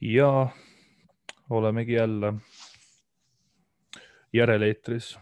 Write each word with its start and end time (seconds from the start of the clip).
ja 0.00 0.48
olemegi 1.50 1.92
jälle 1.92 2.34
järeleetris, 4.32 5.18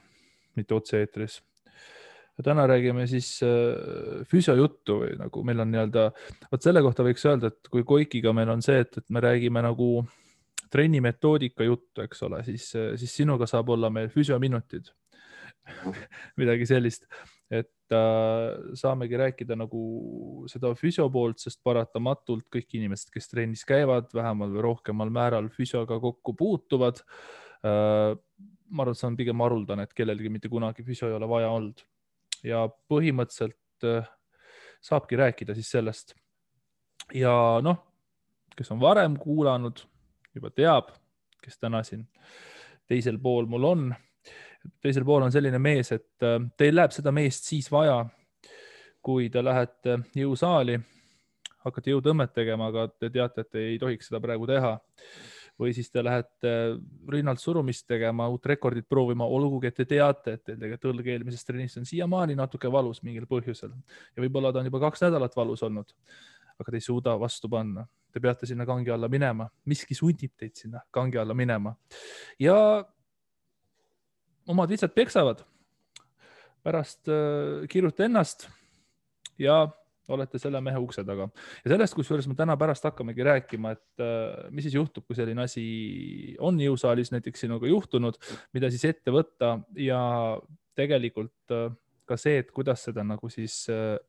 mitte 0.56 0.74
otse-eetris. 0.74 1.43
ja 2.38 2.45
täna 2.45 2.66
räägime 2.66 3.06
siis 3.06 3.41
äh, 3.43 4.27
füsiojuttu 4.30 5.01
või 5.01 5.17
nagu 5.19 5.43
meil 5.45 5.61
on 5.61 5.72
nii-öelda, 5.72 6.11
vot 6.53 6.62
selle 6.62 6.83
kohta 6.83 7.03
võiks 7.03 7.25
öelda, 7.27 7.51
et 7.51 7.71
kui 7.71 7.83
Koikiga 7.85 8.33
meil 8.33 8.53
on 8.53 8.62
see, 8.62 8.79
et, 8.85 8.98
et 8.98 9.11
me 9.11 9.20
räägime 9.20 9.62
nagu 9.64 10.04
trenni 10.70 11.00
metoodika 11.00 11.64
juttu, 11.64 12.04
eks 12.04 12.22
ole, 12.22 12.45
siis, 12.45 12.70
siis 13.00 13.16
sinuga 13.16 13.46
saab 13.46 13.72
olla 13.74 13.90
meil 13.90 14.12
füsiominutid. 14.12 14.92
Midagi 16.40 16.66
sellist, 16.68 17.08
et 17.51 17.96
äh, 17.96 18.75
saamegi 18.77 19.17
rääkida 19.17 19.57
nagu 19.57 19.83
seda 20.51 20.75
füsio 20.77 21.09
poolt, 21.12 21.41
sest 21.41 21.62
paratamatult 21.65 22.47
kõik 22.53 22.77
inimesed, 22.77 23.11
kes 23.15 23.30
trennis 23.33 23.65
käivad, 23.69 24.11
vähemal 24.15 24.53
või 24.53 24.65
rohkemal 24.69 25.12
määral 25.12 25.48
füsioga 25.55 26.01
kokku 26.03 26.37
puutuvad 26.37 27.01
äh,. 27.65 28.15
ma 28.69 28.84
arvan, 28.84 28.92
et 28.92 29.01
see 29.01 29.09
on 29.09 29.16
pigem 29.16 29.41
haruldane, 29.41 29.87
et 29.89 29.95
kellelgi 29.97 30.29
mitte 30.29 30.51
kunagi 30.53 30.84
füsio 30.84 31.09
ei 31.09 31.16
ole 31.16 31.29
vaja 31.29 31.48
olnud 31.56 31.80
ja 32.45 32.66
põhimõtteliselt 32.92 33.89
äh, 33.89 34.11
saabki 34.84 35.17
rääkida 35.17 35.56
siis 35.56 35.70
sellest. 35.73 36.15
ja 37.15 37.33
noh, 37.65 37.80
kes 38.56 38.70
on 38.75 38.80
varem 38.80 39.17
kuulanud, 39.17 39.80
juba 40.34 40.51
teab, 40.53 40.92
kes 41.42 41.56
täna 41.59 41.80
siin 41.87 42.05
teisel 42.89 43.19
pool 43.23 43.48
mul 43.48 43.65
on 43.65 43.89
teisel 44.83 45.05
pool 45.07 45.27
on 45.27 45.33
selline 45.35 45.59
mees, 45.62 45.93
et 45.95 46.27
äh, 46.27 46.39
teil 46.59 46.77
läheb 46.79 46.95
seda 46.95 47.12
meest 47.15 47.48
siis 47.48 47.71
vaja, 47.73 48.03
kui 49.05 49.29
te 49.33 49.43
lähete 49.45 49.98
jõusaali, 50.19 50.77
hakkate 51.65 51.93
jõutõmmet 51.95 52.33
tegema, 52.34 52.71
aga 52.73 52.87
te 52.91 53.11
teate, 53.15 53.45
et 53.45 53.59
ei 53.61 53.79
tohiks 53.81 54.11
seda 54.11 54.21
praegu 54.23 54.47
teha. 54.48 54.79
või 55.59 55.73
siis 55.75 55.89
te 55.91 56.05
lähete 56.05 56.51
rinnalt 57.11 57.41
surumist 57.42 57.83
tegema, 57.91 58.28
uut 58.31 58.45
rekordit 58.47 58.87
proovima, 58.89 59.27
olgugi 59.27 59.67
et 59.67 59.75
te 59.75 59.84
teate, 59.91 60.37
et 60.37 60.45
teil 60.47 60.59
tegelikult 60.61 60.93
õlg 60.93 61.09
eelmisest 61.11 61.48
trennist 61.50 61.81
on 61.81 61.87
siiamaani 61.89 62.37
natuke 62.39 62.70
valus 62.70 63.03
mingil 63.03 63.27
põhjusel. 63.27 63.72
Ja 64.15 64.22
võib-olla 64.22 64.53
ta 64.53 64.61
on 64.62 64.69
juba 64.70 64.78
kaks 64.84 65.03
nädalat 65.03 65.34
valus 65.34 65.65
olnud, 65.67 65.91
aga 66.61 66.70
te 66.70 66.78
ei 66.78 66.84
suuda 66.87 67.17
vastu 67.19 67.50
panna. 67.50 67.83
Te 68.12 68.22
peate 68.22 68.47
sinna 68.47 68.67
kangi 68.67 68.95
alla 68.95 69.11
minema, 69.11 69.48
miski 69.67 69.98
sundib 69.98 70.37
teid 70.39 70.55
sinna 70.55 70.84
kangi 70.95 71.19
alla 71.19 71.34
minema. 71.34 71.75
Ja 72.39 72.84
omad 74.48 74.72
lihtsalt 74.72 74.94
peksavad. 74.96 75.44
pärast 76.62 77.08
äh, 77.08 77.68
kirjuta 77.70 78.04
ennast 78.04 78.48
ja 79.38 79.68
olete 80.08 80.41
selle 80.42 80.60
mehe 80.60 80.80
ukse 80.82 81.04
taga 81.06 81.28
ja 81.62 81.70
sellest, 81.70 81.94
kusjuures 81.94 82.27
me 82.28 82.34
täna 82.36 82.56
pärast 82.58 82.84
hakkamegi 82.88 83.24
rääkima, 83.24 83.72
et 83.76 84.02
äh, 84.02 84.50
mis 84.50 84.66
siis 84.66 84.74
juhtub, 84.74 85.06
kui 85.06 85.16
selline 85.16 85.44
asi 85.44 85.64
on 86.44 86.58
jõusaalis 86.60 87.12
näiteks 87.14 87.46
sinuga 87.46 87.70
juhtunud, 87.70 88.19
mida 88.56 88.72
siis 88.74 88.88
ette 88.91 89.14
võtta 89.14 89.54
ja 89.78 90.00
tegelikult 90.76 91.54
äh, 91.54 91.70
ka 92.08 92.19
see, 92.19 92.41
et 92.42 92.50
kuidas 92.56 92.82
seda 92.88 93.04
nagu 93.04 93.28
siis 93.30 93.66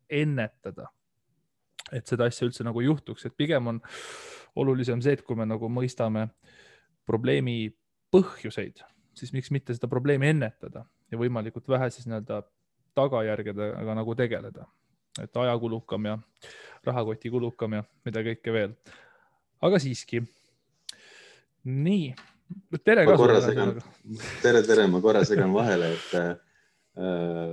ennetada. 0.09 0.87
et 1.91 2.07
seda 2.07 2.27
asja 2.29 2.45
üldse 2.47 2.63
nagu 2.63 2.81
juhtuks, 2.81 3.25
et 3.25 3.35
pigem 3.37 3.67
on 3.67 3.79
olulisem 4.55 5.01
see, 5.01 5.17
et 5.17 5.23
kui 5.25 5.35
me 5.35 5.45
nagu 5.45 5.69
mõistame 5.69 6.29
probleemi 7.05 7.73
põhjuseid 8.13 8.83
siis 9.20 9.34
miks 9.36 9.52
mitte 9.52 9.75
seda 9.75 9.89
probleemi 9.92 10.31
ennetada 10.34 10.86
ja 11.12 11.20
võimalikult 11.20 11.67
vähe 11.70 11.89
siis 11.94 12.08
nii-öelda 12.09 12.42
tagajärgedega 12.98 13.95
nagu 13.95 14.16
tegeleda. 14.16 14.67
et 15.22 15.38
ajakulukam 15.38 16.06
ja 16.06 16.17
rahakotikulukam 16.86 17.73
ja 17.80 17.84
mida 18.06 18.23
kõike 18.23 18.53
veel. 18.53 18.75
aga 19.62 19.80
siiski. 19.80 20.22
nii, 21.64 22.14
tere 22.84 23.06
ka. 23.06 23.17
korra 23.17 23.42
segan, 23.42 23.73
tere, 24.42 24.64
tere, 24.64 24.88
ma 24.88 25.02
korra 25.02 25.25
segan 25.28 25.53
vahele, 25.53 25.94
et 25.97 26.45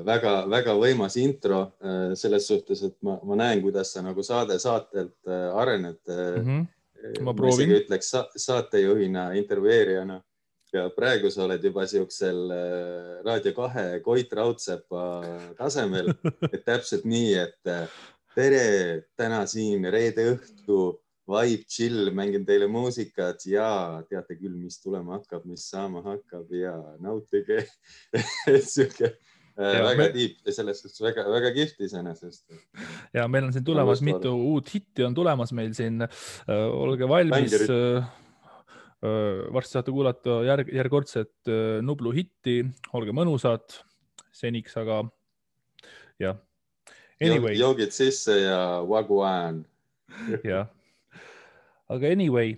väga-väga 0.06 0.72
äh, 0.72 0.78
võimas 0.80 1.16
intro 1.22 1.60
äh, 1.78 2.14
selles 2.18 2.46
suhtes, 2.48 2.82
et 2.82 2.96
ma, 3.06 3.18
ma 3.22 3.36
näen, 3.38 3.60
kuidas 3.62 3.92
sa 3.94 4.02
nagu 4.02 4.22
saade 4.26 4.58
saatelt 4.58 5.16
äh, 5.28 5.50
arened 5.54 6.00
mm. 6.08 6.46
-hmm. 6.46 7.20
ma 7.22 7.34
proovin. 7.34 7.76
ütleks 7.76 8.10
sa, 8.10 8.26
saatejuhina, 8.36 9.32
intervjueerijana 9.32 10.20
ja 10.76 10.86
praegu 10.94 11.30
sa 11.32 11.44
oled 11.46 11.64
juba 11.64 11.86
siuksel 11.88 12.52
äh, 12.52 13.08
Raadio 13.26 13.54
kahe 13.56 13.86
Koit 14.04 14.32
Raudsepa 14.36 15.02
tasemel, 15.58 16.12
et 16.54 16.62
täpselt 16.66 17.06
nii, 17.08 17.32
et 17.40 17.72
äh, 17.72 17.86
tere, 18.36 18.64
täna 19.18 19.44
siin 19.50 19.86
reede 19.92 20.28
õhtu, 20.34 20.80
vibe 21.26 21.64
chill, 21.70 22.10
mängin 22.14 22.44
teile 22.46 22.68
muusikat 22.70 23.48
ja 23.50 23.68
teate 24.10 24.36
küll, 24.38 24.54
mis 24.60 24.78
tulema 24.78 25.16
hakkab, 25.16 25.46
mis 25.48 25.64
saama 25.72 26.04
hakkab 26.04 26.52
ja 26.54 26.76
nautige 27.02 27.64
sihuke 28.72 29.08
äh, 29.10 29.72
ja, 29.78 29.80
väga 29.88 30.04
me... 30.04 30.10
tiip 30.14 30.52
selles 30.52 30.84
suhtes 30.84 31.02
väga-väga 31.02 31.50
kihvt 31.56 31.82
iseenesest. 31.88 32.44
ja 33.16 33.26
meil 33.32 33.48
on 33.48 33.56
siin 33.56 33.66
tulemas 33.66 34.04
mitu 34.06 34.36
uut 34.52 34.70
hitti 34.74 35.08
on 35.08 35.18
tulemas 35.18 35.56
meil 35.56 35.74
siin. 35.74 36.06
olge 36.46 37.08
valmis 37.10 37.66
varsti 39.52 39.76
saate 39.76 39.92
kuulata 39.92 40.38
järg, 40.46 40.70
järjekordset 40.72 41.50
Nublu 41.84 42.12
hitti, 42.16 42.62
olge 42.96 43.12
mõnusad 43.14 43.76
seniks, 44.34 44.76
aga 44.80 45.02
jah. 46.22 46.38
Anyway. 47.20 47.56
joogid 47.56 47.92
sisse 47.96 48.34
ja 48.42 48.80
wagwan. 48.84 49.62
jah, 50.44 50.68
aga 51.92 52.12
anyway, 52.12 52.54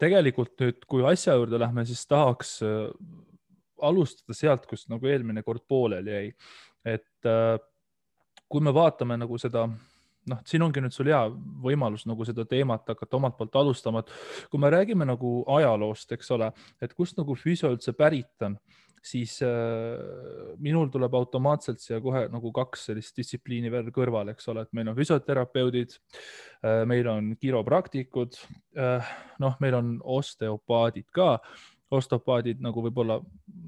tegelikult 0.00 0.56
nüüd, 0.60 0.84
kui 0.88 1.04
asja 1.08 1.36
juurde 1.36 1.60
lähme, 1.60 1.84
siis 1.88 2.04
tahaks 2.08 2.58
alustada 3.84 4.36
sealt, 4.36 4.64
kus 4.68 4.86
nagu 4.92 5.08
eelmine 5.08 5.44
kord 5.44 5.64
pooleli 5.68 6.16
jäi. 6.16 6.30
et 6.84 7.30
kui 8.48 8.64
me 8.64 8.72
vaatame 8.74 9.16
nagu 9.20 9.38
seda 9.40 9.66
noh, 10.30 10.40
siin 10.48 10.64
ongi 10.64 10.82
nüüd 10.84 10.94
sul 10.94 11.10
hea 11.12 11.20
võimalus 11.64 12.06
nagu 12.08 12.24
seda 12.26 12.46
teemat 12.48 12.88
hakata 12.94 13.18
omalt 13.18 13.36
poolt 13.38 13.58
alustama, 13.60 14.04
et 14.04 14.48
kui 14.52 14.62
me 14.62 14.70
räägime 14.72 15.06
nagu 15.08 15.36
ajaloost, 15.58 16.14
eks 16.16 16.32
ole, 16.36 16.50
et 16.82 16.94
kust 16.96 17.18
nagu 17.20 17.36
füsio 17.38 17.72
üldse 17.74 17.94
pärit 17.96 18.46
on, 18.46 18.56
siis 19.04 19.36
äh, 19.44 20.56
minul 20.64 20.88
tuleb 20.92 21.14
automaatselt 21.18 21.82
siia 21.82 22.00
kohe 22.04 22.24
nagu 22.32 22.52
kaks 22.56 22.88
sellist 22.88 23.18
distsipliini 23.20 23.72
veel 23.72 23.90
kõrvale, 23.94 24.32
eks 24.32 24.48
ole, 24.52 24.64
et 24.64 24.72
meil 24.76 24.88
on 24.90 24.96
füsioterapeudid 24.96 25.92
äh,, 25.98 26.82
meil 26.88 27.08
on 27.12 27.34
kiropraktikud 27.40 28.40
äh,, 28.80 29.14
noh, 29.44 29.60
meil 29.60 29.78
on 29.80 29.94
osteopaadid 30.16 31.10
ka. 31.14 31.36
Osteopaadid 31.94 32.62
nagu 32.64 32.80
võib-olla, 32.82 33.20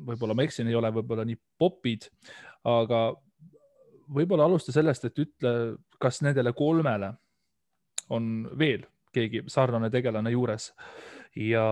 võib-olla 0.09 0.35
ma 0.35 0.47
eksin, 0.47 0.67
ei 0.67 0.75
ole 0.75 0.89
võib-olla 0.97 1.27
nii 1.29 1.37
popid, 1.61 2.09
aga 2.67 3.11
võib-olla 4.15 4.47
alusta 4.47 4.73
sellest, 4.75 5.05
et 5.09 5.19
ütle, 5.19 5.53
kas 6.03 6.23
nendele 6.23 6.53
kolmele 6.57 7.13
on 8.15 8.49
veel 8.59 8.87
keegi 9.15 9.43
sarnane 9.51 9.91
tegelane 9.91 10.31
juures 10.31 10.71
ja 11.37 11.65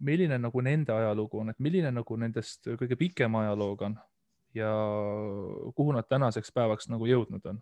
milline 0.00 0.38
nagu 0.40 0.62
nende 0.64 0.94
ajalugu 0.94 1.42
on, 1.42 1.52
et 1.52 1.58
milline 1.62 1.92
nagu 1.94 2.16
nendest 2.18 2.70
kõige 2.80 2.98
pikem 2.98 3.36
ajalooga 3.42 3.90
on 3.90 3.98
ja 4.54 4.70
kuhu 5.76 5.94
nad 5.94 6.08
tänaseks 6.10 6.52
päevaks 6.54 6.90
nagu 6.90 7.06
jõudnud 7.06 7.46
on? 7.52 7.60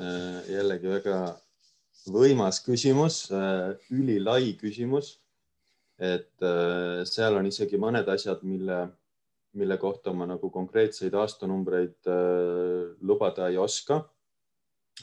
Äh, 0.00 0.38
jällegi 0.50 0.88
väga 0.90 1.18
võimas 2.10 2.62
küsimus, 2.64 3.26
äh, 3.30 3.74
ülilai 3.92 4.54
küsimus. 4.60 5.18
et 6.02 6.42
äh, 6.42 7.04
seal 7.06 7.36
on 7.38 7.46
isegi 7.46 7.78
mõned 7.78 8.08
asjad, 8.10 8.40
mille 8.42 8.88
mille 9.52 9.76
kohta 9.78 10.12
ma 10.12 10.26
nagu 10.26 10.50
konkreetseid 10.50 11.14
aastanumbreid 11.14 12.08
äh, 12.08 12.96
lubada 13.00 13.48
ei 13.48 13.58
oska. 13.58 14.08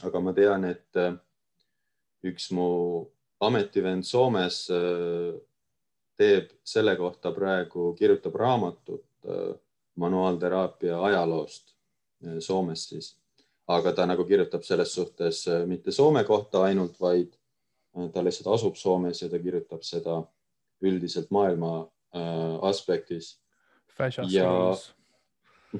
aga 0.02 0.20
ma 0.20 0.32
tean, 0.32 0.64
et 0.64 0.96
äh, 0.96 1.14
üks 2.24 2.50
mu 2.54 3.06
ametivend 3.40 4.04
Soomes 4.06 4.68
äh, 4.70 5.34
teeb 6.16 6.52
selle 6.64 6.96
kohta 6.96 7.32
praegu, 7.32 7.94
kirjutab 7.98 8.34
raamatut 8.34 9.04
äh, 9.26 9.54
manuaalteraapia 9.96 11.00
ajaloost 11.02 11.74
äh, 12.26 12.38
Soomes 12.38 12.88
siis, 12.88 13.14
aga 13.68 13.92
ta 13.92 14.06
nagu 14.06 14.24
kirjutab 14.24 14.64
selles 14.66 14.94
suhtes 14.94 15.46
äh, 15.48 15.66
mitte 15.66 15.92
Soome 15.92 16.24
kohta 16.24 16.64
ainult, 16.68 17.00
vaid 17.00 17.34
ta 18.12 18.22
lihtsalt 18.24 18.54
asub 18.54 18.76
Soomes 18.78 19.22
ja 19.22 19.28
ta 19.28 19.38
kirjutab 19.38 19.82
seda 19.82 20.20
üldiselt 20.82 21.30
maailma 21.34 21.72
äh, 22.14 22.56
aspektis 24.06 24.34
ja 24.34 24.50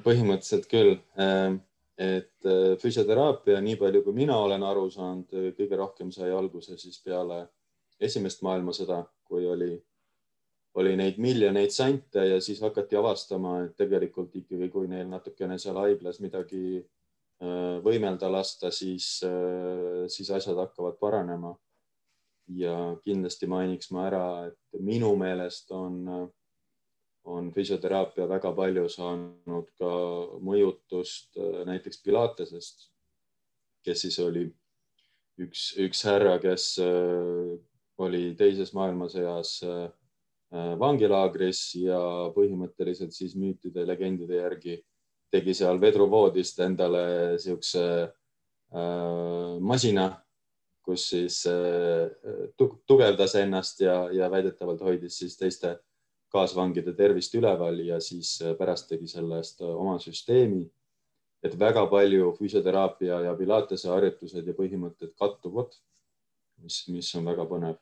põhimõtteliselt 0.04 0.68
küll, 0.70 0.96
ähm, 1.18 1.60
et 2.00 2.48
äh, 2.48 2.76
füsioteraapia, 2.80 3.60
nii 3.60 3.76
palju 3.80 4.04
kui 4.06 4.16
mina 4.16 4.38
olen 4.40 4.62
aru 4.64 4.86
saanud, 4.92 5.32
äh, 5.36 5.50
kõige 5.56 5.78
rohkem 5.80 6.12
sai 6.14 6.30
alguse 6.32 6.78
siis 6.80 7.00
peale 7.04 7.42
esimest 8.00 8.44
maailmasõda, 8.46 9.02
kui 9.28 9.44
oli, 9.50 9.74
oli 10.80 10.94
neid 10.96 11.18
miljoneid 11.20 11.74
sante 11.74 12.24
ja 12.24 12.38
siis 12.40 12.62
hakati 12.64 12.96
avastama, 12.96 13.58
et 13.66 13.76
tegelikult 13.76 14.36
ikkagi, 14.40 14.70
kui 14.72 14.88
neil 14.88 15.10
natukene 15.10 15.58
seal 15.60 15.76
haiglas 15.82 16.22
midagi 16.24 16.78
äh, 16.78 17.76
võimelda 17.84 18.30
lasta, 18.32 18.70
siis, 18.72 19.18
siis 20.08 20.30
asjad 20.30 20.58
hakkavad 20.60 21.00
paranema. 21.00 21.56
ja 22.50 22.96
kindlasti 23.04 23.46
mainiks 23.46 23.92
ma 23.94 24.08
ära, 24.08 24.46
et 24.48 24.80
minu 24.82 25.12
meelest 25.14 25.70
on, 25.70 26.00
on 27.30 27.50
füsioteraapia 27.54 28.26
väga 28.28 28.52
palju 28.56 28.88
saanud 28.90 29.68
ka 29.78 29.92
mõjutust 30.46 31.38
näiteks 31.68 32.02
Pilatesest, 32.04 32.88
kes 33.86 34.04
siis 34.06 34.18
oli 34.22 34.44
üks, 35.40 35.70
üks 35.80 36.04
härra, 36.08 36.36
kes 36.42 36.74
oli 38.00 38.34
teises 38.38 38.74
maailmasõjas 38.76 39.54
vangilaagris 40.80 41.60
ja 41.78 42.00
põhimõtteliselt 42.34 43.14
siis 43.14 43.36
müütide, 43.38 43.84
legendide 43.86 44.40
järgi 44.40 44.80
tegi 45.30 45.54
seal 45.54 45.78
vedruvoodist 45.82 46.58
endale 46.64 47.04
siukse 47.42 47.84
äh, 48.02 49.60
masina, 49.62 50.08
kus 50.82 51.06
siis 51.12 51.44
äh, 51.46 52.10
tugevdas 52.58 53.36
ennast 53.38 53.82
ja, 53.84 54.02
ja 54.12 54.30
väidetavalt 54.32 54.82
hoidis 54.82 55.20
siis 55.22 55.38
teiste 55.38 55.76
kaasvangide 56.30 56.94
tervist 56.96 57.34
üleval 57.34 57.80
ja 57.84 57.98
siis 58.02 58.36
äh, 58.44 58.54
pärast 58.58 58.88
tegi 58.90 59.08
sellest 59.10 59.62
äh, 59.64 59.70
oma 59.70 59.98
süsteemi. 60.02 60.68
et 61.40 61.54
väga 61.56 61.86
palju 61.88 62.34
füsioteraapia 62.36 63.22
ja 63.24 63.30
pilatese 63.32 63.88
harjutused 63.88 64.44
ja 64.44 64.52
põhimõtted 64.52 65.14
kattuvad, 65.16 65.72
mis, 66.60 66.82
mis 66.92 67.08
on 67.16 67.24
väga 67.24 67.46
põnev. 67.48 67.78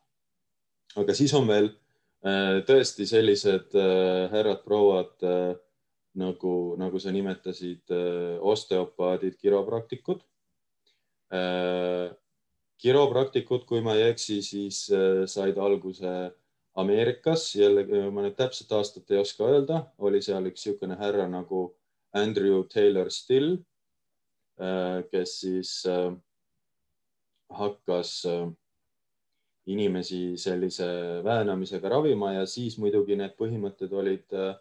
aga 0.97 1.15
siis 1.15 1.35
on 1.35 1.49
veel 1.49 1.73
äh, 2.23 2.61
tõesti 2.69 3.06
sellised 3.06 3.75
härrad-prouad 4.33 5.27
nagu, 6.19 6.55
nagu 6.79 6.99
sa 7.03 7.11
nimetasid, 7.15 7.91
osteopaadid, 8.41 9.37
kiropraktikud. 9.39 10.23
Kiropraktikud, 12.79 13.67
kui 13.69 13.83
ma 13.85 13.94
ei 13.94 14.09
eksi, 14.09 14.41
siis 14.43 14.81
said 15.31 15.59
alguse 15.62 16.15
Ameerikas, 16.79 17.49
jällegi 17.59 18.05
ma 18.15 18.23
nüüd 18.23 18.37
täpset 18.39 18.71
aastat 18.77 19.11
ei 19.11 19.19
oska 19.19 19.49
öelda, 19.51 19.81
oli 19.99 20.21
seal 20.23 20.47
üks 20.47 20.63
niisugune 20.63 20.99
härra 21.01 21.27
nagu 21.31 21.65
Andrew 22.15 22.63
Taylor 22.71 23.11
Still, 23.11 23.57
kes 25.11 25.33
siis 25.41 25.73
hakkas 27.51 28.13
inimesi 29.67 30.23
sellise 30.39 30.89
väänamisega 31.27 31.91
ravima 31.91 32.33
ja 32.37 32.47
siis 32.47 32.79
muidugi 32.79 33.19
need 33.19 33.35
põhimõtted 33.39 33.93
olid 33.99 34.39
äh, 34.39 34.55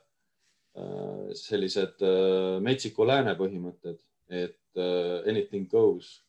Äh, 0.78 1.34
sellised 1.34 2.04
äh, 2.06 2.60
metsiku 2.62 3.06
lääne 3.10 3.34
põhimõtted, 3.40 3.98
et 4.30 4.78
äh, 4.78 5.24
anything 5.26 5.66
goes, 5.72 6.20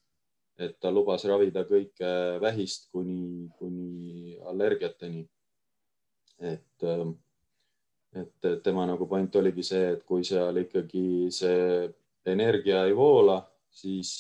et 0.57 0.79
ta 0.81 0.89
lubas 0.89 1.27
ravida 1.29 1.67
kõike 1.69 2.13
vähist 2.41 2.89
kuni, 2.95 3.51
kuni 3.59 4.39
allergiateni. 4.49 5.27
Et, 6.41 6.87
et 8.23 8.49
tema 8.65 8.87
nagu 8.87 9.07
point 9.09 9.37
oligi 9.41 9.65
see, 9.67 9.93
et 9.97 10.05
kui 10.07 10.25
seal 10.25 10.63
ikkagi 10.63 11.29
see 11.35 11.89
energia 12.29 12.85
ei 12.87 12.97
voola, 12.97 13.41
siis, 13.71 14.15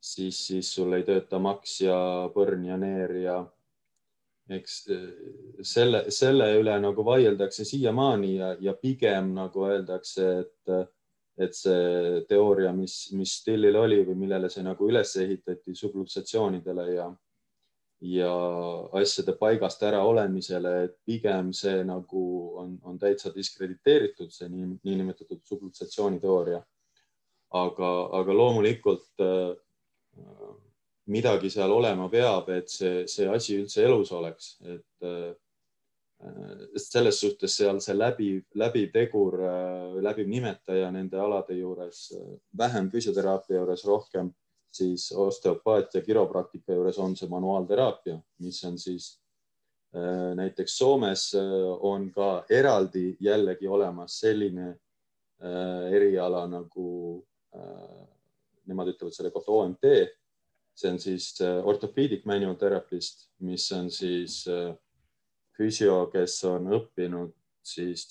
siis, 0.00 0.38
siis 0.46 0.74
sul 0.74 0.92
ei 0.96 1.06
tööta 1.06 1.40
maks 1.42 1.80
ja 1.86 1.98
põrn 2.34 2.64
ja 2.68 2.78
neer 2.80 3.16
ja 3.22 3.40
eks 4.56 4.78
eh, 4.90 5.04
selle, 5.66 6.04
selle 6.10 6.48
üle 6.58 6.74
nagu 6.82 7.04
vaieldakse 7.06 7.64
siiamaani 7.68 8.34
ja, 8.36 8.52
ja 8.60 8.74
pigem 8.74 9.32
nagu 9.36 9.66
öeldakse, 9.68 10.28
et, 10.42 10.90
et 11.38 11.56
see 11.56 12.22
teooria, 12.28 12.72
mis, 12.76 12.96
mis 13.16 13.38
Stillil 13.40 13.78
oli 13.78 14.02
või 14.08 14.18
millele 14.24 14.50
see 14.52 14.64
nagu 14.66 14.88
üles 14.88 15.14
ehitati 15.22 15.76
sublutsatsioonidele 15.78 16.88
ja, 16.92 17.08
ja 18.02 18.32
asjade 18.98 19.36
paigast 19.38 19.82
ära 19.86 20.02
olemisele, 20.02 20.72
et 20.84 20.96
pigem 21.06 21.52
see 21.54 21.84
nagu 21.86 22.24
on, 22.58 22.74
on 22.82 22.98
täitsa 22.98 23.30
diskrediteeritud, 23.34 24.32
see 24.34 24.48
nii, 24.50 24.72
niinimetatud 24.82 25.42
sublutsatsiooniteooria. 25.46 26.62
aga, 27.52 27.88
aga 28.16 28.34
loomulikult 28.34 29.20
äh, 29.20 29.52
midagi 31.12 31.50
seal 31.50 31.70
olema 31.70 32.08
peab, 32.08 32.48
et 32.48 32.70
see, 32.72 33.06
see 33.06 33.28
asi 33.28 33.58
üldse 33.60 33.84
elus 33.84 34.12
oleks, 34.16 34.56
et 34.64 35.06
äh, 35.06 35.32
selles 36.78 37.18
suhtes 37.20 37.56
seal 37.58 37.80
see 37.82 37.94
läbiv, 37.96 38.44
läbiv 38.58 38.92
tegur, 38.94 39.38
äh, 39.46 39.98
läbiv 40.04 40.30
nimetaja 40.30 40.90
nende 40.94 41.20
alade 41.20 41.58
juures, 41.58 42.06
äh, 42.16 42.38
vähem 42.58 42.90
füsioteraapia 42.90 43.60
juures, 43.60 43.84
rohkem 43.86 44.32
siis 44.72 45.10
osteopaatia, 45.12 46.02
kiropraktika 46.02 46.76
juures 46.76 46.98
on 46.98 47.16
see 47.16 47.28
manuaalteraapia, 47.28 48.18
mis 48.40 48.62
on 48.64 48.78
siis 48.78 49.18
näiteks 50.34 50.78
Soomes 50.78 51.26
on 51.84 52.06
ka 52.14 52.46
eraldi 52.48 53.10
jällegi 53.20 53.68
olemas 53.68 54.14
selline 54.22 54.70
eriala 55.92 56.46
nagu, 56.48 56.86
nemad 58.64 58.88
ütlevad 58.94 59.12
selle 59.12 59.30
kohta 59.34 59.52
OMT 59.52 59.84
see 60.74 60.90
on 60.90 60.98
siis 61.00 61.40
äh, 61.40 61.60
orthopedic 61.66 62.24
manual 62.28 62.56
therapist, 62.60 63.28
mis 63.44 63.66
on 63.76 63.90
siis 63.90 64.42
äh, 64.48 64.72
füsio, 65.56 66.06
kes 66.12 66.38
on 66.48 66.70
õppinud 66.78 67.32
siis, 67.62 68.06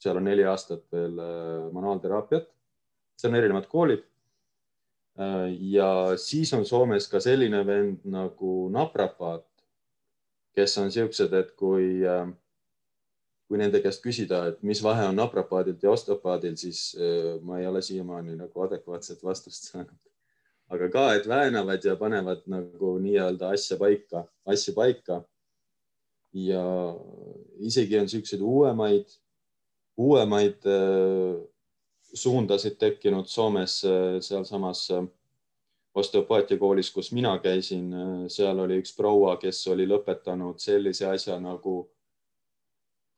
seal 0.00 0.20
on 0.20 0.28
neli 0.30 0.46
aastat 0.48 0.86
veel 0.92 1.18
äh, 1.20 1.68
manuaalteraapiat. 1.74 2.48
seal 3.20 3.34
on 3.34 3.40
erinevad 3.42 3.68
koolid. 3.68 4.06
Ja 5.60 6.16
siis 6.16 6.52
on 6.56 6.66
Soomes 6.66 7.08
ka 7.08 7.20
selline 7.20 7.60
vend 7.66 8.04
nagu 8.08 8.68
naprapaat, 8.72 9.46
kes 10.56 10.78
on 10.82 10.92
siuksed, 10.92 11.34
et 11.36 11.50
kui, 11.58 12.00
kui 13.48 13.60
nende 13.60 13.82
käest 13.84 14.02
küsida, 14.04 14.46
et 14.50 14.62
mis 14.66 14.80
vahe 14.82 15.04
on 15.10 15.18
naprapaadilt 15.20 15.82
ja 15.82 15.92
osteopaadil, 15.92 16.56
siis 16.56 16.96
ma 17.42 17.60
ei 17.60 17.68
ole 17.68 17.82
siiamaani 17.82 18.38
nagu 18.40 18.64
adekvaatset 18.66 19.22
vastust 19.24 19.70
saanud 19.70 19.98
aga 20.70 20.88
ka, 20.90 21.04
et 21.18 21.26
väänavad 21.28 21.84
ja 21.84 21.96
panevad 21.98 22.44
nagu 22.50 22.94
nii-öelda 23.02 23.50
asja 23.54 23.78
paika, 23.78 24.24
asju 24.46 24.74
paika. 24.74 25.24
ja 26.32 26.62
isegi 27.58 27.98
on 27.98 28.08
siukseid 28.08 28.40
uuemaid, 28.40 29.08
uuemaid 29.98 30.66
äh, 30.70 31.40
suundasid 32.14 32.78
tekkinud 32.78 33.26
Soomes 33.26 33.80
äh, 33.84 34.18
sealsamas 34.20 34.90
äh, 34.90 35.04
osteopaatia 35.94 36.58
koolis, 36.58 36.90
kus 36.94 37.12
mina 37.12 37.32
käisin, 37.42 37.90
seal 38.30 38.58
oli 38.62 38.76
üks 38.78 38.92
proua, 38.96 39.34
kes 39.42 39.64
oli 39.72 39.88
lõpetanud 39.90 40.62
sellise 40.62 41.08
asja 41.10 41.40
nagu 41.42 41.82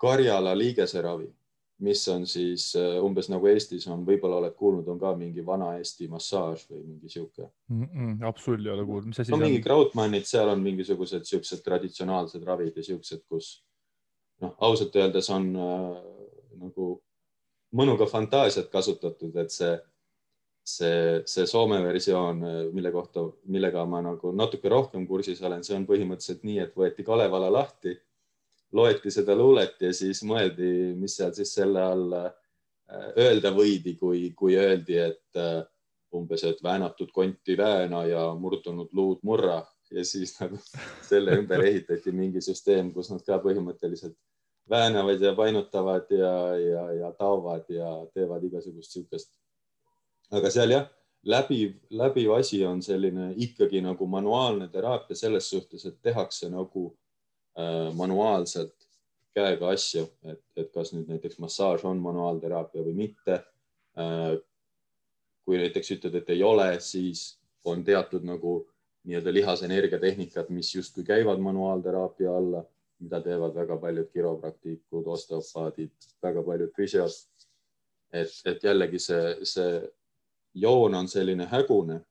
Karjala 0.00 0.54
liigeseravi 0.58 1.28
mis 1.82 2.08
on 2.08 2.26
siis 2.26 2.72
äh, 2.78 2.96
umbes 3.02 3.28
nagu 3.32 3.48
Eestis 3.50 3.86
on, 3.90 4.04
võib-olla 4.06 4.38
oled 4.38 4.54
kuulnud, 4.58 4.88
on 4.92 5.00
ka 5.00 5.12
mingi 5.18 5.42
Vana-Eesti 5.46 6.08
massaaž 6.10 6.64
või 6.70 6.82
mingi 6.84 7.10
sihuke 7.10 7.48
mm. 7.48 7.86
-mm, 7.88 8.26
absoluutselt 8.28 8.68
ei 8.68 8.74
ole 8.76 8.86
kuulnud, 8.86 9.10
mis 9.10 9.20
asi 9.20 9.32
no, 9.32 9.36
see 9.36 9.40
on? 9.40 9.48
mingi 9.48 9.62
Krautmannid, 9.64 10.28
seal 10.28 10.52
on 10.52 10.62
mingisugused 10.62 11.26
siuksed 11.28 11.64
traditsionaalsed 11.66 12.44
ravid 12.46 12.78
ja 12.78 12.86
siuksed, 12.86 13.24
kus 13.28 13.50
noh, 14.44 14.54
ausalt 14.62 14.96
öeldes 14.96 15.30
on 15.34 15.48
äh, 15.56 15.96
nagu 16.62 16.92
mõnuga 17.76 18.06
fantaasiat 18.10 18.68
kasutatud, 18.72 19.36
et 19.40 19.50
see, 19.50 19.72
see, 20.64 21.20
see 21.26 21.48
Soome 21.48 21.80
versioon, 21.84 22.44
mille 22.72 22.92
kohta, 22.92 23.24
millega 23.48 23.84
ma 23.88 24.02
nagu 24.04 24.32
natuke 24.36 24.68
rohkem 24.72 25.06
kursis 25.08 25.42
olen, 25.42 25.64
see 25.64 25.76
on 25.78 25.86
põhimõtteliselt 25.88 26.44
nii, 26.46 26.58
et 26.66 26.74
võeti 26.76 27.06
Kalevala 27.06 27.50
lahti 27.52 27.96
loeti 28.72 29.10
seda 29.12 29.36
luulet 29.36 29.76
ja 29.80 29.92
siis 29.94 30.22
mõeldi, 30.26 30.94
mis 30.98 31.16
seal 31.18 31.32
siis 31.36 31.52
selle 31.54 31.82
all 31.84 32.16
äh, 32.16 32.30
öelda 33.20 33.52
võidi, 33.54 33.96
kui, 34.00 34.30
kui 34.36 34.56
öeldi, 34.58 34.98
et 34.98 35.40
äh, 35.40 35.60
umbes, 36.16 36.44
et 36.48 36.62
väänatud 36.64 37.12
konti 37.14 37.56
vääna 37.58 38.04
ja 38.08 38.26
murdunud 38.38 38.92
luud 38.96 39.22
murra. 39.28 39.62
Ja 39.92 40.04
siis 40.08 40.32
nagu 40.38 40.56
selle 41.04 41.34
ümber 41.36 41.60
ehitati 41.66 42.14
mingi 42.16 42.40
süsteem, 42.40 42.94
kus 42.94 43.10
nad 43.12 43.20
ka 43.26 43.36
põhimõtteliselt 43.44 44.16
väänavad 44.70 45.20
ja 45.20 45.34
painutavad 45.34 46.10
ja, 46.10 46.56
ja, 46.56 46.92
ja 46.92 47.12
taovad 47.18 47.68
ja 47.68 48.06
teevad 48.14 48.44
igasugust 48.44 48.90
siukest. 48.94 49.32
aga 50.30 50.50
seal 50.50 50.70
jah, 50.70 50.88
läbiv, 51.22 51.76
läbiv 51.90 52.32
asi 52.38 52.64
on 52.66 52.82
selline 52.82 53.32
ikkagi 53.36 53.82
nagu 53.84 54.06
manuaalne 54.06 54.68
teraapia 54.68 55.16
selles 55.16 55.50
suhtes, 55.50 55.86
et 55.86 55.98
tehakse 56.02 56.50
nagu 56.50 56.90
Äh, 57.52 57.92
manuaalselt 57.94 58.88
käega 59.36 59.68
asju, 59.74 60.06
et, 60.24 60.40
et 60.56 60.70
kas 60.72 60.94
nüüd 60.94 61.10
näiteks 61.12 61.36
massaaž 61.40 61.82
on 61.84 61.98
manuaalteraapia 62.00 62.84
või 62.86 62.94
mitte. 62.96 63.42
Äh, 64.00 64.38
kui 65.44 65.58
näiteks 65.60 65.90
ütled, 65.98 66.16
et 66.16 66.30
ei 66.32 66.40
ole, 66.46 66.70
siis 66.80 67.34
on 67.68 67.82
teatud 67.84 68.24
nagu 68.24 68.54
nii-öelda 69.04 69.34
lihasenergia 69.34 69.98
tehnikad, 70.00 70.48
mis 70.48 70.70
justkui 70.72 71.04
käivad 71.04 71.42
manuaalteraapia 71.44 72.32
alla, 72.38 72.62
mida 73.02 73.20
teevad 73.22 73.54
väga 73.54 73.76
paljud 73.82 74.08
kiropraktikud, 74.12 75.06
osteopaadid, 75.16 75.92
väga 76.22 76.44
paljud 76.46 76.72
füsiod. 76.76 77.18
et, 78.12 78.32
et 78.44 78.64
jällegi 78.64 78.98
see, 79.00 79.36
see 79.48 79.82
joon 80.54 80.94
on 80.94 81.08
selline 81.08 81.46
hägune 81.48 82.02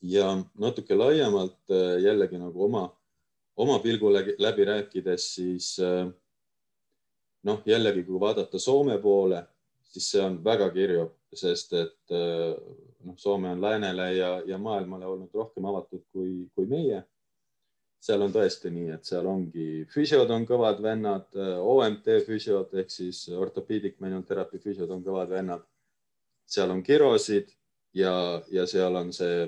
ja 0.00 0.30
natuke 0.58 0.96
laiemalt 0.96 1.58
äh, 1.70 2.00
jällegi 2.02 2.38
nagu 2.40 2.64
oma 2.64 2.88
oma 3.56 3.78
pilgu 3.78 4.12
läbi 4.38 4.64
rääkides, 4.64 5.26
siis 5.34 5.76
noh, 7.44 7.62
jällegi, 7.66 8.04
kui 8.04 8.20
vaadata 8.20 8.58
Soome 8.58 8.98
poole, 9.02 9.44
siis 9.84 10.10
see 10.10 10.22
on 10.24 10.38
väga 10.44 10.70
kirju, 10.74 11.08
sest 11.34 11.74
et 11.78 12.14
noh, 12.14 13.16
Soome 13.16 13.52
on 13.54 13.62
läänele 13.62 14.12
ja, 14.16 14.30
ja 14.46 14.58
maailmale 14.58 15.06
olnud 15.06 15.34
rohkem 15.34 15.66
avatud 15.70 16.02
kui, 16.12 16.48
kui 16.54 16.66
meie. 16.66 17.04
Seal 18.04 18.20
on 18.20 18.32
tõesti 18.34 18.70
nii, 18.72 18.90
et 18.98 19.08
seal 19.08 19.26
ongi 19.28 19.84
füsiod 19.92 20.30
on 20.34 20.44
kõvad 20.48 20.80
vennad, 20.84 21.28
OMT 21.64 22.18
füsiod 22.26 22.74
ehk 22.76 22.92
siis 22.92 23.24
orthopedic 23.32 23.96
manual 24.04 24.26
therapy 24.28 24.60
füsiod 24.60 24.90
on 24.92 25.04
kõvad 25.04 25.32
vennad. 25.32 25.62
seal 26.46 26.70
on 26.70 26.82
kirosid 26.84 27.48
ja, 27.96 28.42
ja 28.52 28.66
seal 28.68 28.96
on 29.00 29.12
see 29.12 29.46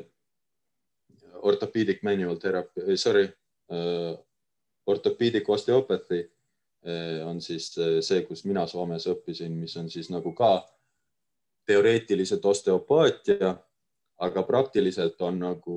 orthopedic 1.45 2.01
manual 2.03 2.41
therapy, 2.41 2.97
sorry 2.97 3.27
uh,, 3.29 4.17
orthopedic 4.87 5.49
osteopathy 5.53 6.23
uh, 6.25 7.29
on 7.29 7.41
siis 7.45 7.69
see, 7.77 8.23
kus 8.25 8.47
mina 8.49 8.65
Soomes 8.67 9.05
õppisin, 9.13 9.53
mis 9.53 9.77
on 9.77 9.91
siis 9.93 10.09
nagu 10.09 10.33
ka 10.33 10.63
teoreetiliselt 11.67 12.45
osteopaatia, 12.45 13.57
aga 14.17 14.43
praktiliselt 14.49 15.21
on 15.21 15.43
nagu 15.43 15.77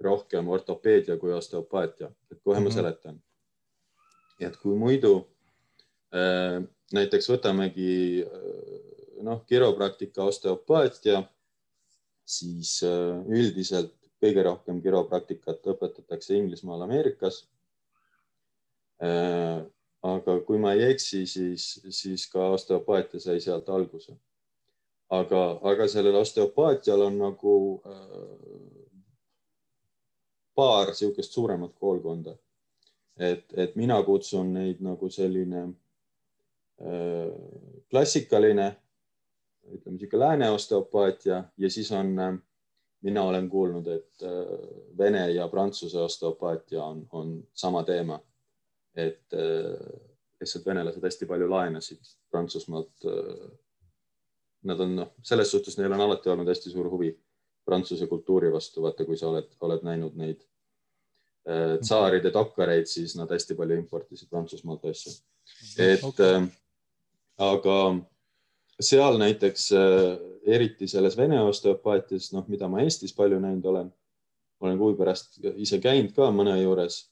rohkem 0.00 0.48
ortopeedia 0.48 1.16
kui 1.20 1.32
osteopaatia, 1.32 2.10
et 2.30 2.40
kohe 2.44 2.58
mm 2.58 2.60
-hmm. 2.60 2.64
ma 2.64 2.68
mhm. 2.68 2.76
seletan. 2.76 3.22
et 4.40 4.56
kui 4.56 4.76
muidu 4.76 5.28
äh, 6.14 6.64
näiteks 6.92 7.28
võtamegi 7.30 8.24
äh, 8.24 9.22
noh, 9.22 9.44
kiropraktika 9.46 10.24
osteopaatia, 10.24 11.22
siis 12.24 12.82
äh, 12.82 13.26
üldiselt 13.28 13.94
kõige 14.22 14.42
rohkem 14.42 14.82
kiropraktikat 14.82 15.66
õpetatakse 15.66 16.34
Inglismaal, 16.34 16.82
Ameerikas. 16.82 17.48
aga 20.02 20.40
kui 20.40 20.58
ma 20.58 20.72
ei 20.72 20.82
eksi, 20.92 21.26
siis, 21.26 21.80
siis 21.88 22.26
ka 22.28 22.50
osteopaatia 22.52 23.20
sai 23.20 23.40
sealt 23.40 23.68
alguse 23.68 24.12
aga, 25.10 25.40
aga 25.72 25.88
sellel 25.88 26.20
osteopaatial 26.20 27.02
on 27.08 27.18
nagu 27.18 27.54
paar 30.60 30.92
niisugust 30.92 31.32
suuremat 31.36 31.74
koolkonda. 31.80 32.36
et, 33.16 33.44
et 33.56 33.76
mina 33.76 33.98
kutsun 34.02 34.52
neid 34.54 34.78
nagu 34.84 35.08
selline 35.12 35.62
äh, 35.64 37.32
klassikaline, 37.90 38.68
ütleme 39.68 39.96
niisugune 39.96 40.22
lääne 40.24 40.50
osteopaatia 40.50 41.42
ja 41.58 41.70
siis 41.70 41.92
on 41.92 42.18
äh,, 42.18 42.38
mina 43.02 43.22
olen 43.24 43.48
kuulnud, 43.48 43.86
et 43.86 44.22
äh, 44.22 44.30
Vene 44.98 45.30
ja 45.30 45.48
Prantsuse 45.48 46.00
osteopaatia 46.00 46.84
on, 46.84 47.06
on 47.12 47.38
sama 47.54 47.82
teema. 47.84 48.20
et 48.96 49.32
lihtsalt 50.40 50.64
venelased 50.66 51.04
hästi 51.04 51.26
palju 51.26 51.46
laenasid 51.50 52.08
Prantsusmaalt 52.30 53.04
nad 54.62 54.80
on 54.80 54.96
noh, 54.96 55.12
selles 55.22 55.50
suhtes 55.50 55.78
neil 55.78 55.92
on 55.94 56.02
alati 56.04 56.30
olnud 56.32 56.48
hästi 56.50 56.72
suur 56.72 56.88
huvi 56.90 57.12
prantsuse 57.64 58.06
kultuuri 58.10 58.52
vastu, 58.52 58.82
vaata, 58.82 59.04
kui 59.04 59.16
sa 59.16 59.28
oled, 59.30 59.50
oled 59.66 59.84
näinud 59.86 60.16
neid 60.18 60.42
tsaaride 61.80 62.32
dokkareid, 62.34 62.86
siis 62.86 63.14
nad 63.16 63.30
hästi 63.32 63.56
palju 63.56 63.78
importisid 63.80 64.28
Prantsusmaalt 64.28 64.84
asju. 64.90 65.12
et 65.78 66.04
okay. 66.04 66.34
äh, 66.34 66.48
aga 67.40 67.76
seal 68.80 69.18
näiteks 69.20 69.70
äh, 69.72 70.18
eriti 70.46 70.88
selles 70.88 71.16
vene 71.16 71.40
osteopaatias, 71.42 72.30
noh, 72.32 72.44
mida 72.48 72.68
ma 72.68 72.84
Eestis 72.84 73.14
palju 73.16 73.40
näinud 73.40 73.64
olen, 73.72 73.88
olen 74.60 74.78
huvi 74.78 74.98
pärast 74.98 75.40
ise 75.56 75.80
käinud 75.80 76.14
ka 76.16 76.30
mõne 76.32 76.56
juures. 76.60 77.06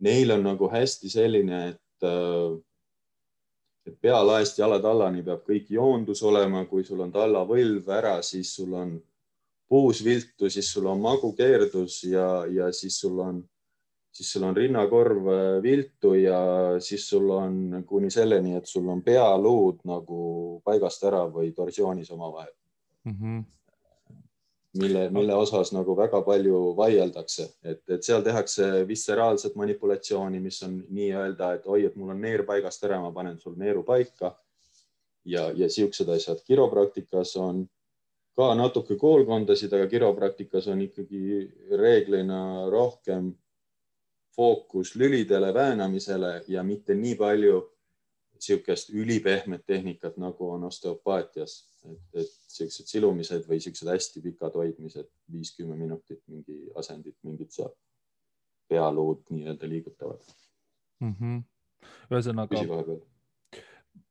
Neil 0.00 0.32
on 0.32 0.44
nagu 0.44 0.68
hästi 0.72 1.12
selline, 1.12 1.62
et 1.74 2.08
äh, 2.08 2.58
et 3.88 3.96
pealaest 4.00 4.58
jalatallani 4.60 5.22
peab 5.24 5.44
kõik 5.46 5.70
joondus 5.72 6.20
olema, 6.22 6.66
kui 6.68 6.84
sul 6.84 7.00
on 7.00 7.12
tallavõlv 7.12 7.88
ära, 7.96 8.18
siis 8.22 8.52
sul 8.54 8.74
on 8.76 8.92
puusviltu, 9.70 10.50
siis 10.50 10.72
sul 10.72 10.88
on 10.90 11.00
magukeerdus 11.00 12.02
ja, 12.10 12.26
ja 12.50 12.72
siis 12.74 12.98
sul 13.00 13.18
on, 13.22 13.38
siis 14.12 14.32
sul 14.34 14.48
on 14.48 14.56
rinnakorv 14.56 15.30
äh, 15.30 15.62
viltu 15.62 16.16
ja 16.18 16.40
siis 16.82 17.06
sul 17.08 17.30
on 17.36 17.84
kuni 17.86 18.10
selleni, 18.10 18.56
et 18.58 18.66
sul 18.66 18.88
on 18.90 19.04
pealuud 19.06 19.84
nagu 19.86 20.20
paigast 20.66 21.06
ära 21.06 21.22
või 21.30 21.54
torsioonis 21.54 22.10
omavahel 22.16 22.52
mm. 23.04 23.16
-hmm 23.16 23.48
mille, 24.78 25.08
mille 25.10 25.34
osas 25.34 25.72
nagu 25.74 25.96
väga 25.96 26.20
palju 26.22 26.58
vaieldakse, 26.76 27.48
et, 27.64 27.82
et 27.90 28.06
seal 28.06 28.22
tehakse 28.22 28.68
visceraalset 28.88 29.56
manipulatsiooni, 29.58 30.40
mis 30.40 30.62
on 30.62 30.76
nii-öelda, 30.88 31.54
et 31.56 31.66
oi, 31.66 31.84
et 31.88 31.96
mul 31.98 32.12
on 32.14 32.20
neer 32.22 32.44
paigast 32.46 32.84
ära, 32.86 33.00
ma 33.02 33.10
panen 33.12 33.38
sul 33.40 33.56
neeru 33.58 33.82
paika. 33.82 34.36
ja, 35.24 35.50
ja 35.54 35.68
siuksed 35.68 36.08
asjad. 36.08 36.38
kiropraktikas 36.46 37.36
on 37.36 37.66
ka 38.36 38.54
natuke 38.54 38.96
koolkondasid, 38.96 39.72
aga 39.72 39.86
kiropraktikas 39.90 40.68
on 40.72 40.82
ikkagi 40.86 41.22
reeglina 41.78 42.70
rohkem 42.70 43.32
fookus 44.36 44.94
lülidele, 44.96 45.54
väänamisele 45.54 46.44
ja 46.48 46.62
mitte 46.62 46.94
nii 46.94 47.14
palju 47.14 47.60
niisugust 48.40 48.90
ülipehmet 48.90 49.66
tehnikat, 49.66 50.16
nagu 50.16 50.50
on 50.50 50.64
osteopaatias, 50.64 51.58
et, 51.84 52.22
et 52.22 52.30
siuksed 52.48 52.88
silumised 52.88 53.44
või 53.48 53.60
siuksed 53.60 53.88
hästi 53.90 54.22
pikad 54.24 54.56
hoidmised, 54.56 55.10
viis-kümme 55.32 55.76
minutit 55.76 56.22
mingi 56.28 56.70
asendit, 56.80 57.18
mingit 57.22 57.52
seal 57.52 57.74
pealuud 58.70 59.26
nii-öelda 59.34 59.68
liigutavad 59.68 60.24
mm. 61.00 61.14
-hmm. 61.20 61.42
ühesõnaga, 62.14 62.64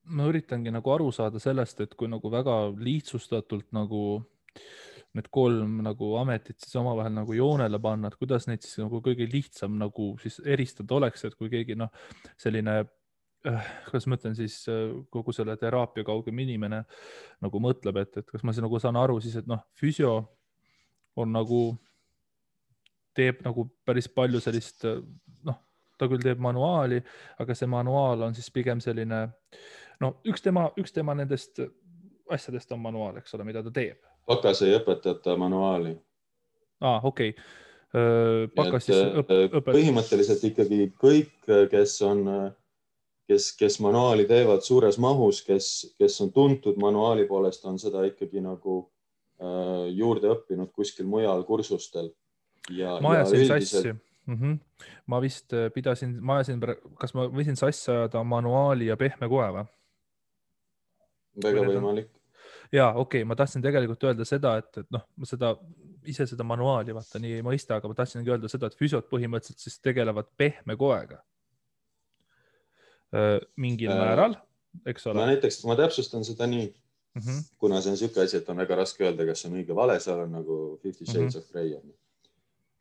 ma 0.09 0.27
üritangi 0.29 0.73
nagu 0.73 0.93
aru 0.93 1.09
saada 1.15 1.41
sellest, 1.41 1.81
et 1.85 1.95
kui 1.97 2.09
nagu 2.11 2.31
väga 2.31 2.59
lihtsustatult 2.77 3.69
nagu 3.75 4.03
need 5.17 5.27
kolm 5.33 5.79
nagu 5.81 6.11
ametit 6.19 6.59
siis 6.61 6.75
omavahel 6.77 7.15
nagu 7.15 7.33
joonele 7.33 7.79
panna, 7.81 8.11
et 8.11 8.17
kuidas 8.19 8.45
neid 8.49 8.61
siis 8.61 8.77
nagu 8.83 9.01
kõige 9.05 9.25
lihtsam 9.29 9.79
nagu 9.81 10.11
siis 10.21 10.37
eristada 10.45 10.99
oleks, 10.99 11.25
et 11.25 11.37
kui 11.37 11.49
keegi 11.49 11.77
noh, 11.79 11.89
selline 12.37 12.83
Äh, 13.47 13.67
kuidas 13.87 14.03
ma 14.11 14.17
ütlen 14.19 14.33
siis 14.35 14.65
äh, 14.67 14.89
kogu 15.13 15.31
selle 15.31 15.53
teraapia 15.55 16.03
kaugem 16.03 16.41
inimene 16.43 16.81
nagu 17.39 17.61
mõtleb, 17.63 18.01
et, 18.01 18.17
et 18.19 18.27
kas 18.27 18.43
ma 18.43 18.51
nagu 18.51 18.79
saan 18.83 18.99
aru 18.99 19.15
siis, 19.23 19.37
et 19.39 19.47
noh, 19.47 19.61
füsio 19.79 20.11
on 21.15 21.31
nagu, 21.31 21.61
teeb 23.15 23.39
nagu 23.45 23.63
päris 23.87 24.09
palju 24.11 24.41
sellist 24.43 24.83
noh, 24.83 24.97
ta 25.99 26.07
küll 26.11 26.23
teeb 26.23 26.41
manuaali, 26.43 27.01
aga 27.39 27.55
see 27.57 27.69
manuaal 27.69 28.27
on 28.29 28.37
siis 28.37 28.49
pigem 28.55 28.81
selline 28.83 29.25
no 30.03 30.15
üks 30.27 30.43
tema, 30.45 30.69
üks 30.79 30.95
tema 30.95 31.15
nendest 31.17 31.61
asjadest 32.29 32.71
on 32.71 32.83
manuaal, 32.83 33.17
eks 33.19 33.33
ole, 33.35 33.47
mida 33.47 33.63
ta 33.65 33.73
teeb. 33.73 33.97
Pakas 34.29 34.61
ei 34.65 34.75
õpetata 34.77 35.35
manuaali. 35.39 35.95
aa 36.81 36.95
ah,, 36.95 37.05
okei 37.05 37.33
okay. 37.33 37.57
Pakas 38.55 38.85
siis 38.85 38.99
õp-, 39.01 39.31
õpet-. 39.49 39.73
põhimõtteliselt 39.73 40.43
ikkagi 40.51 40.91
kõik, 41.01 41.33
kes 41.71 41.95
on 42.05 42.27
kes, 43.29 43.51
kes 43.57 43.79
manuaali 43.81 44.27
teevad 44.29 44.61
suures 44.65 44.97
mahus, 45.01 45.41
kes, 45.45 45.95
kes 45.97 46.21
on 46.25 46.31
tuntud 46.33 46.77
manuaali 46.81 47.27
poolest, 47.29 47.65
on 47.65 47.79
seda 47.81 48.03
ikkagi 48.09 48.41
nagu 48.45 48.81
juurde 49.95 50.33
õppinud 50.33 50.71
kuskil 50.75 51.07
mujal 51.07 51.45
kursustel. 51.47 52.11
ma 53.01 53.15
ajasin 53.15 53.45
üldiselt... 53.45 54.05
mm. 54.29 54.37
-hmm. 54.37 54.85
ma 55.11 55.21
vist 55.21 55.53
äh, 55.53 55.67
pidasin, 55.73 56.15
ma 56.21 56.39
ajasin, 56.39 56.61
kas 56.99 57.13
ma 57.17 57.27
võisin 57.33 57.59
sassi 57.59 57.91
ajada 57.91 58.23
manuaali 58.23 58.89
ja 58.91 58.97
pehme 58.97 59.29
koe 59.29 59.49
või? 59.57 59.65
väga 61.43 61.65
võimalik. 61.67 62.09
ja 62.71 62.89
okei 62.93 63.21
okay,, 63.21 63.27
ma 63.27 63.35
tahtsin 63.35 63.65
tegelikult 63.65 64.03
öelda 64.03 64.25
seda, 64.25 64.57
et, 64.61 64.77
et 64.77 64.91
noh, 64.91 65.07
ma 65.15 65.25
seda 65.25 65.55
ise 66.05 66.25
seda 66.25 66.43
manuaali 66.43 66.93
vaata 66.95 67.19
nii 67.19 67.33
ei 67.39 67.45
mõista, 67.45 67.75
aga 67.75 67.87
ma 67.87 67.97
tahtsingi 67.97 68.31
öelda 68.31 68.47
seda, 68.47 68.67
et 68.67 68.77
füsiod 68.79 69.09
põhimõtteliselt 69.11 69.65
siis 69.65 69.81
tegelevad 69.83 70.31
pehme 70.37 70.77
koega 70.79 71.19
Äh, 73.09 73.39
mingil 73.57 73.89
määral, 73.89 74.35
eks 74.85 75.07
ole. 75.09 75.17
ma 75.17 75.25
näiteks, 75.31 75.63
ma 75.65 75.73
täpsustan 75.79 76.21
seda 76.27 76.45
nii 76.45 76.67
mm, 76.67 77.21
-hmm. 77.21 77.39
kuna 77.57 77.79
see 77.81 77.89
on 77.89 77.95
niisugune 77.97 78.25
asi, 78.25 78.37
et 78.37 78.49
on 78.53 78.59
väga 78.61 78.75
raske 78.77 79.01
öelda, 79.07 79.25
kas 79.25 79.41
on 79.49 79.55
õige 79.57 79.75
vale, 79.75 79.95
seal 79.99 80.19
on 80.27 80.35
nagu 80.37 80.57
Fifty 80.83 81.07
Shades 81.07 81.33
mm 81.35 81.39
-hmm. 81.39 81.45
of 81.47 81.51
Grey 81.51 81.73
on 81.73 81.87
ju. 81.89 81.95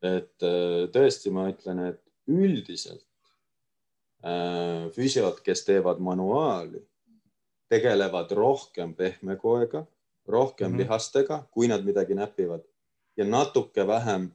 Et 0.02 0.46
äh, 0.46 0.86
tõesti, 0.94 1.32
ma 1.34 1.48
ütlen, 1.50 1.82
et 1.90 2.02
üldiselt 2.30 3.06
äh, 4.22 4.88
füsiod, 4.94 5.42
kes 5.44 5.64
teevad 5.66 6.02
manuaali, 6.04 6.80
tegelevad 7.68 8.32
rohkem 8.36 8.94
pehme 8.94 9.36
koega, 9.36 9.84
rohkem 10.28 10.70
mm 10.70 10.74
-hmm. 10.74 10.78
lihastega, 10.78 11.42
kui 11.50 11.68
nad 11.68 11.84
midagi 11.84 12.14
näpivad 12.14 12.64
ja 13.16 13.24
natuke 13.24 13.86
vähem 13.86 14.30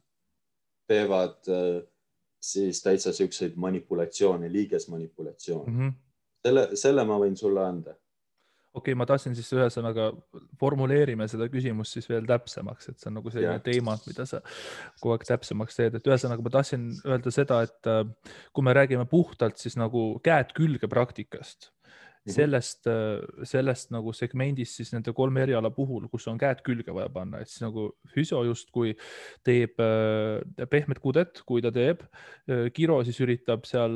teevad 0.88 1.38
äh, 1.48 1.84
siis 2.43 2.82
täitsa 2.84 3.13
siukseid 3.13 3.53
manipulatsioone, 3.55 4.51
liigesmanipulatsioone 4.51 5.72
mm. 5.72 5.89
-hmm. 5.89 5.93
selle, 6.46 6.70
selle 6.75 7.03
ma 7.03 7.20
võin 7.20 7.38
sulle 7.38 7.65
anda. 7.65 7.96
Okei 8.74 8.92
okay,, 8.92 8.98
ma 8.98 9.06
tahtsin 9.10 9.36
siis 9.38 9.51
ühesõnaga 9.53 10.10
formuleerime 10.62 11.27
seda 11.30 11.46
küsimust 11.51 11.94
siis 11.98 12.10
veel 12.10 12.25
täpsemaks, 12.30 12.89
et 12.89 12.98
see 13.01 13.12
on 13.12 13.20
nagu 13.20 13.34
selline 13.34 13.60
yeah. 13.60 13.65
teema, 13.65 13.96
mida 14.08 14.25
sa 14.30 14.42
kogu 15.01 15.13
aeg 15.13 15.27
täpsemaks 15.30 15.77
teed, 15.77 16.00
et 16.00 16.10
ühesõnaga 16.10 16.46
ma 16.46 16.53
tahtsin 16.58 16.89
öelda 17.06 17.34
seda, 17.34 17.62
et 17.68 17.92
äh, 17.92 18.01
kui 18.53 18.65
me 18.65 18.74
räägime 18.74 19.06
puhtalt 19.10 19.62
siis 19.62 19.77
nagu 19.80 20.08
käed 20.25 20.56
külge 20.58 20.89
praktikast. 20.89 21.70
Sellest, 22.30 22.88
äh, 22.88 23.20
sellest 23.48 23.92
nagu 23.92 24.13
segmendist 24.15 24.80
siis 24.80 24.94
nende 24.94 25.12
kolme 25.15 25.44
eriala 25.44 25.72
puhul, 25.75 26.08
kus 26.12 26.27
on 26.32 26.39
käed 26.39 26.62
külge 26.63 26.94
vaja 26.96 27.10
panna, 27.12 27.42
et 27.44 27.51
siis 27.51 27.63
nagu 27.65 27.89
füsio 28.13 28.44
justkui 28.48 28.94
teeb 29.44 29.80
äh, 29.84 30.68
pehmet 30.72 31.01
kudet, 31.03 31.42
kui 31.48 31.63
ta 31.63 31.72
teeb. 31.75 32.06
Äh, 32.48 32.70
Kiro 32.75 33.01
siis 33.03 33.20
üritab 33.24 33.68
seal 33.68 33.96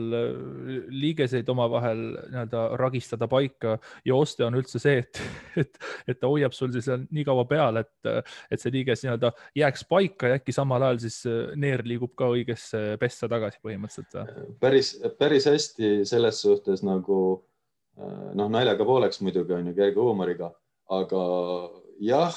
liigeseid 0.91 1.47
omavahel 1.51 2.03
nii-öelda 2.17 2.65
ragistada 2.79 3.29
paika 3.31 3.77
ja 4.05 4.15
oste 4.17 4.45
on 4.47 4.59
üldse 4.59 4.81
see, 4.83 4.99
et, 5.05 5.23
et, 5.63 5.81
et 6.07 6.19
ta 6.19 6.31
hoiab 6.31 6.55
sul 6.55 6.73
siis 6.75 6.89
nii 7.07 7.25
kaua 7.27 7.47
peal, 7.47 7.79
et, 7.83 8.11
et 8.51 8.61
see 8.61 8.75
liiges 8.75 9.05
nii-öelda 9.05 9.31
jääks 9.57 9.87
paika 9.87 10.33
ja 10.33 10.41
äkki 10.41 10.55
samal 10.55 10.83
ajal 10.83 11.03
siis 11.07 11.21
neer 11.55 11.85
liigub 11.87 12.15
ka 12.17 12.27
õigesse 12.35 12.97
pessa 12.99 13.29
tagasi 13.31 13.61
põhimõtteliselt. 13.63 14.57
päris, 14.59 14.97
päris 15.19 15.47
hästi 15.47 16.01
selles 16.07 16.41
suhtes 16.43 16.83
nagu 16.83 17.19
noh, 17.97 18.49
naljaga 18.53 18.85
pooleks 18.85 19.21
muidugi 19.25 19.55
on 19.55 19.71
ju 19.71 19.75
kerge 19.77 20.01
huumoriga, 20.01 20.51
aga 20.93 21.21
jah, 22.03 22.35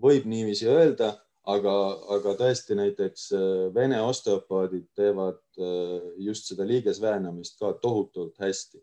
võib 0.00 0.28
niiviisi 0.30 0.68
öelda, 0.70 1.12
aga, 1.48 1.74
aga 2.16 2.34
tõesti 2.38 2.76
näiteks 2.78 3.30
äh, 3.36 3.64
Vene 3.74 4.00
osteopaadid 4.04 4.86
teevad 4.96 5.40
äh, 5.58 5.98
just 6.28 6.50
seda 6.50 6.66
liigesväänamist 6.68 7.58
ka 7.60 7.72
tohutult 7.82 8.38
hästi 8.40 8.80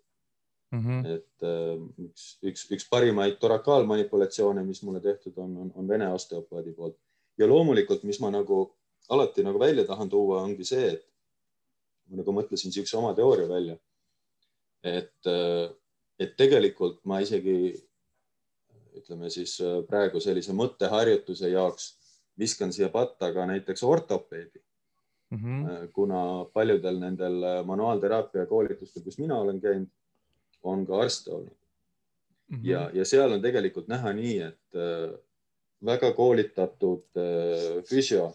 mm. 0.71 0.81
-hmm. 0.81 1.05
et 1.15 1.47
üks, 2.05 2.27
üks, 2.43 2.67
üks 2.77 2.87
parimaid 2.89 3.37
torakaalmanipulatsioone, 3.41 4.63
mis 4.63 4.83
mulle 4.83 5.01
tehtud 5.01 5.37
on, 5.37 5.57
on, 5.57 5.71
on 5.75 5.87
Vene 5.87 6.09
osteopaadi 6.13 6.73
poolt 6.73 6.97
ja 7.37 7.47
loomulikult, 7.47 8.03
mis 8.03 8.19
ma 8.19 8.31
nagu 8.31 8.67
alati 9.09 9.43
nagu 9.43 9.59
välja 9.59 9.85
tahan 9.85 10.09
tuua, 10.09 10.41
ongi 10.41 10.65
see, 10.65 10.93
et 10.93 11.03
ma 12.09 12.21
nagu 12.21 12.35
mõtlesin 12.35 12.71
niisuguse 12.71 12.97
oma 12.97 13.13
teooria 13.17 13.47
välja, 13.49 13.77
et 14.85 15.33
et 16.19 16.35
tegelikult 16.37 17.01
ma 17.09 17.19
isegi 17.23 17.57
ütleme 18.95 19.29
siis 19.33 19.57
äh, 19.63 19.81
praegu 19.87 20.21
sellise 20.23 20.55
mõtteharjutuse 20.55 21.51
jaoks 21.51 21.91
viskan 22.39 22.73
siia 22.75 22.89
patta 22.91 23.31
ka 23.35 23.45
näiteks 23.49 23.83
ortopeedi 23.83 24.61
mm. 25.31 25.37
-hmm. 25.37 25.91
kuna 25.93 26.45
paljudel 26.53 26.99
nendel 26.99 27.43
äh, 27.43 27.59
manuaalteraapia 27.65 28.45
koolitustel, 28.45 29.03
kus 29.03 29.19
mina 29.19 29.37
olen 29.39 29.61
käinud, 29.61 29.91
on 30.63 30.85
ka 30.85 31.01
arste 31.01 31.31
olnud 31.31 31.57
mm. 32.47 32.57
-hmm. 32.57 32.67
ja, 32.71 32.89
ja 32.93 33.05
seal 33.05 33.31
on 33.31 33.41
tegelikult 33.41 33.87
näha 33.87 34.13
nii, 34.13 34.39
et 34.39 34.81
väga 35.85 36.11
koolitatud 36.13 37.03
füsio 37.89 38.33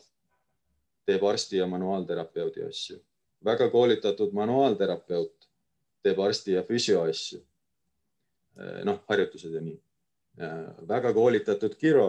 teeb 1.06 1.24
arsti 1.24 1.56
ja 1.56 1.66
manuaalterapeudi 1.66 2.62
asju, 2.62 3.00
väga 3.44 3.70
koolitatud 3.70 4.32
manuaalterapeut 4.32 5.48
teeb 6.02 6.20
arsti 6.20 6.52
ja 6.52 6.62
füsio 6.62 7.02
asju 7.02 7.40
noh, 8.84 9.00
harjutused 9.08 9.54
ja 9.54 9.60
nii. 9.60 9.78
väga 10.88 11.12
koolitatud 11.12 11.74
kiro 11.76 12.08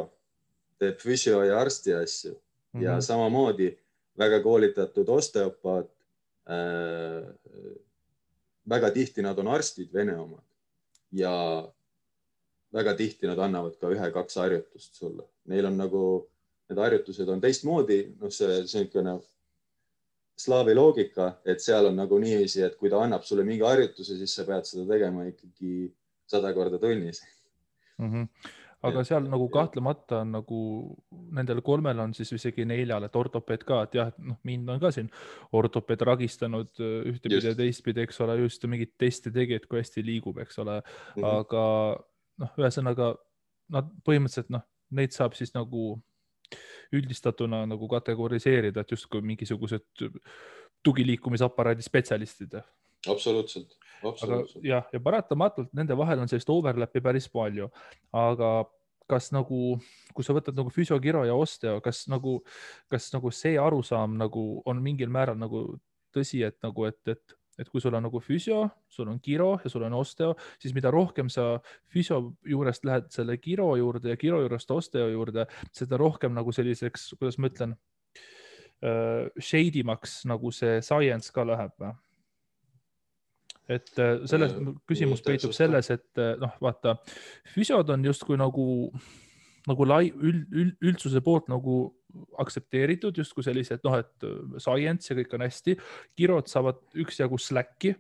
teeb 0.80 1.00
füsio 1.00 1.44
ja 1.44 1.60
arsti 1.60 1.94
asju 1.94 2.32
mm 2.34 2.80
-hmm. 2.80 2.84
ja 2.84 3.02
samamoodi 3.02 3.78
väga 4.18 4.42
koolitatud 4.44 5.10
osteopaat 5.10 5.90
äh,. 6.50 7.34
väga 8.70 8.92
tihti 8.92 9.22
nad 9.22 9.40
on 9.40 9.48
arstid, 9.48 9.94
vene 9.94 10.18
omad 10.18 10.44
ja 11.12 11.34
väga 12.74 12.94
tihti 12.94 13.28
nad 13.28 13.40
annavad 13.40 13.76
ka 13.80 13.90
ühe-kaks 13.90 14.36
harjutust 14.36 14.96
sulle, 14.96 15.24
neil 15.46 15.66
on 15.66 15.78
nagu 15.78 16.30
need 16.70 16.80
harjutused 16.80 17.30
on 17.30 17.42
teistmoodi, 17.42 18.16
noh, 18.20 18.32
see 18.32 18.62
niisugune 18.62 19.18
slaavi 20.40 20.76
loogika, 20.76 21.34
et 21.46 21.60
seal 21.62 21.90
on 21.90 21.98
nagu 22.00 22.20
niiviisi, 22.22 22.64
et 22.66 22.78
kui 22.80 22.90
ta 22.90 23.02
annab 23.04 23.26
sulle 23.28 23.44
mingi 23.44 23.66
harjutuse, 23.66 24.16
siis 24.18 24.36
sa 24.36 24.46
pead 24.48 24.66
seda 24.66 24.88
tegema 24.90 25.26
ikkagi 25.28 25.92
sada 26.32 26.54
korda 26.56 26.80
tunnis 26.82 27.24
mm. 28.00 28.10
-hmm 28.10 28.58
aga 28.82 29.04
seal 29.06 29.28
nagu 29.30 29.46
kahtlemata 29.54 30.22
on 30.24 30.32
nagu 30.36 30.60
nendel 31.38 31.62
kolmel 31.66 32.00
on 32.02 32.16
siis 32.18 32.32
isegi 32.38 32.66
neljal, 32.66 33.06
et 33.06 33.18
ortopeed 33.18 33.66
ka, 33.68 33.82
et 33.86 33.98
jah, 34.00 34.10
et 34.10 34.24
noh, 34.26 34.40
mind 34.48 34.70
on 34.74 34.82
ka 34.82 34.92
siin 34.96 35.10
ortopeed 35.58 36.02
ragistanud 36.10 36.82
äh, 36.82 36.96
ühtepidi 37.12 37.52
ja 37.52 37.56
teistpidi, 37.58 38.06
eks 38.06 38.22
ole, 38.26 38.40
just 38.42 38.66
mingit 38.72 38.96
teste 39.02 39.34
tegi, 39.34 39.60
et 39.60 39.68
kui 39.70 39.82
hästi 39.82 40.06
liigub, 40.06 40.42
eks 40.42 40.62
ole 40.64 40.80
mm, 40.80 41.22
-hmm. 41.22 41.28
aga 41.44 41.66
noh, 42.42 42.56
ühesõnaga 42.58 43.14
nad 43.72 43.94
põhimõtteliselt 44.08 44.50
noh, 44.58 44.66
neid 44.98 45.14
saab 45.16 45.38
siis 45.38 45.54
nagu 45.54 45.94
üldistatuna 46.92 47.64
nagu 47.70 47.88
kategoriseerida, 47.88 48.82
et 48.82 48.92
justkui 48.92 49.22
mingisugused 49.24 50.08
tugiliikumisaparaadi 50.84 51.86
spetsialistid. 51.86 52.58
Absoluutselt 53.10 53.78
aga 54.10 54.44
jah, 54.66 54.86
ja 54.94 55.02
paratamatult 55.04 55.74
nende 55.78 55.98
vahel 55.98 56.22
on 56.24 56.30
sellist 56.30 56.50
overlap'i 56.52 57.02
päris 57.04 57.28
palju, 57.32 57.70
aga 58.18 58.52
kas 59.12 59.32
nagu, 59.36 59.76
kui 60.16 60.26
sa 60.26 60.36
võtad 60.36 60.56
nagu 60.56 60.72
füsiokiro 60.72 61.26
ja 61.28 61.36
osteo, 61.36 61.80
kas 61.84 62.06
nagu, 62.12 62.40
kas 62.92 63.10
nagu 63.16 63.32
see 63.36 63.58
arusaam 63.60 64.16
nagu 64.20 64.46
on 64.70 64.82
mingil 64.84 65.12
määral 65.12 65.40
nagu 65.40 65.66
tõsi, 66.16 66.42
et 66.48 66.58
nagu, 66.64 66.86
et, 66.88 67.00
et, 67.12 67.36
et 67.60 67.70
kui 67.72 67.84
sul 67.84 67.96
on 67.98 68.06
nagu 68.08 68.22
füsio, 68.24 68.64
sul 68.92 69.12
on 69.12 69.20
kiro 69.24 69.54
ja 69.64 69.72
sul 69.72 69.84
on 69.88 69.98
osteo, 70.00 70.36
siis 70.62 70.76
mida 70.78 70.94
rohkem 70.94 71.30
sa 71.32 71.54
füsio 71.92 72.22
juurest 72.48 72.88
lähed 72.88 73.12
selle 73.12 73.36
kiro 73.42 73.74
juurde 73.80 74.14
ja 74.14 74.20
kiro 74.20 74.42
juurest 74.46 74.72
osteo 74.72 75.10
juurde, 75.12 75.48
seda 75.76 76.00
rohkem 76.00 76.36
nagu 76.38 76.56
selliseks, 76.56 77.12
kuidas 77.20 77.40
ma 77.40 77.52
ütlen 77.52 77.76
uh,, 77.76 79.28
shade 79.40 79.84
imaks 79.84 80.22
nagu 80.32 80.54
see 80.56 80.80
science 80.86 81.36
ka 81.36 81.48
läheb 81.48 81.76
või? 81.82 81.92
Et 83.70 84.00
äh, 84.00 84.20
selles 84.30 84.54
äh, 84.56 84.74
küsimus 84.90 85.24
peitub 85.26 85.54
selles, 85.56 85.92
et 85.94 86.22
äh, 86.22 86.36
noh, 86.42 86.54
vaata, 86.64 86.98
füsiod 87.54 87.92
on 87.94 88.06
justkui 88.08 88.40
nagu, 88.40 88.66
nagu 89.70 89.88
lai 89.88 90.06
üld, 90.12 90.46
üld, 90.50 90.76
üldsuse 90.82 91.22
poolt 91.26 91.50
nagu 91.52 91.84
aktsepteeritud 92.42 93.22
justkui 93.22 93.46
sellised 93.46 93.86
noh, 93.88 93.96
et 94.02 94.30
science 94.60 95.12
ja 95.12 95.16
kõik 95.16 95.38
on 95.38 95.46
hästi. 95.46 95.78
kirod 96.20 96.50
saavad 96.52 96.82
üksjagu 97.00 97.40
slack'i, 97.40 97.96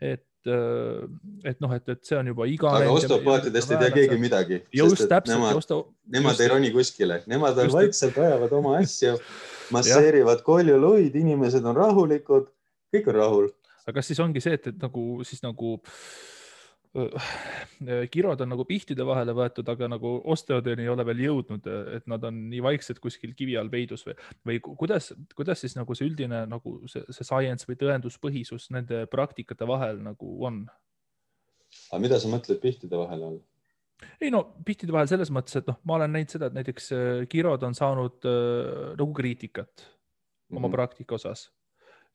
et 0.00 0.24
et 0.40 1.58
noh, 1.60 1.68
et, 1.76 1.84
et 1.92 1.98
see 2.00 2.16
on 2.16 2.30
juba 2.30 2.46
iga. 2.48 2.70
aga 2.78 2.92
osteopaatidest 2.94 3.74
ei 3.74 3.80
tea 3.82 3.90
keegi 3.92 4.16
midagi. 4.16 4.62
just 4.72 5.02
täpselt. 5.04 5.34
Nemad, 5.34 5.58
osto... 5.60 5.80
nemad 6.08 6.32
just... 6.32 6.40
ei 6.40 6.48
roni 6.48 6.70
kuskile, 6.72 7.18
nemad 7.28 7.60
on 7.60 7.68
just... 7.68 7.76
vaikselt, 7.76 8.16
ajavad 8.24 8.54
oma 8.56 8.78
asju, 8.78 9.18
masseerivad 9.76 10.40
koljuluid, 10.46 11.18
inimesed 11.20 11.68
on 11.68 11.76
rahulikud, 11.76 12.48
kõik 12.88 13.12
on 13.12 13.18
rahul 13.20 13.50
aga 13.90 13.98
kas 13.98 14.10
siis 14.12 14.22
ongi 14.22 14.42
see, 14.42 14.54
et, 14.54 14.70
et 14.70 14.78
nagu 14.82 15.24
siis 15.26 15.42
nagu 15.42 15.76
kirod 18.10 18.40
on 18.42 18.50
nagu 18.50 18.64
pihtide 18.66 19.04
vahele 19.06 19.34
võetud, 19.36 19.68
aga 19.70 19.86
nagu 19.92 20.16
osteodeni 20.32 20.82
ei 20.82 20.90
ole 20.90 21.04
veel 21.06 21.20
jõudnud, 21.22 21.68
et 21.96 22.08
nad 22.10 22.24
on 22.26 22.40
nii 22.50 22.62
vaiksed 22.66 22.98
kuskil 23.02 23.36
kivi 23.38 23.54
all 23.60 23.70
peidus 23.70 24.02
või, 24.08 24.16
või 24.46 24.58
kuidas, 24.64 25.12
kuidas 25.38 25.62
siis 25.62 25.76
nagu 25.78 25.94
see 25.94 26.08
üldine 26.10 26.42
nagu 26.50 26.80
see, 26.90 27.04
see 27.14 27.26
science 27.26 27.68
või 27.68 27.78
tõenduspõhisus 27.78 28.66
nende 28.74 29.04
praktikate 29.12 29.68
vahel 29.70 30.02
nagu 30.02 30.32
on? 30.46 30.64
aga 31.92 32.02
mida 32.02 32.18
sa 32.18 32.32
mõtled 32.32 32.58
pihtide 32.58 32.98
vahel 32.98 33.22
all? 33.28 33.38
ei 34.18 34.34
no 34.34 34.42
pihtide 34.66 34.90
vahel 34.96 35.12
selles 35.12 35.30
mõttes, 35.30 35.60
et 35.60 35.70
noh, 35.70 35.78
ma 35.86 36.00
olen 36.00 36.10
näinud 36.16 36.34
seda, 36.34 36.50
et 36.50 36.58
näiteks 36.58 36.90
kirod 37.30 37.62
on 37.70 37.78
saanud 37.78 38.26
äh, 38.26 38.98
nagu 38.98 39.14
kriitikat 39.14 39.70
mm 39.70 39.86
-hmm. 39.86 40.58
oma 40.58 40.66
mhm. 40.66 40.74
praktika 40.74 41.14
osas 41.22 41.52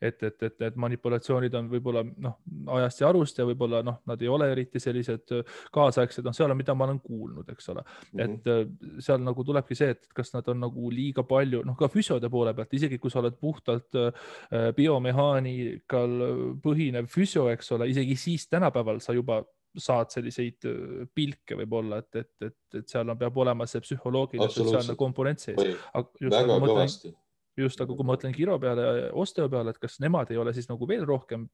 et, 0.02 0.24
et, 0.24 0.44
et 0.44 0.58
need 0.60 0.78
manipulatsioonid 0.84 1.54
on 1.56 1.70
võib-olla 1.72 2.04
noh, 2.04 2.36
ajast 2.78 3.02
ja 3.02 3.10
arust 3.10 3.40
ja 3.40 3.46
võib-olla 3.48 3.82
noh, 3.86 4.02
nad 4.10 4.22
ei 4.22 4.30
ole 4.32 4.50
eriti 4.52 4.82
sellised 4.84 5.34
äh, 5.38 5.58
kaasaegsed, 5.76 6.26
noh, 6.28 6.36
seal 6.36 6.52
on, 6.52 6.60
mida 6.60 6.76
ma 6.76 6.88
olen 6.88 7.00
kuulnud, 7.04 7.50
eks 7.54 7.72
ole 7.74 7.84
mm, 7.86 8.20
-hmm. 8.20 8.24
et 8.26 8.52
äh, 8.52 9.02
seal 9.08 9.24
nagu 9.24 9.44
tulebki 9.48 9.78
see, 9.78 9.96
et 9.96 10.08
kas 10.16 10.34
nad 10.36 10.48
on 10.52 10.62
nagu 10.68 10.92
liiga 10.92 11.24
palju, 11.24 11.64
noh, 11.66 11.80
ka 11.80 11.90
füsiode 11.92 12.30
poole 12.30 12.54
pealt, 12.54 12.74
isegi 12.76 13.00
kui 13.00 13.12
sa 13.12 13.22
oled 13.24 13.40
puhtalt 13.40 14.00
äh, 14.02 14.72
biomehaanikal 14.76 16.16
põhinev 16.64 17.08
füsio, 17.12 17.48
eks 17.54 17.72
ole, 17.78 17.90
isegi 17.92 18.16
siis 18.20 18.50
tänapäeval 18.52 19.00
sa 19.00 19.16
juba 19.16 19.44
saad 19.76 20.08
selliseid 20.08 20.64
pilke 21.12 21.56
võib-olla, 21.60 21.98
et, 22.00 22.16
et, 22.16 22.48
et, 22.48 22.80
et 22.80 22.88
seal 22.88 23.10
on, 23.12 23.18
peab 23.20 23.38
olema 23.44 23.68
see 23.68 23.84
psühholoogiline 23.84 24.48
sotsiaalne 24.48 24.96
komponent 24.96 25.44
sees. 25.44 25.60
väga 25.60 26.60
kõvasti 26.64 27.12
just, 27.58 27.82
aga 27.82 27.94
kui 27.94 28.06
ma 28.06 28.14
mõtlen 28.14 28.34
Kiro 28.36 28.58
peale 28.60 28.86
ja 28.86 29.12
Osteo 29.14 29.48
peale, 29.52 29.74
et 29.74 29.82
kas 29.82 30.00
nemad 30.04 30.32
ei 30.32 30.40
ole 30.42 30.54
siis 30.56 30.68
nagu 30.70 30.88
veel 30.90 31.06
rohkem 31.08 31.48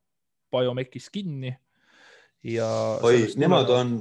biomekis 0.51 1.09
kinni? 1.13 1.53
Ja. 2.47 2.67
oi, 3.05 3.27
nemad 3.37 3.69
on 3.69 3.97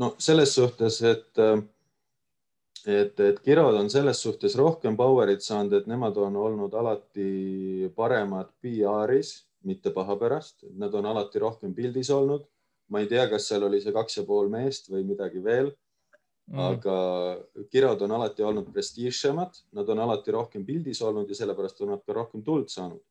no 0.00 0.14
selles 0.18 0.54
suhtes, 0.56 1.00
et, 1.04 1.40
et, 2.88 3.20
et 3.20 3.40
Kirod 3.44 3.76
on 3.76 3.90
selles 3.92 4.22
suhtes 4.24 4.56
rohkem 4.56 4.96
power'it 4.96 5.44
saanud, 5.44 5.76
et 5.76 5.90
nemad 5.90 6.16
on 6.16 6.38
olnud 6.40 6.74
alati 6.74 7.90
paremad 7.96 8.54
PR-is, 8.62 9.34
mitte 9.68 9.92
paha 9.92 10.16
pärast, 10.16 10.64
nad 10.78 10.94
on 10.94 11.10
alati 11.10 11.42
rohkem 11.42 11.74
pildis 11.76 12.10
olnud. 12.14 12.46
Ma 12.88 13.02
ei 13.02 13.10
tea, 13.10 13.26
kas 13.28 13.50
seal 13.50 13.66
oli 13.66 13.82
see 13.84 13.92
kaks 13.92 14.16
ja 14.16 14.24
pool 14.24 14.48
meest 14.48 14.86
või 14.88 15.02
midagi 15.04 15.42
veel 15.44 15.74
Mm. 16.48 16.58
aga 16.64 16.94
kirod 17.68 18.00
on 18.02 18.12
alati 18.16 18.42
olnud 18.42 18.70
prestiižsemad, 18.72 19.58
nad 19.76 19.88
on 19.92 19.98
alati 20.00 20.32
rohkem 20.32 20.62
pildis 20.64 21.02
olnud 21.04 21.28
ja 21.28 21.36
sellepärast 21.36 21.82
on 21.84 21.90
nad 21.92 22.00
ka 22.06 22.14
rohkem 22.16 22.40
tuld 22.42 22.70
saanud. 22.72 23.02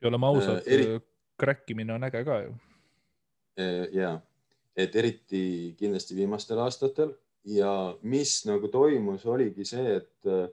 ja 0.00 0.08
oleme 0.08 0.26
ausad 0.26 0.58
Äh, 0.58 0.62
eri- 0.66 0.88
eri..., 0.90 1.00
kräkkimine 1.40 1.94
on 1.94 2.04
äge 2.04 2.24
ka 2.24 2.42
ju. 2.42 2.54
ja 3.92 4.20
et 4.76 4.96
eriti 4.96 5.74
kindlasti 5.78 6.16
viimastel 6.16 6.58
aastatel 6.58 7.14
ja 7.44 7.96
mis 8.02 8.44
nagu 8.46 8.68
toimus, 8.68 9.24
oligi 9.26 9.64
see, 9.64 9.96
et 9.96 10.26
äh, 10.28 10.48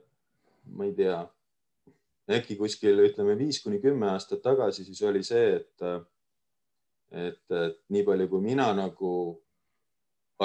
ma 0.72 0.84
ei 0.84 0.94
tea, 0.96 1.18
äkki 2.28 2.56
kuskil 2.56 2.98
ütleme 3.04 3.36
viis 3.38 3.60
kuni 3.62 3.80
kümme 3.80 4.08
aastat 4.14 4.42
tagasi, 4.42 4.84
siis 4.84 5.02
oli 5.02 5.22
see, 5.22 5.56
et 5.56 5.84
äh, 5.84 6.00
et, 7.10 7.44
et 7.50 7.78
nii 7.88 8.04
palju, 8.04 8.28
kui 8.28 8.40
mina 8.44 8.72
nagu 8.76 9.12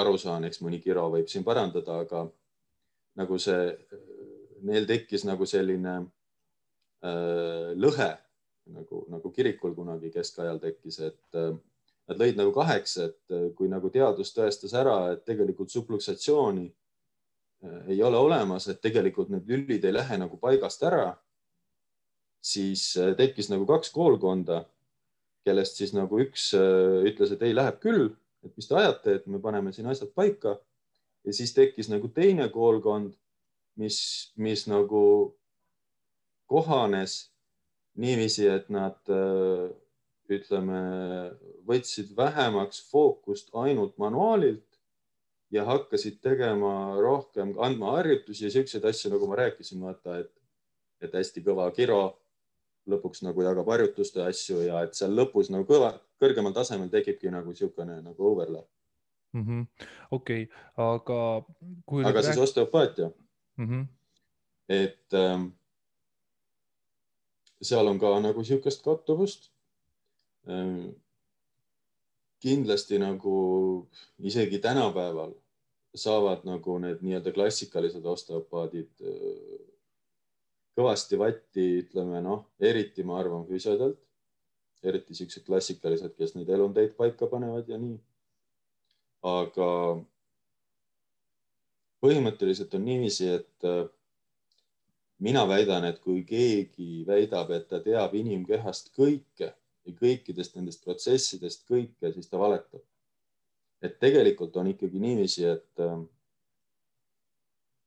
aru 0.00 0.16
saan, 0.18 0.46
eks 0.48 0.60
mõni 0.64 0.80
kiro 0.82 1.06
võib 1.12 1.28
siin 1.30 1.44
parandada, 1.46 2.00
aga 2.02 2.24
nagu 3.20 3.38
see, 3.38 3.70
neil 4.66 4.86
tekkis 4.88 5.26
nagu 5.28 5.46
selline 5.46 5.94
äh, 7.04 7.70
lõhe 7.78 8.10
nagu, 8.74 9.04
nagu 9.12 9.32
kirikul 9.34 9.74
kunagi 9.76 10.10
keskajal 10.14 10.58
tekkis, 10.62 11.00
et 11.10 11.38
äh, 11.38 11.52
nad 12.10 12.20
lõid 12.20 12.38
nagu 12.40 12.54
kaheks, 12.56 12.96
et 13.04 13.34
äh, 13.34 13.50
kui 13.56 13.70
nagu 13.70 13.90
teadus 13.92 14.34
tõestas 14.36 14.74
ära, 14.76 14.98
et 15.14 15.24
tegelikult 15.28 15.72
subluksatsiooni 15.74 16.70
ei 17.88 17.96
ole 18.04 18.18
olemas, 18.20 18.66
et 18.68 18.82
tegelikult 18.84 19.30
need 19.32 19.46
lülid 19.48 19.86
ei 19.88 19.94
lähe 19.94 20.18
nagu 20.20 20.36
paigast 20.36 20.82
ära, 20.84 21.14
siis 22.44 22.90
tekkis 23.16 23.48
nagu 23.48 23.64
kaks 23.64 23.88
koolkonda, 23.94 24.58
kellest 25.48 25.80
siis 25.80 25.94
nagu 25.96 26.18
üks 26.20 26.50
ütles, 26.52 27.32
et 27.32 27.46
ei, 27.46 27.54
läheb 27.56 27.78
küll, 27.80 28.10
et 28.44 28.56
mis 28.56 28.68
te 28.68 28.76
ajate, 28.78 29.18
et 29.18 29.26
me 29.26 29.40
paneme 29.42 29.72
siin 29.72 29.88
asjad 29.90 30.12
paika. 30.14 30.58
ja 31.24 31.32
siis 31.32 31.54
tekkis 31.56 31.88
nagu 31.88 32.08
teine 32.12 32.48
koolkond, 32.52 33.14
mis, 33.80 33.98
mis 34.36 34.66
nagu 34.68 35.04
kohanes 36.46 37.32
niiviisi, 37.96 38.46
et 38.50 38.68
nad 38.68 38.98
äh, 39.08 39.70
ütleme, 40.28 40.80
võtsid 41.68 42.12
vähemaks 42.16 42.82
fookust 42.90 43.50
ainult 43.56 43.96
manuaalilt 43.98 44.68
ja 45.54 45.64
hakkasid 45.68 46.20
tegema 46.24 46.96
rohkem, 47.00 47.54
andma 47.62 47.96
harjutusi 47.98 48.46
ja 48.46 48.52
siukseid 48.52 48.84
asju, 48.88 49.12
nagu 49.14 49.28
ma 49.30 49.38
rääkisin, 49.44 49.80
vaata, 49.84 50.18
et, 50.24 50.32
et 51.04 51.14
hästi 51.14 51.44
kõva 51.44 51.68
kiro 51.76 52.02
lõpuks 52.90 53.22
nagu 53.24 53.44
jagab 53.44 53.68
harjutuste 53.72 54.24
asju 54.24 54.64
ja 54.66 54.82
et 54.84 54.96
seal 54.96 55.14
lõpus 55.16 55.50
nagu 55.52 55.66
kõva, 55.68 55.94
kõrgemal 56.22 56.54
tasemel 56.54 56.90
tekibki 56.92 57.32
nagu 57.32 57.52
niisugune 57.52 58.00
nagu 58.02 58.30
overlap, 58.30 58.68
Mhm. 59.34 59.62
okei, 60.14 60.48
aga 60.76 61.20
kui 61.86 62.04
aga 62.06 62.22
siis 62.22 62.38
osteopaatia, 62.38 63.10
mm. 63.56 63.66
-hmm. 63.66 63.86
et 64.68 65.14
ähm, 65.14 65.48
seal 67.62 67.86
on 67.86 67.98
ka 67.98 68.20
nagu 68.20 68.40
niisugust 68.40 68.82
kattuvust 68.82 69.50
ähm,. 70.48 70.94
kindlasti 72.44 72.98
nagu 72.98 73.88
isegi 74.18 74.58
tänapäeval 74.58 75.32
saavad 75.96 76.42
nagu 76.44 76.78
need 76.78 77.00
nii-öelda 77.00 77.32
klassikalised 77.32 78.04
osteopaadid 78.04 78.90
äh, 79.00 79.60
kõvasti 80.76 81.18
vatti, 81.18 81.64
ütleme 81.84 82.20
noh, 82.22 82.48
eriti 82.60 83.04
ma 83.06 83.18
arvan 83.20 83.46
füsiodelt, 83.46 84.00
eriti 84.84 85.16
siuksed 85.16 85.44
klassikalised, 85.46 86.14
kes 86.18 86.34
neid 86.36 86.50
elundeid 86.50 86.94
paika 86.98 87.28
panevad 87.30 87.68
ja 87.68 87.78
nii. 87.80 87.98
aga 89.24 89.68
põhimõtteliselt 92.04 92.74
on 92.76 92.84
niiviisi, 92.84 93.28
et 93.38 93.68
äh, 93.68 93.86
mina 95.24 95.46
väidan, 95.48 95.86
et 95.88 96.00
kui 96.04 96.24
keegi 96.28 97.04
väidab, 97.08 97.52
et 97.56 97.68
ta 97.70 97.80
teab 97.80 98.16
inimkehast 98.18 98.92
kõike 98.96 99.54
ja 99.54 99.94
kõikidest 100.00 100.58
nendest 100.58 100.84
protsessidest 100.84 101.64
kõike, 101.68 102.12
siis 102.12 102.28
ta 102.28 102.40
valetab. 102.40 102.82
et 103.84 103.98
tegelikult 104.00 104.54
on 104.56 104.70
ikkagi 104.70 105.00
niiviisi, 105.00 105.44
et 105.44 105.80
äh, 105.80 105.98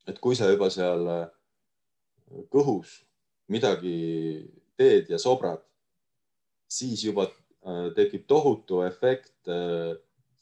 et 0.08 0.20
kui 0.24 0.36
sa 0.40 0.50
juba 0.50 0.70
seal 0.74 1.08
äh, 1.12 1.28
kõhus 2.54 3.02
midagi 3.52 4.48
teed 4.78 5.10
ja 5.12 5.20
sobrad, 5.20 5.64
siis 6.68 7.04
juba 7.06 7.28
äh, 7.28 7.90
tekib 7.96 8.28
tohutu 8.28 8.82
efekt 8.86 9.48
äh, 9.52 9.96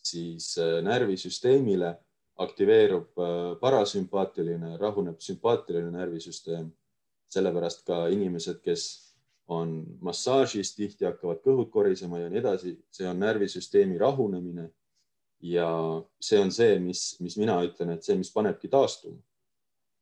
siis 0.03 0.57
äh, 0.57 0.81
närvisüsteemile, 0.85 1.95
aktiveerub 2.41 3.17
äh, 3.17 3.59
parasümpaatiline, 3.61 4.77
rahuneb 4.81 5.21
sümpaatiline 5.21 5.91
närvisüsteem. 5.91 6.73
sellepärast 7.35 7.81
ka 7.83 8.05
inimesed, 8.07 8.61
kes 8.63 8.81
on 9.51 9.71
massaažis, 9.99 10.69
tihti 10.75 11.05
hakkavad 11.05 11.41
kõhud 11.43 11.67
korisema 11.73 12.19
ja 12.21 12.29
nii 12.29 12.39
edasi, 12.39 12.75
see 12.93 13.07
on 13.09 13.19
närvisüsteemi 13.19 13.97
rahunemine. 13.99 14.69
ja 15.41 15.67
see 16.21 16.39
on 16.39 16.51
see, 16.51 16.79
mis, 16.79 17.19
mis 17.19 17.35
mina 17.37 17.57
ütlen, 17.65 17.91
et 17.93 18.03
see, 18.03 18.15
mis 18.17 18.31
panebki 18.33 18.69
taastuma 18.71 19.19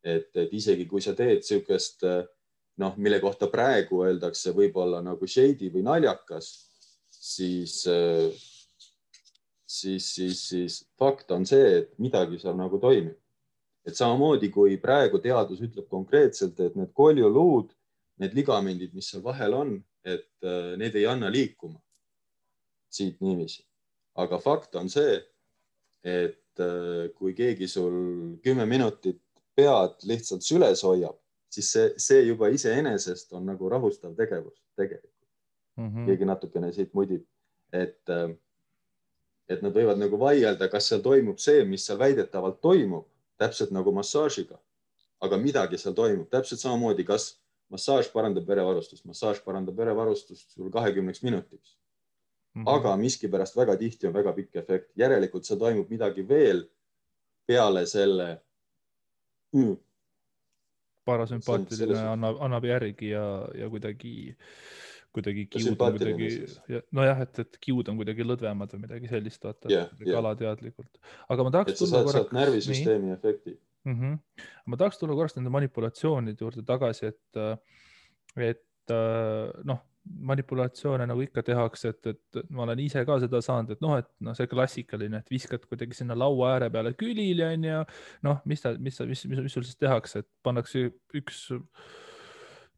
et, 0.03 0.29
et 0.35 0.53
isegi 0.53 0.85
kui 0.89 1.01
sa 1.01 1.15
teed 1.17 1.41
niisugust 1.41 2.03
noh, 2.81 2.95
mille 2.97 3.19
kohta 3.21 3.49
praegu 3.51 4.03
öeldakse 4.05 4.53
võib-olla 4.55 5.01
nagu 5.05 5.27
shady 5.29 5.69
või 5.73 5.83
naljakas, 5.85 6.49
siis, 7.13 7.83
siis, 9.65 10.07
siis, 10.15 10.41
siis 10.49 10.79
fakt 10.99 11.31
on 11.35 11.45
see, 11.49 11.83
et 11.83 11.93
midagi 12.01 12.39
seal 12.41 12.57
nagu 12.59 12.79
toimib. 12.81 13.19
et 13.83 13.97
samamoodi 13.99 14.47
kui 14.47 14.77
praegu 14.79 15.19
teadus 15.19 15.59
ütleb 15.59 15.89
konkreetselt, 15.91 16.59
et 16.63 16.75
need 16.79 16.93
koljuluud, 16.95 17.73
need 18.23 18.35
ligamendid, 18.37 18.93
mis 18.95 19.09
seal 19.11 19.19
vahel 19.25 19.57
on, 19.57 19.73
et 20.07 20.29
äh, 20.45 20.77
need 20.79 20.95
ei 20.95 21.03
anna 21.09 21.27
liikuma 21.31 21.81
siit 22.93 23.19
niiviisi. 23.21 23.63
aga 24.15 24.37
fakt 24.39 24.75
on 24.77 24.89
see, 24.93 25.17
et 26.05 26.61
äh, 26.61 27.09
kui 27.17 27.33
keegi 27.33 27.67
sul 27.67 28.37
kümme 28.43 28.65
minutit 28.69 29.19
pead 29.57 30.05
lihtsalt 30.07 30.45
süles 30.45 30.83
hoiab, 30.85 31.17
siis 31.53 31.69
see, 31.71 31.89
see 32.01 32.23
juba 32.27 32.49
iseenesest 32.53 33.33
on 33.37 33.45
nagu 33.45 33.69
rahustav 33.69 34.15
tegevus 34.17 34.57
tegelikult. 34.75 35.11
Mm 35.77 35.89
-hmm. 35.89 36.05
keegi 36.05 36.25
natukene 36.25 36.71
siit 36.71 36.93
mudib, 36.93 37.23
et, 37.73 38.09
et 39.49 39.61
nad 39.61 39.73
võivad 39.73 39.97
nagu 39.97 40.19
vaielda, 40.19 40.67
kas 40.69 40.89
seal 40.89 41.01
toimub 41.01 41.39
see, 41.41 41.63
mis 41.65 41.85
seal 41.85 41.99
väidetavalt 41.99 42.61
toimub, 42.61 43.07
täpselt 43.37 43.71
nagu 43.71 43.91
massaažiga. 43.91 44.59
aga 45.23 45.37
midagi 45.37 45.77
seal 45.77 45.93
toimub 45.95 46.27
täpselt 46.29 46.59
samamoodi, 46.59 47.03
kas 47.07 47.39
massaaž 47.71 48.09
parandab 48.11 48.47
verevarustust, 48.47 49.05
massaaž 49.05 49.39
parandab 49.45 49.77
verevarustust 49.77 50.49
sul 50.51 50.69
kahekümneks 50.71 51.23
minutiks, 51.23 51.77
Mhm. 52.55 52.67
aga 52.67 52.97
miskipärast 52.97 53.55
väga 53.57 53.77
tihti 53.77 54.07
on 54.07 54.13
väga 54.13 54.33
pikk 54.33 54.55
efekt, 54.55 54.91
järelikult 54.95 55.45
seal 55.45 55.59
toimub 55.59 55.89
midagi 55.89 56.27
veel 56.27 56.67
peale 57.47 57.85
selle 57.85 58.27
mm, 59.53 59.77
parasümpaatiline 61.07 61.99
annab, 62.13 62.39
annab 62.45 62.67
järgi 62.67 63.11
ja, 63.11 63.25
ja 63.57 63.69
kuidagi, 63.71 64.13
kuidagi 65.15 65.45
kiud 65.51 65.73
on 65.73 65.95
kuidagi 65.97 66.29
nojah, 66.95 67.23
et, 67.25 67.43
et 67.43 67.59
kiud 67.63 67.91
on 67.91 67.99
kuidagi 67.99 68.27
lõdvemad 68.27 68.75
või 68.75 68.83
midagi 68.87 69.11
sellist, 69.11 69.43
vaata 69.45 69.69
kuidagi 69.69 70.11
jah. 70.11 70.19
alateadlikult. 70.23 71.01
aga 71.29 71.47
ma 71.47 71.53
et 71.53 71.57
tahaks 71.57 71.77
sa 71.77 71.79
tulla 71.83 71.93
saad 71.93 72.11
sealt 72.11 72.17
korraks, 72.17 72.37
närvisüsteemi 72.39 73.15
efekti. 73.15 73.55
mm 73.87 73.97
-hmm. 73.99 74.45
ma 74.65 74.81
tahaks 74.83 75.01
tulla 75.01 75.17
korraks 75.19 75.39
nende 75.39 75.53
manipulatsioonide 75.53 76.47
juurde 76.47 76.65
tagasi, 76.67 77.11
et, 77.13 77.41
et 78.51 78.95
noh, 79.63 79.83
manipulatsioone 80.03 81.05
nagu 81.07 81.23
ikka 81.23 81.43
tehakse, 81.47 81.93
et, 81.93 82.07
et 82.11 82.39
ma 82.51 82.65
olen 82.65 82.79
ise 82.83 83.03
ka 83.07 83.17
seda 83.23 83.39
saanud, 83.43 83.75
et 83.75 83.83
noh, 83.83 83.95
et 84.01 84.09
noh, 84.25 84.35
see 84.37 84.49
klassikaline, 84.51 85.21
et 85.23 85.31
viskad 85.31 85.63
kuidagi 85.69 85.95
sinna 85.97 86.17
laua 86.17 86.55
ääre 86.57 86.69
peale 86.73 86.93
külili 86.99 87.45
onju, 87.45 87.83
noh, 88.27 88.41
mis 88.49 88.63
ta, 88.63 88.73
mis, 88.79 88.99
mis, 89.07 89.25
mis, 89.31 89.43
mis 89.47 89.55
sul 89.55 89.65
siis 89.67 89.79
tehakse, 89.79 90.23
et 90.23 90.29
pannakse 90.43 90.89
üks 91.19 91.45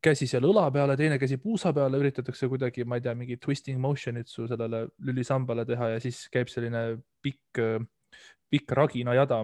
käsi 0.05 0.27
seal 0.29 0.45
õla 0.45 0.67
peale, 0.73 0.93
teine 0.99 1.17
käsi 1.21 1.39
puusa 1.41 1.71
peale, 1.73 1.97
üritatakse 2.01 2.49
kuidagi, 2.51 2.85
ma 2.85 2.99
ei 2.99 3.05
tea, 3.05 3.15
mingi 3.17 3.39
twisting 3.41 3.81
motion'it 3.81 4.29
su 4.29 4.45
sellele 4.49 4.85
lülisambale 5.07 5.65
teha 5.65 5.95
ja 5.95 6.01
siis 6.03 6.27
käib 6.33 6.51
selline 6.51 6.87
pikk, 7.25 7.63
pikk 8.53 8.75
raginajada 8.77 9.41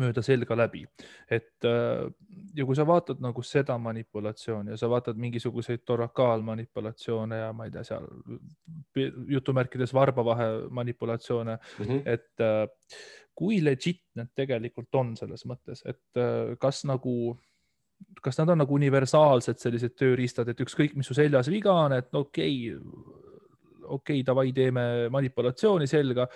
mööda 0.00 0.22
selga 0.22 0.56
läbi. 0.56 0.84
et 1.30 1.64
äh, 1.64 2.10
ja 2.56 2.66
kui 2.66 2.76
sa 2.76 2.86
vaatad 2.86 3.20
nagu 3.20 3.42
seda 3.42 3.78
manipulatsiooni 3.78 4.70
ja 4.70 4.76
sa 4.76 4.90
vaatad 4.90 5.16
mingisuguseid 5.16 5.84
torakaalmanipulatsioone 5.86 7.38
ja 7.38 7.52
ma 7.52 7.64
ei 7.64 7.70
tea, 7.70 7.84
seal 7.84 8.06
jutumärkides 9.28 9.94
varbavahe 9.94 10.68
manipulatsioone, 10.70 11.58
Mhm. 11.78 12.02
et 12.04 12.40
äh, 12.40 12.68
kui 13.34 13.62
legit 13.64 14.02
need 14.18 14.32
tegelikult 14.36 14.94
on 14.94 15.16
selles 15.16 15.46
mõttes, 15.48 15.82
et 15.88 16.20
äh, 16.20 16.54
kas 16.60 16.84
nagu, 16.88 17.38
kas 18.22 18.38
nad 18.38 18.52
on 18.52 18.62
nagu 18.64 18.76
universaalsed 18.76 19.58
sellised 19.62 19.96
tööriistad, 19.96 20.48
et 20.48 20.60
ükskõik, 20.60 20.96
mis 20.96 21.08
su 21.08 21.16
seljas 21.16 21.48
viga 21.52 21.72
on, 21.72 21.96
et 21.96 22.12
okei 22.12 22.74
okay,, 22.74 23.20
okei 23.82 24.20
okay,, 24.20 24.26
davai, 24.26 24.52
teeme 24.56 25.08
manipulatsiooni 25.12 25.88
selga 25.90 26.28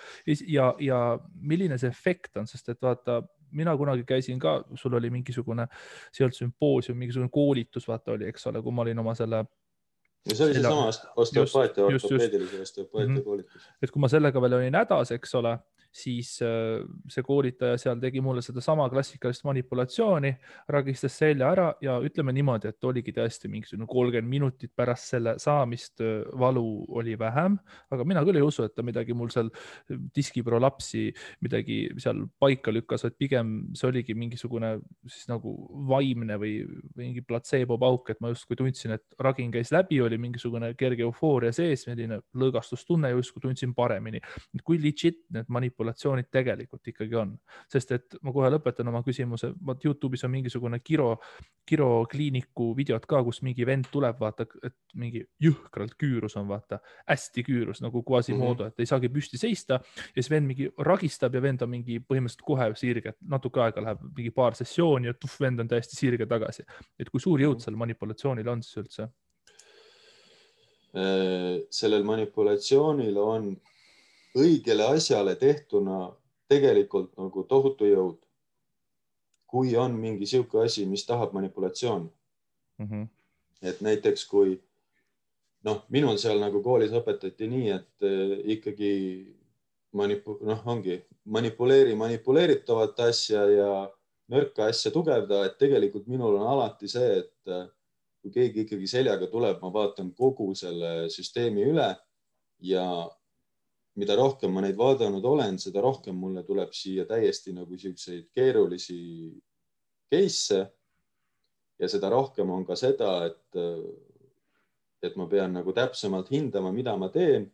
ja, 0.47 0.71
ja 0.83 1.01
milline 1.41 1.77
see 1.79 1.89
efekt 1.89 2.37
on, 2.37 2.47
sest 2.49 2.73
et 2.73 2.81
vaata, 2.81 3.21
mina 3.51 3.77
kunagi 3.77 4.03
käisin 4.07 4.39
ka, 4.39 4.63
sul 4.75 4.93
oli 4.93 5.09
mingisugune, 5.13 5.67
see 6.11 6.23
ei 6.23 6.27
olnud 6.27 6.37
sümpoosium, 6.37 6.97
mingisugune 6.97 7.29
koolitus, 7.31 7.87
vaata 7.87 8.11
oli, 8.17 8.27
eks 8.27 8.47
ole, 8.47 8.61
kui 8.61 8.75
ma 8.75 8.85
olin 8.85 8.99
oma 8.99 9.15
selle 9.15 9.43
no 9.43 10.35
see 10.35 10.45
oli 10.45 10.53
seesama 10.53 10.89
osteopaatia, 11.15 11.85
ortopeedilise 11.85 12.61
osteopaatia 12.61 13.07
mm 13.07 13.17
-hmm. 13.17 13.23
koolitus. 13.23 13.69
et 13.81 13.91
kui 13.91 13.99
ma 13.99 14.07
sellega 14.11 14.41
veel 14.41 14.53
olin 14.59 14.75
hädas, 14.75 15.11
eks 15.11 15.35
ole 15.35 15.57
siis 15.97 16.37
äh, 16.45 16.83
see 17.09 17.25
koolitaja 17.25 17.77
seal 17.81 17.99
tegi 18.01 18.21
mulle 18.23 18.43
sedasama 18.45 18.87
klassikalist 18.91 19.45
manipulatsiooni, 19.47 20.31
ragistas 20.69 21.17
selja 21.17 21.49
ära 21.53 21.67
ja 21.81 21.97
ütleme 22.03 22.33
niimoodi, 22.35 22.69
et 22.71 22.87
oligi 22.87 23.13
tõesti 23.15 23.49
mingisugune 23.51 23.87
kolmkümmend 23.89 24.29
minutit 24.29 24.73
pärast 24.77 25.13
selle 25.13 25.35
saamist 25.41 26.03
äh, 26.05 26.21
valu 26.37 26.65
oli 26.99 27.17
vähem, 27.19 27.57
aga 27.93 28.05
mina 28.07 28.23
küll 28.27 28.39
ei 28.39 28.45
usu, 28.45 28.67
et 28.67 28.75
ta 28.77 28.85
midagi 28.85 29.15
mul 29.17 29.31
seal 29.33 29.49
diskiprolapsi 30.15 31.07
midagi 31.45 31.79
seal 32.01 32.23
paika 32.39 32.73
lükkas, 32.73 33.05
vaid 33.07 33.17
pigem 33.19 33.55
see 33.77 33.89
oligi 33.89 34.15
mingisugune 34.17 34.75
siis 35.07 35.27
nagu 35.31 35.53
vaimne 35.89 36.37
või 36.41 36.53
mingi 36.97 37.23
platseebopauk, 37.25 38.13
et 38.13 38.21
ma 38.23 38.31
justkui 38.33 38.59
tundsin, 38.59 38.95
et 38.97 39.05
ragin 39.23 39.51
käis 39.53 39.73
läbi, 39.73 39.99
oli 40.03 40.19
mingisugune 40.21 40.73
kerge 40.77 41.05
eufooria 41.07 41.53
sees, 41.55 41.87
selline 41.87 42.21
lõõgastustunne 42.37 43.11
justkui 43.15 43.47
tundsin 43.47 43.73
paremini. 43.77 44.21
kui 44.67 44.79
legit 44.81 45.21
need 45.31 45.47
manipulatsioonid 45.53 45.86
manipulatsioonid 45.87 46.27
tegelikult 46.31 46.87
ikkagi 46.91 47.15
on, 47.15 47.33
sest 47.71 47.91
et 47.95 48.17
ma 48.21 48.31
kohe 48.35 48.49
lõpetan 48.51 48.87
oma 48.89 49.01
küsimuse, 49.05 49.51
vot 49.65 49.83
Youtube'is 49.83 50.25
on 50.25 50.31
mingisugune 50.31 50.79
Kiro, 50.83 51.17
Kiro 51.65 52.05
kliiniku 52.09 52.73
videod 52.75 53.05
ka, 53.07 53.23
kus 53.23 53.41
mingi 53.45 53.65
vend 53.65 53.87
tuleb, 53.91 54.17
vaata, 54.19 54.45
et 54.63 54.75
mingi 54.95 55.23
jõhkralt 55.43 55.95
küürus 55.99 56.37
on, 56.37 56.47
vaata, 56.47 56.79
hästi 57.07 57.43
küürus 57.47 57.81
nagu 57.81 58.03
Quasimodo 58.03 58.63
mm, 58.63 58.67
-hmm. 58.67 58.73
et 58.73 58.79
ei 58.79 58.85
saagi 58.85 59.09
püsti 59.09 59.37
seista 59.37 59.79
ja 59.79 60.21
siis 60.21 60.29
vend 60.29 60.47
mingi 60.47 60.69
ragistab 60.77 61.33
ja 61.33 61.41
vend 61.41 61.61
on 61.61 61.69
mingi 61.69 61.99
põhimõtteliselt 61.99 62.45
kohe 62.45 62.71
sirge, 62.75 63.13
natuke 63.21 63.61
aega 63.61 63.81
läheb, 63.81 64.03
mingi 64.17 64.31
paar 64.31 64.55
sessiooni 64.55 65.07
ja 65.07 65.13
tuff, 65.13 65.39
vend 65.39 65.59
on 65.59 65.67
täiesti 65.67 65.95
sirge 65.95 66.25
tagasi. 66.25 66.63
et 66.99 67.09
kui 67.09 67.19
suur 67.19 67.39
jõud 67.39 67.57
mhm. 67.57 67.63
sellel 67.63 67.77
manipulatsioonil 67.77 68.47
on 68.47 68.63
siis 68.63 68.83
üldse? 68.83 69.09
Äh, 70.97 71.61
sellel 71.69 72.03
manipulatsioonil 72.03 73.17
on 73.17 73.57
õigele 74.37 74.87
asjale 74.95 75.35
tehtuna 75.35 76.11
tegelikult 76.47 77.13
nagu 77.17 77.43
tohutu 77.43 77.89
jõud. 77.89 78.17
kui 79.47 79.77
on 79.79 79.93
mingi 79.95 80.25
sihuke 80.27 80.59
asi, 80.59 80.85
mis 80.85 81.05
tahab 81.07 81.31
manipulatsiooni 81.33 82.09
mm. 82.77 82.85
-hmm. 82.85 83.07
et 83.61 83.81
näiteks 83.81 84.25
kui 84.27 84.59
noh, 85.63 85.83
minul 85.89 86.17
seal 86.17 86.39
nagu 86.39 86.61
koolis 86.63 86.91
õpetati 86.91 87.47
nii, 87.47 87.69
et 87.71 88.07
äh, 88.07 88.33
ikkagi 88.55 88.91
manipu-, 89.95 90.39
noh, 90.45 90.61
ongi 90.65 90.99
manipuleeri 91.25 91.95
manipuleeritavat 91.95 92.99
asja 93.07 93.45
ja 93.51 93.71
nõrka 94.31 94.67
asja 94.67 94.91
tugevda, 94.91 95.45
et 95.45 95.57
tegelikult 95.57 96.07
minul 96.07 96.35
on 96.39 96.47
alati 96.47 96.89
see, 96.91 97.23
et 97.23 97.51
äh, 97.51 97.67
kui 98.21 98.33
keegi 98.33 98.65
ikkagi 98.65 98.87
seljaga 98.87 99.29
tuleb, 99.31 99.61
ma 99.61 99.71
vaatan 99.73 100.11
kogu 100.17 100.53
selle 100.55 101.07
süsteemi 101.13 101.63
üle 101.71 101.87
ja 102.59 102.85
mida 103.97 104.15
rohkem 104.17 104.53
ma 104.53 104.61
neid 104.61 104.77
vaadanud 104.77 105.25
olen, 105.25 105.57
seda 105.61 105.81
rohkem 105.81 106.17
mulle 106.21 106.43
tuleb 106.45 106.73
siia 106.75 107.05
täiesti 107.09 107.53
nagu 107.55 107.77
siukseid 107.77 108.29
keerulisi 108.35 108.99
case'e. 110.11 110.65
ja 111.79 111.89
seda 111.89 112.09
rohkem 112.09 112.49
on 112.49 112.65
ka 112.65 112.75
seda, 112.77 113.11
et, 113.29 113.57
et 115.05 115.17
ma 115.17 115.27
pean 115.29 115.53
nagu 115.53 115.73
täpsemalt 115.73 116.29
hindama, 116.33 116.71
mida 116.73 116.95
ma 116.97 117.09
teen. 117.13 117.49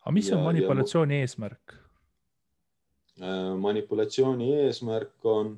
aga 0.00 0.14
mis 0.16 0.28
ja, 0.28 0.38
on 0.38 0.48
manipulatsiooni 0.48 1.20
ja, 1.20 1.28
eesmärk? 1.28 1.76
Äh, 3.20 3.54
manipulatsiooni 3.60 4.50
eesmärk 4.64 5.28
on, 5.28 5.54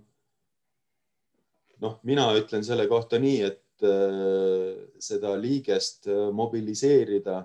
noh, 1.82 1.98
mina 2.02 2.28
ütlen 2.38 2.66
selle 2.66 2.86
kohta 2.90 3.18
nii, 3.22 3.40
et 3.46 3.86
äh, 3.86 4.74
seda 4.98 5.36
liigest 5.38 6.10
mobiliseerida 6.34 7.44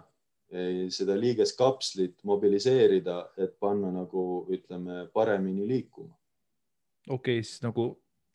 seda 0.93 1.15
liigeskapslit 1.19 2.19
mobiliseerida, 2.23 3.15
et 3.37 3.55
panna 3.59 3.89
nagu 3.91 4.45
ütleme 4.53 5.07
paremini 5.13 5.67
liikuma. 5.67 6.13
okei 7.09 7.39
okay,, 7.39 7.43
siis 7.43 7.63
nagu 7.63 7.87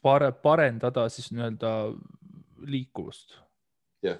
pare-, 0.03 0.33
parendada 0.33 1.09
siis 1.09 1.31
nii-öelda 1.33 1.71
liikuvust. 2.67 3.39
jah 4.03 4.19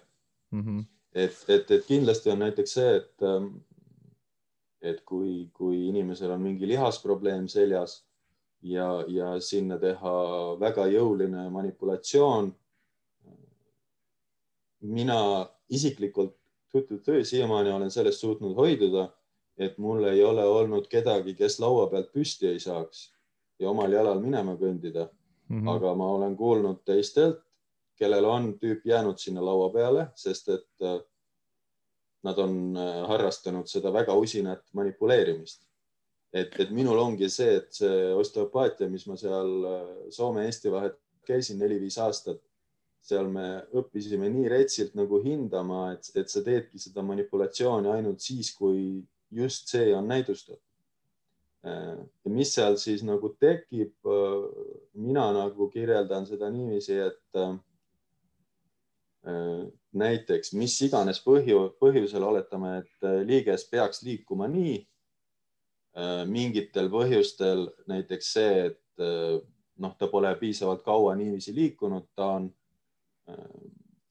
mm 0.51 0.63
-hmm., 0.63 0.85
et, 1.15 1.45
et, 1.49 1.71
et 1.71 1.87
kindlasti 1.87 2.31
on 2.31 2.39
näiteks 2.39 2.75
see, 2.75 2.97
et, 2.97 3.23
ähm, 3.23 3.57
et 4.83 5.01
kui, 5.05 5.51
kui 5.53 5.89
inimesel 5.89 6.31
on 6.31 6.43
mingi 6.43 6.69
lihasprobleem 6.69 7.49
seljas 7.49 8.05
ja, 8.63 9.05
ja 9.09 9.41
sinna 9.41 9.79
teha 9.79 10.15
väga 10.61 10.87
jõuline 10.87 11.51
manipulatsioon. 11.51 12.55
mina 14.81 15.47
isiklikult 15.69 16.40
tõi-tõi, 16.75 17.25
siiamaani 17.25 17.73
olen 17.73 17.91
sellest 17.91 18.23
suutnud 18.23 18.57
hoiduda, 18.57 19.09
et 19.59 19.79
mul 19.79 20.05
ei 20.09 20.23
ole 20.25 20.45
olnud 20.47 20.87
kedagi, 20.89 21.35
kes 21.35 21.59
laua 21.61 21.87
pealt 21.91 22.13
püsti 22.13 22.49
ei 22.49 22.61
saaks 22.63 23.11
ja 23.61 23.71
omal 23.71 23.93
jalal 23.93 24.21
minema 24.23 24.57
kõndida 24.57 25.07
mm. 25.07 25.61
-hmm. 25.61 25.71
aga 25.75 25.95
ma 25.95 26.11
olen 26.17 26.37
kuulnud 26.37 26.83
teistelt, 26.85 27.43
kellel 27.97 28.25
on 28.25 28.55
tüüp 28.59 28.87
jäänud 28.89 29.19
sinna 29.19 29.45
laua 29.45 29.69
peale, 29.71 30.07
sest 30.15 30.49
et 30.49 30.69
äh, 30.83 31.01
nad 32.23 32.39
on 32.39 32.77
äh, 32.77 33.09
harrastanud 33.09 33.69
seda 33.69 33.93
väga 33.93 34.15
usinat 34.15 34.65
manipuleerimist. 34.73 35.67
et, 36.33 36.61
et 36.61 36.71
minul 36.71 36.99
ongi 36.99 37.29
see, 37.29 37.57
et 37.57 37.73
see 37.75 38.15
osteopaatia, 38.15 38.89
mis 38.89 39.07
ma 39.07 39.17
seal 39.17 39.65
äh, 39.67 39.89
Soome-Eesti 40.15 40.71
vahet 40.71 40.99
käisin 41.27 41.59
neli-viis 41.59 41.99
aastat 41.99 42.39
seal 43.05 43.29
me 43.33 43.47
õppisime 43.77 44.29
nii 44.31 44.49
retsilt 44.53 44.97
nagu 44.99 45.21
hindama, 45.25 45.91
et, 45.95 46.11
et 46.19 46.29
sa 46.31 46.43
teedki 46.45 46.81
seda 46.81 47.05
manipulatsiooni 47.07 47.89
ainult 47.93 48.21
siis, 48.25 48.53
kui 48.57 49.01
just 49.35 49.73
see 49.73 49.95
on 49.97 50.11
näidustatud. 50.11 50.65
ja 51.63 52.31
mis 52.33 52.55
seal 52.55 52.79
siis 52.81 53.03
nagu 53.05 53.35
tekib, 53.41 53.93
mina 54.97 55.27
nagu 55.37 55.69
kirjeldan 55.73 56.25
seda 56.29 56.49
niiviisi, 56.53 56.97
et 57.05 57.41
näiteks 59.93 60.55
mis 60.57 60.79
iganes 60.87 61.21
põhju, 61.25 61.67
põhjusel 61.81 62.25
oletame, 62.25 62.79
et 62.81 63.11
liiges 63.29 63.67
peaks 63.69 64.03
liikuma 64.07 64.49
nii. 64.49 64.79
mingitel 66.31 66.89
põhjustel, 66.89 67.67
näiteks 67.91 68.33
see, 68.33 68.71
et 68.71 69.05
noh, 69.81 69.93
ta 69.99 70.09
pole 70.09 70.31
piisavalt 70.41 70.85
kaua 70.87 71.17
niiviisi 71.19 71.53
liikunud, 71.53 72.07
ta 72.17 72.27
on 72.39 72.49
Äh, 72.49 72.60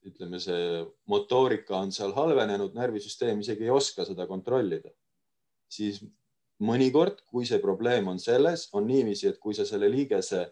ütleme, 0.06 0.40
see 0.40 0.84
motoorika 1.10 1.78
on 1.78 1.92
seal 1.92 2.14
halvenenud, 2.16 2.74
närvisüsteem 2.76 3.42
isegi 3.44 3.66
ei 3.68 3.74
oska 3.74 4.06
seda 4.08 4.26
kontrollida, 4.30 4.92
siis 5.70 6.00
mõnikord, 6.64 7.22
kui 7.28 7.46
see 7.48 7.60
probleem 7.62 8.08
on 8.12 8.20
selles, 8.20 8.68
on 8.76 8.88
niiviisi, 8.88 9.28
et 9.30 9.38
kui 9.40 9.56
sa 9.56 9.66
selle 9.68 9.90
liigese 9.92 10.46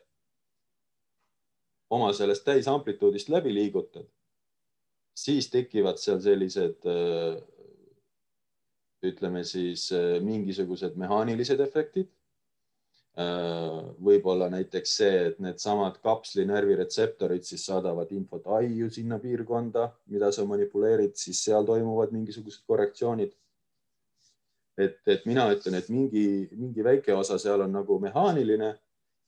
oma 1.93 2.13
sellest 2.17 2.45
täisamplituudist 2.45 3.33
läbi 3.33 3.55
liigutad, 3.55 4.07
siis 5.17 5.49
tekivad 5.51 5.99
seal 6.01 6.21
sellised 6.23 6.85
äh, 6.89 7.41
ütleme 9.09 9.43
siis 9.49 9.89
äh, 9.97 10.19
mingisugused 10.25 10.97
mehaanilised 11.01 11.61
efektid 11.65 12.13
Äh, 12.13 12.18
võib-olla 13.19 14.47
näiteks 14.53 14.93
see, 15.01 15.15
et 15.31 15.39
needsamad 15.43 15.97
kapslinärvi 16.05 16.77
retseptorid 16.79 17.43
siis 17.43 17.65
saadavad 17.67 18.13
infot 18.15 18.47
aiu 18.59 18.91
sinna 18.95 19.19
piirkonda, 19.19 19.89
mida 20.13 20.31
sa 20.35 20.45
manipuleerid, 20.47 21.17
siis 21.19 21.41
seal 21.49 21.67
toimuvad 21.67 22.15
mingisugused 22.15 22.63
korrektsioonid. 22.67 23.33
et, 24.79 25.01
et 25.07 25.27
mina 25.27 25.49
ütlen, 25.51 25.75
et 25.75 25.89
mingi, 25.91 26.49
mingi 26.55 26.85
väike 26.87 27.15
osa 27.15 27.39
seal 27.43 27.65
on 27.67 27.73
nagu 27.75 27.99
mehaaniline 27.99 28.77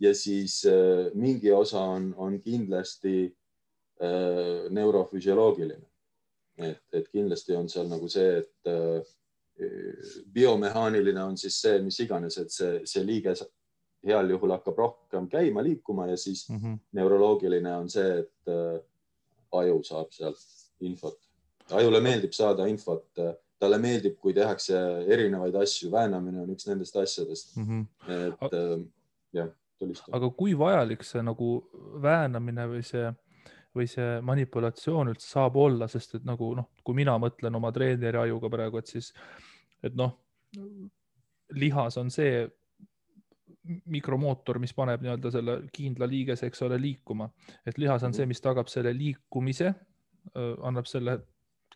ja 0.00 0.14
siis 0.14 0.62
äh, 0.66 1.10
mingi 1.14 1.52
osa 1.52 1.80
on, 1.80 2.14
on 2.16 2.40
kindlasti 2.40 3.36
äh, 4.02 4.70
neurofüsioloogiline. 4.70 5.86
et, 6.58 6.82
et 6.92 7.08
kindlasti 7.08 7.56
on 7.56 7.68
seal 7.68 7.88
nagu 7.88 8.08
see, 8.08 8.38
et 8.38 8.70
äh, 8.70 9.02
biomehaaniline 10.32 11.22
on 11.24 11.36
siis 11.36 11.56
see, 11.60 11.80
mis 11.82 11.98
iganes, 12.00 12.38
et 12.38 12.52
see, 12.52 12.80
see 12.84 13.02
liige 13.04 13.34
heal 14.06 14.30
juhul 14.32 14.54
hakkab 14.54 14.78
rohkem 14.78 15.28
käima, 15.28 15.62
liikuma 15.62 16.06
ja 16.06 16.16
siis 16.16 16.48
mm 16.48 16.56
-hmm. 16.56 16.78
neuroloogiline 16.92 17.76
on 17.76 17.90
see, 17.90 18.18
et 18.18 18.48
äh, 18.48 18.80
aju 19.52 19.82
saab 19.84 20.12
sealt 20.12 20.38
infot. 20.80 21.18
ajule 21.70 22.00
meeldib 22.00 22.32
saada 22.32 22.66
infot, 22.66 23.06
talle 23.58 23.78
meeldib, 23.78 24.16
kui 24.18 24.34
tehakse 24.34 24.78
erinevaid 25.06 25.54
asju, 25.54 25.90
väänamine 25.92 26.40
on 26.42 26.50
üks 26.50 26.66
nendest 26.66 26.96
asjadest 26.96 27.56
mm. 27.56 27.66
-hmm. 27.66 27.86
et 28.44 28.52
äh, 28.52 28.86
jah, 29.32 29.50
tulistab. 29.78 30.14
aga 30.14 30.30
kui 30.30 30.58
vajalik 30.58 31.04
see 31.04 31.22
nagu 31.22 31.50
väänamine 32.02 32.66
või 32.66 32.82
see 32.82 33.12
või 33.76 33.86
see 33.86 34.20
manipulatsioon 34.26 35.12
üldse 35.12 35.28
saab 35.30 35.56
olla, 35.56 35.86
sest 35.88 36.16
et 36.18 36.24
nagu 36.26 36.54
noh, 36.58 36.66
kui 36.84 36.96
mina 36.98 37.14
mõtlen 37.22 37.54
oma 37.54 37.70
treeneri 37.72 38.18
ajuga 38.18 38.50
praegu, 38.50 38.80
et 38.80 38.86
siis 38.90 39.12
et 39.82 39.94
noh, 39.94 40.16
lihas 41.54 41.96
on 42.00 42.10
see 42.10 42.48
mikromootor, 43.92 44.58
mis 44.58 44.72
paneb 44.74 45.02
nii-öelda 45.04 45.30
selle 45.30 45.56
kindla 45.72 46.08
liigese, 46.08 46.48
eks 46.48 46.62
ole, 46.66 46.78
liikuma, 46.80 47.28
et 47.66 47.78
lihas 47.78 48.04
on 48.06 48.14
see, 48.16 48.26
mis 48.26 48.40
tagab 48.40 48.70
selle 48.72 48.94
liikumise, 48.96 49.74
annab 50.64 50.88
selle 50.88 51.18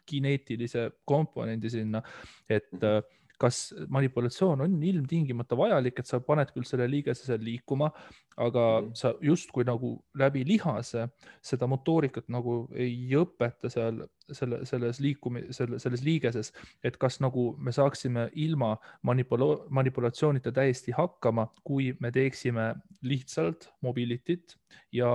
kineetilise 0.09 0.91
komponendi 1.05 1.71
sinna, 1.71 2.03
et 2.49 2.73
mm 2.73 2.81
-hmm 2.81 3.24
kas 3.45 3.59
manipulatsioon 3.93 4.65
on 4.65 4.77
ilmtingimata 4.83 5.57
vajalik, 5.59 6.01
et 6.01 6.09
sa 6.09 6.21
paned 6.25 6.51
küll 6.55 6.67
selle 6.69 6.87
liigese 6.91 7.27
seal 7.27 7.43
liikuma, 7.45 7.91
aga 8.37 8.65
-hmm. 8.81 8.95
sa 8.99 9.15
justkui 9.23 9.65
nagu 9.69 9.95
läbi 10.19 10.45
lihase 10.49 11.09
seda 11.43 11.69
motoorikat 11.71 12.29
nagu 12.29 12.69
ei 12.75 13.11
õpeta 13.21 13.71
seal 13.71 14.05
selle, 14.33 14.63
selles 14.67 15.01
liikumi-, 15.05 15.47
selle, 15.53 15.79
selles 15.79 16.03
liigeses, 16.03 16.53
et 16.83 16.97
kas 16.97 17.21
nagu 17.21 17.57
me 17.59 17.73
saaksime 17.73 18.29
ilma 18.35 18.77
manipula-, 19.03 19.67
manipulatsioonita 19.71 20.53
täiesti 20.53 20.93
hakkama, 20.97 21.47
kui 21.65 21.93
me 22.01 22.11
teeksime 22.11 22.75
lihtsalt 23.03 23.69
mobility't 23.83 24.57
ja 24.93 25.11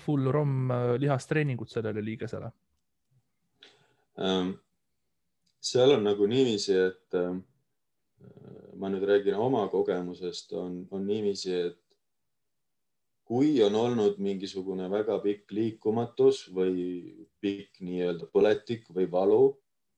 full 0.00 0.30
ROM 0.30 0.68
lihastreeningut 0.98 1.70
sellele 1.70 2.04
liigesele 2.04 2.52
um 4.16 4.54
seal 5.64 5.96
on 5.96 6.04
nagu 6.04 6.28
niiviisi, 6.28 6.76
et 6.76 7.16
äh, 7.18 7.32
ma 8.76 8.90
nüüd 8.90 9.04
räägin 9.06 9.38
oma 9.38 9.68
kogemusest, 9.70 10.52
on, 10.58 10.82
on 10.90 11.06
niiviisi, 11.06 11.52
et 11.68 11.78
kui 13.24 13.56
on 13.64 13.74
olnud 13.74 14.18
mingisugune 14.22 14.88
väga 14.92 15.18
pikk 15.24 15.52
liikumatus 15.56 16.44
või 16.52 16.82
pikk 17.40 17.80
nii-öelda 17.84 18.28
põletik 18.32 18.88
või 18.92 19.08
valu, 19.10 19.54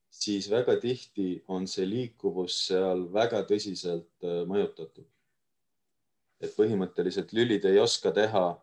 siis 0.09 0.47
väga 0.49 0.77
tihti 0.79 1.41
on 1.51 1.67
see 1.67 1.87
liikuvus 1.89 2.61
seal 2.69 3.07
väga 3.13 3.43
tõsiselt 3.49 4.09
äh, 4.23 4.43
mõjutatud. 4.47 5.05
et 6.37 6.53
põhimõtteliselt 6.53 7.31
lülid 7.33 7.63
ei 7.65 7.79
oska 7.81 8.11
teha 8.13 8.61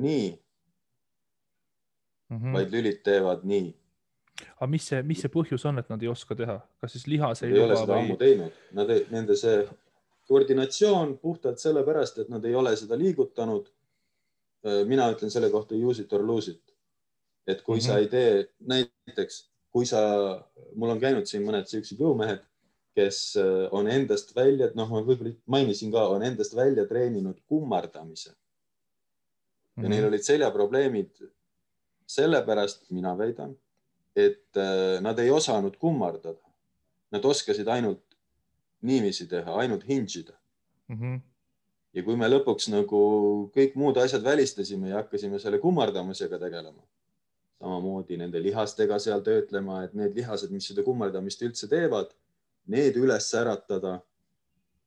nii 0.00 0.28
mm, 2.30 2.36
-hmm. 2.36 2.52
vaid 2.56 2.72
lülid 2.72 3.02
teevad 3.04 3.44
nii 3.44 3.74
aga 4.46 4.68
mis 4.70 4.86
see, 4.90 5.02
mis 5.06 5.20
see 5.22 5.32
põhjus 5.32 5.64
on, 5.68 5.80
et 5.80 5.90
nad 5.90 6.02
ei 6.02 6.10
oska 6.10 6.36
teha, 6.38 6.58
kas 6.82 6.94
siis 6.94 7.06
lihas 7.10 7.42
ei, 7.42 7.52
ei 7.54 7.62
ole 7.64 7.76
seda 7.76 7.94
või... 7.94 8.04
ammu 8.04 8.16
teinud, 8.20 8.62
nad, 8.78 8.94
nende 9.12 9.36
see 9.38 9.60
koordinatsioon 10.28 11.16
puhtalt 11.22 11.62
sellepärast, 11.62 12.18
et 12.22 12.32
nad 12.32 12.44
ei 12.44 12.54
ole 12.58 12.74
seda 12.76 12.98
liigutanud. 13.00 13.70
Äh, 14.66 14.82
mina 14.88 15.08
ütlen 15.14 15.32
selle 15.32 15.50
kohta 15.50 15.78
use 15.78 16.04
it 16.04 16.12
or 16.12 16.24
lose 16.26 16.52
it. 16.52 16.74
et 17.48 17.62
kui 17.62 17.78
mm 17.78 17.80
-hmm. 17.80 17.86
sa 17.86 17.92
mhm. 17.92 18.00
ei 18.00 18.08
tee, 18.08 18.48
näiteks 18.60 19.48
kui 19.72 19.86
sa, 19.86 20.00
mul 20.74 20.90
on 20.90 21.00
käinud 21.00 21.26
siin 21.26 21.46
mõned 21.46 21.64
siuksed 21.66 22.00
jõumehed, 22.00 22.42
kes 22.94 23.36
äh, 23.36 23.68
on 23.72 23.88
endast 23.88 24.34
välja, 24.36 24.70
noh, 24.74 24.90
ma 24.90 25.00
võib-olla 25.00 25.32
mainisin 25.46 25.92
ka, 25.92 26.08
on 26.08 26.22
endast 26.22 26.56
välja 26.56 26.86
treeninud 26.86 27.40
kummardamise. 27.46 28.30
ja 28.30 28.34
mm 29.76 29.84
-hmm. 29.84 29.88
neil 29.88 30.04
olid 30.04 30.22
seljaprobleemid 30.22 31.30
sellepärast, 32.06 32.90
mina 32.90 33.18
väidan 33.18 33.56
et 34.18 34.58
äh, 34.58 34.98
nad 35.04 35.18
ei 35.22 35.30
osanud 35.30 35.76
kummardada. 35.80 36.42
Nad 37.14 37.24
oskasid 37.24 37.68
ainult 37.72 38.02
niiviisi 38.84 39.26
teha, 39.30 39.54
ainult 39.62 39.86
hinge 39.88 40.20
ida 40.20 40.34
mm. 40.88 40.96
-hmm. 40.96 41.20
ja 41.94 42.02
kui 42.02 42.16
me 42.16 42.28
lõpuks 42.28 42.68
nagu 42.70 43.00
kõik 43.54 43.74
muud 43.74 43.96
asjad 43.96 44.22
välistasime 44.24 44.88
ja 44.88 45.02
hakkasime 45.02 45.38
selle 45.38 45.58
kummardamisega 45.58 46.38
tegelema, 46.38 46.82
samamoodi 47.58 48.16
nende 48.16 48.42
lihastega 48.42 48.98
seal 48.98 49.22
töötlema, 49.22 49.82
et 49.84 49.94
need 49.94 50.14
lihased, 50.14 50.50
mis 50.50 50.68
seda 50.70 50.84
kummardamist 50.86 51.42
üldse 51.42 51.68
teevad, 51.68 52.14
need 52.66 52.96
üles 52.96 53.32
äratada. 53.34 54.00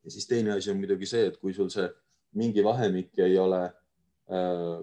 ja 0.04 0.12
siis 0.12 0.28
teine 0.28 0.52
asi 0.52 0.72
on 0.72 0.78
muidugi 0.78 1.06
see, 1.06 1.28
et 1.28 1.38
kui 1.38 1.54
sul 1.54 1.70
see 1.70 1.90
mingi 2.34 2.64
vahemik 2.64 3.20
ei 3.20 3.38
ole 3.38 3.66
äh, 3.66 4.80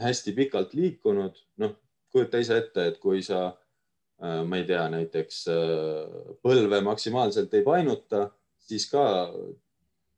hästi 0.00 0.32
pikalt 0.32 0.74
liikunud, 0.74 1.36
noh, 1.56 1.76
kujuta 2.12 2.40
ise 2.42 2.58
ette, 2.58 2.86
et 2.90 2.98
kui 3.02 3.22
sa, 3.22 3.46
äh, 4.22 4.42
ma 4.46 4.60
ei 4.60 4.66
tea, 4.68 4.84
näiteks 4.92 5.40
äh, 5.52 6.20
põlve 6.42 6.80
maksimaalselt 6.84 7.54
ei 7.54 7.64
painuta, 7.66 8.28
siis 8.58 8.88
ka 8.90 9.04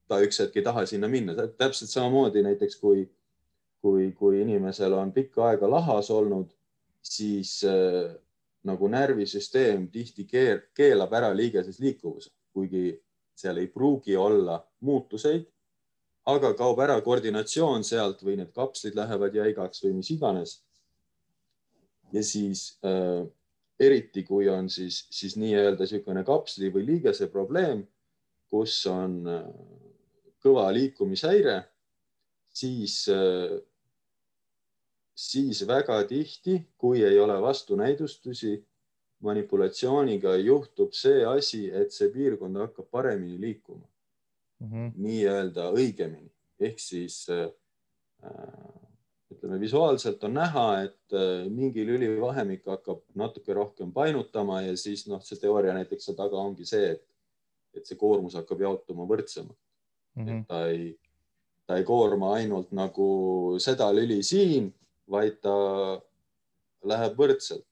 ta 0.08 0.20
üks 0.24 0.42
hetk 0.42 0.58
ei 0.58 0.66
taha 0.66 0.86
sinna 0.86 1.08
minna. 1.08 1.34
täpselt 1.58 1.90
samamoodi 1.90 2.42
näiteks 2.44 2.76
kui, 2.80 3.06
kui, 3.80 4.10
kui 4.12 4.42
inimesel 4.42 4.92
on 4.96 5.12
pikka 5.12 5.48
aega 5.50 5.70
lahas 5.70 6.10
olnud, 6.10 6.50
siis 7.02 7.60
äh, 7.64 8.12
nagu 8.68 8.88
närvisüsteem 8.88 9.88
tihti 9.90 10.26
keelab 10.74 11.14
ära 11.18 11.32
liigeses 11.34 11.80
liikuvuse, 11.82 12.30
kuigi 12.52 12.92
seal 13.34 13.58
ei 13.58 13.66
pruugi 13.66 14.16
olla 14.16 14.60
muutuseid, 14.86 15.48
aga 16.30 16.52
kaob 16.54 16.78
ära 16.84 17.00
koordinatsioon 17.02 17.82
sealt 17.84 18.20
või 18.22 18.36
need 18.38 18.52
kapslid 18.54 18.94
lähevad 18.94 19.34
jäigaks 19.34 19.82
või 19.82 19.96
mis 19.98 20.12
iganes 20.14 20.60
ja 22.12 22.22
siis 22.24 22.78
äh, 22.84 23.26
eriti, 23.80 24.22
kui 24.22 24.48
on 24.48 24.70
siis, 24.70 25.06
siis 25.10 25.36
nii-öelda 25.40 25.84
niisugune 25.84 26.24
kapsli 26.26 26.70
või 26.74 26.86
liigese 26.86 27.28
probleem, 27.32 27.84
kus 28.52 28.76
on 28.90 29.20
äh, 29.30 29.46
kõva 30.42 30.68
liikumishäire, 30.74 31.62
siis 32.52 33.06
äh,, 33.12 33.56
siis 35.14 35.62
väga 35.68 36.02
tihti, 36.08 36.58
kui 36.78 37.04
ei 37.06 37.18
ole 37.20 37.38
vastunäidustusi, 37.42 38.58
manipulatsiooniga 39.22 40.34
juhtub 40.42 40.94
see 40.98 41.22
asi, 41.24 41.68
et 41.70 41.94
see 41.94 42.10
piirkond 42.10 42.58
hakkab 42.58 42.88
paremini 42.90 43.38
liikuma 43.40 43.86
mm 44.58 44.70
-hmm. 44.70 44.92
nii-öelda 44.96 45.68
õigemini 45.70 46.30
ehk 46.60 46.78
siis 46.78 47.26
äh, 47.30 47.48
ütleme 49.32 49.58
visuaalselt 49.60 50.24
on 50.24 50.34
näha, 50.36 50.66
et 50.86 51.16
äh, 51.16 51.46
mingi 51.50 51.84
lülivahemik 51.86 52.66
hakkab 52.68 53.02
natuke 53.18 53.54
rohkem 53.56 53.92
painutama 53.92 54.62
ja 54.66 54.76
siis 54.78 55.06
noh, 55.10 55.22
see 55.24 55.40
teooria 55.40 55.74
näiteks 55.76 56.08
seal 56.08 56.18
taga 56.18 56.40
ongi 56.40 56.66
see, 56.68 56.92
et, 56.96 57.04
et 57.76 57.88
see 57.88 57.98
koormus 58.00 58.36
hakkab 58.38 58.62
jaotuma 58.64 59.06
võrdsemalt 59.08 59.58
mm. 59.58 60.24
-hmm. 60.24 60.40
et 60.40 60.48
ta 60.48 60.64
ei, 60.70 60.90
ta 61.66 61.78
ei 61.80 61.86
koorma 61.88 62.34
ainult 62.38 62.72
nagu 62.76 63.08
seda 63.62 63.90
lüli 63.94 64.22
siin, 64.26 64.72
vaid 65.10 65.40
ta 65.44 65.54
läheb 66.84 67.16
võrdselt 67.18 67.66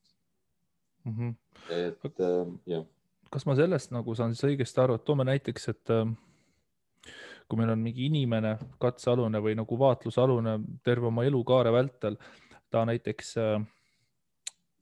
mm. 1.05 1.13
-hmm. 1.13 1.37
et 1.69 2.25
äh, 2.25 2.57
jah. 2.75 2.85
kas 3.29 3.45
ma 3.45 3.55
sellest 3.55 3.91
nagu 3.91 4.15
saan 4.15 4.35
siis 4.35 4.51
õigesti 4.51 4.83
aru, 4.83 4.99
et 4.99 5.07
toome 5.07 5.27
näiteks, 5.27 5.69
et 5.75 5.95
äh 5.99 6.11
kui 7.51 7.59
meil 7.59 7.73
on 7.73 7.83
mingi 7.83 8.07
inimene 8.07 8.55
katsealune 8.79 9.41
või 9.43 9.57
nagu 9.59 9.75
vaatlusalune 9.79 10.55
terve 10.87 11.09
oma 11.11 11.25
elukaare 11.27 11.73
vältel, 11.75 12.15
ta 12.71 12.85
näiteks 12.87 13.33
äh, 13.41 13.57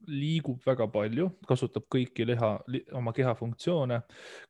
liigub 0.07 0.61
väga 0.63 0.85
palju, 0.93 1.25
kasutab 1.49 1.87
kõiki 1.91 2.27
liha 2.29 2.51
li,, 2.71 2.83
oma 2.95 3.11
keha 3.15 3.33
funktsioone, 3.35 3.97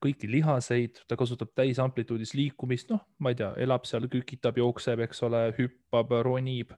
kõiki 0.04 0.30
lihaseid, 0.30 1.00
ta 1.08 1.18
kasutab 1.20 1.54
täisamplituudis 1.58 2.36
liikumist, 2.38 2.92
noh, 2.92 3.02
ma 3.24 3.32
ei 3.32 3.40
tea, 3.40 3.50
elab 3.64 3.88
seal, 3.90 4.06
kükitab, 4.12 4.60
jookseb, 4.62 5.02
eks 5.08 5.24
ole, 5.26 5.46
hüppab, 5.58 6.14
ronib. 6.28 6.76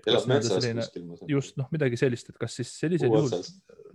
elab 0.00 0.28
metsas 0.32 0.56
selline, 0.56 0.88
kuskil. 1.12 1.34
just 1.36 1.60
noh, 1.60 1.68
midagi 1.76 2.00
sellist, 2.00 2.32
et 2.32 2.40
kas 2.40 2.56
siis 2.60 2.72
sellisel 2.82 3.12
juhul 3.12 3.36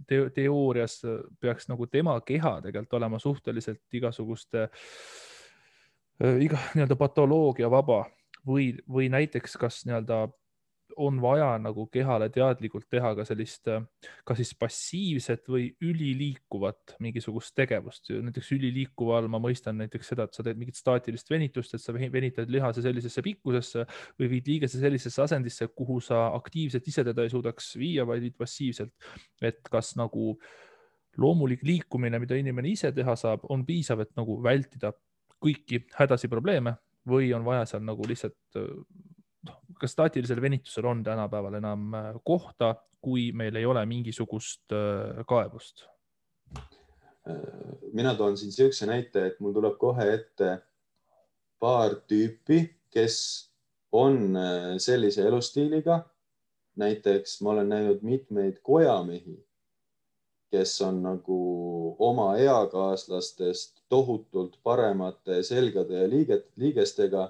te, 0.07 0.21
teoorias 0.37 1.01
peaks 1.41 1.67
nagu 1.71 1.89
tema 1.89 2.19
keha 2.21 2.59
tegelikult 2.69 2.99
olema 3.01 3.19
suhteliselt 3.19 3.99
igasuguste 3.99 4.69
Äh, 4.69 5.34
iga 6.19 6.59
nii-öelda 6.75 6.97
patoloogia 6.99 7.69
vaba 7.71 8.05
või, 8.47 8.73
või 8.87 9.09
näiteks, 9.13 9.57
kas 9.59 9.83
nii-öelda 9.87 10.25
on 10.95 11.17
vaja 11.21 11.47
nagu 11.59 11.85
kehale 11.91 12.27
teadlikult 12.31 12.85
teha 12.91 13.11
ka 13.17 13.25
sellist, 13.27 13.67
äh, 13.71 13.83
kas 14.27 14.39
siis 14.39 14.53
passiivset 14.59 15.47
või 15.51 15.67
üliliikuvat 15.83 16.95
mingisugust 17.03 17.55
tegevust. 17.55 18.09
näiteks 18.09 18.51
üliliikuva 18.55 19.17
all 19.19 19.27
ma 19.31 19.39
mõistan 19.41 19.77
näiteks 19.81 20.13
seda, 20.13 20.27
et 20.27 20.37
sa 20.37 20.43
teed 20.43 20.59
mingit 20.61 20.79
staatilist 20.79 21.29
venitust, 21.29 21.73
et 21.75 21.83
sa 21.83 21.93
venitad 21.93 22.51
lihase 22.51 22.83
sellisesse 22.85 23.23
pikkusesse 23.25 23.85
või 24.19 24.29
viid 24.37 24.47
liigese 24.47 24.79
sellisesse 24.79 25.21
asendisse, 25.21 25.67
kuhu 25.67 25.99
sa 25.99 26.27
aktiivselt 26.35 26.87
ise 26.87 27.03
teda 27.03 27.25
ei 27.25 27.33
suudaks 27.33 27.75
viia, 27.81 28.05
vaid 28.07 28.23
viid 28.23 28.37
passiivselt. 28.37 28.93
et 29.41 29.59
kas 29.71 29.95
nagu 29.95 30.37
loomulik 31.17 31.63
liikumine, 31.63 32.19
mida 32.19 32.35
inimene 32.35 32.69
ise 32.69 32.91
teha 32.91 33.15
saab, 33.15 33.45
on 33.49 33.65
piisav, 33.65 33.99
et 34.03 34.15
nagu 34.15 34.41
vältida 34.43 34.93
kõiki 35.43 35.85
hädasi 35.95 36.29
probleeme 36.31 36.75
või 37.09 37.31
on 37.37 37.45
vaja 37.45 37.65
seal 37.69 37.83
nagu 37.85 38.05
lihtsalt, 38.07 38.37
noh, 38.55 39.57
kas 39.79 39.93
staatilisel 39.93 40.41
venitusel 40.41 40.87
on 40.89 41.03
tänapäeval 41.05 41.59
enam 41.61 41.93
äh, 41.93 42.11
kohta, 42.23 42.75
kui 43.01 43.29
meil 43.31 43.55
ei 43.55 43.65
ole 43.65 43.85
mingisugust 43.85 44.73
äh, 44.73 45.25
kaebust? 45.27 45.87
mina 47.97 48.11
toon 48.13 48.35
siin 48.37 48.51
niisuguse 48.51 48.85
näite, 48.85 49.23
et 49.25 49.39
mul 49.41 49.53
tuleb 49.55 49.79
kohe 49.81 50.03
ette 50.13 50.59
paar 51.57 51.95
tüüpi, 52.05 52.59
kes 52.93 53.15
on 53.95 54.35
äh, 54.37 54.75
sellise 54.77 55.25
elustiiliga. 55.27 56.03
näiteks 56.75 57.41
ma 57.41 57.49
olen 57.49 57.69
näinud 57.69 58.01
mitmeid 58.03 58.57
kojamehi, 58.61 59.44
kes 60.55 60.75
on 60.87 61.01
nagu 61.03 61.37
oma 62.09 62.27
eakaaslastest 62.39 63.81
tohutult 63.89 64.55
paremate 64.63 65.41
selgade 65.43 65.99
ja 65.99 66.09
liiget, 66.09 66.47
liigestega, 66.61 67.25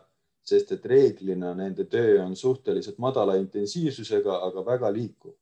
sest 0.46 0.76
et 0.76 0.86
reeglina 0.86 1.56
nende 1.58 1.88
töö 1.90 2.20
on 2.24 2.36
suhteliselt 2.38 3.02
madala 3.02 3.36
intensiivsusega, 3.42 4.38
aga 4.48 4.66
väga 4.66 4.94
liikuv 4.94 5.34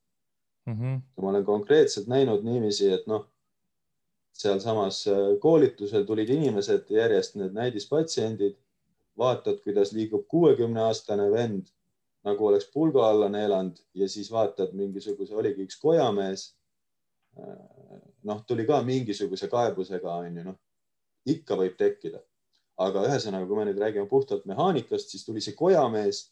mm. 0.66 0.74
-hmm. 0.74 1.02
ma 1.22 1.30
olen 1.30 1.46
konkreetselt 1.46 2.08
näinud 2.08 2.44
niiviisi, 2.44 2.92
et 2.92 3.08
noh, 3.08 3.28
sealsamas 4.34 5.08
äh, 5.08 5.16
koolitusel 5.40 6.06
tulid 6.06 6.30
inimesed 6.30 6.90
järjest, 6.90 7.36
need 7.36 7.54
näidispatsiendid, 7.54 8.56
vaatad, 9.18 9.60
kuidas 9.64 9.92
liigub 9.94 10.26
kuuekümne 10.28 10.82
aastane 10.82 11.32
vend 11.32 11.68
nagu 12.24 12.48
oleks 12.48 12.70
pulga 12.74 13.08
alla 13.10 13.30
neelanud 13.30 13.80
ja 13.94 14.10
siis 14.10 14.32
vaatad 14.32 14.74
mingisuguse, 14.74 15.36
oligi 15.36 15.68
üks 15.68 15.80
kojamees. 15.82 16.54
Noh, 18.24 18.44
tuli 18.48 18.66
ka 18.68 18.80
mingisuguse 18.86 19.50
kaebusega, 19.52 20.20
onju, 20.26 20.44
noh, 20.48 20.60
ikka 21.30 21.58
võib 21.60 21.76
tekkida. 21.80 22.22
aga 22.84 23.04
ühesõnaga, 23.06 23.46
kui 23.46 23.58
me 23.60 23.64
nüüd 23.68 23.78
räägime 23.78 24.10
puhtalt 24.10 24.48
mehaanikast, 24.50 25.12
siis 25.12 25.22
tuli 25.28 25.42
see 25.46 25.54
kojamees, 25.54 26.24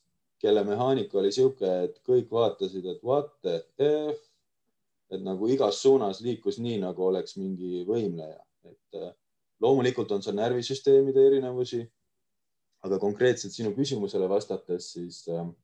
kelle 0.42 0.64
mehaanika 0.66 1.20
oli 1.22 1.30
sihuke, 1.32 1.70
et 1.86 2.00
kõik 2.08 2.32
vaatasid, 2.34 2.88
et 2.90 3.04
what 3.06 3.30
the 3.46 3.60
f. 3.78 4.24
et 5.14 5.22
nagu 5.22 5.48
igas 5.54 5.82
suunas 5.84 6.22
liikus 6.26 6.58
nii, 6.58 6.80
nagu 6.82 7.06
oleks 7.06 7.38
mingi 7.38 7.84
võimleja, 7.86 8.40
et 8.66 8.98
äh, 8.98 9.12
loomulikult 9.62 10.12
on 10.16 10.26
seal 10.26 10.36
närvisüsteemide 10.40 11.28
erinevusi. 11.28 11.84
aga 12.82 12.98
konkreetselt 12.98 13.54
sinu 13.54 13.76
küsimusele 13.78 14.26
vastates, 14.30 14.88
siis 14.96 15.28
äh, 15.30 15.46
Äh, 15.46 15.61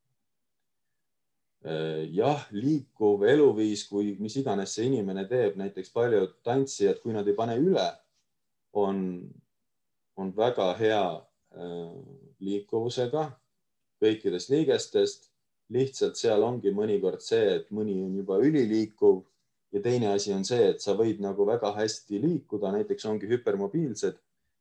jah, 1.64 2.44
liikuv 2.54 3.24
eluviis, 3.26 3.86
kui 3.90 4.14
mis 4.22 4.36
iganes 4.38 4.76
see 4.76 4.86
inimene 4.86 5.26
teeb, 5.30 5.56
näiteks 5.58 5.90
paljud 5.94 6.36
tantsijad, 6.46 7.00
kui 7.02 7.12
nad 7.12 7.26
ei 7.28 7.34
pane 7.34 7.56
üle, 7.58 7.88
on, 8.78 9.00
on 10.16 10.30
väga 10.36 10.68
hea 10.78 11.02
äh, 11.18 11.96
liikuvusega 12.40 13.26
kõikidest 14.02 14.54
liigestest. 14.54 15.26
lihtsalt 15.68 16.16
seal 16.16 16.40
ongi 16.40 16.70
mõnikord 16.72 17.20
see, 17.20 17.58
et 17.58 17.66
mõni 17.76 17.98
on 18.00 18.14
juba 18.16 18.38
üliliikuv 18.40 19.18
ja 19.72 19.82
teine 19.84 20.14
asi 20.14 20.32
on 20.32 20.46
see, 20.48 20.70
et 20.70 20.80
sa 20.80 20.94
võid 20.96 21.20
nagu 21.20 21.44
väga 21.44 21.74
hästi 21.76 22.20
liikuda, 22.22 22.70
näiteks 22.72 23.04
ongi 23.04 23.28
hüpermobiilsed, 23.28 24.16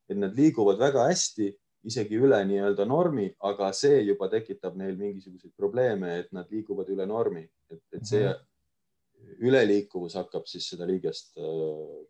et 0.09 0.17
nad 0.19 0.35
liiguvad 0.35 0.81
väga 0.81 1.05
hästi 1.07 1.53
isegi 1.85 2.17
üle 2.19 2.39
nii-öelda 2.49 2.85
normi, 2.85 3.29
aga 3.39 3.71
see 3.73 4.01
juba 4.01 4.29
tekitab 4.31 4.75
neil 4.79 4.97
mingisuguseid 4.99 5.53
probleeme, 5.57 6.17
et 6.23 6.31
nad 6.35 6.49
liiguvad 6.51 6.89
üle 6.93 7.05
normi, 7.07 7.45
et, 7.71 7.83
et 7.93 8.05
see 8.05 8.23
mm 8.23 8.33
-hmm. 8.33 9.37
üleliikuvus 9.49 10.15
hakkab 10.15 10.47
siis 10.47 10.69
seda 10.69 10.87
liigest 10.87 11.37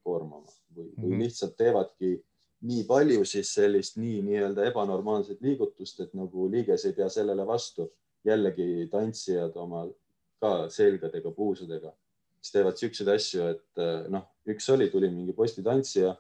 koormama 0.04 0.50
või, 0.76 0.90
või 0.98 1.12
-hmm. 1.12 1.22
lihtsalt 1.24 1.58
teevadki 1.58 2.18
nii 2.62 2.84
palju 2.90 3.26
siis 3.26 3.54
sellist 3.54 3.98
nii 4.02 4.22
nii-öelda 4.26 4.66
ebanormaalset 4.72 5.42
liigutust, 5.42 6.00
et 6.00 6.14
nagu 6.18 6.50
liiges 6.52 6.86
ei 6.86 6.94
pea 6.94 7.10
sellele 7.10 7.48
vastu. 7.48 7.92
jällegi 8.28 8.90
tantsijad 8.92 9.56
oma 9.56 9.86
ka 10.42 10.70
selgadega, 10.70 11.32
puusudega, 11.32 11.94
kes 12.42 12.52
teevad 12.52 12.76
siukseid 12.76 13.08
asju, 13.14 13.46
et 13.54 14.10
noh, 14.12 14.26
üks 14.52 14.68
oli, 14.74 14.90
tuli 14.90 15.08
mingi 15.10 15.34
postitantsija 15.34 16.16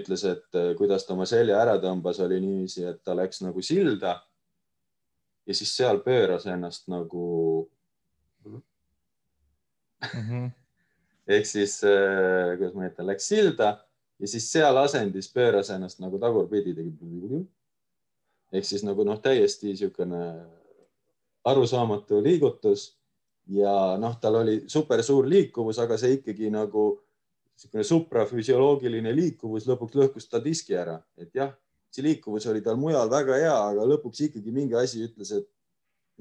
ütles, 0.00 0.24
et 0.28 0.58
äh, 0.58 0.72
kuidas 0.78 1.06
ta 1.06 1.14
oma 1.14 1.26
selja 1.28 1.60
ära 1.62 1.76
tõmbas, 1.82 2.20
oli 2.24 2.40
niiviisi, 2.42 2.84
et 2.88 3.02
ta 3.04 3.16
läks 3.16 3.42
nagu 3.44 3.62
silda. 3.62 4.20
ja 5.46 5.54
siis 5.54 5.72
seal 5.76 5.98
pööras 6.04 6.44
ennast 6.46 6.86
nagu 6.88 7.68
mm. 8.44 8.60
-hmm. 10.12 10.50
ehk 11.36 11.46
siis 11.46 11.80
äh,, 11.84 12.58
kuidas 12.58 12.74
ma 12.74 12.86
ütlen, 12.86 13.06
läks 13.06 13.28
silda 13.28 13.72
ja 14.18 14.28
siis 14.28 14.52
seal 14.52 14.76
asendis 14.76 15.32
pööras 15.34 15.70
ennast 15.70 16.00
nagu 16.00 16.18
tagurpidi, 16.18 16.74
tegi. 16.74 17.46
ehk 18.52 18.64
siis 18.64 18.84
nagu 18.86 19.04
noh, 19.04 19.20
täiesti 19.20 19.66
niisugune 19.66 20.22
arusaamatu 21.44 22.22
liigutus 22.22 22.92
ja 23.50 23.96
noh, 23.98 24.14
tal 24.20 24.38
oli 24.42 24.62
super 24.70 25.02
suur 25.02 25.26
liikuvus, 25.28 25.78
aga 25.78 25.98
see 25.98 26.20
ikkagi 26.20 26.50
nagu 26.54 27.02
niisugune 27.52 27.84
suprafüsioloogiline 27.86 29.12
liikuvus 29.14 29.66
lõpuks 29.68 29.98
lõhkus 29.98 30.28
ta 30.30 30.40
diski 30.42 30.74
ära, 30.78 30.96
et 31.20 31.30
jah, 31.36 31.52
see 31.92 32.04
liikuvus 32.06 32.46
oli 32.50 32.62
tal 32.64 32.78
mujal 32.80 33.10
väga 33.12 33.38
hea, 33.38 33.56
aga 33.72 33.84
lõpuks 33.86 34.24
ikkagi 34.28 34.54
mingi 34.54 34.76
asi 34.78 35.02
ütles, 35.04 35.32
et 35.36 35.48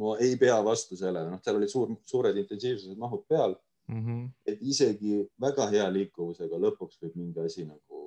no 0.02 0.16
ei 0.20 0.36
pea 0.40 0.58
vastu 0.66 0.98
sellele, 1.00 1.30
noh, 1.32 1.42
seal 1.44 1.60
olid 1.60 1.72
suur, 1.72 1.94
suured 2.08 2.38
intensiivsused, 2.42 2.98
mahud 3.00 3.24
peal 3.30 3.56
mm. 3.88 4.04
-hmm. 4.06 4.28
et 4.46 4.62
isegi 4.62 5.22
väga 5.40 5.68
hea 5.72 5.88
liikuvusega 5.94 6.60
lõpuks 6.66 7.02
võib 7.02 7.16
mingi 7.16 7.40
asi 7.40 7.66
nagu 7.66 8.04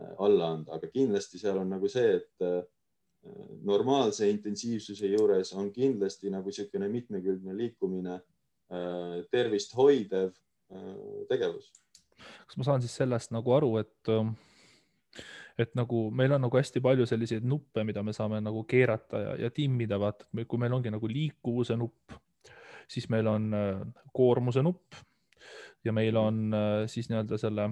äh, 0.00 0.12
alla 0.18 0.52
anda, 0.56 0.74
aga 0.78 0.90
kindlasti 0.90 1.38
seal 1.38 1.58
on 1.62 1.70
nagu 1.70 1.88
see, 1.88 2.16
et 2.20 2.46
äh, 2.46 2.62
normaalse 3.62 4.30
intensiivsuse 4.30 5.10
juures 5.12 5.52
on 5.52 5.72
kindlasti 5.72 6.30
nagu 6.32 6.48
niisugune 6.48 6.88
mitmekülgne 6.88 7.56
liikumine 7.56 8.14
äh, 8.16 9.20
tervist 9.30 9.76
hoidev 9.76 10.32
tegevus 11.28 11.72
kas 12.46 12.60
ma 12.60 12.66
saan 12.68 12.84
siis 12.84 12.94
sellest 13.00 13.34
nagu 13.34 13.54
aru, 13.56 13.74
et, 13.82 14.12
ähm, 14.12 14.34
et 15.60 15.74
nagu 15.78 16.06
meil 16.14 16.36
on 16.36 16.44
nagu 16.46 16.60
hästi 16.60 16.82
palju 16.84 17.06
selliseid 17.08 17.46
nuppe, 17.46 17.84
mida 17.84 18.04
me 18.06 18.14
saame 18.16 18.40
nagu 18.44 18.64
keerata 18.68 19.22
ja, 19.26 19.36
ja 19.46 19.52
timmida, 19.54 20.00
vaata, 20.00 20.28
et 20.38 20.48
kui 20.48 20.60
meil 20.60 20.74
ongi 20.76 20.92
nagu 20.92 21.10
liikuvuse 21.10 21.76
nupp, 21.80 22.18
siis 22.90 23.08
meil 23.12 23.28
on 23.30 23.52
äh, 23.54 23.86
koormuse 24.16 24.64
nupp 24.66 24.98
ja 25.84 25.94
meil 25.96 26.16
on 26.20 26.50
äh, 26.54 26.86
siis 26.90 27.08
nii-öelda 27.10 27.38
selle 27.40 27.68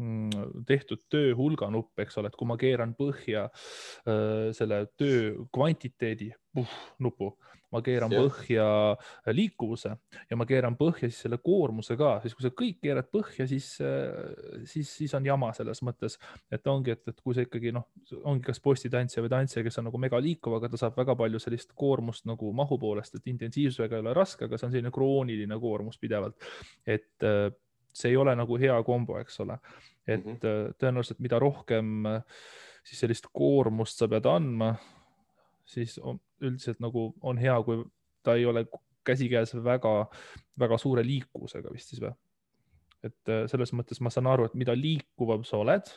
mm, 0.00 0.64
tehtud 0.66 1.04
töö 1.12 1.34
hulga 1.38 1.68
nupp, 1.72 1.98
eks 2.02 2.18
ole, 2.18 2.30
et 2.30 2.38
kui 2.38 2.48
ma 2.48 2.56
keeran 2.60 2.94
põhja 2.98 3.46
äh, 3.48 4.50
selle 4.56 4.84
töö 4.98 5.46
kvantiteedi 5.54 6.32
puh, 6.54 6.78
nupu, 7.04 7.34
ma 7.74 7.82
keeran 7.84 8.12
ja. 8.14 8.22
põhja 8.22 8.66
liikuvuse 9.34 9.92
ja 10.30 10.38
ma 10.38 10.46
keeran 10.48 10.76
põhja 10.78 11.08
siis 11.08 11.24
selle 11.26 11.40
koormuse 11.42 11.96
ka, 11.98 12.16
siis 12.22 12.36
kui 12.36 12.46
sa 12.46 12.52
kõik 12.54 12.78
keerad 12.84 13.10
põhja, 13.12 13.46
siis, 13.50 13.70
siis, 14.70 14.92
siis 15.00 15.14
on 15.18 15.26
jama 15.26 15.50
selles 15.56 15.82
mõttes, 15.86 16.18
et 16.54 16.70
ongi, 16.70 16.94
et, 16.94 17.02
et 17.10 17.20
kui 17.20 17.36
sa 17.36 17.44
ikkagi 17.44 17.74
noh, 17.74 17.88
ongi 18.22 18.46
kas 18.46 18.62
postitantsija 18.64 19.24
või 19.24 19.34
tantsija, 19.34 19.64
kes 19.66 19.80
on 19.82 19.88
nagu 19.90 20.00
megaliikuv, 20.02 20.58
aga 20.58 20.70
ta 20.72 20.80
saab 20.80 20.98
väga 21.00 21.16
palju 21.18 21.42
sellist 21.42 21.74
koormust 21.78 22.28
nagu 22.30 22.52
mahu 22.56 22.78
poolest, 22.80 23.18
et 23.18 23.34
intensiivsusega 23.34 23.98
ei 23.98 24.06
ole 24.06 24.16
raske, 24.16 24.46
aga 24.46 24.58
see 24.58 24.70
on 24.70 24.74
selline 24.76 24.94
krooniline 24.94 25.60
koormus 25.60 26.00
pidevalt. 26.00 26.38
et 26.86 27.26
see 27.94 28.10
ei 28.10 28.16
ole 28.18 28.34
nagu 28.34 28.58
hea 28.58 28.74
kombo, 28.86 29.18
eks 29.22 29.40
ole, 29.40 29.58
et 30.06 30.24
mm 30.24 30.32
-hmm. 30.32 30.74
tõenäoliselt 30.78 31.20
mida 31.22 31.38
rohkem 31.38 32.04
siis 32.84 33.00
sellist 33.00 33.30
koormust 33.32 33.98
sa 33.98 34.08
pead 34.08 34.26
andma 34.28 34.74
siis 35.64 35.98
üldiselt 36.42 36.80
nagu 36.82 37.12
on 37.22 37.38
hea, 37.38 37.56
kui 37.66 37.84
ta 38.24 38.34
ei 38.38 38.46
ole 38.46 38.64
käsikäes 39.04 39.54
väga-väga 39.64 40.78
suure 40.80 41.04
liikuvusega 41.06 41.72
vist 41.72 41.92
siis 41.92 42.02
või? 42.02 42.14
et 43.04 43.28
äh, 43.28 43.44
selles 43.50 43.74
mõttes 43.76 44.00
ma 44.00 44.10
saan 44.12 44.30
aru, 44.32 44.46
et 44.48 44.54
mida 44.56 44.72
liikuvam 44.72 45.42
sa 45.44 45.58
oled. 45.60 45.90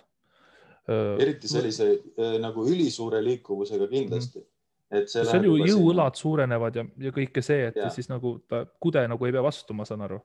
Äh, 0.92 1.14
eriti 1.24 1.48
sellise 1.48 1.88
äh, 1.94 2.36
nagu 2.44 2.66
ülisuure 2.68 3.22
liikuvusega 3.24 3.88
kindlasti 3.92 4.42
mm. 4.42 4.98
et 5.00 5.12
see 5.12 5.24
seal 5.28 5.48
ju 5.48 5.56
jõuõlad 5.62 6.20
suurenevad 6.20 6.82
ja, 6.82 6.84
ja 7.08 7.14
kõike 7.16 7.44
see, 7.44 7.70
et 7.72 7.80
ja. 7.80 7.88
siis 7.94 8.12
nagu 8.12 8.38
ta 8.48 8.66
kude 8.84 9.06
nagu 9.08 9.28
ei 9.28 9.36
pea 9.36 9.44
vastu, 9.46 9.76
ma 9.78 9.88
saan 9.88 10.04
aru. 10.08 10.20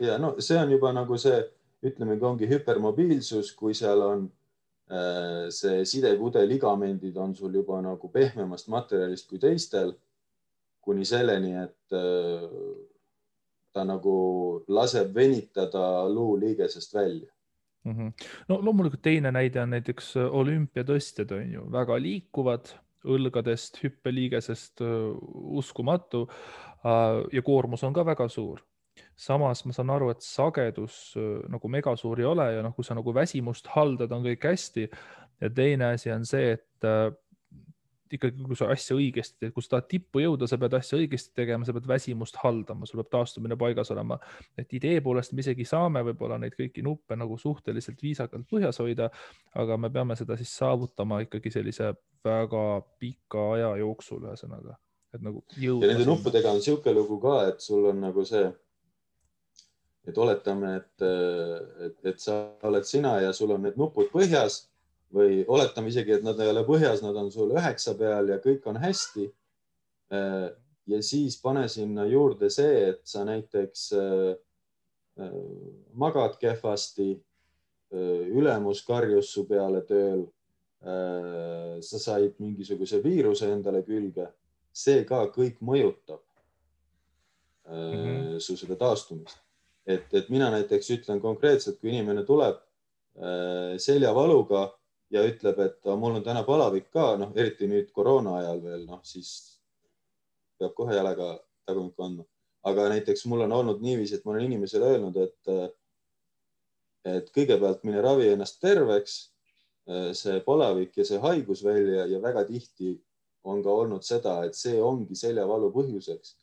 ja 0.00 0.16
no 0.20 0.34
see 0.40 0.56
on 0.60 0.72
juba 0.72 0.92
nagu 0.96 1.20
see, 1.20 1.42
ütlemegi, 1.84 2.24
ongi 2.24 2.48
hüpermobiilsus, 2.48 3.52
kui 3.58 3.76
seal 3.76 4.04
on 4.06 4.24
Äh, 4.24 4.41
see 5.50 5.84
sidekude 5.88 6.42
ligamendid 6.48 7.16
on 7.16 7.34
sul 7.34 7.54
juba 7.54 7.80
nagu 7.80 8.08
pehmemast 8.12 8.68
materjalist 8.68 9.28
kui 9.30 9.38
teistel, 9.40 9.94
kuni 10.82 11.04
selleni, 11.06 11.54
et 11.62 11.94
äh, 11.96 12.48
ta 13.72 13.84
nagu 13.88 14.16
laseb 14.68 15.14
venitada 15.14 16.08
luuliigesest 16.10 16.94
välja 16.94 17.30
mm. 17.84 17.92
-hmm. 17.92 18.12
no 18.48 18.58
loomulikult 18.62 19.02
teine 19.02 19.32
näide 19.32 19.62
on 19.62 19.70
näiteks 19.70 20.16
äh, 20.16 20.34
olümpiatõstjad 20.40 21.32
on 21.38 21.52
ju 21.52 21.70
väga 21.72 22.02
liikuvad 22.02 22.74
õlgadest, 23.04 23.80
hüppeliigesest 23.82 24.80
uskumatu 25.32 26.28
ja 27.32 27.42
koormus 27.42 27.82
on 27.84 27.92
ka 27.92 28.04
väga 28.06 28.28
suur 28.28 28.60
samas 29.16 29.64
ma 29.64 29.74
saan 29.76 29.90
aru, 29.94 30.10
et 30.12 30.24
sagedus 30.24 31.16
äh, 31.16 31.40
nagu 31.52 31.70
megasuur 31.72 32.20
ei 32.20 32.28
ole 32.28 32.48
ja 32.56 32.62
noh, 32.64 32.74
kui 32.76 32.86
sa 32.86 32.96
nagu 32.98 33.14
väsimust 33.14 33.70
haldad, 33.74 34.12
on 34.12 34.24
kõik 34.26 34.48
hästi. 34.50 34.88
ja 35.42 35.50
teine 35.50 35.92
asi 35.94 36.12
on 36.14 36.26
see, 36.28 36.52
et 36.58 36.86
äh, 36.86 37.10
ikkagi, 38.12 38.44
kui 38.44 38.56
sa 38.58 38.68
asja 38.72 38.96
õigesti 38.96 39.40
teed, 39.40 39.52
kui 39.54 39.64
sa 39.64 39.76
tahad 39.76 39.88
tippu 39.90 40.22
jõuda, 40.22 40.46
sa 40.48 40.58
pead 40.60 40.76
asja 40.76 40.98
õigesti 41.00 41.32
tegema, 41.38 41.66
sa 41.66 41.74
pead 41.76 41.88
väsimust 41.88 42.36
haldama, 42.42 42.86
sul 42.88 43.00
peab 43.00 43.10
taastumine 43.14 43.56
paigas 43.60 43.90
olema. 43.94 44.18
et 44.58 44.72
idee 44.76 45.00
poolest 45.04 45.32
me 45.32 45.40
isegi 45.44 45.64
saame 45.68 46.02
võib-olla 46.10 46.38
neid 46.40 46.56
kõiki 46.58 46.84
nuppe 46.84 47.16
nagu 47.16 47.38
suhteliselt 47.40 48.02
viisakalt 48.02 48.48
põhjas 48.50 48.80
hoida, 48.82 49.08
aga 49.54 49.78
me 49.80 49.90
peame 49.90 50.16
seda 50.18 50.36
siis 50.40 50.52
saavutama 50.60 51.22
ikkagi 51.26 51.52
sellise 51.54 51.92
väga 52.24 52.66
pika 53.00 53.46
aja 53.56 53.72
jooksul, 53.80 54.26
ühesõnaga, 54.28 54.76
et 55.14 55.24
nagu 55.24 55.44
ja 55.60 55.78
nende 55.80 56.08
nuppudega 56.08 56.52
on 56.52 56.60
niisugune 56.60 56.98
lugu 57.00 57.20
ka, 57.22 57.38
et 57.52 57.64
sul 57.64 57.88
on 57.90 58.04
nagu 58.04 58.26
see 58.28 58.44
et 60.08 60.18
oletame, 60.18 60.76
et, 60.80 61.04
et, 61.86 61.96
et 62.10 62.20
sa 62.20 62.36
oled 62.66 62.86
sina 62.86 63.18
ja 63.22 63.32
sul 63.36 63.52
on 63.54 63.62
need 63.62 63.78
nupud 63.78 64.10
põhjas 64.10 64.64
või 65.12 65.42
oletame 65.46 65.92
isegi, 65.92 66.16
et 66.16 66.24
nad 66.26 66.38
ei 66.40 66.50
ole 66.50 66.64
põhjas, 66.66 67.02
nad 67.04 67.16
on 67.20 67.30
sul 67.32 67.52
üheksa 67.54 67.94
peal 67.98 68.32
ja 68.32 68.40
kõik 68.42 68.66
on 68.70 68.80
hästi. 68.82 69.28
ja 70.92 71.02
siis 71.02 71.36
pane 71.40 71.68
sinna 71.68 72.06
juurde 72.08 72.50
see, 72.50 72.88
et 72.90 73.00
sa 73.04 73.24
näiteks 73.24 73.90
magad 75.94 76.38
kehvasti, 76.40 77.14
ülemus 78.32 78.82
karjus 78.86 79.32
su 79.32 79.46
peale 79.48 79.84
tööl. 79.88 80.26
sa 80.82 81.98
said 81.98 82.34
mingisuguse 82.42 82.98
viiruse 83.04 83.46
endale 83.52 83.84
külge, 83.86 84.26
see 84.72 85.04
ka 85.06 85.28
kõik 85.30 85.60
mõjutab 85.62 86.18
mm 87.68 87.92
-hmm. 87.94 88.38
su 88.40 88.56
seda 88.56 88.74
taastumist. 88.76 89.38
Et, 89.86 90.06
et 90.14 90.28
mina 90.30 90.50
näiteks 90.52 90.90
ütlen 90.96 91.20
konkreetselt, 91.20 91.80
kui 91.80 91.90
inimene 91.92 92.24
tuleb 92.28 92.60
seljavaluga 93.82 94.66
ja 95.12 95.24
ütleb, 95.28 95.58
et 95.60 95.88
mul 96.00 96.16
on 96.16 96.24
täna 96.24 96.42
palavik 96.46 96.88
ka, 96.94 97.12
noh, 97.20 97.32
eriti 97.36 97.68
nüüd 97.68 97.90
koroona 97.92 98.38
ajal 98.40 98.62
veel, 98.64 98.86
noh, 98.88 99.02
siis 99.04 99.32
peab 100.58 100.72
kohe 100.78 100.96
jalaga 100.96 101.34
tagumikku 101.68 102.06
andma. 102.06 102.24
aga 102.62 102.88
näiteks 102.92 103.24
mul 103.26 103.42
on 103.42 103.52
olnud 103.52 103.80
niiviisi, 103.82 104.14
et 104.14 104.24
ma 104.24 104.32
olen 104.32 104.44
inimesele 104.46 104.86
öelnud, 104.94 105.16
et, 105.18 105.72
et 107.10 107.30
kõigepealt 107.34 107.82
mine 107.84 108.02
ravi 108.04 108.28
ennast 108.30 108.60
terveks, 108.62 109.16
see 110.14 110.38
palavik 110.46 110.94
ja 110.96 111.04
see 111.04 111.18
haigus 111.18 111.64
välja 111.66 112.06
ja 112.06 112.20
väga 112.22 112.44
tihti 112.46 112.94
on 113.42 113.64
ka 113.66 113.74
olnud 113.82 114.06
seda, 114.06 114.36
et 114.46 114.54
see 114.54 114.78
ongi 114.78 115.18
seljavalu 115.18 115.72
põhjuseks. 115.74 116.36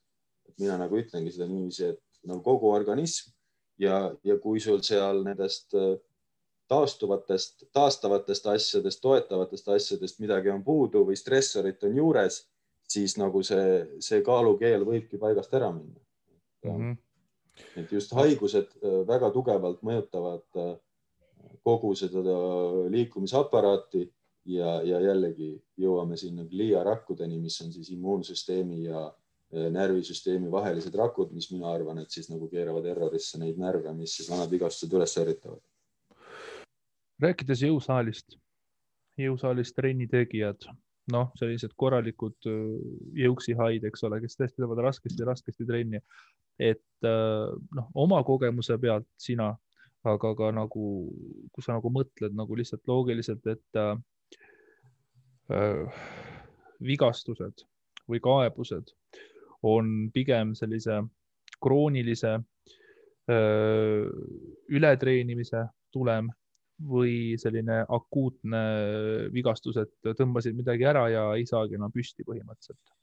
et 0.49 0.59
mina 0.59 0.75
nagu 0.81 0.97
ütlengi 0.99 1.31
seda 1.31 1.47
niiviisi, 1.47 1.93
et 1.93 2.01
nagu 2.27 2.41
kogu 2.43 2.71
organism 2.71 3.31
ja, 3.79 4.09
ja 4.23 4.37
kui 4.39 4.59
sul 4.59 4.81
seal 4.85 5.23
nendest 5.23 5.75
äh, 5.77 5.95
taastuvatest, 6.69 7.63
taastavatest 7.73 8.47
asjadest, 8.47 9.01
toetavatest 9.01 9.69
asjadest 9.75 10.19
midagi 10.19 10.51
on 10.53 10.63
puudu 10.63 11.05
või 11.07 11.17
stressorit 11.17 11.83
on 11.87 11.95
juures, 11.97 12.43
siis 12.89 13.15
nagu 13.17 13.41
see, 13.45 13.79
see 14.03 14.21
kaalukeel 14.25 14.85
võibki 14.85 15.19
paigast 15.21 15.53
ära 15.57 15.71
minna 15.73 15.99
mm. 16.65 16.75
-hmm. 16.75 16.97
et 17.81 17.91
just 17.91 18.13
haigused 18.17 18.77
äh, 18.83 19.01
väga 19.07 19.31
tugevalt 19.35 19.81
mõjutavad 19.81 20.61
äh, 20.61 20.75
kogu 21.63 21.95
seda 21.95 22.21
liikumisaparaati 22.89 24.03
ja, 24.45 24.79
ja 24.83 24.99
jällegi 25.03 25.53
jõuame 25.77 26.17
sinna 26.17 26.45
gliarakkudeni, 26.45 27.39
mis 27.39 27.61
on 27.61 27.73
siis 27.73 27.89
immuunsüsteemi 27.95 28.83
ja 28.83 29.07
närvisüsteemi 29.49 30.51
vahelised 30.51 30.93
rakud, 30.93 31.31
mis 31.33 31.47
mina 31.49 31.71
arvan, 31.73 32.03
et 32.03 32.13
siis 32.13 32.27
nagu 32.29 32.45
keeravad 32.51 32.85
errorisse 32.85 33.39
neid 33.41 33.57
närve, 33.57 33.89
mis 33.97 34.13
siis 34.19 34.29
vanad 34.29 34.51
vigastused 34.51 34.93
üles 34.93 35.15
ärritavad 35.17 35.63
rääkides 37.19 37.63
jõusaalist, 37.65 38.37
jõusaalis 39.19 39.73
trennitegijad, 39.75 40.67
noh, 41.11 41.31
sellised 41.39 41.73
korralikud 41.79 42.49
äh, 42.49 42.59
jõuksihaid, 43.25 43.85
eks 43.89 44.05
ole, 44.07 44.21
kes 44.23 44.37
tõesti 44.39 44.61
teevad 44.61 44.83
raskesti-raskesti 44.87 45.67
trenni. 45.67 46.03
et 46.59 47.07
äh, 47.07 47.49
noh, 47.75 47.89
oma 47.95 48.23
kogemuse 48.23 48.77
pealt 48.77 49.07
sina, 49.17 49.53
aga 50.03 50.33
ka 50.35 50.51
nagu, 50.55 50.85
kui 51.51 51.63
sa 51.63 51.75
nagu 51.75 51.91
mõtled 51.91 52.35
nagu 52.35 52.55
lihtsalt 52.55 52.87
loogiliselt, 52.87 53.45
et 53.47 53.79
äh, 53.79 53.95
äh, 55.51 56.03
vigastused 56.79 57.65
või 58.07 58.19
kaebused 58.23 58.93
on 59.63 60.09
pigem 60.13 60.53
sellise 60.55 61.01
kroonilise 61.61 62.37
öö, 63.29 64.09
ületreenimise 64.69 65.65
tulem 65.91 66.29
või 66.79 67.35
selline 67.39 67.81
akuutne 67.89 68.61
vigastus, 69.33 69.77
et 69.81 70.15
tõmbasid 70.15 70.55
midagi 70.55 70.87
ära 70.87 71.09
ja 71.11 71.25
ei 71.35 71.45
saagi 71.49 71.75
enam 71.75 71.91
püsti 71.91 72.23
põhimõtteliselt. 72.27 72.95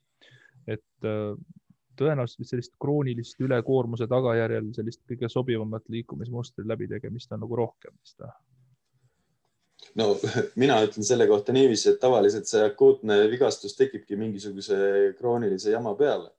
et 0.67 1.07
tõenäoliselt 1.97 2.49
sellist 2.49 2.73
kroonilist 2.81 3.39
ülekoormuse 3.41 4.07
tagajärjel 4.09 4.73
sellist 4.75 5.01
kõige 5.09 5.29
sobivamat 5.31 5.87
liikumismustri 5.93 6.67
läbitegemist 6.67 7.31
on 7.33 7.43
nagu 7.45 7.59
rohkem 7.61 7.93
vist 8.01 8.21
või? 8.21 8.33
no 10.01 10.09
mina 10.61 10.79
ütlen 10.85 11.05
selle 11.05 11.27
kohta 11.29 11.53
niiviisi, 11.55 11.93
et 11.93 12.01
tavaliselt 12.01 12.49
see 12.49 12.65
akuutne 12.65 13.21
vigastus 13.31 13.77
tekibki 13.77 14.17
mingisuguse 14.19 15.13
kroonilise 15.19 15.71
jama 15.71 15.93
peale 15.95 16.33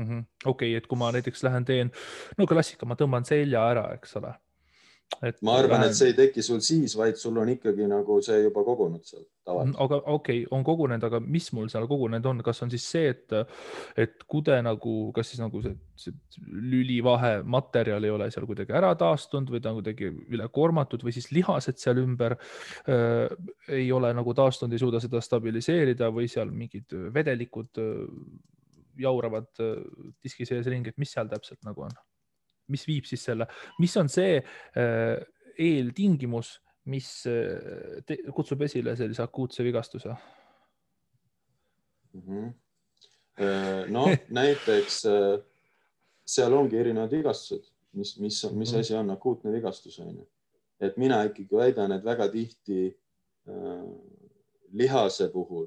mm 0.00 0.06
-hmm.. 0.08 0.28
okei 0.44 0.70
okay,, 0.70 0.76
et 0.76 0.86
kui 0.86 0.98
ma 0.98 1.12
näiteks 1.12 1.42
lähen 1.46 1.64
teen, 1.64 1.92
no 2.38 2.46
klassika, 2.46 2.86
ma 2.86 2.98
tõmban 2.98 3.28
selja 3.28 3.66
ära, 3.70 3.90
eks 3.98 4.16
ole. 4.20 4.34
Ma 5.42 5.56
arvan, 5.58 5.82
et 5.84 5.96
see 5.98 6.12
ei 6.12 6.14
teki 6.16 6.42
sul 6.44 6.60
siis, 6.64 6.94
vaid 6.96 7.18
sul 7.18 7.36
on 7.42 7.48
ikkagi 7.52 7.84
nagu 7.90 8.20
see 8.24 8.38
juba 8.44 8.62
kogunud 8.64 9.02
seal 9.04 9.24
tavaliselt. 9.44 9.80
aga 9.82 9.98
okei 10.14 10.44
okay,, 10.44 10.46
on 10.54 10.62
kogunenud, 10.64 11.04
aga 11.04 11.18
mis 11.20 11.48
mul 11.56 11.66
seal 11.72 11.88
kogunenud 11.90 12.28
on, 12.30 12.42
kas 12.46 12.62
on 12.64 12.70
siis 12.72 12.86
see, 12.92 13.10
et, 13.10 13.34
et 14.00 14.22
kude 14.30 14.54
nagu, 14.64 14.94
kas 15.16 15.32
siis 15.32 15.42
nagu 15.42 15.60
see, 15.64 15.74
see 15.98 16.14
lülivahe 16.72 17.32
materjal 17.42 18.06
ei 18.06 18.14
ole 18.14 18.30
seal 18.32 18.46
kuidagi 18.48 18.76
ära 18.80 18.94
taastunud 19.02 19.50
või 19.52 19.60
ta 19.60 19.74
on 19.74 19.80
kuidagi 19.82 20.12
ülekoormatud 20.30 21.04
või 21.04 21.16
siis 21.16 21.28
lihased 21.34 21.82
seal 21.82 22.00
ümber 22.00 22.38
äh, 22.38 23.26
ei 23.80 23.90
ole 23.92 24.14
nagu 24.16 24.36
taastunud, 24.38 24.72
ei 24.72 24.84
suuda 24.84 25.02
seda 25.02 25.20
stabiliseerida 25.26 26.08
või 26.14 26.30
seal 26.32 26.54
mingid 26.54 26.96
vedelikud 27.12 27.82
äh, 27.82 28.06
jauravad 29.00 29.48
äh, 29.62 29.82
diski 30.22 30.46
sees 30.48 30.68
ringi, 30.70 30.92
et 30.92 31.00
mis 31.00 31.12
seal 31.14 31.30
täpselt 31.30 31.60
nagu 31.66 31.86
on? 31.86 31.94
mis 32.70 32.84
viib 32.86 33.06
siis 33.08 33.24
selle, 33.26 33.48
mis 33.82 33.96
on 33.98 34.08
see 34.12 34.36
äh, 34.38 35.16
eeltingimus, 35.58 36.52
mis 36.90 37.08
äh, 37.26 37.98
te, 38.06 38.20
kutsub 38.34 38.62
esile 38.66 38.94
sellise 38.98 39.24
akuutse 39.24 39.66
vigastuse 39.66 40.14
mm? 42.12 42.22
-hmm. 42.26 42.52
no 43.90 44.04
näiteks 44.40 45.02
seal 46.30 46.52
ongi 46.54 46.78
erinevad 46.78 47.10
vigastused, 47.10 47.72
mis, 47.92 48.18
mis, 48.18 48.44
mis 48.52 48.72
mhm. 48.72 48.80
asi 48.80 48.94
on 48.94 49.10
akuutne 49.10 49.52
vigastus, 49.52 49.98
onju. 49.98 50.28
et 50.80 50.96
mina 50.96 51.22
ikkagi 51.24 51.56
väidan, 51.56 51.92
et 51.92 52.04
väga 52.04 52.28
tihti 52.28 52.86
äh, 53.48 53.84
lihase 54.72 55.28
puhul 55.28 55.66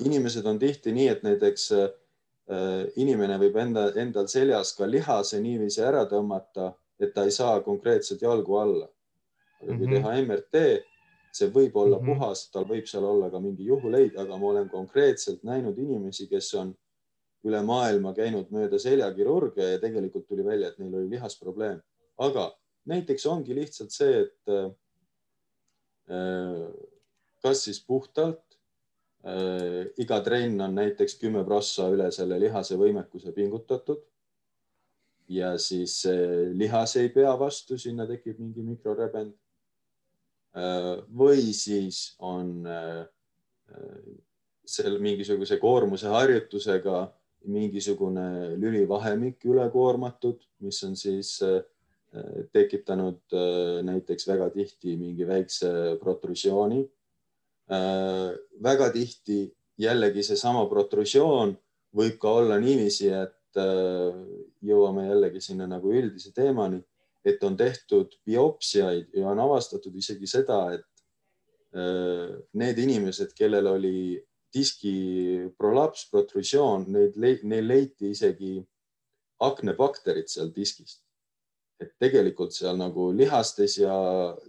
inimesed 0.00 0.46
on 0.46 0.58
tihti 0.58 0.92
nii, 0.92 1.08
et 1.08 1.22
näiteks 1.22 1.72
Äh, 1.72 1.88
inimene 2.98 3.36
võib 3.38 3.56
enda, 3.62 3.90
endal 4.00 4.26
seljas 4.28 4.72
ka 4.74 4.88
lihase 4.88 5.40
niiviisi 5.42 5.82
ära 5.86 6.04
tõmmata, 6.10 6.72
et 7.00 7.14
ta 7.14 7.24
ei 7.24 7.34
saa 7.34 7.60
konkreetselt 7.64 8.22
jalgu 8.22 8.56
alla. 8.58 8.88
aga 9.60 9.76
kui 9.76 9.86
mm 9.86 9.92
-hmm. 9.92 9.94
teha 9.94 10.22
MRT, 10.22 10.84
see 11.32 11.48
võib 11.48 11.76
olla 11.76 11.98
mm 11.98 12.06
-hmm. 12.06 12.18
puhas, 12.18 12.50
tal 12.50 12.64
võib 12.64 12.86
seal 12.86 13.04
olla 13.04 13.30
ka 13.30 13.40
mingi 13.40 13.64
juhuleid, 13.64 14.16
aga 14.16 14.36
ma 14.36 14.46
olen 14.46 14.68
konkreetselt 14.68 15.42
näinud 15.42 15.78
inimesi, 15.78 16.26
kes 16.26 16.54
on 16.54 16.74
üle 17.44 17.62
maailma 17.62 18.14
käinud 18.14 18.50
mööda 18.50 18.78
seljakirurge 18.78 19.62
ja 19.62 19.78
tegelikult 19.78 20.26
tuli 20.28 20.44
välja, 20.44 20.68
et 20.68 20.78
neil 20.78 20.94
oli 20.94 21.10
lihasprobleem. 21.10 21.82
aga 22.18 22.52
näiteks 22.84 23.26
ongi 23.26 23.54
lihtsalt 23.54 23.90
see, 23.90 24.20
et 24.20 24.48
äh, 24.48 24.70
kas 27.42 27.64
siis 27.64 27.84
puhtalt 27.86 28.49
Äh, 28.49 28.49
iga 30.00 30.20
trenn 30.24 30.60
on 30.64 30.78
näiteks 30.78 31.18
kümme 31.20 31.42
prossa 31.44 31.90
üle 31.92 32.06
selle 32.14 32.38
lihase 32.40 32.78
võimekuse 32.80 33.34
pingutatud. 33.36 34.00
ja 35.30 35.52
siis 35.58 36.02
lihas 36.56 36.96
ei 36.96 37.08
pea 37.14 37.30
vastu, 37.38 37.78
sinna 37.78 38.06
tekib 38.06 38.40
mingi 38.40 38.64
mikrorebend. 38.66 39.34
Äh, 40.56 41.04
või 41.14 41.52
siis 41.54 42.16
on 42.18 42.66
äh, 42.66 43.04
seal 44.66 44.98
mingisuguse 44.98 45.60
koormuse 45.62 46.08
harjutusega 46.10 47.04
mingisugune 47.46 48.56
lülivahemik 48.58 49.44
üle 49.46 49.68
koormatud, 49.70 50.42
mis 50.60 50.82
on 50.84 50.96
siis 50.96 51.38
tekitanud 52.52 53.36
näiteks 53.86 54.26
väga 54.28 54.50
tihti 54.50 54.96
mingi 54.98 55.24
väikse 55.28 55.70
protrusiooni 56.02 56.82
Äh, 56.82 56.99
väga 57.70 58.88
tihti 58.92 59.44
jällegi 59.80 60.24
seesama 60.26 60.64
protrusioon 60.70 61.54
võib 61.96 62.18
ka 62.22 62.32
olla 62.40 62.58
niiviisi, 62.62 63.10
et 63.10 63.58
äh, 63.58 64.20
jõuame 64.66 65.08
jällegi 65.08 65.42
sinna 65.42 65.66
nagu 65.70 65.92
üldise 65.94 66.32
teemani, 66.36 66.80
et 67.26 67.42
on 67.44 67.56
tehtud 67.58 68.14
biopsiaid 68.26 69.10
ja 69.16 69.28
on 69.32 69.42
avastatud 69.42 69.94
isegi 69.96 70.28
seda, 70.30 70.60
et 70.76 71.04
äh, 71.74 72.36
need 72.60 72.78
inimesed, 72.78 73.34
kellel 73.36 73.72
oli 73.74 73.96
diski 74.54 75.46
prolaps, 75.58 76.08
protrusioon, 76.10 76.88
neid, 76.90 77.44
neil 77.46 77.68
leiti 77.70 78.10
isegi 78.14 78.58
aknebakterid 79.46 80.28
seal 80.30 80.50
diskist 80.54 81.00
et 81.80 81.94
tegelikult 81.98 82.52
seal 82.52 82.76
nagu 82.76 83.08
lihastes 83.16 83.78
ja, 83.80 83.94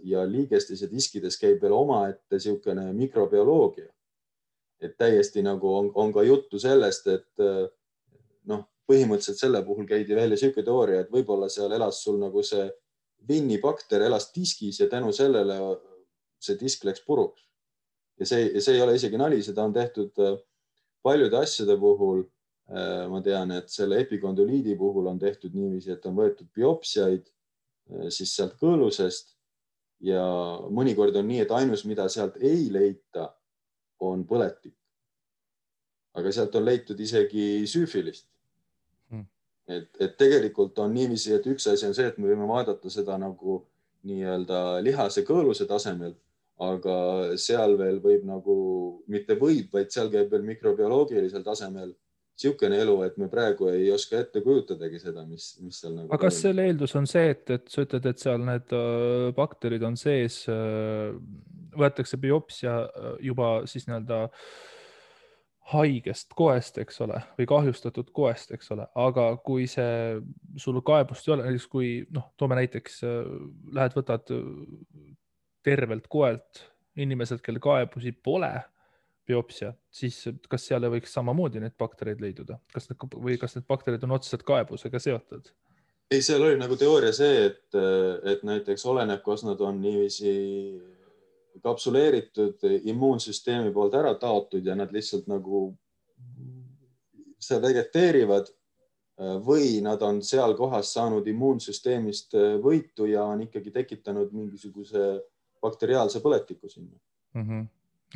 ja 0.04 0.24
liigestes 0.28 0.82
ja 0.84 0.88
diskides 0.90 1.38
käib 1.40 1.62
veel 1.62 1.72
omaette 1.72 2.36
niisugune 2.36 2.90
mikrobioloogia. 2.92 3.88
et 4.82 4.96
täiesti 4.98 5.42
nagu 5.46 5.74
on, 5.74 5.92
on 5.94 6.12
ka 6.12 6.22
juttu 6.26 6.58
sellest, 6.58 7.06
et 7.06 7.42
noh, 8.50 8.64
põhimõtteliselt 8.90 9.38
selle 9.38 9.60
puhul 9.64 9.86
käidi 9.86 10.14
välja 10.14 10.34
niisugune 10.34 10.66
teooria, 10.66 11.00
et 11.00 11.12
võib-olla 11.12 11.48
seal 11.48 11.72
elas 11.72 12.02
sul 12.02 12.18
nagu 12.20 12.42
see 12.42 12.66
Winni 13.28 13.60
bakter 13.62 14.02
elas 14.02 14.32
diskis 14.34 14.80
ja 14.80 14.88
tänu 14.90 15.12
sellele 15.14 15.56
see 16.42 16.58
disk 16.58 16.84
läks 16.84 17.04
puruks. 17.06 17.42
ja 18.18 18.26
see, 18.26 18.60
see 18.60 18.76
ei 18.76 18.82
ole 18.82 18.96
isegi 18.98 19.18
nali, 19.18 19.40
seda 19.42 19.64
on 19.64 19.72
tehtud 19.74 20.18
äh, 20.22 20.36
paljude 21.02 21.38
asjade 21.38 21.76
puhul. 21.78 22.24
Äh, 22.72 23.06
ma 23.12 23.20
tean, 23.20 23.50
et 23.52 23.68
selle 23.68 23.98
epikondüliidi 24.00 24.78
puhul 24.80 25.10
on 25.10 25.18
tehtud 25.20 25.52
niiviisi, 25.52 25.90
et 25.92 26.06
on 26.08 26.14
võetud 26.16 26.48
biopsiaid 26.56 27.26
äh, 27.26 28.06
siis 28.08 28.30
sealt 28.32 28.54
kõõlusest 28.60 29.34
ja 30.08 30.22
mõnikord 30.72 31.18
on 31.20 31.28
nii, 31.28 31.42
et 31.44 31.52
ainus, 31.52 31.82
mida 31.84 32.06
sealt 32.08 32.38
ei 32.40 32.70
leita, 32.72 33.26
on 34.00 34.24
põletik. 34.26 34.72
aga 36.16 36.32
sealt 36.32 36.56
on 36.56 36.64
leitud 36.64 36.98
isegi 37.00 37.66
süüfilist 37.68 38.26
hmm.. 39.12 39.26
et, 39.68 39.90
et 40.00 40.16
tegelikult 40.16 40.78
on 40.78 40.94
niiviisi, 40.96 41.34
et 41.36 41.46
üks 41.52 41.68
asi 41.68 41.86
on 41.86 41.94
see, 41.94 42.08
et 42.08 42.18
me 42.18 42.32
võime 42.32 42.48
vaadata 42.48 42.90
seda 42.90 43.18
nagu 43.20 43.60
nii-öelda 44.08 44.80
lihase 44.80 45.26
kõõluse 45.28 45.68
tasemel 45.68 46.16
aga 46.62 46.96
seal 47.36 47.76
veel 47.76 48.00
võib 48.00 48.24
nagu, 48.28 48.56
mitte 49.12 49.36
võib, 49.36 49.68
vaid 49.72 49.92
seal 49.92 50.08
käib 50.12 50.32
veel 50.32 50.44
mikrobioloogilisel 50.46 51.44
tasemel 51.44 51.92
niisugune 52.42 52.78
elu, 52.82 52.96
et 53.06 53.16
me 53.20 53.28
praegu 53.30 53.68
ei 53.70 53.90
oska 53.94 54.20
ette 54.22 54.42
kujutadagi 54.42 54.98
seda, 55.00 55.24
mis, 55.26 55.52
mis 55.62 55.78
seal 55.80 55.94
nagu. 55.96 56.10
aga 56.10 56.20
kas 56.26 56.40
selle 56.42 56.66
eeldus 56.66 56.96
on 56.98 57.06
see, 57.06 57.30
et, 57.34 57.44
et 57.54 57.68
sa 57.70 57.84
ütled, 57.86 58.08
et 58.08 58.22
seal 58.22 58.42
need 58.46 58.74
äh, 58.76 59.30
bakterid 59.36 59.82
on 59.86 59.96
sees, 60.00 60.42
äh, 60.50 61.14
võetakse 61.78 62.18
biopsia 62.20 62.76
äh, 62.84 63.08
juba 63.30 63.54
siis 63.70 63.86
nii-öelda 63.88 64.26
haigest 65.72 66.34
koest, 66.36 66.80
eks 66.82 66.98
ole, 67.04 67.20
või 67.38 67.46
kahjustatud 67.48 68.10
koest, 68.12 68.50
eks 68.52 68.74
ole, 68.74 68.88
aga 68.98 69.28
kui 69.46 69.68
see, 69.70 70.18
sul 70.60 70.82
kaebust 70.84 71.28
ei 71.28 71.36
ole, 71.36 71.46
näiteks 71.46 71.68
kui 71.70 71.92
noh, 72.12 72.32
toome 72.36 72.58
näiteks, 72.58 72.98
lähed, 73.72 73.94
võtad 73.96 74.34
tervelt 75.62 76.10
koelt 76.10 76.64
inimeselt, 76.98 77.40
kel 77.46 77.62
kaebusi 77.62 78.10
pole, 78.12 78.50
biopsia, 79.26 79.72
siis 79.90 80.24
kas 80.50 80.66
seal 80.66 80.84
ei 80.84 80.96
võiks 80.96 81.12
samamoodi 81.14 81.60
neid 81.62 81.76
baktereid 81.78 82.20
leiduda, 82.20 82.58
kas 82.72 82.88
need 82.90 83.04
või 83.14 83.36
kas 83.40 83.56
need 83.56 83.66
bakterid 83.68 84.02
on 84.06 84.16
otseselt 84.18 84.42
kaebusega 84.46 84.98
seotud? 85.02 85.52
ei, 86.12 86.22
seal 86.22 86.42
oli 86.44 86.58
nagu 86.60 86.76
teooria 86.76 87.12
see, 87.16 87.46
et, 87.46 87.76
et 88.28 88.42
näiteks 88.44 88.84
oleneb, 88.90 89.22
kas 89.24 89.46
nad 89.46 89.60
on 89.64 89.78
niiviisi 89.80 90.32
kapsuleeritud 91.62 92.64
immuunsüsteemi 92.92 93.72
poolt 93.72 93.94
ära 93.96 94.14
taotud 94.20 94.66
ja 94.66 94.76
nad 94.76 94.92
lihtsalt 94.92 95.28
nagu 95.30 95.70
seal 97.42 97.62
vegeteerivad 97.62 98.50
või 99.46 99.80
nad 99.84 100.02
on 100.02 100.22
seal 100.24 100.56
kohas 100.58 100.92
saanud 100.96 101.26
immuunsüsteemist 101.28 102.36
võitu 102.64 103.06
ja 103.10 103.24
on 103.28 103.44
ikkagi 103.46 103.70
tekitanud 103.74 104.32
mingisuguse 104.32 105.04
bakteriaalse 105.62 106.22
põletiku 106.24 106.68
sinna 106.68 106.96
mm. 107.34 107.42
-hmm. 107.42 107.66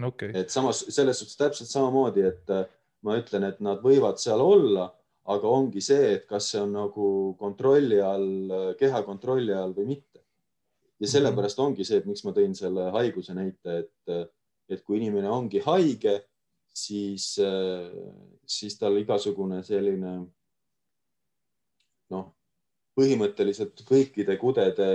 Okay. 0.03 0.33
et 0.35 0.53
samas 0.53 0.83
selles 0.93 1.19
suhtes 1.21 1.39
täpselt 1.41 1.71
samamoodi, 1.71 2.25
et 2.29 2.53
äh, 2.53 2.67
ma 3.07 3.17
ütlen, 3.21 3.47
et 3.49 3.63
nad 3.65 3.81
võivad 3.85 4.21
seal 4.21 4.43
olla, 4.45 4.91
aga 5.33 5.51
ongi 5.51 5.81
see, 5.83 6.13
et 6.19 6.27
kas 6.29 6.51
see 6.53 6.61
on 6.61 6.75
nagu 6.77 7.09
kontrolli 7.41 8.01
all, 8.05 8.29
äh, 8.53 8.71
keha 8.81 9.03
kontrolli 9.07 9.55
all 9.57 9.73
või 9.77 9.97
mitte. 9.97 10.23
ja 11.01 11.09
sellepärast 11.13 11.59
ongi 11.61 11.85
see, 11.85 12.01
et 12.01 12.07
miks 12.09 12.25
ma 12.25 12.33
tõin 12.37 12.55
selle 12.57 12.91
haiguse 12.95 13.37
näite, 13.37 13.81
et, 13.85 14.13
äh, 14.13 14.25
et 14.69 14.85
kui 14.85 15.01
inimene 15.01 15.31
ongi 15.33 15.61
haige, 15.65 16.19
siis, 16.77 17.39
siis 18.45 18.75
tal 18.77 18.99
igasugune 19.01 19.63
selline 19.65 20.11
noh, 22.13 22.27
põhimõtteliselt 22.99 23.81
kõikide 23.89 24.37
kudede 24.37 24.89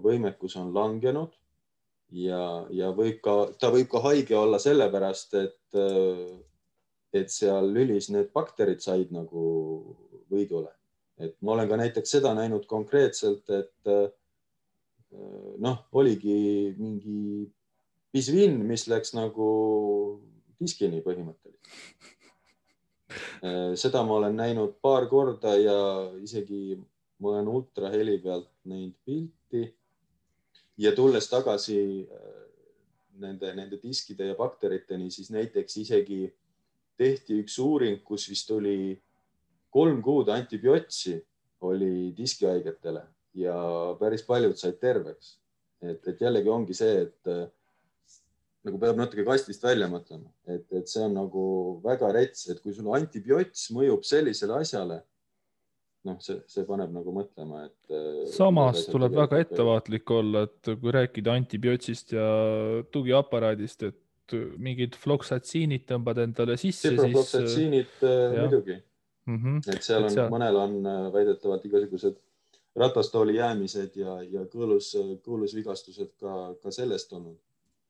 võimekus 0.00 0.56
on 0.56 0.70
langenud 0.72 1.34
ja, 2.14 2.66
ja 2.70 2.90
võib 2.94 3.20
ka, 3.24 3.36
ta 3.60 3.70
võib 3.74 3.88
ka 3.90 4.02
haige 4.06 4.36
olla 4.38 4.58
sellepärast, 4.62 5.34
et, 5.40 5.78
et 7.16 7.32
seal 7.32 7.70
lülis 7.72 8.10
need 8.14 8.32
bakterid 8.34 8.82
said 8.84 9.12
nagu 9.14 9.46
võidule. 10.30 10.70
et 11.18 11.36
ma 11.40 11.54
olen 11.54 11.68
ka 11.68 11.76
näiteks 11.80 12.10
seda 12.18 12.34
näinud 12.36 12.66
konkreetselt, 12.68 13.48
et 13.50 13.92
noh, 15.62 15.78
oligi 15.96 16.74
mingi 16.76 17.46
pisvinn, 18.12 18.60
mis 18.68 18.86
läks 18.90 19.14
nagu 19.16 19.46
diskini 20.60 21.02
põhimõtteliselt. 21.04 21.72
seda 23.80 24.02
ma 24.04 24.18
olen 24.20 24.36
näinud 24.36 24.76
paar 24.82 25.08
korda 25.08 25.56
ja 25.56 25.78
isegi 26.20 26.76
ma 27.20 27.32
olen 27.32 27.48
ultraheli 27.48 28.18
pealt 28.20 28.50
näinud 28.68 28.96
pilti 29.04 29.62
ja 30.78 30.92
tulles 30.96 31.28
tagasi 31.30 31.78
äh, 32.04 32.42
nende, 33.22 33.52
nende 33.56 33.80
diskide 33.82 34.30
ja 34.30 34.36
bakteriteni, 34.38 35.10
siis 35.10 35.30
näiteks 35.34 35.76
isegi 35.82 36.26
tehti 36.96 37.40
üks 37.42 37.58
uuring, 37.60 38.02
kus 38.04 38.28
vist 38.30 38.50
oli 38.52 38.96
kolm 39.72 40.00
kuud 40.04 40.28
antibiootsi 40.32 41.16
oli 41.66 42.12
diskihaigetele 42.16 43.02
ja 43.36 43.56
päris 44.00 44.24
paljud 44.24 44.56
said 44.56 44.78
terveks. 44.80 45.36
et, 45.82 46.06
et 46.08 46.20
jällegi 46.20 46.48
ongi 46.48 46.74
see, 46.74 47.02
et 47.04 47.28
äh, 47.28 47.44
nagu 48.66 48.78
peab 48.80 48.96
natuke 48.98 49.24
kastist 49.26 49.62
välja 49.62 49.88
mõtlema, 49.92 50.30
et, 50.48 50.64
et 50.72 50.88
see 50.88 51.04
on 51.04 51.12
nagu 51.14 51.42
väga 51.84 52.08
rets, 52.16 52.48
et 52.50 52.62
kui 52.64 52.74
sul 52.74 52.88
antibioots 52.96 53.68
mõjub 53.76 54.06
sellisele 54.08 54.56
asjale 54.56 55.02
noh, 56.06 56.16
see, 56.22 56.38
see 56.50 56.64
paneb 56.68 56.92
nagu 56.94 57.12
mõtlema, 57.14 57.66
et. 57.68 57.78
Äh, 57.90 58.24
samas 58.34 58.84
tuleb 58.90 59.14
väga 59.16 59.40
ettevaatlik 59.44 60.10
olla, 60.14 60.46
et 60.48 60.72
kui 60.80 60.94
rääkida 60.94 61.34
antibiootsist 61.40 62.16
ja 62.16 62.26
tugiaparaadist, 62.94 63.86
et 63.90 64.36
mingid 64.58 64.96
floksatsiinid 64.98 65.86
tõmbad 65.86 66.20
endale 66.24 66.56
sisse. 66.60 66.92
floksatsiinid 66.98 68.00
äh, 68.02 68.36
muidugi 68.40 68.74
mm. 68.78 69.36
-hmm. 69.36 69.74
et 69.74 69.86
seal 69.86 70.06
on, 70.06 70.14
seal... 70.14 70.30
mõnel 70.32 70.58
on 70.58 70.78
äh, 70.82 71.02
väidetavalt 71.14 71.66
igasugused 71.68 72.18
ratastooli 72.76 73.36
jäämised 73.38 73.94
ja, 73.96 74.18
ja 74.26 74.42
kõõlus, 74.52 74.90
kõõlusvigastused 75.24 76.16
ka, 76.20 76.56
ka 76.62 76.74
sellest 76.74 77.12
olnud 77.12 77.38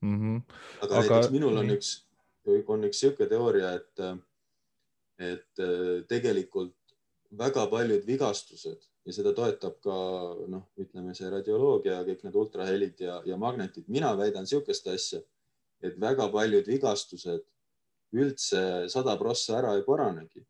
mm. 0.05 0.19
-hmm. 0.21 0.43
aga, 0.83 0.93
aga 0.93 1.01
näiteks 1.01 1.33
minul 1.33 1.57
on 1.62 1.73
üks, 1.79 1.93
on 2.47 2.85
üks 2.85 3.03
niisugune 3.03 3.31
teooria, 3.33 3.73
et, 3.81 4.05
et 5.33 5.64
tegelikult 6.12 6.76
väga 7.39 7.66
paljud 7.70 8.05
vigastused 8.07 8.87
ja 9.07 9.14
seda 9.14 9.32
toetab 9.37 9.78
ka 9.84 9.97
noh, 10.51 10.66
ütleme 10.80 11.14
see 11.14 11.30
radioloogia, 11.30 12.03
kõik 12.09 12.24
need 12.26 12.39
ultrahelid 12.43 13.01
ja, 13.01 13.20
ja 13.26 13.39
magnetid. 13.39 13.87
mina 13.89 14.12
väidan 14.18 14.47
niisugust 14.47 14.89
asja, 14.91 15.20
et 15.82 15.99
väga 16.01 16.28
paljud 16.32 16.66
vigastused 16.66 17.45
üldse 18.16 18.62
sada 18.91 19.16
prossa 19.20 19.59
ära 19.61 19.74
ei 19.76 19.84
paranegi, 19.87 20.43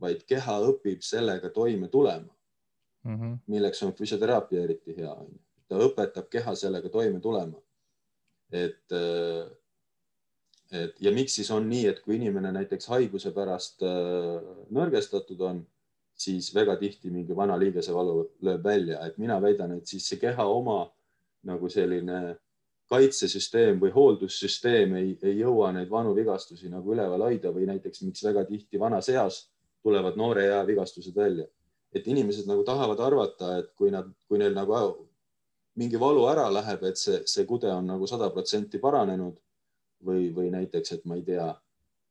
vaid 0.00 0.24
keha 0.26 0.58
õpib 0.70 1.02
sellega 1.06 1.50
toime 1.54 1.88
tulema 1.88 2.32
mm. 3.04 3.16
-hmm. 3.16 3.38
milleks 3.46 3.82
on 3.82 3.92
füsioteraapia 3.94 4.62
eriti 4.62 4.96
hea, 4.96 5.12
onju. 5.12 5.38
ta 5.68 5.78
õpetab 5.78 6.28
keha 6.30 6.54
sellega 6.54 6.88
toime 6.88 7.20
tulema. 7.20 7.58
et, 8.52 8.92
et 10.70 11.00
ja 11.00 11.12
miks 11.12 11.34
siis 11.34 11.50
on 11.50 11.68
nii, 11.68 11.86
et 11.86 12.00
kui 12.00 12.16
inimene 12.16 12.52
näiteks 12.52 12.86
haiguse 12.86 13.30
pärast 13.32 13.82
äh, 13.82 14.42
nõrgestatud 14.70 15.40
on 15.40 15.62
siis 16.22 16.52
väga 16.54 16.76
tihti 16.80 17.10
mingi 17.10 17.36
vana 17.36 17.58
liigesevalu 17.58 18.16
lööb 18.46 18.64
välja, 18.64 19.00
et 19.06 19.18
mina 19.18 19.40
väidan, 19.42 19.76
et 19.76 19.86
siis 19.90 20.06
see 20.08 20.20
keha 20.22 20.46
oma 20.48 20.84
nagu 21.48 21.68
selline 21.72 22.36
kaitsesüsteem 22.92 23.80
või 23.80 23.92
hooldussüsteem 23.94 24.94
ei, 25.00 25.14
ei 25.24 25.38
jõua 25.38 25.70
neid 25.72 25.90
vanu 25.90 26.12
vigastusi 26.16 26.68
nagu 26.70 26.92
üleval 26.92 27.24
hoida 27.24 27.52
või 27.54 27.66
näiteks 27.70 28.04
miks 28.04 28.24
väga 28.26 28.44
tihti 28.48 28.80
vanas 28.80 29.08
eas 29.08 29.46
tulevad 29.82 30.18
noore 30.20 30.44
ea 30.50 30.60
vigastused 30.66 31.16
välja. 31.16 31.46
et 31.92 32.06
inimesed 32.08 32.46
nagu 32.48 32.62
tahavad 32.64 33.00
arvata, 33.04 33.58
et 33.58 33.66
kui 33.76 33.90
nad, 33.92 34.06
kui 34.28 34.38
neil 34.40 34.54
nagu 34.56 34.76
mingi 35.76 35.98
valu 36.00 36.22
ära 36.30 36.46
läheb, 36.52 36.84
et 36.88 36.96
see, 36.96 37.18
see 37.28 37.44
kude 37.44 37.68
on 37.68 37.84
nagu 37.86 38.06
sada 38.08 38.30
protsenti 38.32 38.78
paranenud 38.80 39.34
või, 40.06 40.30
või 40.32 40.48
näiteks, 40.54 40.92
et 40.92 41.04
ma 41.04 41.18
ei 41.18 41.24
tea 41.26 41.50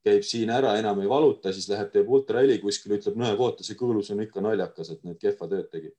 käib 0.06 0.26
siin 0.26 0.49
ära, 0.54 0.74
enam 0.80 1.02
ei 1.04 1.10
valuta, 1.10 1.54
siis 1.54 1.68
läheb, 1.70 1.91
teeb 1.93 2.10
ultraheli 2.10 2.58
kuskil, 2.62 2.95
ütleb, 2.97 3.18
näe, 3.22 3.36
vaata, 3.38 3.66
see 3.66 3.78
kõõlus 3.80 4.10
on 4.14 4.24
ikka 4.24 4.43
naljakas, 4.43 4.93
et 4.93 5.04
need 5.06 5.20
kehva 5.22 5.49
tööd 5.52 5.70
tegi. 5.74 5.93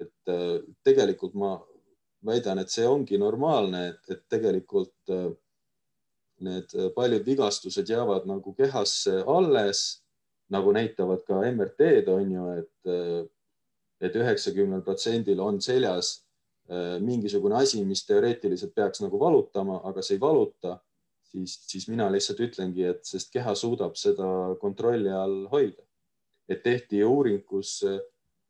et 0.00 0.30
äh, 0.32 0.62
tegelikult 0.80 1.34
ma 1.36 1.58
väidan, 2.24 2.58
et 2.62 2.70
see 2.72 2.86
ongi 2.88 3.18
normaalne, 3.20 3.82
et, 4.08 4.22
tegelikult 4.32 5.12
äh, 5.12 5.26
need 6.40 6.72
paljud 6.96 7.26
vigastused 7.26 7.90
jäävad 7.90 8.24
nagu 8.24 8.54
kehasse 8.56 9.18
alles, 9.28 10.00
nagu 10.48 10.72
näitavad 10.72 11.20
ka 11.26 11.42
MRT-d 11.50 12.08
on 12.14 12.32
ju, 12.32 12.46
et 12.62 12.94
äh, 12.94 13.20
et 14.00 14.14
üheksakümnel 14.16 14.80
protsendil 14.80 15.42
on 15.44 15.58
seljas 15.60 16.22
mingisugune 17.04 17.58
asi, 17.58 17.82
mis 17.84 18.00
teoreetiliselt 18.08 18.72
peaks 18.72 19.02
nagu 19.02 19.18
valutama, 19.20 19.82
aga 19.84 20.00
see 20.00 20.14
ei 20.16 20.22
valuta 20.22 20.78
siis, 21.30 21.56
siis 21.70 21.88
mina 21.88 22.08
lihtsalt 22.12 22.40
ütlengi, 22.46 22.84
et 22.90 23.04
sest 23.06 23.32
keha 23.34 23.54
suudab 23.58 23.96
seda 23.98 24.56
kontrolli 24.60 25.12
all 25.14 25.46
hoida. 25.52 25.82
et 26.50 26.64
tehti 26.64 27.04
uuring, 27.06 27.44
kus 27.46 27.76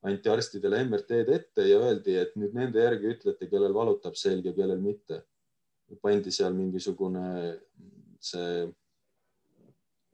anti 0.09 0.31
arstidele 0.33 0.79
MRT-d 0.87 1.35
ette 1.35 1.67
ja 1.69 1.81
öeldi, 1.85 2.15
et 2.17 2.33
nüüd 2.41 2.55
nende 2.57 2.81
järgi 2.81 3.11
ütlete, 3.15 3.49
kellel 3.51 3.75
valutab 3.77 4.17
selg 4.17 4.47
ja 4.49 4.55
kellel 4.57 4.81
mitte. 4.81 5.25
pandi 6.01 6.31
seal 6.31 6.55
mingisugune 6.55 7.59
see 8.23 8.69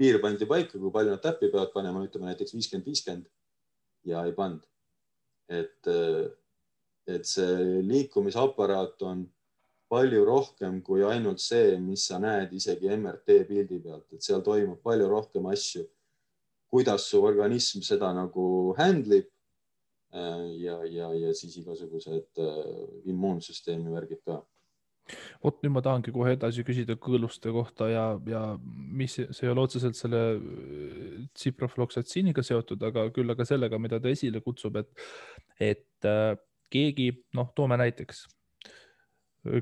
piir 0.00 0.18
pandi 0.22 0.48
paika, 0.48 0.78
kui 0.78 0.90
palju 0.92 1.12
nad 1.12 1.22
täppi 1.22 1.50
peavad 1.52 1.72
panema, 1.74 2.04
ütleme 2.04 2.30
näiteks 2.30 2.54
viiskümmend, 2.56 2.86
viiskümmend 2.88 3.28
ja 4.08 4.24
ei 4.24 4.32
pannud. 4.32 4.64
et, 5.48 5.88
et 7.06 7.28
see 7.28 7.82
liikumisaparaat 7.86 9.02
on 9.06 9.20
palju 9.88 10.24
rohkem 10.26 10.80
kui 10.82 11.04
ainult 11.06 11.40
see, 11.40 11.76
mis 11.78 12.06
sa 12.08 12.18
näed 12.22 12.52
isegi 12.52 12.90
MRT 12.96 13.42
pildi 13.48 13.80
pealt, 13.84 14.06
et 14.12 14.22
seal 14.22 14.42
toimub 14.42 14.82
palju 14.82 15.08
rohkem 15.10 15.46
asju. 15.52 15.86
kuidas 16.66 17.04
su 17.08 17.20
organism 17.22 17.80
seda 17.80 18.08
nagu 18.12 18.74
handle 18.76 19.20
ib 19.22 19.28
Äh, 20.16 20.62
ja, 20.62 20.76
ja, 20.84 21.08
ja 21.14 21.32
siis 21.34 21.56
igasugused 21.60 22.38
äh, 22.38 23.08
immuunsüsteemi 23.10 23.90
värgid 23.92 24.22
ka. 24.24 24.38
vot 25.42 25.60
nüüd 25.62 25.70
ma 25.74 25.82
tahangi 25.84 26.10
kohe 26.14 26.32
edasi 26.34 26.64
küsida 26.66 26.96
kõõluste 26.98 27.52
kohta 27.54 27.86
ja, 27.90 28.04
ja 28.26 28.40
mis, 28.66 29.14
see 29.18 29.44
ei 29.46 29.50
ole 29.52 29.62
otseselt 29.66 29.98
selle 29.98 30.22
äh, 30.38 31.26
tsiprofloksatsiiniga 31.34 32.42
seotud, 32.46 32.82
aga 32.86 33.08
küll 33.14 33.34
aga 33.34 33.46
sellega, 33.46 33.78
mida 33.82 34.00
ta 34.02 34.10
esile 34.14 34.40
kutsub, 34.46 34.78
et, 34.80 35.04
et 35.58 36.08
äh, 36.08 36.32
keegi, 36.72 37.10
noh, 37.36 37.50
toome 37.58 37.78
näiteks, 37.82 38.24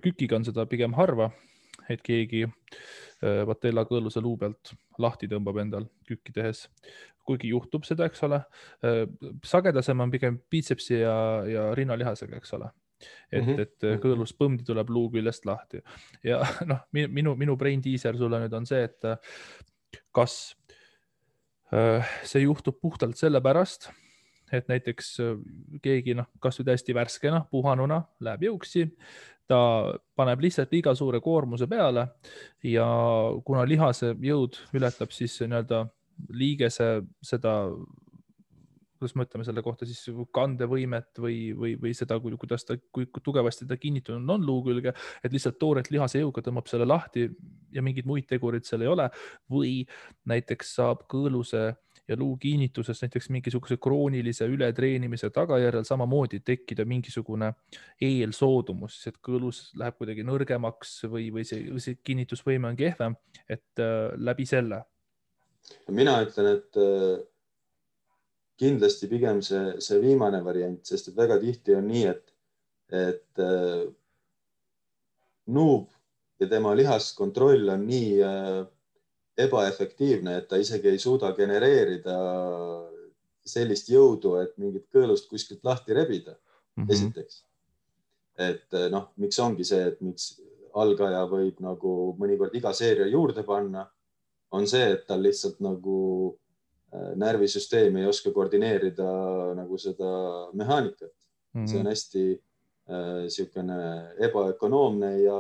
kükiga 0.05 0.39
on 0.39 0.47
seda 0.47 0.67
pigem 0.71 0.95
harva, 0.99 1.31
et 1.91 2.03
keegi 2.05 2.45
äh, 2.47 3.43
patella 3.49 3.85
kõõluse 3.89 4.23
luu 4.25 4.39
pealt 4.41 4.75
lahti 4.99 5.29
tõmbab 5.31 5.59
endal 5.65 5.89
kükki 6.09 6.33
tehes 6.37 6.69
kuigi 7.25 7.51
juhtub 7.53 7.87
seda, 7.89 8.09
eks 8.09 8.25
ole. 8.27 8.41
Äh, 8.85 9.05
sagedasem 9.47 10.01
on 10.05 10.13
pigem 10.13 10.39
biitsepsi 10.51 11.01
ja, 11.01 11.17
ja 11.49 11.69
rinnalihasega, 11.77 12.41
eks 12.41 12.57
ole 12.59 12.71
et 13.05 13.43
mm, 13.43 13.49
-hmm. 13.51 13.61
et 13.61 13.85
äh, 13.85 13.97
kõõluspõmdi 14.01 14.65
tuleb 14.65 14.89
luu 14.95 15.11
küljest 15.13 15.45
lahti 15.45 15.83
ja 16.25 16.39
noh, 16.71 16.85
minu, 16.93 17.35
minu 17.37 17.57
brain 17.61 17.83
teaser 17.83 18.17
sulle 18.17 18.39
nüüd 18.41 18.55
on 18.57 18.67
see, 18.67 18.85
et 18.85 19.05
äh, 19.05 19.19
kas 20.15 20.57
see 22.25 22.45
juhtub 22.45 22.77
puhtalt 22.79 23.19
sellepärast, 23.19 23.89
et 24.53 24.69
näiteks 24.69 25.15
keegi 25.83 26.15
noh, 26.19 26.29
kasvõi 26.43 26.69
täiesti 26.69 26.95
värskena, 26.97 27.45
puhanuna 27.51 28.03
läheb 28.25 28.49
jõuksi, 28.51 28.89
ta 29.49 29.59
paneb 30.17 30.41
lihtsalt 30.45 30.73
liiga 30.73 30.95
suure 30.97 31.21
koormuse 31.25 31.69
peale 31.69 32.07
ja 32.65 32.87
kuna 33.45 33.65
lihase 33.69 34.15
jõud 34.25 34.57
ületab 34.77 35.13
siis 35.13 35.37
nii-öelda 35.43 35.85
liigese 36.33 36.89
seda, 37.25 37.55
kuidas 38.99 39.15
me 39.19 39.27
ütleme 39.27 39.45
selle 39.45 39.63
kohta 39.67 39.87
siis 39.89 40.01
kandevõimet 40.35 41.21
või, 41.21 41.39
või, 41.59 41.75
või 41.81 41.93
seda, 41.97 42.17
kuidas 42.23 42.65
ta, 42.65 42.79
kui 42.95 43.09
tugevasti 43.23 43.69
ta 43.69 43.77
kinnitunud 43.81 44.33
on 44.37 44.47
luu 44.47 44.63
külge, 44.65 44.95
et 45.25 45.35
lihtsalt 45.35 45.59
tooret 45.61 45.91
lihase 45.93 46.23
jõuga 46.23 46.45
tõmbab 46.47 46.71
selle 46.71 46.89
lahti 46.89 47.27
ja 47.75 47.85
mingeid 47.85 48.09
muid 48.09 48.29
tegureid 48.31 48.65
seal 48.69 48.87
ei 48.87 48.93
ole. 48.93 49.11
või 49.51 49.75
näiteks 50.31 50.77
saab 50.79 51.05
kõõluse 51.11 51.75
ja 52.09 52.17
luu 52.19 52.37
kinnituses 52.37 53.03
näiteks 53.03 53.31
mingisuguse 53.33 53.77
kroonilise 53.77 54.47
ületreenimise 54.51 55.31
tagajärjel 55.31 55.85
samamoodi 55.85 56.41
tekkida 56.45 56.85
mingisugune 56.85 57.53
eelsoodumus, 58.01 58.99
et 59.09 59.21
kõõlus 59.25 59.71
läheb 59.81 59.97
kuidagi 59.99 60.27
nõrgemaks 60.27 60.99
või, 61.09 61.31
või 61.33 61.47
see, 61.49 61.65
see 61.81 61.99
kinnitusvõime 62.05 62.69
on 62.73 62.77
kehvem, 62.77 63.17
et 63.49 63.83
äh, 63.83 64.13
läbi 64.17 64.47
selle. 64.49 64.83
Mina 65.89 66.19
ütlen, 66.27 66.51
et 66.59 66.81
äh, 66.81 67.25
kindlasti 68.61 69.09
pigem 69.09 69.41
see, 69.43 69.81
see 69.81 70.01
viimane 70.03 70.45
variant, 70.45 70.85
sest 70.85 71.11
et 71.11 71.17
väga 71.17 71.41
tihti 71.41 71.77
on 71.79 71.89
nii, 71.89 72.07
et, 72.13 72.35
et 72.93 73.45
äh, 73.45 73.85
nuub 75.57 75.89
ja 76.41 76.49
tema 76.51 76.75
lihaskontroll 76.77 77.69
on 77.73 77.89
nii 77.89 78.25
ebaefektiivne, 79.39 80.37
et 80.39 80.49
ta 80.49 80.59
isegi 80.61 80.89
ei 80.93 80.99
suuda 81.03 81.33
genereerida 81.37 82.19
sellist 83.45 83.91
jõudu, 83.91 84.37
et 84.41 84.55
mingit 84.63 84.87
kõõlust 84.95 85.29
kuskilt 85.29 85.65
lahti 85.67 85.97
rebida 85.97 86.35
mm. 86.35 86.85
-hmm. 86.85 86.93
esiteks, 86.93 87.43
et 88.39 88.79
noh, 88.91 89.11
miks 89.17 89.39
ongi 89.39 89.67
see, 89.67 89.83
et 89.91 90.01
miks 90.01 90.41
algaja 90.75 91.25
võib 91.31 91.61
nagu 91.63 92.15
mõnikord 92.19 92.55
iga 92.59 92.73
seeria 92.75 93.07
juurde 93.07 93.45
panna 93.47 93.85
on 94.55 94.67
see, 94.71 94.87
et 94.95 95.07
tal 95.07 95.23
lihtsalt 95.23 95.61
nagu 95.63 95.99
äh, 96.95 97.13
närvisüsteem 97.21 97.97
ei 97.97 98.09
oska 98.11 98.33
koordineerida 98.35 99.11
nagu 99.59 99.79
seda 99.79 100.11
mehaanikat 100.53 101.13
mm. 101.13 101.61
-hmm. 101.61 101.71
see 101.71 101.81
on 101.81 101.87
hästi 101.87 102.25
niisugune 103.25 103.79
äh, 103.83 104.27
ebaökonoomne 104.29 105.19
ja 105.23 105.37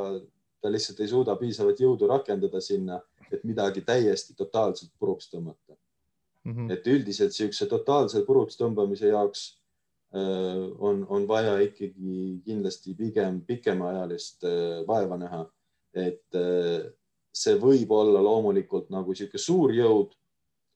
ta 0.60 0.72
lihtsalt 0.72 1.00
ei 1.00 1.08
suuda 1.08 1.36
piisavat 1.36 1.80
jõudu 1.80 2.08
rakendada 2.08 2.60
sinna, 2.60 3.00
et 3.32 3.44
midagi 3.44 3.80
täiesti 3.80 4.34
totaalselt 4.36 4.92
puruks 4.98 5.30
tõmmata 5.32 5.76
mm. 6.44 6.52
-hmm. 6.52 6.72
et 6.72 6.86
üldiselt 6.86 7.32
niisuguse 7.32 7.66
totaalse 7.66 8.24
puruks 8.26 8.58
tõmbamise 8.60 9.10
jaoks 9.12 9.44
äh, 10.14 10.64
on, 10.78 11.06
on 11.08 11.28
vaja 11.28 11.58
ikkagi 11.60 12.40
kindlasti 12.44 12.94
pigem 12.94 13.40
pikemaajalist 13.46 14.44
äh, 14.44 14.82
vaeva 14.86 15.18
näha, 15.20 15.46
et 15.94 16.38
äh, 16.40 16.90
see 17.34 17.56
võib 17.58 17.90
olla 17.90 18.22
loomulikult 18.22 18.90
nagu 18.94 19.10
niisugune 19.10 19.42
suur 19.42 19.72
jõud, 19.74 20.14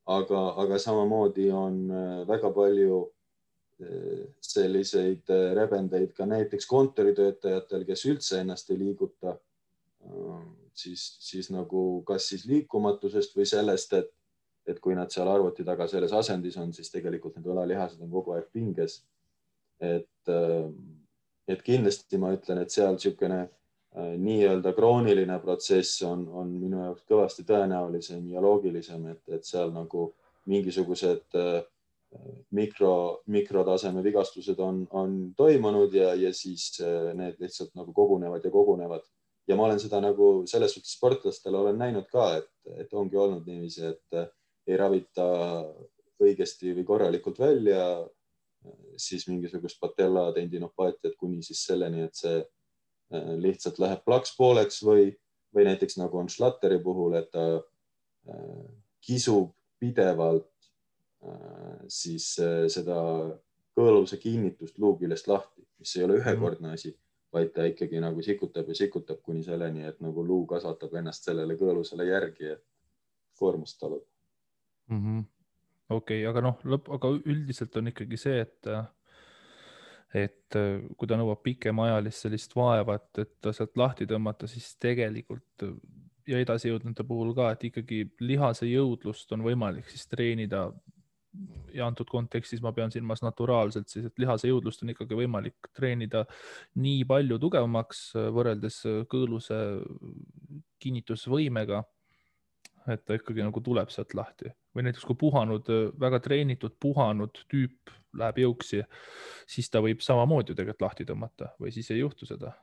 aga, 0.07 0.41
aga 0.65 0.79
samamoodi 0.79 1.51
on 1.53 1.87
väga 2.27 2.51
palju 2.51 3.07
selliseid 4.43 5.31
rebendeid 5.55 6.11
ka 6.17 6.27
näiteks 6.27 6.67
kontoritöötajatel, 6.67 7.85
kes 7.87 8.01
üldse 8.11 8.41
ennast 8.41 8.73
ei 8.73 8.79
liiguta, 8.81 9.37
siis, 10.79 11.05
siis 11.25 11.51
nagu 11.55 12.03
kas 12.09 12.31
siis 12.33 12.47
liikumatusest 12.49 13.37
või 13.37 13.47
sellest, 13.49 13.93
et, 13.99 14.11
et 14.69 14.81
kui 14.85 14.97
nad 14.97 15.13
seal 15.13 15.29
arvuti 15.33 15.67
taga 15.67 15.89
selles 15.91 16.15
asendis 16.15 16.57
on, 16.61 16.73
siis 16.77 16.91
tegelikult 16.95 17.37
need 17.37 17.49
õlalihased 17.51 18.03
on 18.05 18.11
kogu 18.13 18.37
aeg 18.37 18.51
pinges. 18.53 19.03
et, 19.81 20.33
et 21.49 21.63
kindlasti 21.63 22.19
ma 22.19 22.33
ütlen, 22.35 22.59
et 22.63 22.75
seal 22.75 22.97
niisugune 22.97 23.45
Äh, 23.97 24.19
nii-öelda 24.21 24.73
krooniline 24.77 25.39
protsess 25.41 26.03
on, 26.05 26.27
on 26.29 26.51
minu 26.61 26.83
jaoks 26.83 27.07
kõvasti 27.09 27.45
tõenäolisem 27.49 28.27
ja 28.29 28.43
loogilisem, 28.45 29.07
et, 29.15 29.23
et 29.33 29.49
seal 29.49 29.73
nagu 29.73 30.11
mingisugused 30.49 31.39
äh, 31.41 31.63
mikro, 32.53 32.93
mikrotaseme 33.33 34.03
vigastused 34.05 34.61
on, 34.61 34.83
on 34.93 35.17
toimunud 35.37 35.97
ja, 35.97 36.13
ja 36.21 36.35
siis 36.37 36.69
äh, 36.85 37.15
need 37.17 37.41
lihtsalt 37.41 37.73
nagu 37.81 37.95
kogunevad 37.97 38.45
ja 38.45 38.53
kogunevad. 38.53 39.09
Ja 39.49 39.57
ma 39.57 39.65
olen 39.67 39.81
seda 39.81 40.01
nagu 40.05 40.45
selles 40.51 40.75
suhtes 40.77 40.93
sportlastel 40.97 41.55
olen 41.57 41.79
näinud 41.81 42.07
ka, 42.13 42.31
et, 42.37 42.51
et 42.85 42.93
ongi 42.93 43.17
olnud 43.17 43.47
niiviisi, 43.49 43.87
et 43.95 44.69
ei 44.69 44.77
ravita 44.77 45.25
õigesti 46.21 46.75
või 46.77 46.85
korralikult 46.85 47.39
välja 47.41 47.83
siis 48.99 49.29
mingisugust 49.31 49.79
patella 49.81 50.29
tendinopaatiat 50.35 51.15
kuni 51.17 51.43
siis 51.47 51.63
selleni, 51.71 52.03
et 52.05 52.19
see 52.19 52.41
Äh, 53.09 53.37
lihtsalt 53.41 53.79
läheb 53.81 54.03
plaks 54.05 54.35
pooleks 54.37 54.83
või, 54.85 55.09
või 55.57 55.65
näiteks 55.65 55.97
nagu 55.97 56.19
on 56.21 56.27
Schlatteri 56.29 56.77
puhul, 56.85 57.15
et 57.17 57.31
ta 57.33 57.45
äh, 57.57 58.67
kisub 59.01 59.55
pidevalt 59.81 60.51
äh, 61.25 61.79
siis 61.89 62.35
seda 62.75 62.99
kõõluse 63.79 64.19
kinnitust 64.21 64.77
luu 64.83 64.99
küljest 65.01 65.31
lahti, 65.31 65.65
mis 65.81 65.95
ei 65.97 66.05
ole 66.05 66.19
ühekordne 66.21 66.75
asi, 66.77 66.93
vaid 67.33 67.51
ta 67.55 67.65
ikkagi 67.69 68.01
nagu 68.01 68.23
sikutab 68.25 68.69
ja 68.69 68.75
sikutab 68.75 69.21
kuni 69.23 69.43
selleni, 69.45 69.85
et 69.89 70.01
nagu 70.01 70.25
luu 70.25 70.47
kasvatab 70.47 70.95
ennast 71.01 71.29
sellele 71.29 71.57
kõõlusele 71.61 72.09
järgi, 72.09 72.55
et 72.57 72.65
koormust 73.39 73.81
talub 73.81 74.05
mm 74.89 75.03
-hmm.. 75.03 75.25
okei 75.91 76.23
okay,, 76.23 76.31
aga 76.31 76.45
noh, 76.49 76.63
lõpp, 76.65 76.89
aga 76.95 77.13
üldiselt 77.19 77.77
on 77.77 77.93
ikkagi 77.93 78.17
see, 78.17 78.41
et 78.41 78.73
et 80.15 80.57
kui 80.97 81.09
ta 81.09 81.17
nõuab 81.21 81.43
pikemaajalist 81.45 82.25
sellist 82.25 82.55
vaeva, 82.57 82.95
et, 82.97 83.19
et 83.19 83.35
ta 83.45 83.53
sealt 83.53 83.77
lahti 83.77 84.07
tõmmata, 84.09 84.49
siis 84.49 84.71
tegelikult 84.81 85.67
ja 86.29 86.41
edasijõudnute 86.43 87.05
puhul 87.09 87.35
ka, 87.37 87.51
et 87.53 87.67
ikkagi 87.71 88.03
lihase 88.21 88.69
jõudlust 88.69 89.33
on 89.37 89.45
võimalik 89.45 89.89
siis 89.91 90.07
treenida. 90.09 90.69
Ja 91.75 91.87
antud 91.87 92.09
kontekstis 92.11 92.63
ma 92.65 92.73
pean 92.73 92.93
silmas 92.93 93.21
naturaalselt 93.23 93.91
siis, 93.93 94.07
et 94.09 94.23
lihase 94.23 94.49
jõudlust 94.49 94.83
on 94.83 94.95
ikkagi 94.95 95.19
võimalik 95.19 95.69
treenida 95.77 96.25
nii 96.81 97.05
palju 97.09 97.39
tugevamaks 97.43 98.03
äh, 98.17 98.31
võrreldes 98.35 98.81
äh, 98.89 99.03
kõõluse 99.13 99.59
kinnitusvõimega 100.83 101.83
et 102.93 103.05
ta 103.05 103.19
ikkagi 103.19 103.45
nagu 103.45 103.61
tuleb 103.65 103.93
sealt 103.93 104.15
lahti 104.17 104.51
või 104.77 104.87
näiteks 104.87 105.05
kui 105.05 105.19
puhanud, 105.19 105.69
väga 106.01 106.21
treenitud 106.25 106.77
puhanud 106.81 107.43
tüüp 107.51 107.93
läheb 108.19 108.41
jõuksi, 108.45 108.83
siis 109.49 109.69
ta 109.71 109.83
võib 109.85 110.01
samamoodi 110.05 110.55
tegelikult 110.55 110.87
lahti 110.87 111.07
tõmmata 111.09 111.53
või 111.61 111.73
siis 111.75 111.91
ei 111.93 112.01
juhtu 112.01 112.29
seda? 112.29 112.55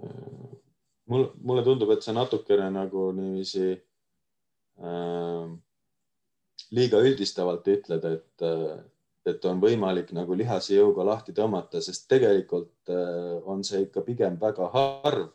mul, 0.00 1.26
mulle 1.44 1.62
tundub, 1.64 1.90
et 1.92 2.04
see 2.04 2.14
natukene 2.16 2.70
nagu 2.72 3.10
niiviisi 3.12 3.66
äh, 3.74 5.50
liiga 6.76 7.00
üldistavalt 7.02 7.66
ütled, 7.68 8.04
et, 8.06 8.44
et 9.26 9.44
on 9.50 9.60
võimalik 9.62 10.12
nagu 10.16 10.36
lihase 10.38 10.76
jõuga 10.76 11.04
lahti 11.06 11.34
tõmmata, 11.36 11.82
sest 11.82 12.06
tegelikult 12.10 12.92
on 13.50 13.64
see 13.66 13.84
ikka 13.86 14.04
pigem 14.06 14.38
väga 14.40 14.68
harv 14.74 15.26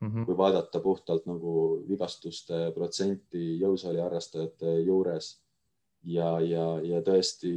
mm, 0.00 0.10
-hmm. 0.10 0.26
kui 0.26 0.36
vaadata 0.36 0.80
puhtalt 0.80 1.26
nagu 1.26 1.54
vigastuste 1.88 2.70
protsenti 2.74 3.58
jõusaali 3.60 4.02
harrastajate 4.04 4.78
juures. 4.80 5.40
ja, 6.04 6.40
ja, 6.40 6.80
ja 6.84 7.00
tõesti 7.00 7.54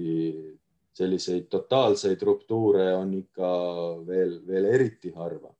selliseid 0.94 1.50
totaalseid 1.50 2.22
ruptuure 2.22 2.96
on 2.96 3.14
ikka 3.14 3.50
veel, 4.08 4.40
veel 4.48 4.66
eriti 4.66 5.12
harva. 5.12 5.54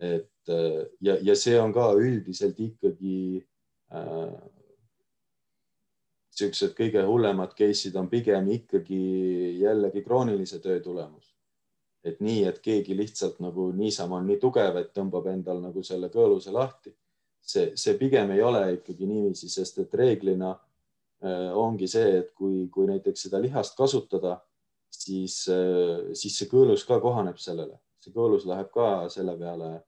et 0.00 0.52
ja, 1.00 1.16
ja 1.22 1.34
see 1.36 1.56
on 1.60 1.72
ka 1.72 1.90
üldiselt 1.98 2.60
ikkagi 2.60 3.40
äh, 3.92 4.34
niisugused 6.38 6.74
kõige 6.76 7.02
hullemad 7.06 7.54
case'id 7.58 7.96
on 7.98 8.08
pigem 8.08 8.46
ikkagi 8.54 9.58
jällegi 9.60 10.02
kroonilise 10.04 10.60
töö 10.62 10.80
tulemus. 10.80 11.34
et 12.04 12.20
nii, 12.20 12.44
et 12.46 12.60
keegi 12.62 12.94
lihtsalt 12.96 13.40
nagu 13.42 13.72
niisama 13.74 14.16
on 14.16 14.26
nii 14.30 14.38
tugev, 14.38 14.76
et 14.78 14.92
tõmbab 14.94 15.26
endal 15.28 15.58
nagu 15.60 15.82
selle 15.82 16.08
kõõluse 16.08 16.52
lahti. 16.52 16.94
see, 17.42 17.72
see 17.74 17.98
pigem 17.98 18.30
ei 18.30 18.42
ole 18.42 18.74
ikkagi 18.74 19.06
niiviisi, 19.06 19.48
sest 19.48 19.78
et 19.78 19.94
reeglina 19.94 20.50
äh, 20.52 21.50
ongi 21.56 21.88
see, 21.88 22.18
et 22.18 22.32
kui, 22.34 22.68
kui 22.68 22.86
näiteks 22.86 23.22
seda 23.22 23.40
lihast 23.40 23.76
kasutada, 23.76 24.40
siis 24.90 25.48
äh,, 25.48 26.14
siis 26.14 26.38
see 26.38 26.48
kõõlus 26.48 26.86
ka 26.86 27.00
kohaneb 27.00 27.38
sellele, 27.38 27.80
see 28.00 28.12
kõõlus 28.12 28.46
läheb 28.46 28.70
ka 28.70 29.08
selle 29.10 29.36
peale 29.38 29.80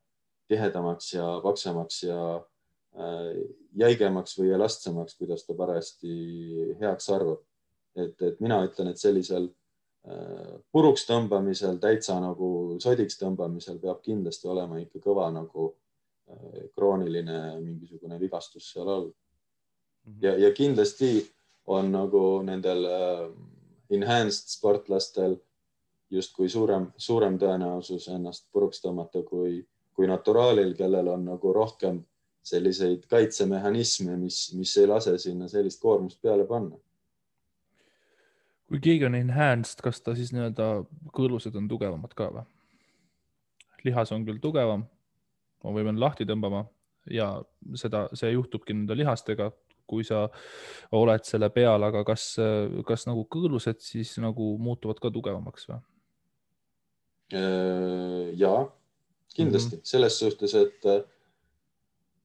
tihedamaks 0.49 1.13
ja 1.15 1.41
paksemaks 1.45 2.03
ja 2.03 2.21
jäigemaks 3.81 4.39
või 4.39 4.51
elastsemaks, 4.55 5.15
kuidas 5.19 5.45
ta 5.47 5.55
parajasti 5.55 6.11
heaks 6.81 7.11
arvab. 7.11 7.41
et, 7.97 8.23
et 8.23 8.41
mina 8.41 8.61
ütlen, 8.65 8.91
et 8.91 8.99
sellisel 8.99 9.49
äh, 10.07 10.59
puruks 10.73 11.07
tõmbamisel, 11.09 11.79
täitsa 11.83 12.21
nagu 12.23 12.79
sodiks 12.79 13.19
tõmbamisel 13.19 13.81
peab 13.83 14.03
kindlasti 14.03 14.49
olema 14.49 14.79
ikka 14.79 15.03
kõva 15.03 15.27
nagu 15.35 15.73
äh, 16.31 16.71
krooniline 16.75 17.61
mingisugune 17.61 18.19
vigastus 18.21 18.73
seal 18.73 18.89
all. 18.89 19.11
Mhm. 20.07 20.19
ja, 20.23 20.37
ja 20.47 20.53
kindlasti 20.55 21.31
on 21.67 21.93
nagu 21.93 22.43
nendel 22.43 22.87
enhanced 23.91 24.49
sportlastel 24.49 25.37
justkui 26.11 26.49
suurem, 26.49 26.89
suurem 26.97 27.37
tõenäosus 27.39 28.09
ennast 28.11 28.47
puruks 28.53 28.81
tõmmata 28.83 29.23
kui, 29.27 29.61
kui 29.95 30.09
naturaalil, 30.11 30.75
kellel 30.79 31.11
on 31.13 31.27
nagu 31.29 31.53
rohkem 31.55 32.01
selliseid 32.43 33.05
kaitsemehhanisme, 33.11 34.17
mis, 34.17 34.53
mis 34.57 34.77
ei 34.81 34.89
lase 34.89 35.17
sinna 35.21 35.49
sellist 35.49 35.81
koormust 35.83 36.21
peale 36.23 36.47
panna. 36.49 36.79
kui 38.71 38.79
keegi 38.79 39.05
on 39.09 39.17
enhanced, 39.19 39.81
kas 39.83 39.99
ta 40.01 40.15
siis 40.15 40.31
nii-öelda 40.33 40.71
kõõlused 41.17 41.57
on 41.59 41.69
tugevamad 41.69 42.15
ka 42.15 42.31
või? 42.35 42.47
lihas 43.85 44.13
on 44.13 44.25
küll 44.27 44.39
tugevam, 44.43 44.85
ma 45.65 45.73
võin 45.75 45.99
lahti 46.01 46.27
tõmbama 46.29 46.67
ja 47.11 47.33
seda, 47.81 48.07
see 48.15 48.33
juhtubki 48.35 48.77
nende 48.77 48.97
lihastega, 48.99 49.51
kui 49.91 50.05
sa 50.07 50.27
oled 50.95 51.25
selle 51.27 51.49
peal, 51.51 51.83
aga 51.83 52.05
kas, 52.07 52.35
kas 52.87 53.07
nagu 53.09 53.25
kõõlused 53.33 53.81
siis 53.83 54.13
nagu 54.23 54.53
muutuvad 54.63 55.01
ka 55.03 55.11
tugevamaks 55.11 55.67
või? 55.71 55.81
Äh, 57.31 58.31
ja 58.39 58.53
kindlasti 59.35 59.77
mm 59.77 59.81
-hmm. 59.81 59.91
selles 59.93 60.19
suhtes, 60.19 60.55
et 60.55 60.87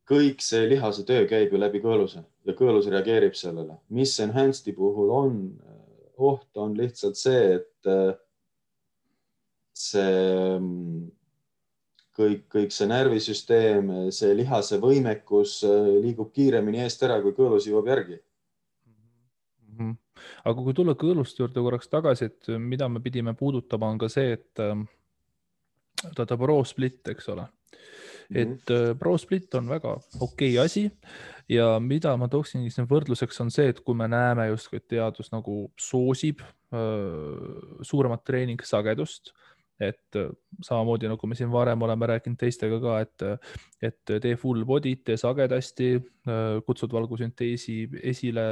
kõik 0.09 0.43
see 0.45 0.67
lihase 0.69 1.05
töö 1.05 1.25
käib 1.29 1.53
ju 1.53 1.59
läbi 1.59 1.81
kõõluse 1.83 2.21
ja 2.45 2.53
kõõlus 2.57 2.89
reageerib 2.91 3.33
sellele. 3.37 3.79
mis 3.89 4.19
enhanced'i 4.19 4.73
puhul 4.75 5.09
on 5.09 5.39
oht, 6.17 6.49
on 6.55 6.75
lihtsalt 6.77 7.17
see, 7.19 7.57
et 7.59 7.89
äh, 7.89 8.13
see 9.75 10.21
mm, 10.59 11.09
kõik, 12.15 12.45
kõik 12.51 12.75
see 12.75 12.87
närvisüsteem, 12.89 13.91
see 14.15 14.31
lihase 14.37 14.79
võimekus 14.83 15.57
äh, 15.67 15.91
liigub 16.05 16.31
kiiremini 16.35 16.83
eest 16.85 17.03
ära, 17.07 17.19
kui 17.23 17.35
kõõlus 17.35 17.67
jõuab 17.67 17.89
järgi 17.91 18.19
mm. 18.19 19.77
-hmm. 19.77 19.97
aga 20.51 20.67
kui 20.67 20.77
tulla 20.77 20.95
kõõluste 20.95 21.43
juurde 21.43 21.65
korraks 21.67 21.91
tagasi, 21.91 22.31
et 22.31 22.53
mida 22.59 22.89
me 22.89 23.01
pidime 23.01 23.33
puudutama, 23.33 23.89
on 23.89 23.97
ka 23.97 24.09
see, 24.09 24.37
et 24.37 24.63
äh, 24.63 24.85
ta 26.15 26.37
pro 26.37 26.63
split, 26.63 27.01
eks 27.07 27.29
ole. 27.33 27.47
Et 28.33 28.73
äh, 28.73 28.91
ProSplit 28.99 29.53
on 29.59 29.69
väga 29.69 29.95
okei 30.19 30.55
okay 30.55 30.65
asi. 30.65 30.89
Ja 31.49 31.75
mida 31.79 32.15
ma 32.17 32.25
tooksingi 32.31 32.71
siin 32.73 32.87
võrdluseks 32.89 33.41
on 33.43 33.51
see, 33.53 33.69
et 33.69 33.83
kui 33.85 33.97
me 33.97 34.07
näeme 34.09 34.47
justkui, 34.49 34.79
et 34.81 34.87
teadus 34.95 35.29
nagu 35.33 35.67
soosib 35.77 36.41
äh, 36.41 37.81
suuremat 37.85 38.25
treeningsagedust 38.25 39.35
et 39.79 40.15
äh, 40.15 40.29
samamoodi 40.63 41.09
nagu 41.11 41.27
me 41.27 41.35
siin 41.35 41.51
varem 41.51 41.81
oleme 41.83 42.07
rääkinud 42.07 42.39
teistega 42.39 42.79
ka, 42.79 42.99
et, 43.03 43.25
et 43.83 44.13
tee 44.23 44.35
full 44.39 44.63
body't, 44.67 45.03
tee 45.07 45.17
sagedasti, 45.19 45.89
äh, 46.29 46.61
kutsud 46.67 46.93
valgusünteesi 46.95 47.77
esile 48.03 48.45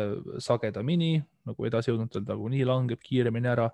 sagedamini, 0.44 1.16
nagu 1.48 1.68
edasijõudnutel 1.68 2.26
nagunii 2.28 2.68
langeb 2.68 3.02
kiiremini 3.04 3.52
ära. 3.52 3.70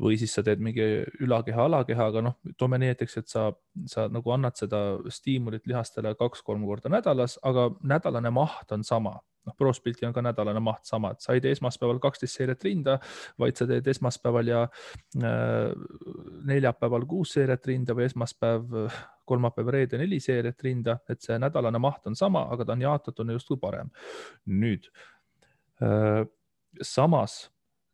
või 0.00 0.18
siis 0.18 0.34
sa 0.34 0.42
teed 0.46 0.60
mingi 0.62 0.86
ülakeha, 1.22 1.64
alakeha, 1.70 2.10
aga 2.10 2.22
noh, 2.22 2.38
toome 2.58 2.78
näiteks, 2.78 3.16
et 3.22 3.28
sa, 3.28 3.50
sa 3.86 4.08
nagu 4.08 4.30
annad 4.34 4.58
seda 4.58 4.98
stiimulit 5.08 5.66
lihastele 5.66 6.14
kaks-kolm 6.18 6.66
korda 6.66 6.90
nädalas, 6.90 7.38
aga 7.42 7.70
nädalane 7.82 8.30
maht 8.34 8.72
on 8.72 8.84
sama 8.84 9.18
noh, 9.46 9.56
ProSpliti 9.56 10.06
on 10.08 10.14
ka 10.16 10.22
nädalane 10.24 10.62
maht 10.64 10.88
sama, 10.88 11.12
et 11.14 11.24
sa 11.24 11.34
ei 11.36 11.42
tee 11.44 11.54
esmaspäeval 11.56 12.00
kaksteist 12.02 12.38
seeriat 12.38 12.66
rinda, 12.66 12.96
vaid 13.40 13.58
sa 13.58 13.66
teed 13.70 13.86
esmaspäeval 13.92 14.50
ja 14.50 14.64
äh, 14.64 15.70
neljapäeval 16.50 17.06
kuus 17.10 17.36
seeriat 17.36 17.70
rinda 17.70 17.96
või 17.96 18.08
esmaspäev, 18.08 18.74
kolmapäev, 19.30 19.70
reede 19.70 20.00
neli 20.00 20.20
seeriat 20.22 20.66
rinda, 20.66 20.98
et 21.10 21.22
see 21.22 21.38
nädalane 21.40 21.80
maht 21.82 22.10
on 22.10 22.18
sama, 22.18 22.46
aga 22.52 22.66
ta 22.66 22.76
on 22.76 22.84
jaotatuna 22.88 23.38
justkui 23.38 23.60
parem. 23.62 23.90
nüüd 24.46 24.90
äh, 25.82 26.26
samas 26.82 27.46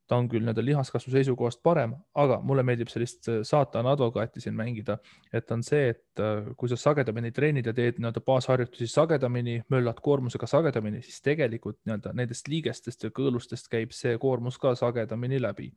ta 0.06 0.18
on 0.20 0.28
küll 0.30 0.44
nii-öelda 0.44 0.64
lihaskasvu 0.64 1.12
seisukohast 1.12 1.62
parem, 1.66 1.94
aga 2.14 2.38
mulle 2.44 2.62
meeldib 2.66 2.90
sellist 2.92 3.28
äh, 3.30 3.40
saatana 3.46 3.94
advokaati 3.96 4.42
siin 4.42 4.54
mängida, 4.58 4.98
et 5.34 5.50
on 5.54 5.64
see, 5.66 5.90
et 5.94 6.22
äh, 6.22 6.52
kui 6.58 6.70
sa 6.70 6.78
sagedamini 6.80 7.32
treenid 7.34 7.66
ja 7.66 7.74
teed 7.76 8.00
nii-öelda 8.00 8.22
baasharjutusi 8.26 8.88
sagedamini, 8.92 9.58
möllad 9.72 10.00
koormusega 10.04 10.48
sagedamini, 10.50 11.02
siis 11.06 11.22
tegelikult 11.26 11.80
nii-öelda 11.84 12.14
nendest 12.16 12.50
liigestest 12.52 13.08
ja 13.08 13.12
kõõlustest 13.16 13.70
käib 13.72 13.94
see 13.96 14.16
koormus 14.22 14.60
ka 14.62 14.74
sagedamini 14.78 15.42
läbi. 15.42 15.72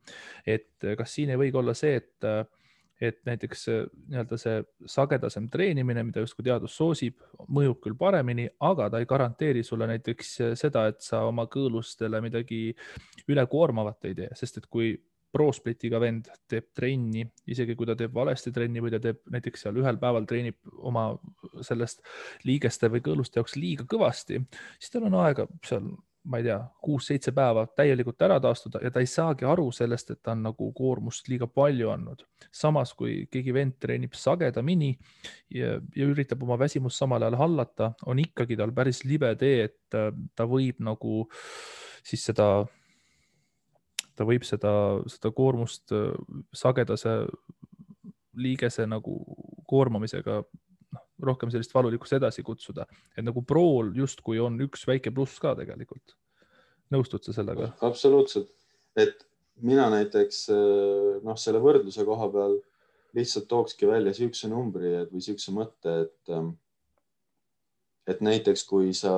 et 0.46 0.84
äh, 0.84 0.96
kas 0.98 1.14
siin 1.14 1.34
ei 1.34 1.40
võigi 1.40 1.58
olla 1.58 1.74
see, 1.74 1.96
et 2.00 2.30
et 3.00 3.20
näiteks 3.24 3.66
nii-öelda 3.70 4.38
see 4.40 4.60
sagedasem 4.92 5.48
treenimine, 5.52 6.04
mida 6.04 6.24
justkui 6.24 6.44
teadus 6.46 6.76
soosib, 6.76 7.20
mõjub 7.48 7.80
küll 7.84 7.96
paremini, 7.98 8.48
aga 8.68 8.90
ta 8.92 9.00
ei 9.00 9.08
garanteeri 9.08 9.64
sulle 9.64 9.88
näiteks 9.90 10.34
seda, 10.60 10.86
et 10.92 11.00
sa 11.04 11.24
oma 11.28 11.46
kõõlustele 11.50 12.20
midagi 12.24 12.68
ülekoormavat 13.28 14.10
ei 14.10 14.18
tee, 14.18 14.28
sest 14.36 14.60
et 14.60 14.68
kui 14.70 14.92
prosplitiga 15.30 16.00
vend 16.02 16.28
teeb 16.50 16.70
trenni, 16.74 17.22
isegi 17.50 17.76
kui 17.78 17.86
ta 17.86 17.94
teeb 17.98 18.14
valesti 18.14 18.52
trenni 18.54 18.82
või 18.82 18.92
ta 18.94 19.00
teeb 19.02 19.20
näiteks 19.30 19.64
seal 19.64 19.78
ühel 19.78 19.98
päeval 20.02 20.26
treenib 20.28 20.58
oma 20.90 21.12
sellest 21.66 22.02
liigeste 22.48 22.90
või 22.90 23.02
kõõluste 23.06 23.38
jaoks 23.38 23.54
liiga 23.58 23.86
kõvasti, 23.90 24.40
siis 24.78 24.94
tal 24.94 25.06
on 25.06 25.18
aega 25.22 25.46
seal 25.66 25.86
ma 26.24 26.38
ei 26.40 26.44
tea, 26.44 26.58
kuus-seitse 26.84 27.32
päeva 27.32 27.64
täielikult 27.76 28.20
ära 28.26 28.36
taastuda 28.42 28.82
ja 28.84 28.90
ta 28.92 29.00
ei 29.00 29.08
saagi 29.08 29.46
aru 29.48 29.70
sellest, 29.72 30.10
et 30.12 30.20
ta 30.22 30.34
on 30.34 30.42
nagu 30.44 30.68
koormust 30.76 31.28
liiga 31.32 31.48
palju 31.48 31.88
andnud. 31.94 32.26
samas 32.52 32.92
kui 32.94 33.26
keegi 33.30 33.54
vend 33.54 33.78
treenib 33.80 34.12
sagedamini 34.18 34.90
ja, 35.54 35.78
ja 35.96 36.08
üritab 36.08 36.42
oma 36.44 36.58
väsimust 36.60 37.00
samal 37.00 37.22
ajal 37.24 37.38
hallata, 37.40 37.92
on 38.06 38.20
ikkagi 38.20 38.58
tal 38.60 38.72
päris 38.76 39.04
libe 39.04 39.32
tee, 39.40 39.70
et 39.70 39.96
äh, 39.96 40.12
ta 40.36 40.44
võib 40.50 40.82
nagu 40.84 41.24
siis 42.04 42.24
seda, 42.28 42.66
ta 44.16 44.28
võib 44.28 44.44
seda, 44.44 44.72
seda 45.08 45.32
koormust 45.32 45.96
äh, 45.96 46.12
sagedase 46.52 47.22
liigese 48.36 48.86
nagu 48.86 49.16
koormamisega 49.68 50.42
rohkem 51.22 51.52
sellist 51.52 51.74
valulikkust 51.74 52.18
edasi 52.18 52.44
kutsuda, 52.46 52.86
et 53.16 53.26
nagu 53.26 53.42
Prool 53.46 53.92
justkui 53.96 54.40
on 54.42 54.58
üks 54.66 54.86
väike 54.88 55.12
pluss 55.14 55.40
ka 55.42 55.54
tegelikult. 55.58 56.16
nõustud 56.90 57.22
sa 57.24 57.34
sellega? 57.36 57.72
absoluutselt, 57.86 58.50
et 58.96 59.26
mina 59.62 59.90
näiteks 59.92 60.48
eh, 60.54 61.20
noh, 61.26 61.38
selle 61.38 61.60
võrdluse 61.62 62.04
koha 62.08 62.30
peal 62.32 62.58
lihtsalt 63.14 63.48
tookski 63.50 63.88
välja 63.90 64.14
siukse 64.14 64.48
numbri 64.48 64.94
et, 65.02 65.12
või 65.12 65.22
siukse 65.24 65.54
mõtte, 65.54 65.96
et 66.06 66.34
eh, 66.34 66.50
et 68.10 68.20
näiteks 68.24 68.64
kui 68.66 68.94
sa, 68.96 69.12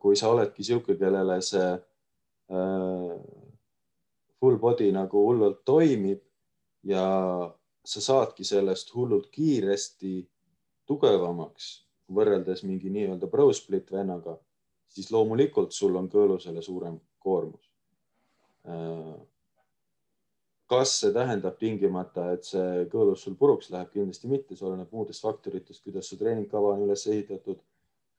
kui 0.00 0.16
sa 0.16 0.30
oledki 0.32 0.64
sihuke, 0.64 0.96
kellele 0.96 1.38
see 1.44 1.68
äh, 1.68 3.14
full 4.40 4.58
body 4.62 4.90
nagu 4.94 5.24
hullult 5.26 5.64
toimib 5.68 6.22
ja 6.86 7.04
sa 7.84 8.04
saadki 8.04 8.46
sellest 8.46 8.94
hullult 8.94 9.28
kiiresti 9.34 10.20
tugevamaks 10.88 11.70
võrreldes 12.14 12.64
mingi 12.64 12.90
nii-öelda 12.92 13.28
pro-split 13.30 13.90
vennaga, 13.92 14.38
siis 14.88 15.10
loomulikult 15.12 15.74
sul 15.76 15.96
on 16.00 16.08
kõõlusele 16.12 16.62
suurem 16.64 16.98
koormus. 17.22 17.64
kas 20.68 20.90
see 21.00 21.12
tähendab 21.12 21.56
tingimata, 21.56 22.26
et 22.34 22.44
see 22.44 22.84
kõõlus 22.92 23.22
sul 23.24 23.36
puruks 23.40 23.70
läheb, 23.72 23.88
kindlasti 23.92 24.28
mitte, 24.28 24.56
see 24.56 24.66
oleneb 24.68 24.92
muudest 24.92 25.24
faktoritest, 25.24 25.80
kuidas 25.84 26.10
su 26.10 26.18
treeningkava 26.20 26.74
on 26.74 26.82
üles 26.84 27.06
ehitatud, 27.08 27.62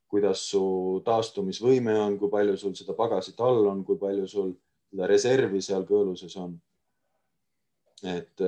kuidas 0.09 0.41
su 0.49 0.63
taastumisvõime 1.05 1.93
on, 2.01 2.17
kui 2.17 2.31
palju 2.33 2.57
sul 2.57 2.73
seda 2.77 2.95
pagasit 2.97 3.37
all 3.45 3.69
on, 3.69 3.83
kui 3.85 3.99
palju 4.01 4.25
sul 4.27 4.55
seda 4.89 5.09
reservi 5.11 5.61
seal 5.61 5.85
kõõluses 5.85 6.33
on. 6.41 6.57
et, 8.03 8.41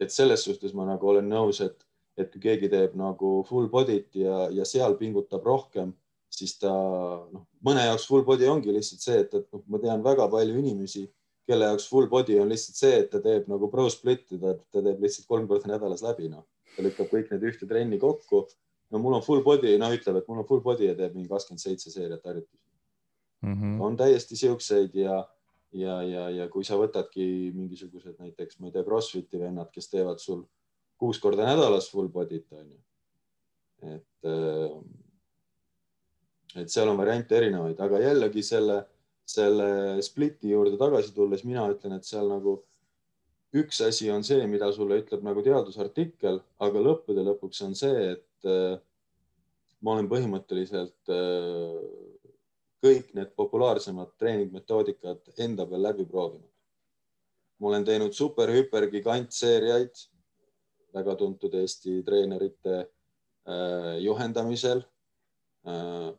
et 0.00 0.12
selles 0.14 0.44
suhtes 0.46 0.72
ma 0.78 0.86
nagu 0.88 1.08
olen 1.12 1.28
nõus, 1.28 1.60
et, 1.60 1.84
et 2.22 2.32
kui 2.32 2.42
keegi 2.44 2.70
teeb 2.72 2.94
nagu 2.98 3.40
full 3.48 3.70
body't 3.72 4.16
ja, 4.20 4.46
ja 4.54 4.66
seal 4.68 4.96
pingutab 5.00 5.46
rohkem, 5.46 5.94
siis 6.30 6.56
ta 6.60 6.70
noh, 6.70 7.46
mõne 7.66 7.86
jaoks 7.88 8.06
full 8.08 8.26
body 8.26 8.48
ongi 8.48 8.74
lihtsalt 8.74 9.04
see, 9.06 9.18
et, 9.24 9.34
et 9.34 9.48
noh, 9.52 9.64
ma 9.66 9.82
tean 9.82 10.04
väga 10.04 10.28
palju 10.32 10.58
inimesi 10.60 11.06
kelle 11.50 11.66
jaoks 11.72 11.88
full 11.90 12.08
body 12.10 12.38
on 12.40 12.50
lihtsalt 12.52 12.78
see, 12.78 13.02
et 13.02 13.10
ta 13.12 13.20
teeb 13.24 13.48
nagu 13.50 13.68
pro 13.72 13.88
split'i, 13.90 14.38
ta, 14.42 14.54
teeb 14.76 15.02
lihtsalt 15.02 15.28
kolm 15.30 15.48
korda 15.50 15.72
nädalas 15.72 16.04
läbi, 16.06 16.30
noh. 16.32 16.46
ta 16.76 16.86
lükkab 16.86 17.10
kõik 17.10 17.32
need 17.32 17.46
ühte 17.50 17.68
trenni 17.70 17.98
kokku. 17.98 18.46
no 18.90 18.98
mul 18.98 19.18
on 19.18 19.22
full 19.22 19.42
body, 19.46 19.76
noh, 19.78 19.92
ütleb, 19.94 20.18
et 20.18 20.28
mul 20.30 20.42
on 20.42 20.46
full 20.48 20.62
body 20.62 20.88
ja 20.88 20.96
teeb 20.98 21.14
mingi 21.14 21.30
kakskümmend 21.30 21.62
seitse 21.62 21.92
seeriat 21.92 22.24
harjutusi 22.26 22.70
mm. 23.42 23.54
-hmm. 23.54 23.82
on 23.86 23.96
täiesti 23.96 24.36
siukseid 24.36 24.94
ja, 24.94 25.28
ja, 25.72 26.02
ja, 26.02 26.30
ja 26.30 26.48
kui 26.48 26.64
sa 26.64 26.78
võtadki 26.78 27.52
mingisugused 27.54 28.18
näiteks, 28.18 28.58
ma 28.58 28.66
ei 28.66 28.72
tea, 28.72 28.84
Crossfiti 28.84 29.38
vennad, 29.38 29.70
kes 29.74 29.90
teevad 29.90 30.18
sul 30.18 30.44
kuus 31.00 31.18
korda 31.18 31.48
nädalas 31.48 31.88
full 31.90 32.10
body't 32.12 32.52
onju. 32.52 32.78
et, 33.96 34.28
äh, 34.28 34.72
et 36.60 36.68
seal 36.68 36.88
on 36.92 36.98
variante 37.00 37.36
erinevaid, 37.36 37.78
aga 37.80 38.02
jällegi 38.04 38.42
selle 38.44 38.82
selle 39.30 40.02
spliti 40.02 40.50
juurde 40.50 40.78
tagasi 40.80 41.14
tulles 41.14 41.44
mina 41.46 41.66
ütlen, 41.70 41.96
et 41.96 42.06
seal 42.08 42.28
nagu 42.30 42.56
üks 43.60 43.80
asi 43.86 44.10
on 44.14 44.24
see, 44.26 44.42
mida 44.50 44.70
sulle 44.74 45.00
ütleb 45.02 45.24
nagu 45.26 45.42
teadusartikkel, 45.46 46.38
aga 46.62 46.84
lõppude 46.86 47.24
lõpuks 47.26 47.64
on 47.66 47.74
see, 47.78 48.14
et 48.14 48.48
äh, 48.50 48.76
ma 49.82 49.96
olen 49.96 50.08
põhimõtteliselt 50.10 51.12
äh, 51.14 51.80
kõik 52.80 53.10
need 53.16 53.34
populaarsemad 53.36 54.14
treeningmetoodikad 54.20 55.34
enda 55.44 55.66
peal 55.68 55.84
läbi 55.88 56.06
proovinud. 56.08 56.48
ma 57.60 57.68
olen 57.68 57.84
teinud 57.84 58.14
super, 58.16 58.48
hüper, 58.54 58.86
gigantseeriaid 58.88 60.06
väga 60.94 61.14
tuntud 61.16 61.54
Eesti 61.54 62.02
treenerite 62.06 62.78
äh, 62.80 63.98
juhendamisel 64.04 64.82
äh, 65.66 66.10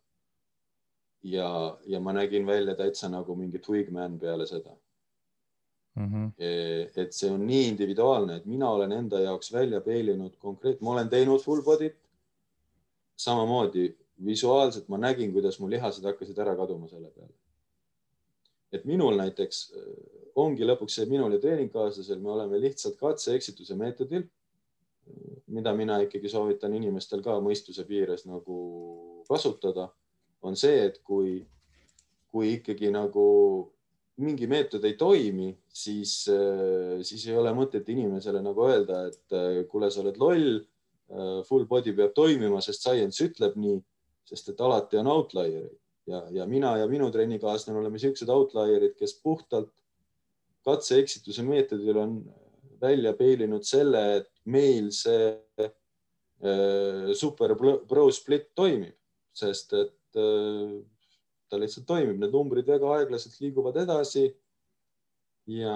ja, 1.24 1.50
ja 1.86 2.00
ma 2.00 2.14
nägin 2.14 2.48
välja 2.48 2.76
täitsa 2.76 3.10
nagu 3.10 3.36
mingi 3.36 3.60
twigman 3.60 4.20
peale 4.20 4.48
seda 4.48 4.76
mm. 5.96 6.08
-hmm. 6.08 6.32
et 6.96 7.14
see 7.14 7.32
on 7.32 7.48
nii 7.48 7.68
individuaalne, 7.68 8.36
et 8.36 8.46
mina 8.46 8.70
olen 8.70 8.92
enda 8.92 9.20
jaoks 9.20 9.54
välja 9.54 9.82
peilinud 9.82 10.38
konkreet-, 10.38 10.82
ma 10.82 10.92
olen 10.92 11.10
teinud 11.10 11.42
full 11.42 11.62
body't. 11.62 11.98
samamoodi 13.16 13.98
visuaalselt 14.26 14.88
ma 14.88 14.98
nägin, 14.98 15.34
kuidas 15.34 15.60
mu 15.60 15.70
lihased 15.70 16.04
hakkasid 16.04 16.38
ära 16.38 16.56
kaduma 16.56 16.88
selle 16.88 17.10
peale. 17.10 17.34
et 18.72 18.86
minul 18.86 19.18
näiteks 19.18 19.74
äh, 19.76 20.22
ongi 20.36 20.64
lõpuks 20.64 20.96
see 20.96 21.06
minul 21.06 21.34
ja 21.36 21.40
treeningkaaslasel, 21.40 22.20
me 22.20 22.32
oleme 22.32 22.60
lihtsalt 22.62 22.96
katse-eksituse 23.00 23.76
meetodil, 23.76 24.24
mida 25.52 25.74
mina 25.76 26.00
ikkagi 26.06 26.30
soovitan 26.32 26.74
inimestel 26.78 27.24
ka 27.26 27.38
mõistuse 27.44 27.86
piires 27.88 28.26
nagu 28.30 28.58
kasutada 29.28 29.90
on 30.42 30.58
see, 30.58 30.88
et 30.88 31.02
kui, 31.06 31.40
kui 32.32 32.56
ikkagi 32.58 32.92
nagu 32.94 33.26
mingi 34.22 34.48
meetod 34.50 34.84
ei 34.86 34.96
toimi, 35.00 35.52
siis, 35.74 36.14
siis 37.08 37.28
ei 37.28 37.38
ole 37.38 37.54
mõtet 37.58 37.88
inimesele 37.90 38.42
nagu 38.44 38.66
öelda, 38.68 39.06
et 39.10 39.68
kuule, 39.72 39.90
sa 39.92 40.04
oled 40.04 40.20
loll. 40.22 40.60
Full 41.48 41.66
body 41.68 41.92
peab 41.96 42.14
toimima, 42.16 42.62
sest 42.64 42.86
science 42.86 43.20
ütleb 43.26 43.58
nii, 43.60 43.80
sest 44.30 44.54
et 44.54 44.62
alati 44.64 45.00
on 45.02 45.10
outlier'id 45.12 45.82
ja, 46.08 46.22
ja 46.32 46.46
mina 46.48 46.76
ja 46.78 46.88
minu 46.88 47.10
trennikaaslane 47.12 47.80
oleme 47.80 48.00
siuksed 48.00 48.30
outlier'id, 48.32 48.96
kes 49.00 49.18
puhtalt 49.24 49.72
katse-eksituse 50.66 51.44
meetodil 51.46 51.98
on 51.98 52.16
välja 52.82 53.14
peilinud 53.18 53.66
selle, 53.68 54.04
et 54.20 54.30
meil 54.46 54.92
see 54.96 55.32
äh, 55.62 57.12
super 57.16 57.56
pro 57.58 58.08
split 58.12 58.52
toimib, 58.58 58.96
sest 59.38 59.74
et 59.78 59.96
Äh, 60.16 60.82
ta 61.50 61.60
lihtsalt 61.60 61.88
toimib, 61.88 62.20
need 62.20 62.34
numbrid 62.36 62.68
väga 62.68 62.90
aeglaselt 62.98 63.38
liiguvad 63.44 63.78
edasi. 63.84 64.30
ja, 65.52 65.76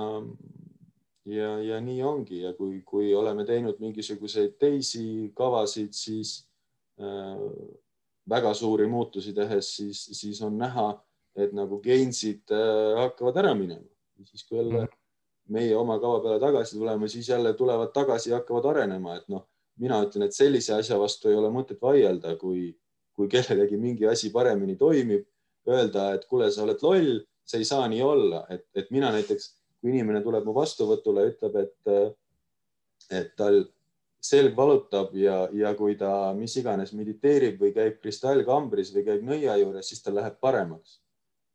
ja, 1.25 1.49
ja 1.59 1.79
nii 1.83 2.03
ongi 2.05 2.41
ja 2.43 2.53
kui, 2.55 2.81
kui 2.85 3.09
oleme 3.15 3.43
teinud 3.47 3.79
mingisuguseid 3.81 4.55
teisi 4.61 5.31
kavasid, 5.35 5.91
siis 5.95 6.37
äh, 6.99 7.41
väga 8.29 8.53
suuri 8.53 8.87
muutusi 8.87 9.33
tehes, 9.33 9.71
siis, 9.75 10.03
siis 10.19 10.41
on 10.45 10.57
näha, 10.59 10.93
et 11.35 11.55
nagu 11.55 11.81
gainsid 11.83 12.51
äh, 12.55 12.95
hakkavad 13.01 13.43
ära 13.43 13.55
minema. 13.55 13.87
siis 14.23 14.43
kui 14.47 14.57
jälle 14.57 14.85
mm. 14.85 14.93
Meie 15.53 15.75
oma 15.77 15.99
kava 16.01 16.21
peale 16.23 16.39
tagasi 16.39 16.77
tuleme, 16.79 17.07
siis 17.11 17.29
jälle 17.29 17.53
tulevad 17.53 17.91
tagasi 17.93 18.31
ja 18.31 18.39
hakkavad 18.39 18.65
arenema, 18.71 19.19
et 19.19 19.27
noh, 19.29 19.45
mina 19.81 19.99
ütlen, 20.05 20.25
et 20.25 20.33
sellise 20.33 20.73
asja 20.73 20.97
vastu 20.99 21.29
ei 21.29 21.37
ole 21.37 21.51
mõtet 21.53 21.81
vaielda, 21.81 22.35
kui 22.41 22.71
kui 23.15 23.29
kellelegi 23.31 23.77
mingi 23.79 24.07
asi 24.07 24.31
paremini 24.31 24.75
toimib, 24.79 25.23
öelda, 25.69 26.09
et 26.15 26.25
kuule, 26.29 26.49
sa 26.51 26.65
oled 26.65 26.81
loll, 26.83 27.21
see 27.47 27.61
ei 27.63 27.67
saa 27.67 27.87
nii 27.89 28.01
olla, 28.03 28.43
et, 28.51 28.65
et 28.75 28.91
mina 28.93 29.11
näiteks, 29.15 29.47
kui 29.79 29.93
inimene 29.93 30.21
tuleb 30.25 30.45
mu 30.47 30.55
vastuvõtule, 30.55 31.29
ütleb, 31.31 31.55
et, 31.61 32.19
et 33.15 33.31
tal 33.39 33.63
selg 34.25 34.55
valutab 34.57 35.13
ja, 35.17 35.45
ja 35.53 35.71
kui 35.77 35.95
ta 35.99 36.33
mis 36.37 36.55
iganes 36.59 36.91
mediteerib 36.97 37.59
või 37.61 37.71
käib 37.75 37.99
kristallkambris 38.01 38.91
või 38.95 39.05
käib 39.07 39.25
nõia 39.25 39.57
juures, 39.61 39.89
siis 39.89 40.01
tal 40.03 40.17
läheb 40.19 40.39
paremaks. 40.41 40.99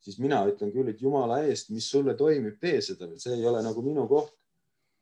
Siis 0.01 0.19
mina 0.19 0.43
ütlen 0.49 0.73
küll, 0.75 0.89
et 0.91 1.01
jumala 1.03 1.43
eest, 1.47 1.71
mis 1.75 1.89
sulle 1.91 2.17
toimib, 2.19 2.59
tee 2.61 2.81
seda, 2.85 3.09
see 3.21 3.35
ei 3.37 3.47
ole 3.47 3.63
nagu 3.65 3.83
minu 3.85 4.07
koht 4.09 4.33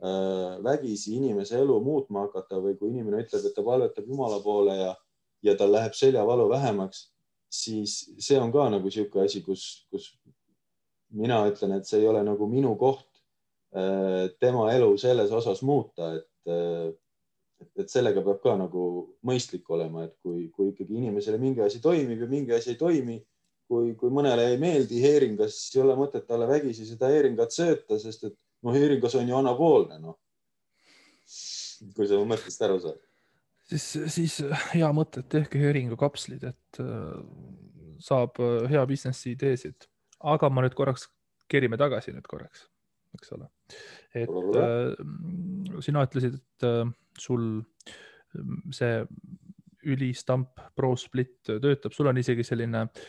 äh, 0.03 0.59
vägisi 0.65 1.17
inimese 1.17 1.61
elu 1.61 1.79
muutma 1.85 2.27
hakata 2.27 2.61
või 2.63 2.79
kui 2.79 2.91
inimene 2.93 3.23
ütleb, 3.25 3.47
et 3.47 3.55
ta 3.55 3.67
palvetab 3.67 4.09
Jumala 4.11 4.41
poole 4.45 4.77
ja 4.79 4.97
ja 5.43 5.55
tal 5.57 5.73
läheb 5.73 5.95
seljavalu 5.95 6.49
vähemaks, 6.51 7.09
siis 7.51 7.99
see 8.19 8.39
on 8.41 8.53
ka 8.53 8.69
nagu 8.73 8.89
niisugune 8.91 9.27
asi, 9.29 9.43
kus, 9.47 9.65
kus 9.91 10.11
mina 11.15 11.41
ütlen, 11.49 11.77
et 11.79 11.89
see 11.89 12.03
ei 12.03 12.09
ole 12.11 12.23
nagu 12.27 12.49
minu 12.51 12.75
koht 12.81 13.07
äh, 13.75 14.29
tema 14.41 14.69
elu 14.75 14.91
selles 15.01 15.33
osas 15.35 15.63
muuta, 15.63 16.13
et, 16.19 16.51
äh, 16.51 16.91
et 17.79 17.91
sellega 17.91 18.23
peab 18.27 18.43
ka 18.43 18.57
nagu 18.59 18.83
mõistlik 19.27 19.69
olema, 19.75 20.09
et 20.09 20.17
kui, 20.23 20.49
kui 20.55 20.73
ikkagi 20.73 20.99
inimesele 21.01 21.41
mingi 21.41 21.65
asi 21.65 21.81
toimib 21.85 22.27
ja 22.27 22.31
mingi 22.31 22.55
asi 22.57 22.75
ei 22.75 22.81
toimi, 22.81 23.19
kui, 23.69 23.93
kui 24.01 24.13
mõnele 24.13 24.47
ei 24.53 24.61
meeldi 24.61 25.03
heeringas, 25.03 25.59
siis 25.59 25.77
ei 25.77 25.85
ole 25.85 25.97
mõtet 25.99 26.25
talle 26.29 26.49
vägisi 26.49 26.87
seda 26.89 27.11
heeringat 27.13 27.53
sööta, 27.55 27.99
sest 28.01 28.25
et 28.31 28.37
noh, 28.65 28.75
heeringas 28.75 29.17
on 29.19 29.29
ju 29.29 29.37
anaboolne, 29.39 30.01
noh. 30.03 30.17
kui 31.95 32.09
sa 32.09 32.17
mu 32.19 32.25
mõttest 32.31 32.65
aru 32.65 32.81
saad 32.83 33.05
siis, 33.69 33.87
siis 34.15 34.39
hea 34.73 34.89
mõte, 34.97 35.23
et 35.23 35.31
tehke 35.33 35.61
Heringu 35.61 35.99
kapslid, 36.01 36.45
et 36.49 36.81
äh, 36.83 37.15
saab 38.05 38.41
äh, 38.43 38.65
hea 38.73 38.85
business'i 38.89 39.35
ideesid. 39.37 39.89
aga 40.19 40.49
ma 40.51 40.65
nüüd 40.65 40.75
korraks, 40.75 41.07
kerime 41.51 41.79
tagasi 41.79 42.15
nüüd 42.15 42.27
korraks, 42.27 42.67
eks 43.19 43.33
ole. 43.37 43.51
et 44.17 44.33
äh, 44.63 45.83
sina 45.85 46.07
ütlesid, 46.09 46.41
et 46.41 46.69
äh, 46.69 46.85
sul 47.19 47.63
see 48.75 49.05
ülistamp 49.89 50.59
Pro 50.77 50.97
Split 50.99 51.39
töötab, 51.49 51.95
sul 51.95 52.11
on 52.11 52.19
isegi 52.21 52.45
selline 52.45 52.83
äh, 52.83 53.07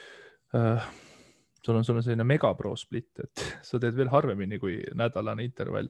sul 0.52 1.76
on, 1.76 1.86
sul 1.86 2.00
on 2.00 2.04
selline 2.04 2.26
mega 2.28 2.54
pro 2.58 2.76
split, 2.80 3.12
et 3.24 3.46
sa 3.68 3.80
teed 3.82 3.98
veel 3.98 4.12
harvemini 4.14 4.60
kui 4.62 4.80
nädalane 4.98 5.46
intervall, 5.46 5.90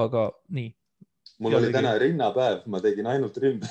aga 0.00 0.28
nii. 0.56 0.70
mul 1.44 1.58
oli 1.60 1.72
täna 1.74 1.96
rinnapäev, 2.00 2.64
ma 2.70 2.80
tegin 2.84 3.08
ainult 3.10 3.38
rinda 3.42 3.70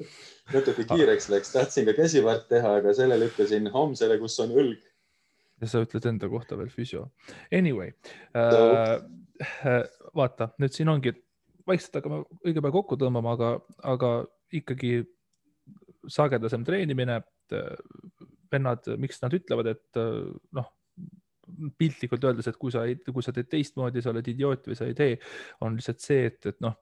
natuke 0.54 0.84
kiireks 0.88 1.30
läks, 1.32 1.52
tahtsin 1.54 1.88
ka 1.88 1.94
käsivart 1.96 2.48
teha, 2.50 2.76
aga 2.80 2.94
selle 2.96 3.18
lükkasin 3.20 3.70
homsele, 3.74 4.18
kus 4.20 4.38
on 4.42 4.54
õlg. 4.56 4.84
ja 5.60 5.68
sa 5.68 5.82
ütled 5.84 6.06
enda 6.08 6.28
kohta 6.32 6.56
veel 6.56 6.70
füsio. 6.72 7.10
Anyway 7.52 7.92
äh, 8.36 8.96
äh,, 9.44 9.82
vaata 10.16 10.50
nüüd 10.60 10.74
siin 10.74 10.88
ongi, 10.88 11.12
vaikselt 11.68 12.00
hakkame 12.00 12.22
õige 12.44 12.64
pea 12.64 12.74
kokku 12.74 12.96
tõmbama, 13.00 13.36
aga, 13.36 13.50
aga 13.94 14.12
ikkagi 14.56 15.02
sagedasem 16.08 16.64
treenimine. 16.66 17.20
Vennad, 18.52 18.86
miks 19.00 19.22
nad 19.22 19.34
ütlevad, 19.36 19.70
et 19.72 20.00
noh, 20.56 20.68
piltlikult 21.78 22.24
öeldes, 22.28 22.46
et 22.46 22.58
kui 22.60 22.70
sa, 22.74 22.84
kui 23.10 23.24
sa 23.26 23.34
teed 23.34 23.48
teistmoodi, 23.50 24.02
sa 24.02 24.12
oled 24.12 24.28
idioot 24.30 24.68
või 24.70 24.78
sa 24.78 24.86
ei 24.86 24.94
tee, 24.98 25.16
on 25.66 25.74
lihtsalt 25.78 26.04
see, 26.04 26.28
et, 26.30 26.52
et 26.52 26.60
noh 26.62 26.76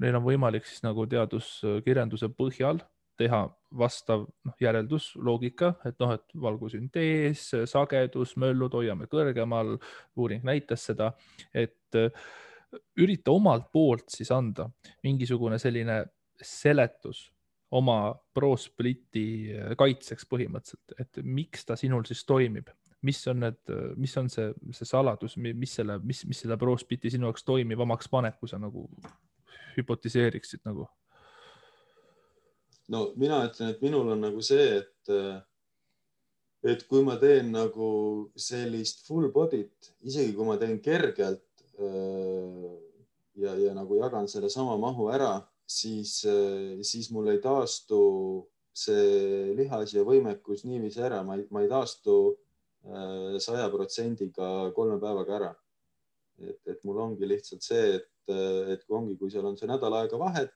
neil 0.00 0.18
on 0.18 0.24
võimalik 0.24 0.66
siis 0.66 0.82
nagu 0.84 1.06
teaduskirjanduse 1.10 2.30
põhjal 2.34 2.80
teha 3.18 3.44
vastav 3.78 4.24
noh, 4.26 4.54
järeldus, 4.58 5.12
loogika, 5.14 5.74
et 5.86 5.98
noh, 6.02 6.16
et 6.16 6.34
valgusüntees, 6.46 7.44
sagedus, 7.70 8.34
möllud 8.42 8.74
hoiame 8.74 9.06
kõrgemal, 9.10 9.76
uuring 10.18 10.42
näitas 10.46 10.88
seda, 10.90 11.12
et 11.54 11.98
äh, 11.98 12.10
ürita 12.98 13.34
omalt 13.34 13.70
poolt 13.74 14.08
siis 14.10 14.32
anda 14.34 14.66
mingisugune 15.06 15.60
selline 15.62 16.02
seletus 16.42 17.28
oma 17.74 18.14
prospliti 18.34 19.54
kaitseks 19.78 20.26
põhimõtteliselt, 20.30 20.96
et 21.00 21.22
miks 21.24 21.64
ta 21.64 21.76
sinul 21.80 22.04
siis 22.06 22.24
toimib 22.28 22.68
mis 23.04 23.20
on 23.28 23.40
need, 23.44 23.72
mis 24.00 24.16
on 24.16 24.28
see, 24.32 24.50
see 24.72 24.88
saladus, 24.88 25.36
mis 25.36 25.76
selle, 25.76 25.98
mis, 26.06 26.22
mis 26.28 26.40
selle 26.44 26.56
prospliti 26.60 27.12
sinu 27.12 27.28
jaoks 27.28 27.44
toimivamaks 27.44 28.08
paneb, 28.12 28.38
kui 28.40 28.50
sa 28.50 28.60
nagu 28.60 28.86
hüpotiseeriksid 29.76 30.64
nagu? 30.68 30.88
no 32.92 33.06
mina 33.20 33.42
ütlen, 33.48 33.72
et 33.72 33.82
minul 33.84 34.10
on 34.12 34.20
nagu 34.24 34.42
see, 34.44 34.80
et, 34.80 35.12
et 36.68 36.84
kui 36.88 37.04
ma 37.04 37.16
teen 37.20 37.52
nagu 37.54 37.88
sellist 38.36 39.06
full 39.08 39.30
body't, 39.32 39.92
isegi 40.04 40.34
kui 40.36 40.48
ma 40.48 40.58
teen 40.60 40.76
kergelt 40.84 41.64
ja, 43.40 43.54
ja 43.56 43.72
nagu 43.76 44.00
jagan 44.00 44.28
sellesama 44.30 44.76
mahu 44.80 45.08
ära, 45.12 45.38
siis, 45.66 46.20
siis 46.82 47.10
mul 47.14 47.30
ei 47.32 47.40
taastu 47.42 47.98
see 48.74 49.52
lihas 49.54 49.94
ja 49.94 50.02
võimekus 50.06 50.64
niiviisi 50.66 51.02
ära, 51.04 51.22
ma 51.26 51.38
ei, 51.38 51.46
ma 51.54 51.62
ei 51.62 51.70
taastu 51.70 52.16
saja 53.40 53.68
protsendiga 53.72 54.70
kolme 54.76 54.98
päevaga 55.00 55.36
ära. 55.38 55.54
et, 56.42 56.58
et 56.66 56.80
mul 56.84 56.98
ongi 56.98 57.28
lihtsalt 57.28 57.62
see, 57.62 57.94
et, 57.94 58.32
et 58.74 58.82
kui 58.84 58.96
ongi, 58.98 59.14
kui 59.16 59.30
seal 59.30 59.46
on 59.46 59.56
see 59.56 59.68
nädal 59.70 59.94
aega 60.00 60.18
vahet, 60.18 60.54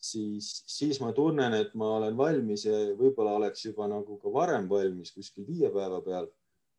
siis, 0.00 0.62
siis 0.66 0.98
ma 1.04 1.12
tunnen, 1.12 1.52
et 1.52 1.74
ma 1.78 1.98
olen 1.98 2.16
valmis 2.16 2.64
ja 2.64 2.78
võib-olla 2.96 3.36
oleks 3.36 3.66
juba 3.66 3.86
nagu 3.92 4.16
ka 4.22 4.32
varem 4.32 4.70
valmis 4.70 5.12
kuskil 5.12 5.46
viie 5.46 5.70
päeva 5.74 6.00
peal. 6.02 6.30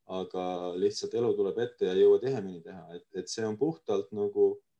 aga 0.03 0.73
lihtsalt 0.75 1.13
elu 1.15 1.29
tuleb 1.37 1.59
ette 1.63 1.85
ja 1.85 1.93
ei 1.93 2.01
jõua 2.01 2.17
tihemini 2.19 2.59
teha, 2.59 2.81
et, 2.97 3.05
et 3.15 3.29
see 3.31 3.45
on 3.47 3.55
puhtalt 3.57 4.09
nagu 4.11 4.49
äh, 4.51 4.72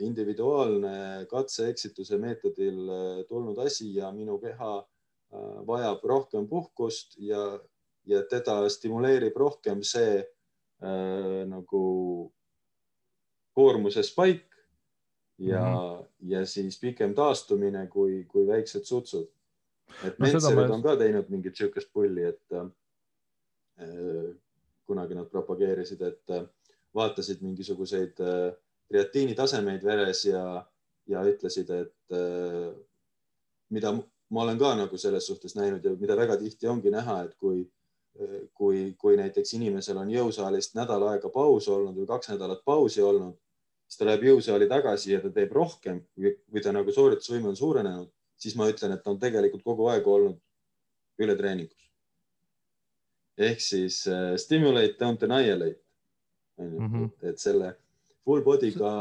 individuaalne 0.00 1.26
katse-eksituse 1.30 2.18
meetodil 2.20 2.88
äh, 2.88 3.24
tulnud 3.28 3.58
asi 3.58 3.94
ja 3.94 4.10
minu 4.12 4.36
keha 4.38 4.72
äh, 4.78 5.66
vajab 5.66 6.04
rohkem 6.04 6.48
puhkust 6.48 7.16
ja 7.18 7.58
ja 8.06 8.22
teda 8.30 8.68
stimuleerib 8.68 9.36
rohkem 9.36 9.82
see 9.82 10.20
äh, 10.20 11.46
nagu 11.48 12.32
koormuse 13.56 14.02
spike 14.02 14.56
ja 15.38 15.64
mm, 15.64 15.74
-hmm. 15.74 16.06
ja 16.20 16.46
siis 16.46 16.80
pikem 16.80 17.14
taastumine 17.14 17.86
kui, 17.86 18.24
kui 18.24 18.46
väiksed 18.46 18.84
sutsud. 18.84 19.28
et 20.04 20.18
no, 20.18 20.26
Mentserid 20.26 20.70
on 20.70 20.82
ka 20.82 20.96
teinud 20.96 21.28
mingit 21.28 21.56
sihukest 21.56 21.92
pulli, 21.92 22.24
et 22.24 22.52
äh, 22.52 22.66
kunagi 24.86 25.14
nad 25.14 25.28
propageerisid, 25.30 26.02
et 26.02 26.30
äh, 26.30 26.42
vaatasid 26.94 27.40
mingisuguseid 27.40 28.20
äh, 28.20 28.52
kreatiini 28.90 29.34
tasemeid 29.34 29.84
veres 29.84 30.24
ja, 30.24 30.42
ja 31.10 31.22
ütlesid, 31.26 31.70
et 31.70 32.14
äh, 32.14 32.74
mida 33.70 33.92
ma 34.30 34.42
olen 34.42 34.58
ka 34.58 34.74
nagu 34.78 34.98
selles 34.98 35.26
suhtes 35.26 35.54
näinud 35.54 35.84
ja 35.84 35.94
mida 35.98 36.16
väga 36.18 36.36
tihti 36.40 36.68
ongi 36.70 36.90
näha, 36.90 37.22
et 37.24 37.34
kui 37.38 37.64
kui, 38.54 38.94
kui 38.98 39.16
näiteks 39.16 39.54
inimesel 39.58 39.98
on 40.00 40.10
jõusaalist 40.10 40.76
nädal 40.76 41.04
aega 41.10 41.30
paus 41.32 41.68
olnud 41.68 41.96
või 41.98 42.08
kaks 42.08 42.32
nädalat 42.32 42.62
pausi 42.64 43.02
olnud, 43.04 43.36
siis 43.86 44.00
ta 44.00 44.08
läheb 44.08 44.26
jõusaali 44.30 44.68
tagasi 44.70 45.12
ja 45.14 45.22
ta 45.22 45.30
teeb 45.34 45.52
rohkem 45.56 46.00
või 46.16 46.62
ta 46.64 46.72
nagu 46.74 46.92
sooritusvõime 46.92 47.52
on 47.52 47.58
suurenenud, 47.58 48.10
siis 48.40 48.56
ma 48.58 48.68
ütlen, 48.70 48.96
et 48.96 49.04
ta 49.04 49.12
on 49.12 49.20
tegelikult 49.20 49.64
kogu 49.64 49.88
aeg 49.92 50.06
olnud 50.06 50.38
ületreeningus. 51.22 51.82
ehk 53.36 53.60
siis 53.60 54.06
uh, 54.08 54.36
stimulate, 54.40 54.96
don't 55.00 55.22
annihilate 55.22 55.80
mm, 56.58 56.86
-hmm. 56.88 57.10
et 57.22 57.38
selle 57.38 57.76
full 58.26 58.42
body'ga 58.46 58.92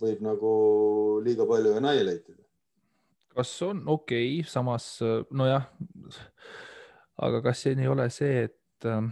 võib 0.00 0.22
nagu 0.24 0.52
liiga 1.24 1.46
palju 1.48 1.74
annihilate 1.78 2.34
ida. 2.34 2.44
kas 3.36 3.52
on? 3.66 3.82
Okei 3.86 4.38
okay,, 4.38 4.48
samas 4.48 4.88
nojah. 5.30 5.66
Aga 7.26 7.40
kas 7.48 7.62
siin 7.64 7.80
ei 7.80 7.88
ole 7.88 8.08
see, 8.12 8.44
et 8.46 8.88
äh, 8.88 9.06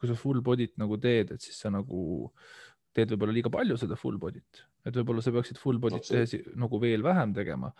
kui 0.00 0.10
sa 0.10 0.16
full 0.18 0.42
body't 0.44 0.74
nagu 0.82 0.98
teed, 1.02 1.30
et 1.34 1.42
siis 1.42 1.58
sa 1.62 1.70
nagu 1.70 2.32
teed 2.96 3.12
võib-olla 3.12 3.36
liiga 3.36 3.52
palju 3.52 3.76
seda 3.78 3.98
full 3.98 4.18
body't, 4.20 4.64
et 4.88 4.98
võib-olla 4.98 5.22
sa 5.22 5.34
peaksid 5.34 5.60
full 5.60 5.78
body't 5.82 6.08
tehes 6.08 6.34
nagu 6.58 6.80
veel 6.82 7.04
vähem 7.06 7.34
tegema 7.36 7.70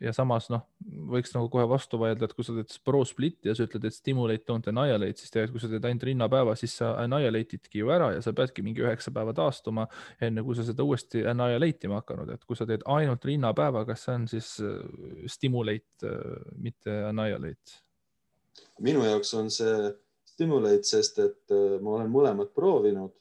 ja 0.00 0.12
samas 0.14 0.46
noh, 0.52 0.62
võiks 1.10 1.32
nagu 1.34 1.48
kohe 1.52 1.64
vastu 1.68 1.98
vaielda, 2.00 2.28
et 2.28 2.34
kui 2.36 2.46
sa 2.46 2.54
teed 2.56 2.74
pro 2.86 3.00
split'i 3.06 3.50
ja 3.50 3.54
sa 3.56 3.66
ütled, 3.66 3.84
et 3.88 3.96
stimulate 3.96 4.46
don't 4.48 4.70
annihilate, 4.70 5.18
siis 5.20 5.32
tegelikult, 5.34 5.58
kui 5.58 5.64
sa 5.64 5.70
teed 5.72 5.88
ainult 5.88 6.06
rinnapäeva, 6.08 6.54
siis 6.58 6.76
sa 6.80 6.92
annihilate 7.02 7.58
idki 7.58 7.82
ju 7.82 7.92
ära 7.94 8.12
ja 8.14 8.22
sa 8.24 8.34
peadki 8.36 8.64
mingi 8.66 8.84
üheksa 8.84 9.12
päeva 9.14 9.34
taastuma, 9.36 9.88
enne 10.24 10.44
kui 10.46 10.58
sa 10.58 10.66
seda 10.66 10.86
uuesti 10.86 11.24
annihilate 11.28 11.90
ima 11.90 12.02
hakanud, 12.02 12.30
et 12.34 12.44
kui 12.46 12.58
sa 12.58 12.66
teed 12.68 12.84
ainult 12.90 13.26
rinnapäeva, 13.28 13.84
kas 13.88 14.06
see 14.06 14.18
on 14.20 14.28
siis 14.30 14.52
äh, 14.62 14.76
stimulate, 15.30 16.12
äh, 16.12 16.52
mitte 16.56 17.00
annihilate? 17.10 17.82
minu 18.82 19.02
jaoks 19.06 19.32
on 19.38 19.50
see 19.54 19.90
stimulate, 20.26 20.86
sest 20.86 21.18
et 21.24 21.54
äh, 21.54 21.78
ma 21.82 21.96
olen 21.98 22.12
mõlemad 22.14 22.54
proovinud 22.54 23.14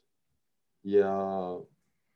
ja, 0.85 1.15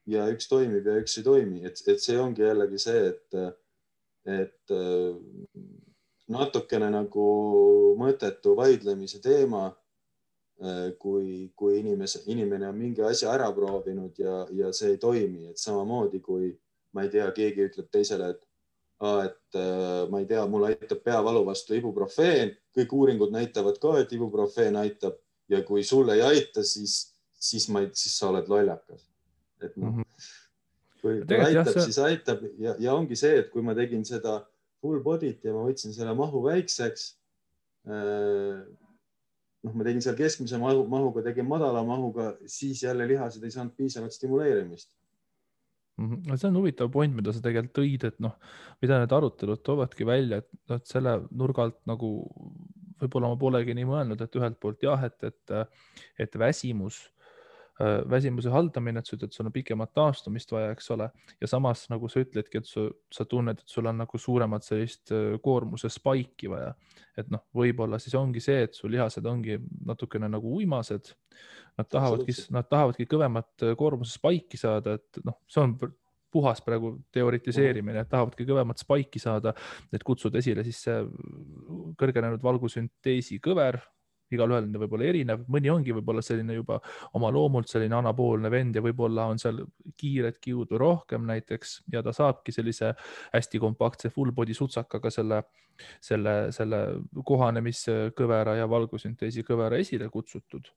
ja 0.10 0.30
üks 0.30 0.50
toimib 0.52 0.86
ja 0.86 1.00
üks 1.02 1.18
ei 1.18 1.26
toimi, 1.26 1.66
et, 1.66 1.82
et 1.90 2.02
see 2.04 2.20
ongi 2.22 2.46
jällegi 2.46 2.82
see, 2.82 3.10
et, 3.10 3.42
et 4.26 4.74
äh, 4.76 5.16
natukene 6.32 6.90
nagu 6.94 7.28
mõttetu 8.00 8.56
vaidlemise 8.58 9.22
teema. 9.24 9.70
Äh, 10.62 10.92
kui, 11.02 11.50
kui 11.58 11.80
inimese, 11.80 12.22
inimene 12.30 12.68
on 12.70 12.78
mingi 12.78 13.02
asja 13.02 13.32
ära 13.34 13.48
proovinud 13.56 14.20
ja, 14.22 14.44
ja 14.54 14.70
see 14.78 14.92
ei 14.94 15.00
toimi, 15.02 15.48
et 15.50 15.58
samamoodi 15.58 16.20
kui 16.22 16.52
ma 16.94 17.02
ei 17.02 17.10
tea, 17.10 17.26
keegi 17.34 17.66
ütleb 17.66 17.88
teisele, 17.90 18.28
et 18.36 18.44
et 19.02 19.58
äh, 19.58 20.10
ma 20.14 20.20
ei 20.22 20.28
tea, 20.30 20.44
mul 20.46 20.68
aitab 20.68 21.00
peavalu 21.02 21.42
vastu 21.48 21.74
ibuprofeen, 21.74 22.52
kõik 22.78 22.92
uuringud 22.94 23.32
näitavad 23.34 23.80
ka, 23.82 23.96
et 23.98 24.12
ibuprofeen 24.14 24.78
aitab 24.78 25.16
ja 25.50 25.64
kui 25.66 25.82
sul 25.84 26.12
ei 26.14 26.22
aita, 26.22 26.62
siis, 26.62 27.16
siis 27.34 27.66
ma, 27.74 27.82
siis 27.98 28.14
sa 28.20 28.30
oled 28.30 28.52
lollakas. 28.52 29.08
et 29.62 29.76
noh 29.78 29.90
mm 29.90 30.02
-hmm., 30.02 30.41
kui, 31.02 31.22
aitab, 31.22 31.74
siis 31.80 31.98
aitab 32.02 32.46
ja, 32.62 32.76
ja 32.80 32.94
ongi 32.94 33.18
see, 33.20 33.42
et 33.42 33.50
kui 33.54 33.64
ma 33.66 33.76
tegin 33.78 34.06
seda 34.08 34.40
full 34.82 35.02
body't 35.06 35.44
ja 35.46 35.56
ma 35.56 35.66
võtsin 35.68 35.94
selle 35.96 36.14
mahu 36.18 36.44
väikseks. 36.46 37.08
Äh, 37.90 38.62
noh, 39.66 39.76
ma 39.78 39.86
tegin 39.86 40.04
seal 40.06 40.18
keskmise 40.18 40.58
mahu, 40.62 40.86
mahuga, 40.90 41.24
tegin 41.26 41.50
madala 41.50 41.84
mahuga, 41.86 42.34
siis 42.50 42.84
jälle 42.86 43.08
lihased 43.10 43.44
ei 43.46 43.54
saanud 43.54 43.78
piisavat 43.78 44.14
stimuleerimist 44.14 44.92
mm. 45.98 46.16
-hmm. 46.16 46.38
see 46.38 46.48
on 46.48 46.58
huvitav 46.58 46.92
point, 46.92 47.16
mida 47.16 47.34
sa 47.34 47.42
tegelikult 47.42 47.78
tõid, 47.78 48.06
et 48.08 48.20
noh, 48.24 48.36
mida 48.82 49.00
need 49.02 49.16
arutelud 49.18 49.64
toovadki 49.66 50.06
välja, 50.08 50.42
et 50.42 50.50
noh, 50.70 50.82
et 50.82 50.94
selle 50.94 51.16
nurga 51.30 51.68
alt 51.68 51.80
nagu 51.90 52.12
võib-olla 53.02 53.32
ma 53.32 53.40
polegi 53.40 53.76
nii 53.78 53.88
mõelnud, 53.90 54.22
et 54.22 54.38
ühelt 54.38 54.60
poolt 54.62 54.84
jah, 54.86 55.04
et, 55.08 55.24
et, 55.24 55.56
et 56.26 56.38
väsimus 56.38 57.02
väsimuse 58.10 58.52
haldamine, 58.52 59.02
et 59.02 59.08
sa 59.08 59.16
ütled, 59.16 59.32
sul 59.34 59.48
on 59.48 59.54
pikemat 59.56 59.94
taastumist 59.96 60.52
vaja, 60.54 60.72
eks 60.76 60.92
ole, 60.96 61.08
ja 61.42 61.50
samas 61.50 61.86
nagu 61.92 62.10
sa 62.12 62.24
ütledki, 62.24 62.62
et 62.62 62.70
su, 62.70 62.88
sa 63.14 63.26
tunned, 63.30 63.62
et 63.62 63.74
sul 63.74 63.88
on 63.90 64.02
nagu 64.04 64.22
suuremat 64.22 64.66
sellist 64.66 65.14
äh, 65.16 65.38
koormuse 65.44 65.92
spike'i 65.92 66.52
vaja. 66.52 66.74
et 67.18 67.32
noh, 67.32 67.44
võib-olla 67.56 68.00
siis 68.00 68.16
ongi 68.16 68.40
see, 68.44 68.66
et 68.68 68.78
su 68.78 68.90
lihased 68.90 69.26
ongi 69.28 69.58
natukene 69.86 70.30
nagu 70.32 70.54
uimased. 70.58 71.12
Nad 71.80 71.88
tahavadki, 71.92 72.36
nad 72.56 72.68
tahavadki 72.72 73.08
kõvemat 73.10 73.66
äh, 73.66 73.76
koormuse 73.80 74.16
spike'i 74.18 74.60
saada, 74.60 74.98
et 75.00 75.24
noh, 75.28 75.40
see 75.52 75.64
on 75.64 75.78
puhas 76.32 76.62
praegu 76.64 76.94
teoritiseerimine, 77.12 78.04
et 78.04 78.12
tahavadki 78.12 78.48
kõvemat 78.48 78.80
spike'i 78.80 79.22
saada, 79.22 79.56
et 79.92 80.04
kutsuda 80.08 80.40
esile 80.40 80.64
siis 80.68 80.80
see 80.88 81.02
kõrgenenud 82.00 82.44
valgusünteesi 82.44 83.42
kõver 83.44 83.82
igalühel 84.36 84.68
on 84.68 84.76
ta 84.76 84.82
võib-olla 84.84 85.08
erinev, 85.10 85.46
mõni 85.52 85.72
ongi 85.74 85.96
võib-olla 85.96 86.24
selline 86.26 86.58
juba 86.58 86.80
oma 87.18 87.32
loomult 87.34 87.72
selline 87.72 87.98
anapoolne 88.00 88.52
vend 88.52 88.76
ja 88.76 88.84
võib-olla 88.86 89.30
on 89.32 89.42
seal 89.42 89.64
kiiret 89.98 90.40
kiudu 90.44 90.80
rohkem 90.82 91.26
näiteks 91.30 91.82
ja 91.94 92.04
ta 92.06 92.14
saabki 92.16 92.54
sellise 92.56 92.94
hästi 93.34 93.62
kompaktse 93.62 94.10
full 94.14 94.32
body 94.36 94.54
sutsakaga 94.58 95.12
selle, 95.14 95.44
selle, 96.04 96.38
selle 96.56 96.84
kohanemiskõvera 97.26 98.58
ja 98.62 98.70
valgusünteesi 98.70 99.46
kõvera 99.48 99.82
esile 99.82 100.10
kutsutud 100.14 100.72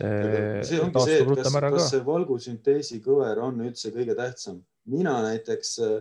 see 0.00 0.80
ongi 0.80 1.02
see, 1.04 1.18
et 1.20 1.28
kas, 1.28 1.56
kas 1.60 1.90
see 1.92 2.04
valgusünteesi 2.06 3.00
kõver 3.04 3.40
on 3.44 3.60
üldse 3.66 3.92
kõige 3.92 4.16
tähtsam. 4.16 4.62
mina 4.88 5.18
näiteks 5.22 5.78
äh, 5.84 5.98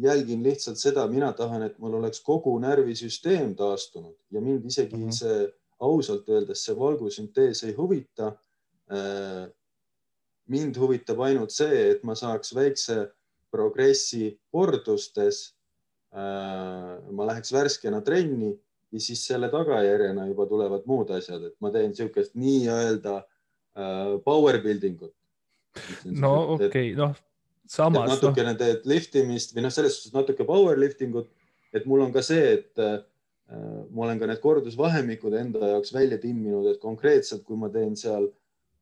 jälgin 0.00 0.42
lihtsalt 0.42 0.80
seda, 0.80 1.06
mina 1.08 1.32
tahan, 1.32 1.62
et 1.68 1.76
mul 1.78 1.98
oleks 2.00 2.22
kogu 2.24 2.56
närvisüsteem 2.58 3.54
taastunud 3.54 4.16
ja 4.30 4.40
mind 4.40 4.64
isegi 4.64 4.96
mm 4.96 5.08
-hmm. 5.08 5.12
see 5.12 5.52
ausalt 5.84 6.28
öeldes 6.32 6.64
see 6.64 6.76
valgusüntees 6.78 7.64
ei 7.68 7.74
huvita. 7.76 8.32
Äh, 8.92 9.44
mind 10.50 10.76
huvitab 10.76 11.22
ainult 11.24 11.54
see, 11.54 11.90
et 11.94 12.02
ma 12.04 12.16
saaks 12.18 12.52
väikse 12.56 13.06
progressi 13.54 14.34
kordustes 14.52 15.54
äh, 16.14 16.94
ma 17.10 17.28
läheks 17.30 17.52
värskena 17.54 18.02
trenni 18.04 18.52
ja 18.94 19.02
siis 19.02 19.24
selle 19.26 19.48
tagajärjena 19.52 20.26
juba 20.28 20.46
tulevad 20.46 20.86
muud 20.90 21.10
asjad, 21.16 21.48
et 21.48 21.54
ma 21.64 21.70
teen 21.74 21.90
niisugust 21.90 22.34
nii-öelda 22.38 23.16
äh, 23.20 24.16
power 24.26 24.60
building 24.62 25.00
ut. 25.02 25.14
no 26.04 26.34
okei 26.54 26.68
okay., 26.68 26.92
noh, 26.98 27.16
samas. 27.70 28.12
natukene 28.14 28.52
no. 28.54 28.60
teed 28.60 28.86
liftimist 28.88 29.56
või 29.56 29.66
noh, 29.66 29.74
selles 29.74 29.98
suhtes 29.98 30.14
natuke 30.14 30.46
power 30.46 30.78
lifting 30.78 31.16
ut, 31.18 31.30
et 31.74 31.88
mul 31.90 32.04
on 32.06 32.14
ka 32.14 32.22
see, 32.22 32.58
et 32.58 32.84
ma 33.50 34.06
olen 34.06 34.18
ka 34.18 34.26
need 34.26 34.40
kordusvahemikud 34.40 35.34
enda 35.36 35.74
jaoks 35.74 35.92
välja 35.94 36.18
timminud, 36.18 36.66
et 36.70 36.80
konkreetselt, 36.80 37.44
kui 37.44 37.58
ma 37.60 37.68
teen 37.72 37.96
seal 37.96 38.30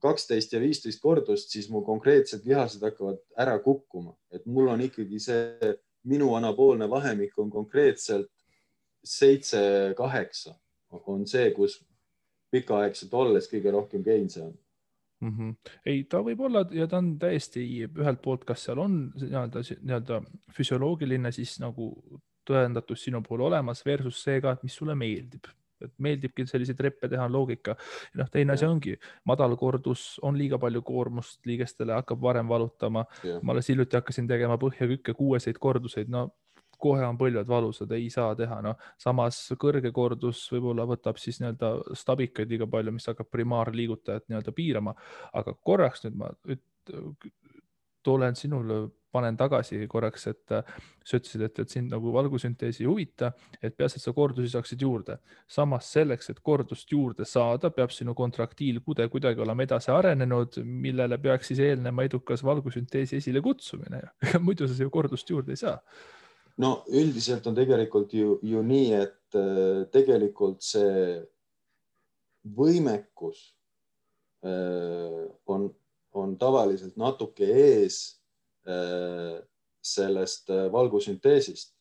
kaksteist 0.02 0.52
ja 0.54 0.60
viisteist 0.62 1.00
kordust, 1.02 1.50
siis 1.54 1.68
mu 1.70 1.82
konkreetsed 1.86 2.46
lihased 2.46 2.82
hakkavad 2.82 3.20
ära 3.38 3.58
kukkuma, 3.62 4.14
et 4.34 4.46
mul 4.46 4.70
on 4.72 4.82
ikkagi 4.82 5.20
see 5.22 5.74
minu 6.10 6.32
anaboolne 6.34 6.88
vahemik 6.90 7.38
on 7.38 7.50
konkreetselt 7.50 8.30
seitse, 9.04 9.60
kaheksa 9.98 10.54
on 10.90 11.26
see, 11.26 11.50
kus 11.56 11.78
pikaaegselt 12.52 13.14
olles 13.14 13.48
kõige 13.50 13.72
rohkem 13.72 14.02
gain'e 14.04 14.42
on 14.42 14.52
mm. 15.22 15.30
-hmm. 15.36 15.54
ei, 15.86 16.04
ta 16.04 16.20
võib 16.22 16.40
olla 16.40 16.66
ja 16.70 16.86
ta 16.86 16.98
on 16.98 17.14
täiesti 17.18 17.64
ühelt 17.86 18.22
poolt, 18.22 18.44
kas 18.44 18.64
seal 18.66 18.78
on 18.82 18.98
nii-öelda, 19.16 19.62
nii-öelda 19.80 20.20
füsioloogiline 20.56 21.32
siis 21.32 21.58
nagu 21.60 21.94
tõendatus 22.48 23.06
sinu 23.06 23.22
puhul 23.22 23.46
olemas 23.48 23.84
versus 23.86 24.22
see 24.24 24.40
ka, 24.40 24.56
et 24.56 24.62
mis 24.66 24.76
sulle 24.78 24.96
meeldib. 24.98 25.50
Et 25.82 25.90
meeldibki 25.98 26.44
selliseid 26.46 26.78
reppe 26.84 27.08
teha, 27.10 27.24
on 27.26 27.32
loogika. 27.34 27.74
noh, 28.14 28.28
teine 28.30 28.54
asi 28.54 28.66
ongi 28.66 28.94
madal 29.26 29.56
kordus, 29.58 30.20
on 30.22 30.38
liiga 30.38 30.58
palju 30.62 30.82
koormust 30.86 31.40
liigestele, 31.46 31.96
hakkab 31.98 32.22
varem 32.22 32.48
valutama. 32.48 33.04
Ma 33.42 33.52
alles 33.52 33.68
hiljuti 33.72 33.98
hakkasin 33.98 34.30
tegema 34.30 34.58
põhjakükke 34.62 35.16
kuueseid 35.18 35.58
korduseid, 35.58 36.12
no 36.12 36.28
kohe 36.82 37.04
on 37.06 37.18
põlved 37.18 37.46
valusad, 37.48 37.92
ei 37.94 38.08
saa 38.10 38.32
teha, 38.38 38.58
noh, 38.64 38.78
samas 39.00 39.38
kõrge 39.60 39.92
kordus 39.94 40.42
võib-olla 40.52 40.86
võtab 40.88 41.20
siis 41.22 41.38
nii-öelda 41.42 41.94
stabikaid 41.98 42.50
liiga 42.50 42.66
palju, 42.70 42.94
mis 42.96 43.06
hakkab 43.10 43.30
primaarliigutajat 43.30 44.26
nii-öelda 44.26 44.54
piirama, 44.56 44.94
aga 45.38 45.54
korraks 45.62 46.02
nüüd 46.06 46.18
ma 46.18 46.32
tulen 48.02 48.38
sinule 48.38 48.80
panen 49.12 49.36
tagasi 49.36 49.82
korraks, 49.90 50.26
et 50.30 50.54
äh, 50.56 50.62
sa 51.04 51.18
ütlesid, 51.18 51.44
et, 51.46 51.58
et 51.62 51.72
sind 51.72 51.92
nagu 51.92 52.12
valgusüntees 52.14 52.80
ei 52.80 52.88
huvita, 52.88 53.32
et 53.60 53.76
peaasi, 53.76 54.00
et 54.00 54.06
sa 54.06 54.14
kordusi 54.16 54.52
saaksid 54.52 54.82
juurde. 54.82 55.18
samas 55.48 55.90
selleks, 55.92 56.30
et 56.30 56.40
kordust 56.40 56.90
juurde 56.92 57.26
saada, 57.28 57.70
peab 57.70 57.92
sinu 57.92 58.14
kontraktiilkude 58.14 59.08
kuidagi 59.12 59.40
olema 59.40 59.66
edasi 59.66 59.92
arenenud, 59.92 60.62
millele 60.64 61.18
peaks 61.18 61.52
siis 61.52 61.60
eelnema 61.60 62.06
edukas 62.08 62.44
valgusünteesi 62.44 63.16
esilekutsumine. 63.20 64.02
muidu 64.46 64.68
sa 64.68 64.82
ju 64.82 64.90
kordust 64.90 65.30
juurde 65.30 65.52
ei 65.52 65.60
saa. 65.60 65.78
no 66.56 66.82
üldiselt 66.88 67.46
on 67.46 67.54
tegelikult 67.56 68.12
ju, 68.14 68.38
ju 68.42 68.62
nii, 68.62 68.88
et 68.92 69.36
äh, 69.38 69.84
tegelikult 69.92 70.62
see 70.64 71.20
võimekus 72.42 73.44
äh, 74.44 75.28
on, 75.46 75.70
on 76.12 76.34
tavaliselt 76.38 76.96
natuke 77.00 77.46
ees 77.46 78.21
sellest 79.82 80.50
äh, 80.50 80.72
valgusünteesist 80.72 81.74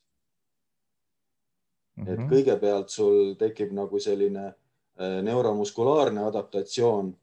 mm. 1.96 2.04
-hmm. 2.04 2.12
et 2.12 2.18
mhm. 2.18 2.28
kõigepealt 2.32 2.88
sul 2.88 3.34
tekib 3.38 3.72
nagu 3.72 4.00
selline 4.00 4.46
äh, 4.46 5.22
neuromuskulaarne 5.22 6.24
adaptatsioon. 6.24 7.16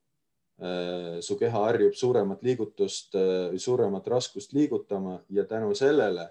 su 1.21 1.37
keha 1.39 1.59
harjub 1.59 1.93
suuremat 1.95 2.41
liigutust, 2.43 3.13
suuremat 3.57 4.07
raskust 4.07 4.53
liigutama 4.53 5.21
ja 5.29 5.45
tänu 5.45 5.75
sellele 5.75 6.25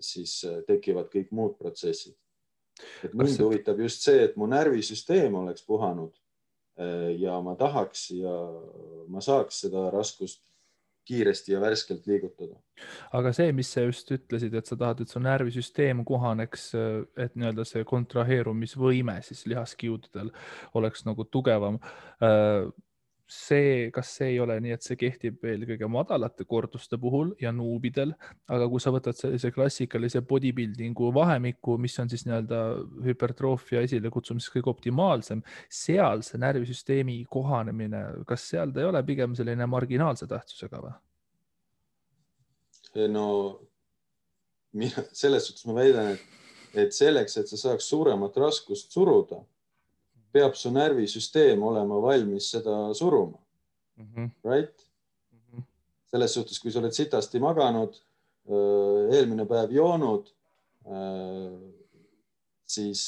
siis 0.00 0.46
tekivad 0.66 1.08
kõik 1.10 1.26
muud 1.30 1.56
protsessid. 1.58 2.14
et 3.04 3.14
mind 3.14 3.28
see... 3.34 3.42
huvitab 3.44 3.80
just 3.80 4.06
see, 4.06 4.22
et 4.24 4.36
mu 4.36 4.46
närvisüsteem 4.46 5.34
oleks 5.34 5.66
puhanud 5.66 6.14
ja 7.18 7.40
ma 7.40 7.56
tahaks 7.56 8.10
ja 8.10 8.36
ma 9.08 9.20
saaks 9.20 9.60
seda 9.60 9.90
raskust 9.90 10.44
kiiresti 11.10 11.54
ja 11.56 11.62
värskelt 11.62 12.06
liigutada. 12.10 12.58
aga 13.18 13.32
see, 13.36 13.52
mis 13.56 13.72
sa 13.74 13.84
just 13.86 14.10
ütlesid, 14.14 14.54
et 14.56 14.70
sa 14.70 14.78
tahad, 14.80 15.02
et 15.02 15.12
su 15.12 15.22
närvisüsteem 15.22 16.04
kohaneks, 16.08 16.70
et 17.20 17.34
nii-öelda 17.36 17.66
see 17.68 17.86
kontraheerumisvõime 17.88 19.18
siis 19.26 19.44
lihaskiududel 19.50 20.32
oleks 20.80 21.04
nagu 21.08 21.26
tugevam 21.28 21.80
see, 23.30 23.90
kas 23.94 24.10
see 24.18 24.32
ei 24.32 24.38
ole 24.42 24.56
nii, 24.62 24.72
et 24.74 24.84
see 24.84 24.96
kehtib 24.98 25.44
eelkõige 25.46 25.86
madalate 25.90 26.44
korduste 26.50 26.98
puhul 27.00 27.30
ja 27.40 27.52
nuubidel, 27.54 28.12
aga 28.50 28.66
kui 28.72 28.82
sa 28.82 28.90
võtad 28.94 29.14
sellise 29.18 29.52
klassikalise 29.54 30.22
bodybuilding'u 30.26 31.12
vahemiku, 31.14 31.76
mis 31.78 31.94
on 32.02 32.10
siis 32.10 32.26
nii-öelda 32.26 32.62
hüpertroofia 33.06 33.84
esilekutsumises 33.86 34.50
kõige 34.56 34.72
optimaalsem, 34.74 35.44
seal 35.70 36.24
see 36.26 36.42
närvisüsteemi 36.42 37.20
kohanemine, 37.30 38.02
kas 38.26 38.48
seal 38.50 38.74
ta 38.74 38.82
ei 38.82 38.90
ole 38.90 39.04
pigem 39.06 39.38
selline 39.38 39.70
marginaalse 39.70 40.26
tähtsusega 40.30 40.82
või? 40.82 40.98
no 43.14 43.28
mina 44.74 45.06
selles 45.14 45.46
suhtes 45.46 45.66
ma 45.70 45.78
väidan, 45.78 46.16
et, 46.16 46.42
et 46.86 46.94
selleks, 46.94 47.38
et 47.38 47.50
sa 47.50 47.62
saaks 47.68 47.86
suuremat 47.94 48.34
raskust 48.42 48.90
suruda 48.90 49.44
peab 50.32 50.54
su 50.58 50.70
närvisüsteem 50.74 51.62
olema 51.62 52.00
valmis 52.02 52.50
seda 52.54 52.94
suruma 52.94 53.38
mm. 53.96 54.06
-hmm. 54.14 54.30
Right 54.44 54.86
mm? 55.32 55.40
-hmm. 55.58 55.62
selles 56.06 56.34
suhtes, 56.34 56.60
kui 56.60 56.72
sa 56.72 56.78
oled 56.78 56.92
sitasti 56.92 57.40
maganud, 57.40 57.94
eelmine 59.12 59.46
päev 59.46 59.72
joonud, 59.72 60.30
siis 62.66 63.02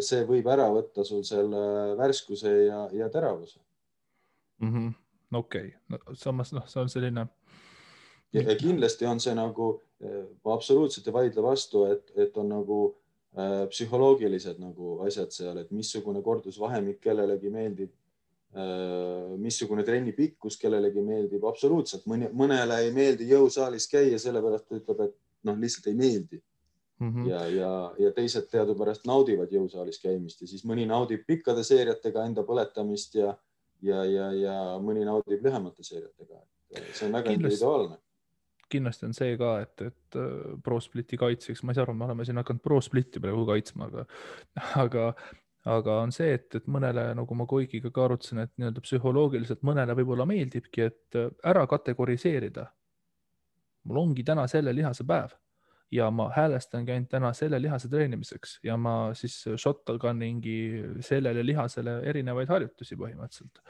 see 0.00 0.26
võib 0.26 0.46
ära 0.50 0.68
võtta 0.70 1.04
sul 1.04 1.22
selle 1.24 1.96
värskuse 1.98 2.50
ja, 2.66 2.88
ja 2.92 3.08
teravuse 3.08 3.60
mm 4.58 4.72
-hmm.. 4.72 4.92
okei 5.32 5.66
okay. 5.66 5.78
no,, 5.88 5.98
samas 6.14 6.52
noh, 6.52 6.68
see 6.68 6.82
on 6.82 6.88
selline. 6.88 7.26
ja 8.32 8.56
kindlasti 8.56 9.06
on 9.06 9.20
see 9.20 9.34
nagu, 9.34 9.80
ma 10.44 10.54
absoluutselt 10.54 11.06
ei 11.06 11.12
vaidle 11.12 11.42
vastu, 11.42 11.84
et, 11.84 12.12
et 12.16 12.36
on 12.36 12.48
nagu 12.48 12.94
Äh, 12.94 13.03
psühholoogilised 13.34 14.60
nagu 14.62 15.00
asjad 15.06 15.32
seal, 15.34 15.58
et 15.58 15.70
missugune 15.74 16.22
kordusvahemik 16.22 17.00
kellelegi 17.02 17.50
meeldib, 17.50 17.90
äh, 18.54 19.34
missugune 19.42 19.82
trenni 19.86 20.14
pikkus 20.14 20.58
kellelegi 20.60 21.02
meeldib, 21.02 21.46
absoluutselt 21.48 22.06
mõni, 22.10 22.30
mõnele 22.30 22.78
ei 22.84 22.92
meeldi 22.94 23.26
jõusaalis 23.32 23.88
käia, 23.90 24.20
sellepärast 24.22 24.68
ta 24.68 24.78
ütleb, 24.78 25.02
et 25.08 25.16
noh, 25.50 25.58
lihtsalt 25.58 25.90
ei 25.90 25.98
meeldi 25.98 26.38
mm. 27.00 27.10
-hmm. 27.10 27.26
ja, 27.30 27.42
ja, 27.48 27.72
ja 27.98 28.12
teised 28.12 28.46
teadupärast 28.52 29.06
naudivad 29.10 29.50
jõusaalis 29.52 29.98
käimist 30.02 30.40
ja 30.40 30.48
siis 30.48 30.64
mõni 30.64 30.86
naudib 30.86 31.26
pikkade 31.26 31.64
seeriatega 31.66 32.24
enda 32.24 32.46
põletamist 32.46 33.18
ja, 33.18 33.34
ja, 33.82 34.04
ja, 34.04 34.32
ja 34.32 34.56
mõni 34.78 35.04
naudib 35.04 35.42
lühemate 35.42 35.82
seeriatega. 35.82 36.42
see 36.92 37.06
on 37.06 37.12
väga 37.12 37.30
individuaalne 37.34 37.98
kindlasti 38.74 39.08
on 39.08 39.14
see 39.16 39.38
ka, 39.40 39.54
et, 39.64 39.86
et 39.88 40.18
äh, 40.20 40.58
ProSpliti 40.64 41.18
kaitseks, 41.20 41.62
ma 41.64 41.72
ei 41.72 41.78
saa 41.78 41.86
aru, 41.86 41.96
me 41.98 42.08
oleme 42.08 42.26
siin 42.26 42.40
hakanud 42.40 42.62
ProSpliti 42.64 43.22
praegu 43.22 43.46
kaitsma, 43.48 43.88
aga, 43.90 44.06
aga, 44.82 45.06
aga 45.76 45.98
on 46.04 46.14
see, 46.14 46.34
et, 46.38 46.48
et 46.60 46.66
mõnele, 46.70 47.06
nagu 47.18 47.38
ma 47.38 47.48
Koigiga 47.50 47.92
ka 47.94 48.08
arutasin, 48.08 48.44
et 48.44 48.52
nii-öelda 48.58 48.84
psühholoogiliselt 48.84 49.64
mõnele 49.66 49.96
võib-olla 50.00 50.26
meeldibki, 50.28 50.90
et 50.90 51.20
äh, 51.20 51.30
ära 51.54 51.66
kategoriseerida. 51.70 52.68
mul 53.84 53.98
ongi 54.00 54.24
täna 54.24 54.46
selle 54.48 54.72
lihase 54.72 55.04
päev 55.04 55.34
ja 55.94 56.10
ma 56.10 56.28
häälestangi 56.34 56.92
ainult 56.92 57.10
täna 57.12 57.32
selle 57.36 57.60
lihase 57.62 57.88
treenimiseks 57.88 58.58
ja 58.66 58.76
ma 58.76 59.12
siis 59.14 59.36
shot'al 59.60 59.98
kannangi 60.02 60.56
sellele 61.04 61.44
lihasele 61.46 61.98
erinevaid 62.10 62.50
harjutusi 62.50 62.96
põhimõtteliselt. 62.98 63.60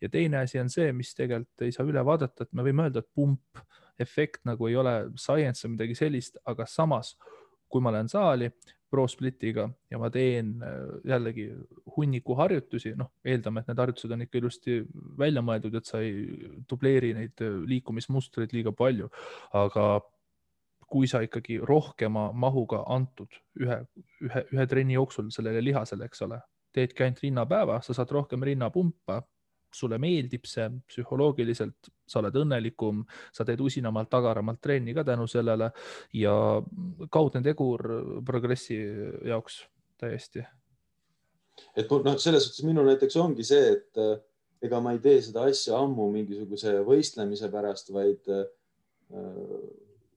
ja 0.00 0.08
teine 0.08 0.44
asi 0.44 0.60
on 0.60 0.70
see, 0.72 0.92
mis 0.92 1.14
tegelikult 1.14 1.66
ei 1.66 1.74
saa 1.74 1.86
üle 1.88 2.04
vaadata, 2.04 2.46
et 2.46 2.52
me 2.52 2.64
võime 2.66 2.86
öelda, 2.86 3.02
et 3.02 3.10
pump 3.14 3.60
efekt 4.02 4.44
nagu 4.48 4.68
ei 4.68 4.76
ole 4.76 4.94
science 5.16 5.66
või 5.66 5.76
midagi 5.76 5.98
sellist, 5.98 6.40
aga 6.44 6.66
samas, 6.68 7.14
kui 7.68 7.82
ma 7.82 7.92
lähen 7.94 8.08
saali 8.08 8.50
ProSplitiga 8.90 9.66
ja 9.90 9.98
ma 9.98 10.10
teen 10.14 10.54
äh, 10.62 10.74
jällegi 11.10 11.46
hunniku 11.96 12.36
harjutusi, 12.38 12.94
noh, 12.98 13.10
eeldame, 13.26 13.62
et 13.62 13.70
need 13.70 13.80
harjutused 13.82 14.12
on 14.14 14.26
ikka 14.26 14.40
ilusti 14.40 14.80
välja 15.18 15.42
mõeldud, 15.44 15.74
et 15.78 15.88
sa 15.88 16.02
ei 16.04 16.26
dubleeri 16.70 17.12
neid 17.16 17.42
äh, 17.44 17.56
liikumismustreid 17.72 18.54
liiga 18.54 18.72
palju, 18.76 19.10
aga 19.58 19.88
kui 20.86 21.08
sa 21.10 21.20
ikkagi 21.24 21.58
rohkema 21.66 22.28
mahuga 22.30 22.84
antud 22.94 23.32
ühe, 23.58 23.80
ühe, 24.22 24.42
ühe 24.54 24.66
trenni 24.70 24.94
jooksul 24.94 25.32
sellele 25.34 25.64
lihasele, 25.64 26.06
eks 26.06 26.22
ole, 26.28 26.38
teedki 26.76 27.02
ainult 27.02 27.24
rinnapäeva, 27.24 27.80
sa 27.82 27.96
saad 27.96 28.12
rohkem 28.14 28.44
rinnapumpa, 28.46 29.24
sulle 29.76 29.98
meeldib 30.02 30.46
see 30.48 30.66
psühholoogiliselt, 30.90 31.90
sa 32.06 32.20
oled 32.20 32.36
õnnelikum, 32.42 33.02
sa 33.34 33.46
teed 33.46 33.62
usinamalt, 33.64 34.12
agaramalt 34.18 34.60
trenni 34.62 34.94
ka 34.96 35.04
tänu 35.06 35.26
sellele 35.30 35.70
ja 36.16 36.34
kaudne 37.12 37.42
tegur 37.44 37.84
progressi 38.26 38.78
jaoks 39.26 39.62
täiesti. 40.00 40.44
et 41.76 41.90
noh, 41.90 42.18
selles 42.20 42.48
suhtes 42.48 42.64
minul 42.68 42.88
näiteks 42.90 43.16
ongi 43.20 43.44
see, 43.44 43.72
et 43.76 44.00
äh, 44.02 44.16
ega 44.62 44.80
ma 44.80 44.92
ei 44.92 45.00
tee 45.04 45.20
seda 45.24 45.46
asja 45.48 45.78
ammu 45.80 46.10
mingisuguse 46.12 46.78
võistlemise 46.84 47.48
pärast, 47.52 47.92
vaid 47.94 48.28
äh, 48.32 48.44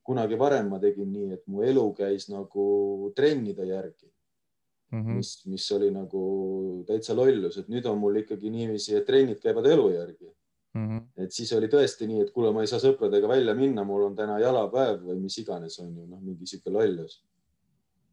kunagi 0.04 0.40
varem 0.40 0.72
ma 0.74 0.80
tegin 0.82 1.12
nii, 1.14 1.34
et 1.38 1.44
mu 1.48 1.64
elu 1.64 1.86
käis 1.98 2.28
nagu 2.32 3.12
trennide 3.16 3.68
järgi 3.70 4.10
mm, 4.92 5.00
-hmm. 5.00 5.16
mis, 5.18 5.46
mis 5.46 5.72
oli 5.72 5.92
nagu 5.92 6.24
täitsa 6.88 7.16
lollus, 7.16 7.58
et 7.58 7.70
nüüd 7.70 7.86
on 7.90 7.98
mul 8.02 8.22
ikkagi 8.24 8.52
niiviisi, 8.54 8.96
et 8.96 9.08
trennid 9.08 9.40
käivad 9.44 9.66
elu 9.66 9.90
järgi 9.94 10.30
mm. 10.74 10.86
-hmm. 10.88 11.24
et 11.24 11.32
siis 11.32 11.54
oli 11.54 11.68
tõesti 11.68 12.08
nii, 12.08 12.22
et 12.26 12.32
kuule, 12.36 12.52
ma 12.54 12.62
ei 12.66 12.72
saa 12.72 12.82
sõpradega 12.84 13.28
välja 13.28 13.56
minna, 13.56 13.84
mul 13.84 14.08
on 14.10 14.16
täna 14.16 14.40
jalapäev 14.40 15.04
või 15.06 15.20
mis 15.26 15.38
iganes 15.38 15.80
on 15.80 15.96
ju, 15.96 16.06
noh, 16.06 16.22
mingi 16.22 16.48
sihuke 16.48 16.72
lollus. 16.72 17.24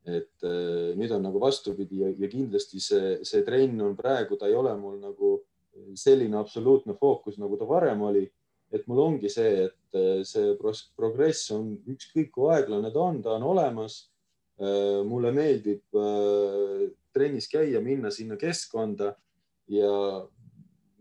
et 0.07 0.44
äh, 0.47 0.94
nüüd 0.94 1.11
on 1.11 1.23
nagu 1.23 1.40
vastupidi 1.43 2.01
ja, 2.01 2.09
ja 2.19 2.28
kindlasti 2.31 2.81
see, 2.81 3.19
see 3.27 3.43
trenn 3.43 3.81
on 3.81 3.97
praegu, 3.97 4.36
ta 4.36 4.47
ei 4.47 4.55
ole 4.55 4.77
mul 4.78 5.01
nagu 5.01 5.40
selline 5.94 6.36
absoluutne 6.39 6.94
fookus, 6.94 7.39
nagu 7.39 7.57
ta 7.57 7.69
varem 7.69 8.03
oli. 8.03 8.31
et 8.73 8.86
mul 8.90 8.98
ongi 8.98 9.28
see, 9.31 9.65
et 9.65 9.94
äh, 9.94 10.23
see 10.27 10.55
progress 10.97 11.51
on 11.55 11.77
ükskõik 11.86 12.32
kui 12.35 12.48
aeglane 12.51 12.90
ta 12.93 13.01
on, 13.01 13.20
ta 13.23 13.36
on 13.39 13.43
olemas 13.43 14.09
mulle 14.56 15.32
meeldib 15.36 15.96
äh, 16.00 16.86
trennis 17.12 17.48
käia, 17.52 17.80
minna 17.84 18.10
sinna 18.10 18.38
keskkonda 18.40 19.12
ja 19.72 19.92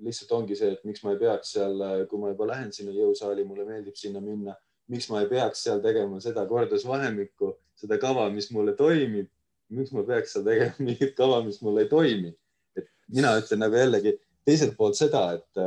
lihtsalt 0.03 0.31
ongi 0.35 0.57
see, 0.59 0.73
et 0.75 0.83
miks 0.87 1.03
ma 1.05 1.13
ei 1.13 1.19
peaks 1.21 1.53
seal, 1.55 1.81
kui 2.09 2.19
ma 2.19 2.31
juba 2.33 2.49
lähen 2.51 2.71
sinna 2.75 2.93
jõusaali, 2.95 3.45
mulle 3.47 3.65
meeldib 3.67 3.95
sinna 3.99 4.21
minna, 4.23 4.55
miks 4.91 5.07
ma 5.11 5.21
ei 5.23 5.29
peaks 5.31 5.63
seal 5.65 5.81
tegema 5.83 6.19
seda 6.23 6.43
kordusvahemikku, 6.49 7.53
seda 7.79 7.99
kava, 8.01 8.27
mis 8.33 8.51
mulle 8.55 8.75
toimib. 8.77 9.31
miks 9.75 9.91
ma 9.95 10.03
peaks 10.05 10.35
seal 10.35 10.43
tegema 10.45 10.75
mingit 10.87 11.15
kava, 11.17 11.41
mis 11.45 11.61
mulle 11.65 11.85
ei 11.85 11.91
toimi? 11.91 12.35
et 12.75 12.89
mina 13.09 13.31
ütlen 13.39 13.63
nagu 13.63 13.77
jällegi 13.79 14.17
teiselt 14.45 14.75
poolt 14.77 14.97
seda, 14.99 15.29
et, 15.39 15.61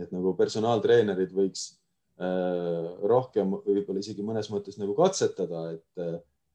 et 0.00 0.12
nagu 0.14 0.32
personaaltreenerid 0.38 1.34
võiks 1.34 1.66
äh, 2.22 2.86
rohkem 3.02 3.58
võib-olla 3.66 4.00
isegi 4.00 4.24
mõnes 4.24 4.48
mõttes 4.52 4.78
nagu 4.80 4.94
katsetada, 4.96 5.66
et 5.74 6.06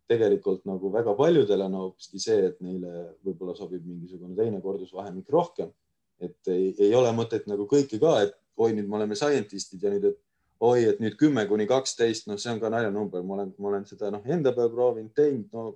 tegelikult 0.09 0.65
nagu 0.65 0.91
väga 0.93 1.13
paljudele 1.17 1.67
on 1.69 1.77
hoopiski 1.83 2.21
see, 2.21 2.39
et 2.49 2.57
neile 2.65 3.05
võib-olla 3.25 3.55
sobib 3.57 3.85
mingisugune 3.85 4.35
teine 4.37 4.61
kordusvahemik 4.63 5.29
rohkem. 5.29 5.71
et 6.19 6.49
ei, 6.51 6.73
ei 6.83 6.95
ole 6.95 7.13
mõtet 7.15 7.45
nagu 7.47 7.63
kõike 7.63 7.95
ka, 7.99 8.17
et 8.25 8.33
oi, 8.59 8.73
nüüd 8.75 8.89
me 8.91 8.97
oleme 8.97 9.15
scientist'id 9.15 9.83
ja 9.85 9.91
nüüd, 9.93 10.09
et 10.09 10.17
oi, 10.59 10.81
et 10.89 10.97
nüüd 10.99 11.15
kümme 11.15 11.45
kuni 11.47 11.63
kaksteist, 11.67 12.27
noh, 12.27 12.35
see 12.41 12.51
on 12.51 12.59
ka 12.59 12.71
naljanumber, 12.73 13.23
ma 13.23 13.37
olen, 13.37 13.53
ma 13.55 13.69
olen 13.69 13.85
seda 13.87 14.09
noh, 14.11 14.25
enda 14.27 14.51
peal 14.57 14.67
proovinud, 14.73 15.13
teinud, 15.15 15.47
no 15.55 15.69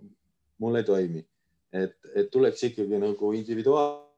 mul 0.60 0.82
ei 0.82 0.88
toimi. 0.88 1.24
et, 1.74 1.96
et 2.14 2.28
tuleks 2.30 2.68
ikkagi 2.68 3.00
nagu 3.02 3.32
individuaal 3.34 4.13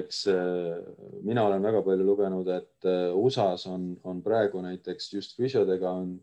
eks 0.00 0.26
äh, 0.32 0.76
mina 1.26 1.44
olen 1.46 1.62
väga 1.64 1.82
palju 1.86 2.06
lugenud, 2.06 2.48
et 2.54 2.88
äh, 2.88 3.12
USA-s 3.16 3.66
on, 3.70 3.90
on 4.04 4.22
praegu 4.24 4.62
näiteks 4.64 5.12
just 5.14 5.36
füsiodega 5.38 5.92
on 6.02 6.14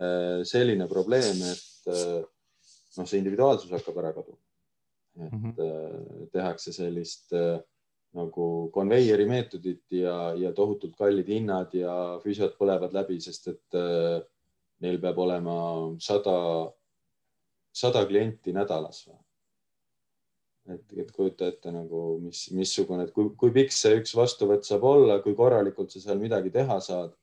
äh, 0.00 0.42
selline 0.48 0.88
probleem, 0.90 1.42
et 1.50 1.90
noh, 1.90 3.06
see 3.06 3.20
individuaalsus 3.20 3.72
hakkab 3.72 4.00
ära 4.02 4.12
kaduma. 4.16 4.38
et 5.20 5.32
mm 5.32 5.52
-hmm. 5.52 6.28
tehakse 6.32 6.72
sellist 6.72 7.32
nagu 8.14 8.70
konveieri 8.72 9.26
meetodit 9.26 9.82
ja, 9.90 10.34
ja 10.34 10.52
tohutult 10.52 10.96
kallid 10.96 11.28
hinnad 11.28 11.74
ja 11.74 12.20
füsiod 12.22 12.54
põlevad 12.58 12.92
läbi, 12.92 13.20
sest 13.20 13.48
et 13.48 13.78
neil 14.80 15.00
peab 15.00 15.18
olema 15.18 15.56
sada, 15.98 16.36
sada 17.72 18.06
klienti 18.06 18.52
nädalas 18.52 19.06
või 19.08 19.18
et, 20.68 20.84
et 21.02 21.12
kujuta 21.14 21.48
ette 21.50 21.72
nagu, 21.74 22.02
mis, 22.22 22.42
missugune, 22.56 23.06
et 23.06 23.14
kui, 23.14 23.30
kui 23.38 23.52
pikk 23.54 23.72
see 23.74 23.96
üks 24.00 24.12
vastuvõtt 24.16 24.68
saab 24.68 24.84
olla, 24.88 25.20
kui 25.24 25.36
korralikult 25.38 25.92
sa 25.92 26.02
seal 26.02 26.20
midagi 26.22 26.52
teha 26.54 26.80
saad. 26.84 27.16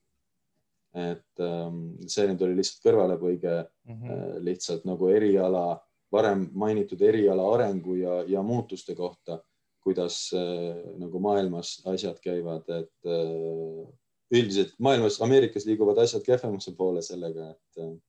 et 0.97 1.41
ähm, 1.43 1.81
see 2.09 2.23
nüüd 2.25 2.41
oli 2.41 2.55
lihtsalt 2.57 2.85
kõrvalepõige 2.87 3.51
mm 3.59 3.97
-hmm. 3.97 4.39
lihtsalt 4.41 4.85
nagu 4.87 5.09
eriala, 5.13 5.77
varem 6.11 6.47
mainitud 6.53 7.01
eriala 7.01 7.43
arengu 7.53 7.95
ja, 7.99 8.23
ja 8.25 8.41
muutuste 8.41 8.95
kohta, 8.95 9.37
kuidas 9.83 10.31
äh, 10.33 10.79
nagu 10.97 11.19
maailmas 11.19 11.81
asjad 11.85 12.17
käivad, 12.23 12.65
et 12.69 13.05
äh, 13.05 13.83
üldiselt 14.31 14.73
maailmas, 14.79 15.21
Ameerikas 15.21 15.65
liiguvad 15.65 15.97
asjad 16.01 16.23
kehvemasse 16.25 16.73
poole 16.75 17.01
sellega, 17.01 17.51
et, 17.51 18.01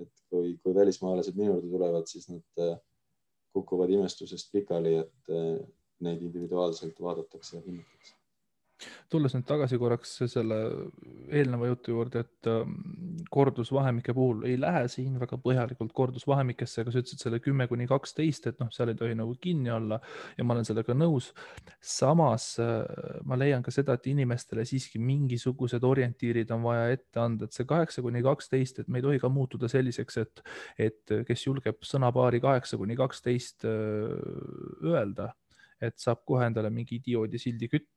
et 0.00 0.12
kui, 0.30 0.56
kui 0.62 0.74
välismaalased 0.74 1.36
minu 1.36 1.52
juurde 1.52 1.70
tulevad, 1.70 2.10
siis 2.10 2.28
nad 2.28 2.64
äh, 2.66 2.74
kukuvad 3.54 3.90
imestusest 3.94 4.52
pikali, 4.52 4.96
et 5.04 5.32
eh, 5.32 5.64
neid 6.04 6.22
individuaalselt 6.26 7.00
vaadatakse 7.00 7.56
ja 7.56 7.62
hinnatakse 7.62 8.23
tulles 9.12 9.34
nüüd 9.36 9.46
tagasi 9.46 9.78
korraks 9.80 10.16
selle 10.30 10.58
eelneva 11.32 11.68
jutu 11.70 11.94
juurde, 11.94 12.24
et 12.24 12.48
ähm, 12.50 12.74
kordusvahemike 13.34 14.14
puhul 14.16 14.44
ei 14.48 14.56
lähe 14.60 14.86
siin 14.92 15.18
väga 15.20 15.38
põhjalikult 15.42 15.92
kordusvahemikesse, 15.96 16.82
aga 16.82 16.94
sa 16.94 17.02
ütlesid 17.02 17.24
selle 17.24 17.40
kümme 17.44 17.66
kuni 17.70 17.86
kaksteist, 17.90 18.48
et 18.50 18.62
noh, 18.62 18.70
seal 18.74 18.92
ei 18.92 18.98
tohi 18.98 19.16
nagu 19.18 19.36
kinni 19.40 19.72
olla 19.74 20.00
ja 20.38 20.46
ma 20.46 20.56
olen 20.56 20.66
sellega 20.68 20.96
nõus. 20.96 21.32
samas 21.80 22.48
äh, 22.62 22.82
ma 23.24 23.38
leian 23.40 23.62
ka 23.62 23.74
seda, 23.74 23.98
et 23.98 24.10
inimestele 24.10 24.66
siiski 24.68 24.98
mingisugused 25.02 25.84
orientiirid 25.84 26.50
on 26.54 26.64
vaja 26.66 26.90
ette 26.96 27.20
anda, 27.20 27.46
et 27.48 27.56
see 27.56 27.68
kaheksa 27.68 28.02
kuni 28.04 28.22
kaksteist, 28.24 28.82
et 28.82 28.88
me 28.88 29.00
ei 29.00 29.06
tohi 29.06 29.22
ka 29.22 29.30
muutuda 29.32 29.70
selliseks, 29.70 30.20
et, 30.24 30.44
et 30.78 31.16
kes 31.28 31.46
julgeb 31.46 31.80
sõnapaari 31.86 32.42
kaheksa 32.44 32.80
kuni 32.80 32.98
kaksteist 32.98 33.68
äh, 33.68 33.74
öelda 34.84 35.32
et 35.86 35.98
saab 36.00 36.22
kohe 36.28 36.46
endale 36.48 36.70
mingi 36.74 36.98
idioodi 37.00 37.40
sildi 37.40 37.68
küt-, 37.72 37.88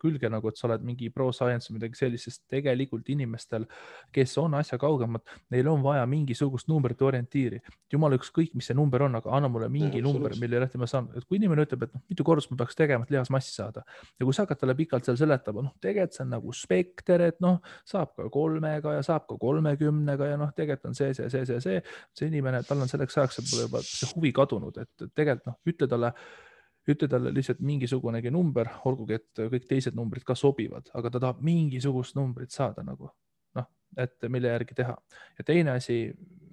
külge 0.00 0.30
nagu, 0.32 0.50
et 0.50 0.60
sa 0.60 0.68
oled 0.68 0.84
mingi 0.86 1.10
pro 1.14 1.30
science 1.32 1.70
või 1.70 1.78
midagi 1.78 2.00
sellist, 2.00 2.28
sest 2.28 2.42
tegelikult 2.50 3.08
inimestel, 3.12 3.66
kes 4.14 4.36
on 4.42 4.56
asja 4.58 4.78
kaugemad, 4.80 5.24
neil 5.54 5.68
on 5.72 5.82
vaja 5.84 6.04
mingisugust 6.10 6.68
numbrite 6.70 7.06
orientiiri. 7.06 7.60
jumala 7.92 8.16
ükskõik, 8.18 8.54
mis 8.58 8.66
see 8.66 8.74
number 8.74 9.04
on, 9.06 9.14
aga 9.20 9.30
anna 9.36 9.48
mulle 9.48 9.68
mingi 9.70 10.00
ja, 10.00 10.04
number, 10.04 10.32
mille 10.40 10.58
järgi 10.58 10.80
ma 10.80 10.88
saan, 10.90 11.08
et 11.14 11.24
kui 11.28 11.38
inimene 11.38 11.62
ütleb, 11.66 11.84
et 11.86 11.94
noh, 11.94 12.02
mitu 12.10 12.26
kordust 12.26 12.50
ma 12.50 12.58
peaks 12.58 12.78
tegema, 12.78 13.06
et 13.06 13.12
lihasmassi 13.14 13.54
saada 13.54 13.84
ja 14.18 14.26
kui 14.26 14.34
sa 14.34 14.44
hakkad 14.44 14.60
talle 14.62 14.74
pikalt 14.78 15.06
seal 15.06 15.18
seletama, 15.20 15.62
noh, 15.66 15.74
tegelikult 15.82 16.16
see 16.16 16.24
on 16.24 16.32
nagu 16.34 16.54
spekter, 16.56 17.26
et 17.28 17.38
noh, 17.44 17.60
saab 17.88 18.14
ka 18.18 18.26
kolmega 18.34 18.96
ja 18.96 19.04
saab 19.06 19.28
ka 19.30 19.38
kolmekümnega 19.40 20.32
ja 20.32 20.40
noh, 20.40 20.50
tegelikult 20.56 20.90
on 20.90 20.98
see, 20.98 21.12
see, 21.16 21.30
see, 21.30 21.44
see, 21.50 21.60
see, 21.62 21.84
see 22.18 22.32
inimene, 22.32 22.64
tal 22.66 22.82
on 22.82 22.90
selleks 22.90 23.20
ajaks 23.20 23.42
juba 23.52 23.82
see 23.86 24.10
huvi 24.14 24.34
kadunud, 24.34 24.82
et 24.82 25.06
tegelikult 25.14 25.52
noh, 25.52 25.60
ütle 25.70 25.90
talle 25.90 26.12
ütle 26.92 27.08
talle 27.08 27.32
lihtsalt 27.34 27.60
mingisugunegi 27.64 28.32
number, 28.32 28.68
olgugi 28.88 29.16
et 29.18 29.42
kõik 29.52 29.68
teised 29.68 29.96
numbrid 29.96 30.24
ka 30.26 30.36
sobivad, 30.36 30.90
aga 30.94 31.12
ta 31.12 31.20
tahab 31.22 31.42
mingisugust 31.44 32.16
numbrit 32.18 32.52
saada 32.52 32.84
nagu 32.84 33.08
noh, 33.56 33.68
et 33.96 34.28
mille 34.28 34.52
järgi 34.52 34.76
teha. 34.82 34.96
ja 35.38 35.46
teine 35.46 35.76
asi 35.78 35.98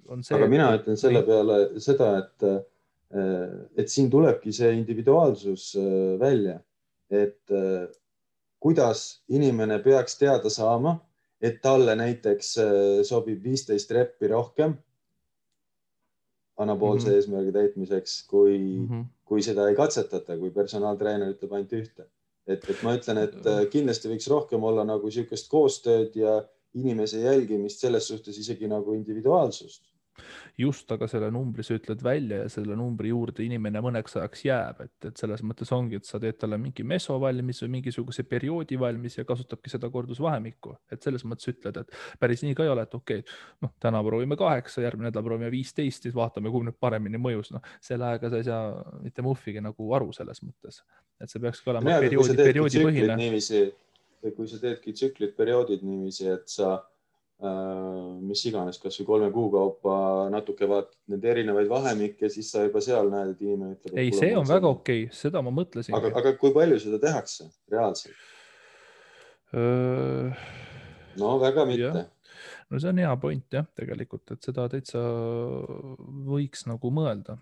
on 0.08 0.22
see. 0.24 0.36
aga 0.36 0.48
mina 0.50 0.68
et... 0.72 0.82
ütlen 0.82 1.00
selle 1.00 1.22
peale 1.26 1.58
seda, 1.82 2.10
et, 2.22 2.46
et 3.76 3.92
siin 3.92 4.10
tulebki 4.10 4.54
see 4.56 4.72
individuaalsus 4.78 5.72
äh, 5.80 5.88
välja, 6.20 6.58
et 7.12 7.52
äh, 7.52 7.88
kuidas 8.62 9.22
inimene 9.28 9.80
peaks 9.84 10.16
teada 10.20 10.50
saama, 10.52 10.96
et 11.42 11.58
talle 11.58 11.96
näiteks 11.98 12.52
sobib 13.02 13.40
viisteist 13.42 13.90
reppi 13.90 14.28
rohkem 14.30 14.76
anaboolse 16.62 17.06
mm 17.06 17.12
-hmm. 17.12 17.16
eesmärgi 17.16 17.52
täitmiseks, 17.52 18.16
kui 18.30 18.58
mm, 18.58 18.88
-hmm. 18.88 19.04
kui 19.24 19.42
seda 19.42 19.68
ei 19.68 19.76
katsetata, 19.76 20.38
kui 20.38 20.50
personaaltreener 20.50 21.34
ütleb 21.34 21.52
ainult 21.52 21.72
ühte. 21.78 22.08
et, 22.46 22.64
et 22.70 22.82
ma 22.82 22.96
ütlen, 22.96 23.18
et 23.22 23.46
äh, 23.46 23.60
kindlasti 23.70 24.08
võiks 24.10 24.26
rohkem 24.30 24.64
olla 24.64 24.84
nagu 24.84 25.06
niisugust 25.06 25.48
koostööd 25.50 26.16
ja 26.18 26.42
inimese 26.74 27.20
jälgimist 27.20 27.78
selles 27.78 28.08
suhtes 28.08 28.38
isegi 28.38 28.68
nagu 28.68 28.94
individuaalsust 28.96 29.91
just, 30.58 30.90
aga 30.92 31.06
selle 31.10 31.30
numbri 31.32 31.64
sa 31.64 31.76
ütled 31.76 32.02
välja 32.04 32.42
ja 32.42 32.48
selle 32.52 32.76
numbri 32.78 33.10
juurde 33.12 33.44
inimene 33.44 33.80
mõneks 33.84 34.16
ajaks 34.18 34.44
jääb, 34.46 34.82
et, 34.84 34.94
et 35.08 35.20
selles 35.20 35.42
mõttes 35.46 35.72
ongi, 35.74 35.98
et 35.98 36.08
sa 36.08 36.20
teed 36.22 36.38
talle 36.40 36.58
mingi 36.60 36.84
meso 36.86 37.16
valmis 37.22 37.62
või 37.64 37.78
mingisuguse 37.78 38.24
perioodi 38.28 38.78
valmis 38.80 39.18
ja 39.18 39.26
kasutabki 39.28 39.72
seda 39.72 39.90
kordusvahemikku, 39.92 40.74
et 40.92 41.04
selles 41.04 41.24
mõttes 41.28 41.48
ütled, 41.52 41.80
et 41.82 41.96
päris 42.20 42.44
nii 42.44 42.56
ka 42.58 42.66
ei 42.66 42.72
ole, 42.74 42.86
et 42.86 42.96
okei 42.98 43.22
okay,, 43.24 43.38
noh, 43.64 43.74
täna 43.82 44.02
proovime 44.04 44.38
kaheksa, 44.40 44.84
järgmine 44.84 45.10
nädal 45.10 45.26
proovime 45.26 45.50
viisteist, 45.52 46.06
siis 46.06 46.16
vaatame, 46.16 46.52
kumb 46.52 46.68
nüüd 46.68 46.78
paremini 46.82 47.20
mõjus, 47.22 47.52
noh, 47.56 47.64
selle 47.84 48.10
ajaga 48.12 48.32
sa 48.32 48.42
ei 48.42 48.48
saa 48.48 48.68
mitte 49.02 49.24
muhvigi 49.24 49.64
nagu 49.64 49.92
aru 49.96 50.12
selles 50.16 50.44
mõttes, 50.44 50.82
et 51.22 51.32
see 51.32 51.42
peakski 51.42 51.72
olema 51.72 51.98
perioodi, 52.04 52.38
perioodipõhine. 52.38 53.18
niiviisi, 53.24 53.66
kui 54.36 54.48
sa 54.48 54.60
teedki 54.62 54.94
tsüklid, 54.94 55.36
perioodid 55.38 55.84
niiviisi, 55.86 56.28
et 56.36 56.48
sa 56.52 56.76
mis 57.42 58.42
iganes, 58.46 58.78
kasvõi 58.78 59.06
kolme 59.06 59.28
kuu 59.34 59.48
kaupa 59.50 59.94
natuke 60.30 60.68
vaatad 60.70 60.94
neid 61.10 61.24
erinevaid 61.32 61.70
vahemikke, 61.70 62.30
siis 62.30 62.52
sa 62.54 62.62
juba 62.62 62.82
seal 62.84 63.10
näed, 63.10 63.32
et 63.34 63.42
inimene 63.42 63.74
ütleb. 63.76 63.96
ei, 63.98 64.12
see 64.14 64.30
on 64.38 64.46
väga 64.46 64.70
okei 64.70 65.06
okay., 65.08 65.16
seda 65.16 65.42
ma 65.42 65.50
mõtlesin. 65.54 65.96
aga, 65.98 66.12
aga 66.22 66.34
kui 66.38 66.54
palju 66.54 66.78
seda 66.84 67.00
tehakse 67.02 67.48
reaalselt? 67.72 68.14
no 71.18 71.32
väga 71.42 71.64
mitte. 71.68 72.04
no 72.70 72.78
see 72.80 72.92
on 72.92 73.02
hea 73.02 73.16
point 73.24 73.58
jah, 73.58 73.66
tegelikult, 73.76 74.36
et 74.36 74.50
seda 74.50 74.68
täitsa 74.70 75.02
võiks 76.28 76.62
nagu 76.70 76.94
mõelda 76.94 77.40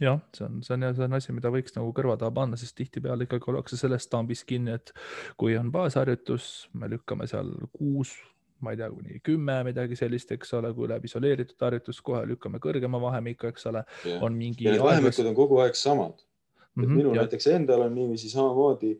jah, 0.00 0.24
see 0.32 0.46
on, 0.46 0.62
see 0.64 0.74
on, 0.78 0.88
see 0.94 1.06
on 1.06 1.18
asi, 1.18 1.36
mida 1.36 1.52
võiks 1.52 1.76
nagu 1.76 1.92
kõrva 1.92 2.16
taha 2.18 2.32
panna, 2.34 2.56
sest 2.56 2.76
tihtipeale 2.78 3.28
ikkagi 3.28 3.52
ollakse 3.52 3.78
sellest 3.78 4.10
tambist 4.12 4.48
kinni, 4.48 4.78
et 4.78 4.92
kui 5.40 5.56
on 5.58 5.72
baasharjutus, 5.74 6.68
me 6.78 6.88
lükkame 6.88 7.28
seal 7.30 7.52
kuus, 7.74 8.16
ma 8.64 8.74
ei 8.74 8.80
tea, 8.80 8.88
kuni 8.90 9.20
kümme, 9.24 9.58
midagi 9.68 9.96
sellist, 9.98 10.32
eks 10.34 10.54
ole, 10.58 10.72
kui 10.74 10.88
läheb 10.90 11.04
isoleeritud 11.08 11.66
harjutus, 11.66 12.00
kohe 12.04 12.24
lükkame 12.26 12.60
kõrgema 12.62 13.00
vahemiku, 13.02 13.52
eks 13.52 13.68
ole, 13.70 13.84
on 14.20 14.34
mingi. 14.38 14.66
ja 14.66 14.74
need 14.74 14.84
vahemikud 14.84 15.30
on 15.30 15.38
kogu 15.38 15.62
aeg 15.64 15.78
samad 15.78 16.16
mm. 16.18 16.84
-hmm, 16.84 16.96
minul 16.96 17.14
ja. 17.16 17.24
näiteks 17.26 17.46
endal 17.54 17.86
on 17.86 17.94
niiviisi 17.94 18.30
samamoodi 18.30 18.92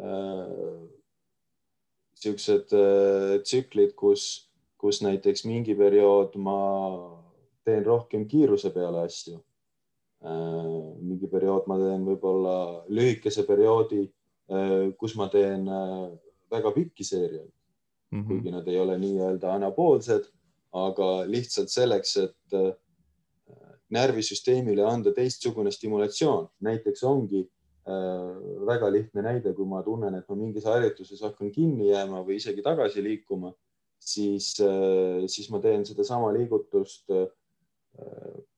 äh, 0.00 0.88
siuksed 2.14 2.74
äh, 2.76 3.40
tsüklid, 3.42 3.94
kus, 3.96 4.50
kus 4.78 5.02
näiteks 5.02 5.44
mingi 5.44 5.74
periood 5.74 6.36
ma 6.36 6.58
teen 7.64 7.84
rohkem 7.86 8.26
kiiruse 8.26 8.70
peale 8.70 9.04
asju 9.06 9.42
Äh, 10.22 10.98
mingi 11.02 11.26
periood 11.26 11.66
ma 11.66 11.74
teen 11.80 12.04
võib-olla 12.06 12.84
lühikese 12.94 13.42
perioodi, 13.42 14.04
äh, 14.54 14.92
kus 14.94 15.16
ma 15.18 15.26
teen 15.32 15.66
äh, 15.66 16.12
väga 16.52 16.70
pikki 16.76 17.02
seeriaid 17.02 17.50
mm, 18.12 18.20
-hmm. 18.20 18.28
kuigi 18.28 18.52
nad 18.54 18.68
ei 18.68 18.78
ole 18.78 18.98
nii-öelda 18.98 19.54
anapoolsed, 19.58 20.28
aga 20.72 21.08
lihtsalt 21.28 21.68
selleks, 21.68 22.16
et 22.16 22.56
närvisüsteemile 23.92 24.84
anda 24.88 25.12
teistsugune 25.12 25.70
stimulatsioon, 25.70 26.48
näiteks 26.60 27.02
ongi 27.04 27.42
väga 28.66 28.88
lihtne 28.92 29.24
näide, 29.26 29.52
kui 29.52 29.66
ma 29.68 29.82
tunnen, 29.82 30.14
et 30.14 30.28
ma 30.28 30.36
mingis 30.38 30.64
harjutuses 30.64 31.20
hakkan 31.20 31.50
kinni 31.52 31.90
jääma 31.90 32.22
või 32.24 32.38
isegi 32.38 32.62
tagasi 32.62 33.02
liikuma, 33.04 33.52
siis, 33.98 34.54
siis 35.26 35.50
ma 35.50 35.60
teen 35.60 35.84
sedasama 35.86 36.32
liigutust 36.32 37.10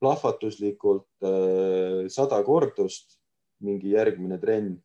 plahvatuslikult 0.01 1.09
äh, 1.25 2.07
sada 2.13 2.41
kordust 2.47 3.19
mingi 3.65 3.95
järgmine 3.95 4.39
trenn 4.39 4.77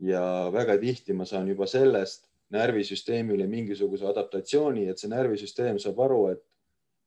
ja 0.00 0.22
väga 0.54 0.78
tihti 0.80 1.16
ma 1.16 1.26
saan 1.28 1.48
juba 1.50 1.66
sellest 1.68 2.27
närvisüsteemile 2.54 3.46
mingisuguse 3.50 4.06
adaptatsiooni, 4.08 4.86
et 4.88 5.00
see 5.00 5.10
närvisüsteem 5.12 5.80
saab 5.82 6.00
aru, 6.06 6.22
et, 6.32 6.44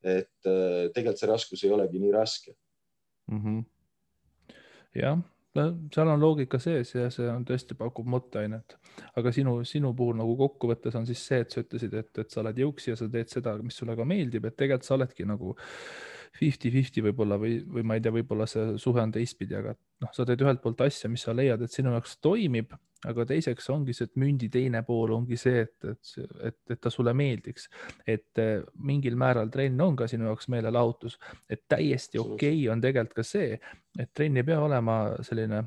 et 0.02 0.50
äh, 0.50 0.88
tegelikult 0.94 1.22
see 1.22 1.30
raskus 1.30 1.64
ei 1.66 1.74
olegi 1.74 2.02
nii 2.02 2.14
raske 2.14 2.54
mm. 3.30 3.40
-hmm. 3.40 3.62
jah, 5.02 5.18
seal 5.92 6.08
on 6.08 6.20
loogika 6.20 6.58
sees 6.62 6.94
ja 6.94 7.10
see 7.12 7.28
on 7.28 7.44
tõesti 7.48 7.76
pakub 7.78 8.08
mõtteainet, 8.08 8.76
aga 9.18 9.32
sinu, 9.32 9.58
sinu 9.68 9.92
puhul 9.96 10.16
nagu 10.20 10.36
kokkuvõttes 10.38 10.96
on 10.96 11.06
siis 11.08 11.26
see, 11.26 11.42
et 11.44 11.50
sa 11.50 11.60
ütlesid, 11.64 11.94
et, 11.98 12.12
et 12.18 12.30
sa 12.30 12.40
oled 12.40 12.62
jõuksi 12.64 12.92
ja 12.92 12.96
sa 12.96 13.08
teed 13.12 13.32
seda, 13.32 13.56
mis 13.60 13.76
sulle 13.76 13.96
ka 13.98 14.06
meeldib, 14.08 14.46
et 14.48 14.56
tegelikult 14.56 14.88
sa 14.88 14.96
oledki 14.96 15.28
nagu 15.28 15.56
fifty-fifty 16.38 17.04
võib-olla 17.04 17.36
või, 17.40 17.58
või 17.68 17.84
ma 17.84 17.98
ei 17.98 18.04
tea, 18.04 18.14
võib-olla 18.14 18.46
see 18.48 18.78
suhe 18.80 19.02
on 19.02 19.12
teistpidi, 19.12 19.58
aga 19.58 19.74
noh, 20.00 20.12
sa 20.16 20.24
teed 20.28 20.40
ühelt 20.40 20.62
poolt 20.64 20.80
asja, 20.86 21.10
mis 21.12 21.24
sa 21.26 21.34
leiad, 21.36 21.60
et 21.60 21.74
sinu 21.74 21.92
jaoks 21.92 22.16
toimib, 22.24 22.72
aga 23.08 23.26
teiseks 23.26 23.68
ongi 23.74 23.94
see, 23.96 24.08
et 24.08 24.20
mündi 24.20 24.48
teine 24.52 24.82
pool 24.86 25.14
ongi 25.16 25.38
see, 25.40 25.64
et, 25.66 25.88
et, 25.90 26.12
et, 26.50 26.58
et 26.74 26.80
ta 26.80 26.90
sulle 26.92 27.14
meeldiks. 27.16 27.68
et 28.06 28.42
eh, 28.42 28.62
mingil 28.78 29.16
määral 29.18 29.50
trenn 29.50 29.80
on 29.80 29.96
ka 29.98 30.08
sinu 30.10 30.28
jaoks 30.30 30.48
meelelahutus, 30.52 31.18
et 31.50 31.64
täiesti 31.68 32.20
okei 32.22 32.36
okay 32.36 32.68
on 32.72 32.84
tegelikult 32.84 33.22
ka 33.22 33.26
see, 33.26 33.58
et 33.98 34.12
trenn 34.14 34.38
ei 34.38 34.46
pea 34.46 34.60
olema 34.62 34.98
selline 35.26 35.64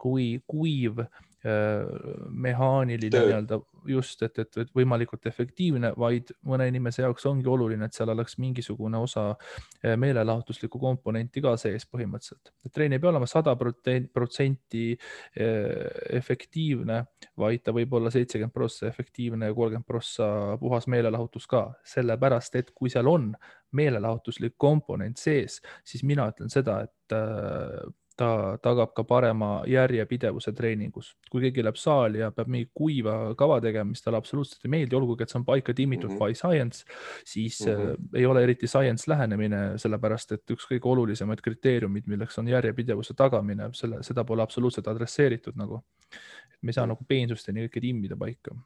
kui 0.00 0.36
kuiv 0.46 1.00
mehaaniline 1.46 3.20
nii-öelda 3.22 3.58
just, 3.88 4.22
et, 4.26 4.38
et, 4.38 4.58
et 4.62 4.70
võimalikult 4.76 5.26
efektiivne, 5.28 5.92
vaid 5.98 6.32
mõne 6.48 6.68
inimese 6.70 7.04
jaoks 7.04 7.26
ongi 7.30 7.48
oluline, 7.50 7.88
et 7.88 7.96
seal 7.96 8.10
oleks 8.12 8.38
mingisugune 8.42 8.98
osa 8.98 9.28
meelelahutuslikku 9.82 10.80
komponenti 10.82 11.42
ka 11.44 11.56
sees 11.60 11.86
põhimõtteliselt. 11.90 12.52
et 12.64 12.72
trenn 12.74 12.96
ei 12.96 13.02
pea 13.02 13.10
olema 13.10 13.28
sada 13.30 13.54
protsenti 13.56 14.86
efektiivne, 16.20 17.02
vaid 17.38 17.64
ta 17.64 17.74
võib 17.76 17.94
olla 17.98 18.12
seitsekümmend 18.14 18.54
prossa 18.54 18.88
efektiivne 18.90 19.50
ja 19.50 19.54
kolmkümmend 19.56 19.86
prossa 19.86 20.28
puhas 20.60 20.88
meelelahutus 20.90 21.46
ka, 21.50 21.68
sellepärast 21.86 22.58
et 22.60 22.72
kui 22.74 22.90
seal 22.92 23.08
on 23.10 23.30
meelelahutuslik 23.76 24.56
komponent 24.58 25.18
sees, 25.20 25.60
siis 25.84 26.04
mina 26.06 26.28
ütlen 26.32 26.52
seda, 26.52 26.80
et 26.86 27.16
ta 28.16 28.56
tagab 28.64 28.94
ka 28.96 29.04
parema 29.04 29.48
järjepidevuse 29.68 30.52
treeningus. 30.56 31.12
kui 31.30 31.42
keegi 31.44 31.64
läheb 31.64 31.76
saali 31.76 32.22
ja 32.22 32.30
peab 32.32 32.48
mingi 32.48 32.70
kuiva 32.74 33.34
kava 33.36 33.58
tegema, 33.60 33.90
mis 33.90 34.02
talle 34.02 34.18
absoluutselt 34.18 34.64
ei 34.64 34.72
meeldi, 34.72 34.96
olgugi 34.96 35.26
et 35.26 35.32
see 35.32 35.38
on 35.40 35.44
paika 35.44 35.74
timmitud 35.74 36.10
mm 36.10 36.16
-hmm. 36.16 36.32
by 36.32 36.34
science, 36.34 36.84
siis 37.24 37.60
mm 37.66 37.72
-hmm. 37.72 38.08
ei 38.14 38.26
ole 38.26 38.42
eriti 38.42 38.66
science 38.66 39.10
lähenemine, 39.10 39.78
sellepärast 39.78 40.32
et 40.32 40.50
üks 40.50 40.68
kõige 40.70 40.88
olulisemaid 40.92 41.40
kriteeriumid, 41.44 42.06
milleks 42.06 42.38
on 42.38 42.48
järjepidevuse 42.48 43.14
tagamine, 43.14 43.68
selle, 43.72 44.02
seda 44.02 44.24
pole 44.24 44.42
absoluutselt 44.42 44.88
adresseeritud 44.88 45.56
nagu. 45.56 45.82
et 46.54 46.62
me 46.62 46.70
ei 46.70 46.72
saa 46.72 46.84
-hmm. 46.84 46.88
nagu 46.88 47.04
peensusteni 47.08 47.66
kõike 47.66 47.80
timmida 47.80 48.16
paika. 48.16 48.56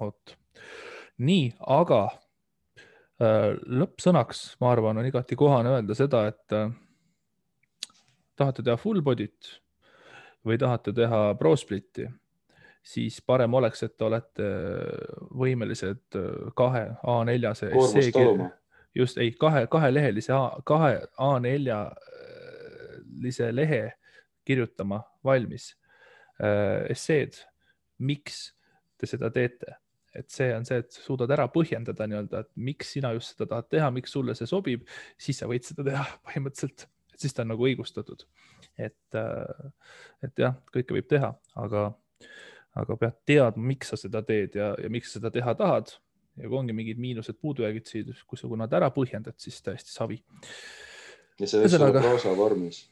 vot, 0.00 0.36
nii, 1.18 1.52
aga 1.66 2.08
äh, 3.22 3.56
lõppsõnaks, 3.66 4.56
ma 4.60 4.72
arvan, 4.72 4.98
on 4.98 5.06
igati 5.06 5.36
kohane 5.36 5.70
öelda 5.70 5.94
seda, 5.94 6.26
et 6.26 6.52
äh, 6.52 6.70
tahate 8.36 8.62
teha 8.66 8.76
full 8.80 9.00
body't 9.04 9.60
või 10.44 10.58
tahate 10.60 10.92
teha 10.96 11.34
pro 11.40 11.56
split'i, 11.56 12.08
siis 12.84 13.20
parem 13.24 13.54
oleks, 13.56 13.82
et 13.86 13.96
te 13.96 14.04
olete 14.04 14.48
võimelised 15.32 16.18
kahe 16.58 16.84
A4-se 17.00 17.70
essee, 17.72 18.10
just 18.94 19.18
ei, 19.18 19.32
kahe, 19.40 19.66
kahelehelise, 19.72 20.32
kahe 20.68 21.00
A4-lise 21.16 21.76
lehe 23.54 23.92
kirjutama 24.44 25.00
valmis. 25.24 25.76
Äh, 26.42 26.90
esseed, 26.92 27.32
miks 27.98 28.54
te 28.98 29.06
seda 29.08 29.30
teete? 29.32 29.78
Et 30.14 30.30
see 30.30 30.54
on 30.54 30.64
see, 30.66 30.78
et 30.78 30.92
suudad 30.94 31.30
ära 31.34 31.48
põhjendada 31.50 32.06
nii-öelda, 32.06 32.40
et 32.44 32.50
miks 32.68 32.92
sina 32.94 33.10
just 33.16 33.32
seda 33.34 33.46
tahad 33.50 33.66
teha, 33.72 33.88
miks 33.94 34.12
sulle 34.14 34.34
see 34.38 34.46
sobib, 34.46 34.84
siis 35.18 35.40
sa 35.40 35.46
võid 35.50 35.64
seda 35.66 35.82
teha 35.88 36.04
põhimõtteliselt 36.28 36.86
et 37.14 37.20
siis 37.20 37.34
ta 37.34 37.44
on 37.44 37.52
nagu 37.54 37.66
õigustatud. 37.68 38.26
et, 38.78 39.14
äh, 39.14 39.70
et 40.22 40.38
jah, 40.38 40.56
kõike 40.74 40.96
võib 40.96 41.06
teha, 41.08 41.30
aga, 41.54 41.84
aga 42.74 42.96
pead 42.98 43.20
teadma, 43.30 43.68
miks 43.70 43.92
sa 43.92 43.98
seda 44.00 44.22
teed 44.26 44.56
ja, 44.58 44.72
ja 44.82 44.90
miks 44.90 45.12
sa 45.12 45.20
seda 45.20 45.30
teha 45.34 45.54
tahad. 45.58 45.94
ja 46.36 46.48
kui 46.48 46.58
ongi 46.58 46.74
mingid 46.74 46.98
miinused, 46.98 47.38
puudujäägid 47.38 47.86
siin, 47.86 48.10
kui 48.26 48.38
sa 48.38 48.50
nad 48.58 48.72
ära 48.74 48.90
põhjendad, 48.90 49.38
siis 49.38 49.60
täiesti 49.62 49.94
savi. 49.94 50.18
ja 51.38 51.46
see 51.46 51.62
võiks 51.62 51.78
olla 51.78 52.02
proosa 52.02 52.34
vormis. 52.36 52.84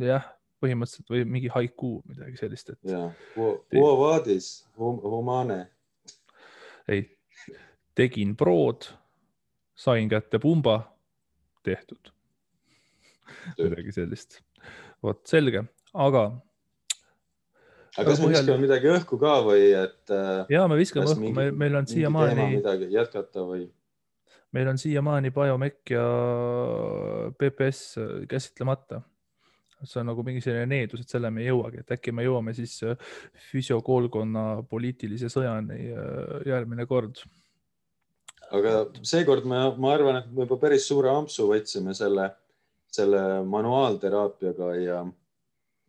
jah, 0.00 0.32
põhimõtteliselt 0.64 1.12
või 1.12 1.28
mingi 1.36 1.52
haiku, 1.52 2.00
midagi 2.08 2.40
sellist, 2.40 2.72
et. 2.72 2.80
ja, 2.88 3.10
Quo 3.36 3.92
vadis 4.00 4.66
humane. 4.78 5.66
ei, 6.88 7.04
tegin 7.94 8.36
prood, 8.36 8.88
sain 9.76 10.08
kätte 10.08 10.40
pumba, 10.40 10.80
tehtud 11.66 12.15
midagi 13.58 13.94
sellist. 13.96 14.40
vot 15.04 15.22
selge, 15.28 15.64
aga. 15.94 16.26
aga 17.96 18.06
kas 18.10 18.22
me 18.22 18.30
viskame 18.34 18.60
midagi 18.64 18.92
õhku 18.92 19.18
ka 19.22 19.38
või 19.46 19.72
et? 19.78 19.98
Äh, 20.10 20.44
ja 20.56 20.66
me 20.70 20.78
viskame 20.80 21.08
õhku, 21.10 21.32
meil, 21.40 21.52
meil 21.64 21.80
on 21.82 21.90
siiamaani. 21.90 22.52
midagi 22.58 22.92
jätkata 22.94 23.46
või? 23.48 23.66
meil 24.56 24.70
on 24.72 24.78
siiamaani 24.80 25.34
Biomec 25.34 25.92
ja 25.92 26.06
PPS 27.36 28.00
käsitlemata 28.30 29.02
see 29.84 30.00
on 30.00 30.08
nagu 30.10 30.24
mingi 30.24 30.42
selline 30.44 30.66
needus, 30.70 31.02
et 31.02 31.12
selle 31.12 31.30
me 31.32 31.42
ei 31.42 31.50
jõuagi, 31.50 31.82
et 31.82 31.92
äkki 31.96 32.14
me 32.14 32.24
jõuame 32.24 32.54
siis 32.56 32.78
äh, 32.86 32.96
füsiokoolkonna 33.50 34.62
poliitilise 34.70 35.28
sõjani 35.32 35.90
äh, 35.92 36.38
järgmine 36.48 36.86
kord. 36.88 37.20
aga 38.56 38.86
seekord 39.02 39.46
ma, 39.48 39.66
ma 39.76 39.92
arvan, 39.94 40.22
et 40.22 40.32
me 40.32 40.46
juba 40.46 40.58
päris 40.62 40.86
suure 40.88 41.12
ampsu 41.12 41.50
võtsime 41.50 41.94
selle 41.98 42.30
selle 42.96 43.22
manuaalteraapiaga 43.48 44.72
ja, 44.80 45.00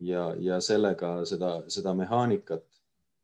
ja, 0.04 0.24
ja 0.40 0.60
sellega 0.64 1.12
seda, 1.28 1.52
seda 1.72 1.94
mehaanikat, 1.98 2.64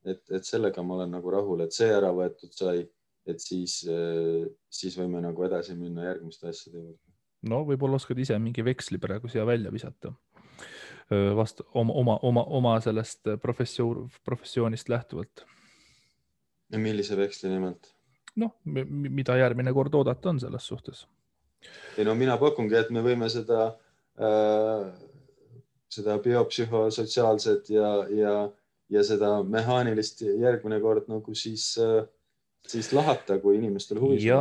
et, 0.04 0.22
et 0.30 0.44
sellega 0.44 0.82
ma 0.82 0.98
olen 0.98 1.16
nagu 1.16 1.32
rahul, 1.32 1.64
et 1.64 1.76
see 1.76 1.90
ära 1.92 2.12
võetud 2.14 2.52
sai, 2.56 2.84
et 3.26 3.40
siis, 3.40 3.80
siis 4.68 4.98
võime 5.00 5.22
nagu 5.24 5.46
edasi 5.46 5.76
minna 5.78 6.10
järgmiste 6.10 6.50
asjade 6.50 6.78
juurde. 6.82 7.00
no 7.48 7.62
võib-olla 7.68 8.00
oskad 8.00 8.20
ise 8.20 8.38
mingi 8.40 8.64
veksli 8.64 9.00
praegu 9.00 9.30
siia 9.32 9.46
välja 9.48 9.72
visata 9.72 10.12
vastu 11.36 11.66
oma, 11.74 11.92
oma, 11.92 12.18
oma, 12.22 12.44
oma 12.44 12.78
sellest 12.80 13.28
professioon, 13.42 14.08
professioonist 14.24 14.88
lähtuvalt. 14.88 15.44
millise 16.76 17.16
veksli 17.16 17.50
nimelt? 17.50 17.92
noh, 18.36 18.56
mida 18.64 19.36
järgmine 19.36 19.72
kord 19.72 19.94
oodata 19.94 20.32
on 20.32 20.40
selles 20.40 20.66
suhtes 20.66 21.04
ei 21.98 22.04
no 22.04 22.14
mina 22.18 22.36
pakungi, 22.40 22.76
et 22.78 22.90
me 22.90 23.02
võime 23.04 23.28
seda 23.32 23.66
äh,, 24.18 24.88
seda 25.94 26.18
biopsühhosotsiaalset 26.18 27.70
ja, 27.70 27.92
ja, 28.10 28.34
ja 28.90 29.04
seda 29.06 29.36
mehaanilist 29.46 30.24
järgmine 30.26 30.80
kord 30.82 31.06
nagu 31.12 31.34
siis 31.38 31.72
äh, 31.78 32.02
siis 32.68 32.92
lahata, 32.92 33.38
kui 33.42 33.58
inimestel 33.58 34.00
huvi 34.00 34.20
ja 34.24 34.40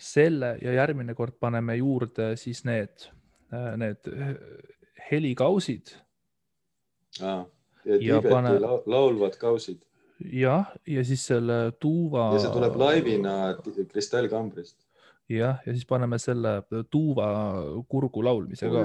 selle 0.00 0.54
ja 0.62 0.74
järgmine 0.78 1.14
kord 1.14 1.36
paneme 1.40 1.76
juurde 1.80 2.32
siis 2.40 2.64
need, 2.64 3.08
need 3.80 4.10
helikausid. 5.10 5.94
ja 7.20 7.44
Tiibeti 7.84 8.28
pane... 8.28 8.54
laulvad 8.86 9.36
kausid. 9.40 9.82
jah, 10.32 10.72
ja 10.86 11.04
siis 11.04 11.26
selle 11.26 11.72
tuuva. 11.80 12.30
ja 12.34 12.44
see 12.44 12.54
tuleb 12.54 12.76
laivina 12.80 13.36
kristallkambrist. 13.92 14.78
Jah, 15.38 15.60
ja 15.66 15.74
siis 15.74 15.86
paneme 15.86 16.18
selle 16.18 16.56
tuuva 16.90 17.28
kurgu 17.88 18.24
laulmise 18.24 18.70
ka. 18.72 18.84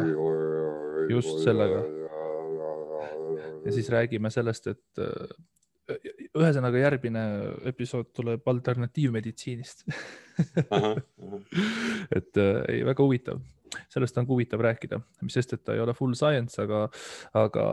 just 1.10 1.40
sellega. 1.44 1.82
ja 3.66 3.74
siis 3.74 3.90
räägime 3.90 4.30
sellest, 4.30 4.68
et 4.68 5.06
ühesõnaga 6.36 6.80
järgmine 6.82 7.24
episood 7.70 8.10
tuleb 8.16 8.48
alternatiivmeditsiinist 8.50 9.86
et 12.18 12.40
äh, 12.42 12.62
ei, 12.72 12.82
väga 12.88 13.04
huvitav, 13.04 13.42
sellest 13.94 14.18
on 14.20 14.28
huvitav 14.30 14.64
rääkida, 14.66 15.00
mis 15.22 15.38
sest, 15.38 15.54
et 15.56 15.64
ta 15.68 15.76
ei 15.76 15.84
ole 15.84 15.94
full 15.98 16.16
science, 16.18 16.58
aga, 16.62 16.86
aga, 17.38 17.66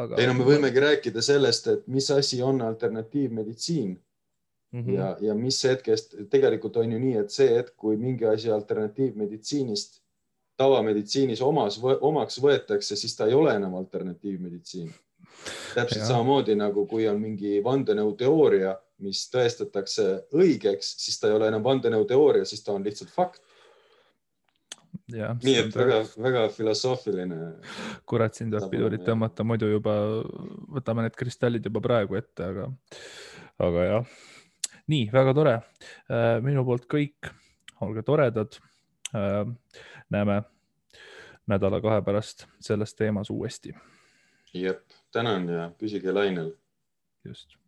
aga. 0.00 0.20
ei 0.20 0.30
no 0.30 0.38
me 0.38 0.48
võimegi 0.48 0.82
rääkida 0.82 1.22
sellest, 1.24 1.68
et 1.70 1.86
mis 1.92 2.08
asi 2.14 2.40
on 2.42 2.62
alternatiivmeditsiin 2.64 3.94
mm 4.74 4.82
-hmm. 4.82 4.94
ja, 4.98 5.16
ja 5.20 5.34
mis 5.38 5.62
hetkest, 5.64 6.16
tegelikult 6.30 6.76
on 6.82 6.92
ju 6.92 6.98
nii, 6.98 7.16
et 7.22 7.30
see 7.30 7.48
hetk, 7.54 7.76
kui 7.76 7.96
mingi 7.96 8.26
asi 8.26 8.50
alternatiivmeditsiinist 8.50 10.02
tavameditsiinis 10.56 11.42
omas, 11.42 11.80
omaks 12.00 12.38
võetakse, 12.42 12.96
siis 12.96 13.16
ta 13.16 13.26
ei 13.26 13.34
ole 13.34 13.54
enam 13.56 13.74
alternatiivmeditsiin 13.74 14.92
täpselt 15.74 16.02
ja. 16.02 16.06
samamoodi 16.06 16.54
nagu 16.58 16.86
kui 16.90 17.08
on 17.10 17.18
mingi 17.20 17.58
vandenõuteooria, 17.64 18.74
mis 19.04 19.24
tõestatakse 19.32 20.06
õigeks, 20.36 20.94
siis 21.02 21.18
ta 21.20 21.30
ei 21.30 21.36
ole 21.38 21.50
enam 21.50 21.64
vandenõuteooria, 21.64 22.46
siis 22.48 22.62
ta 22.64 22.76
on 22.76 22.86
lihtsalt 22.86 23.10
fakt. 23.14 23.42
nii 25.10 25.56
et 25.58 25.74
väga-väga 25.76 26.46
filosoofiline. 26.54 27.40
kurat, 28.06 28.34
siin 28.34 28.52
tuleb 28.52 28.70
pidurit 28.70 29.02
tõmmata, 29.04 29.44
muidu 29.44 29.68
juba 29.68 29.96
võtame 30.78 31.08
need 31.08 31.18
kristallid 31.18 31.66
juba 31.66 31.82
praegu 31.84 32.20
ette, 32.20 32.46
aga, 32.46 32.70
aga 33.58 33.90
jah. 33.90 34.14
Nii, 34.90 35.08
väga 35.12 35.34
tore. 35.34 35.54
Äh, 36.10 36.38
minu 36.44 36.64
poolt 36.66 36.86
kõik, 36.90 37.30
olge 37.84 38.04
toredad. 38.06 38.58
Äh, 39.14 39.42
näeme 40.12 40.42
nädala-kahe 41.50 42.02
pärast 42.04 42.46
selles 42.60 42.94
teemas 42.94 43.30
uuesti. 43.30 43.74
jep 44.54 44.84
tänan 45.12 45.48
ja 45.48 45.70
püsige 45.78 46.12
lainel. 46.12 46.54
just 47.24 47.63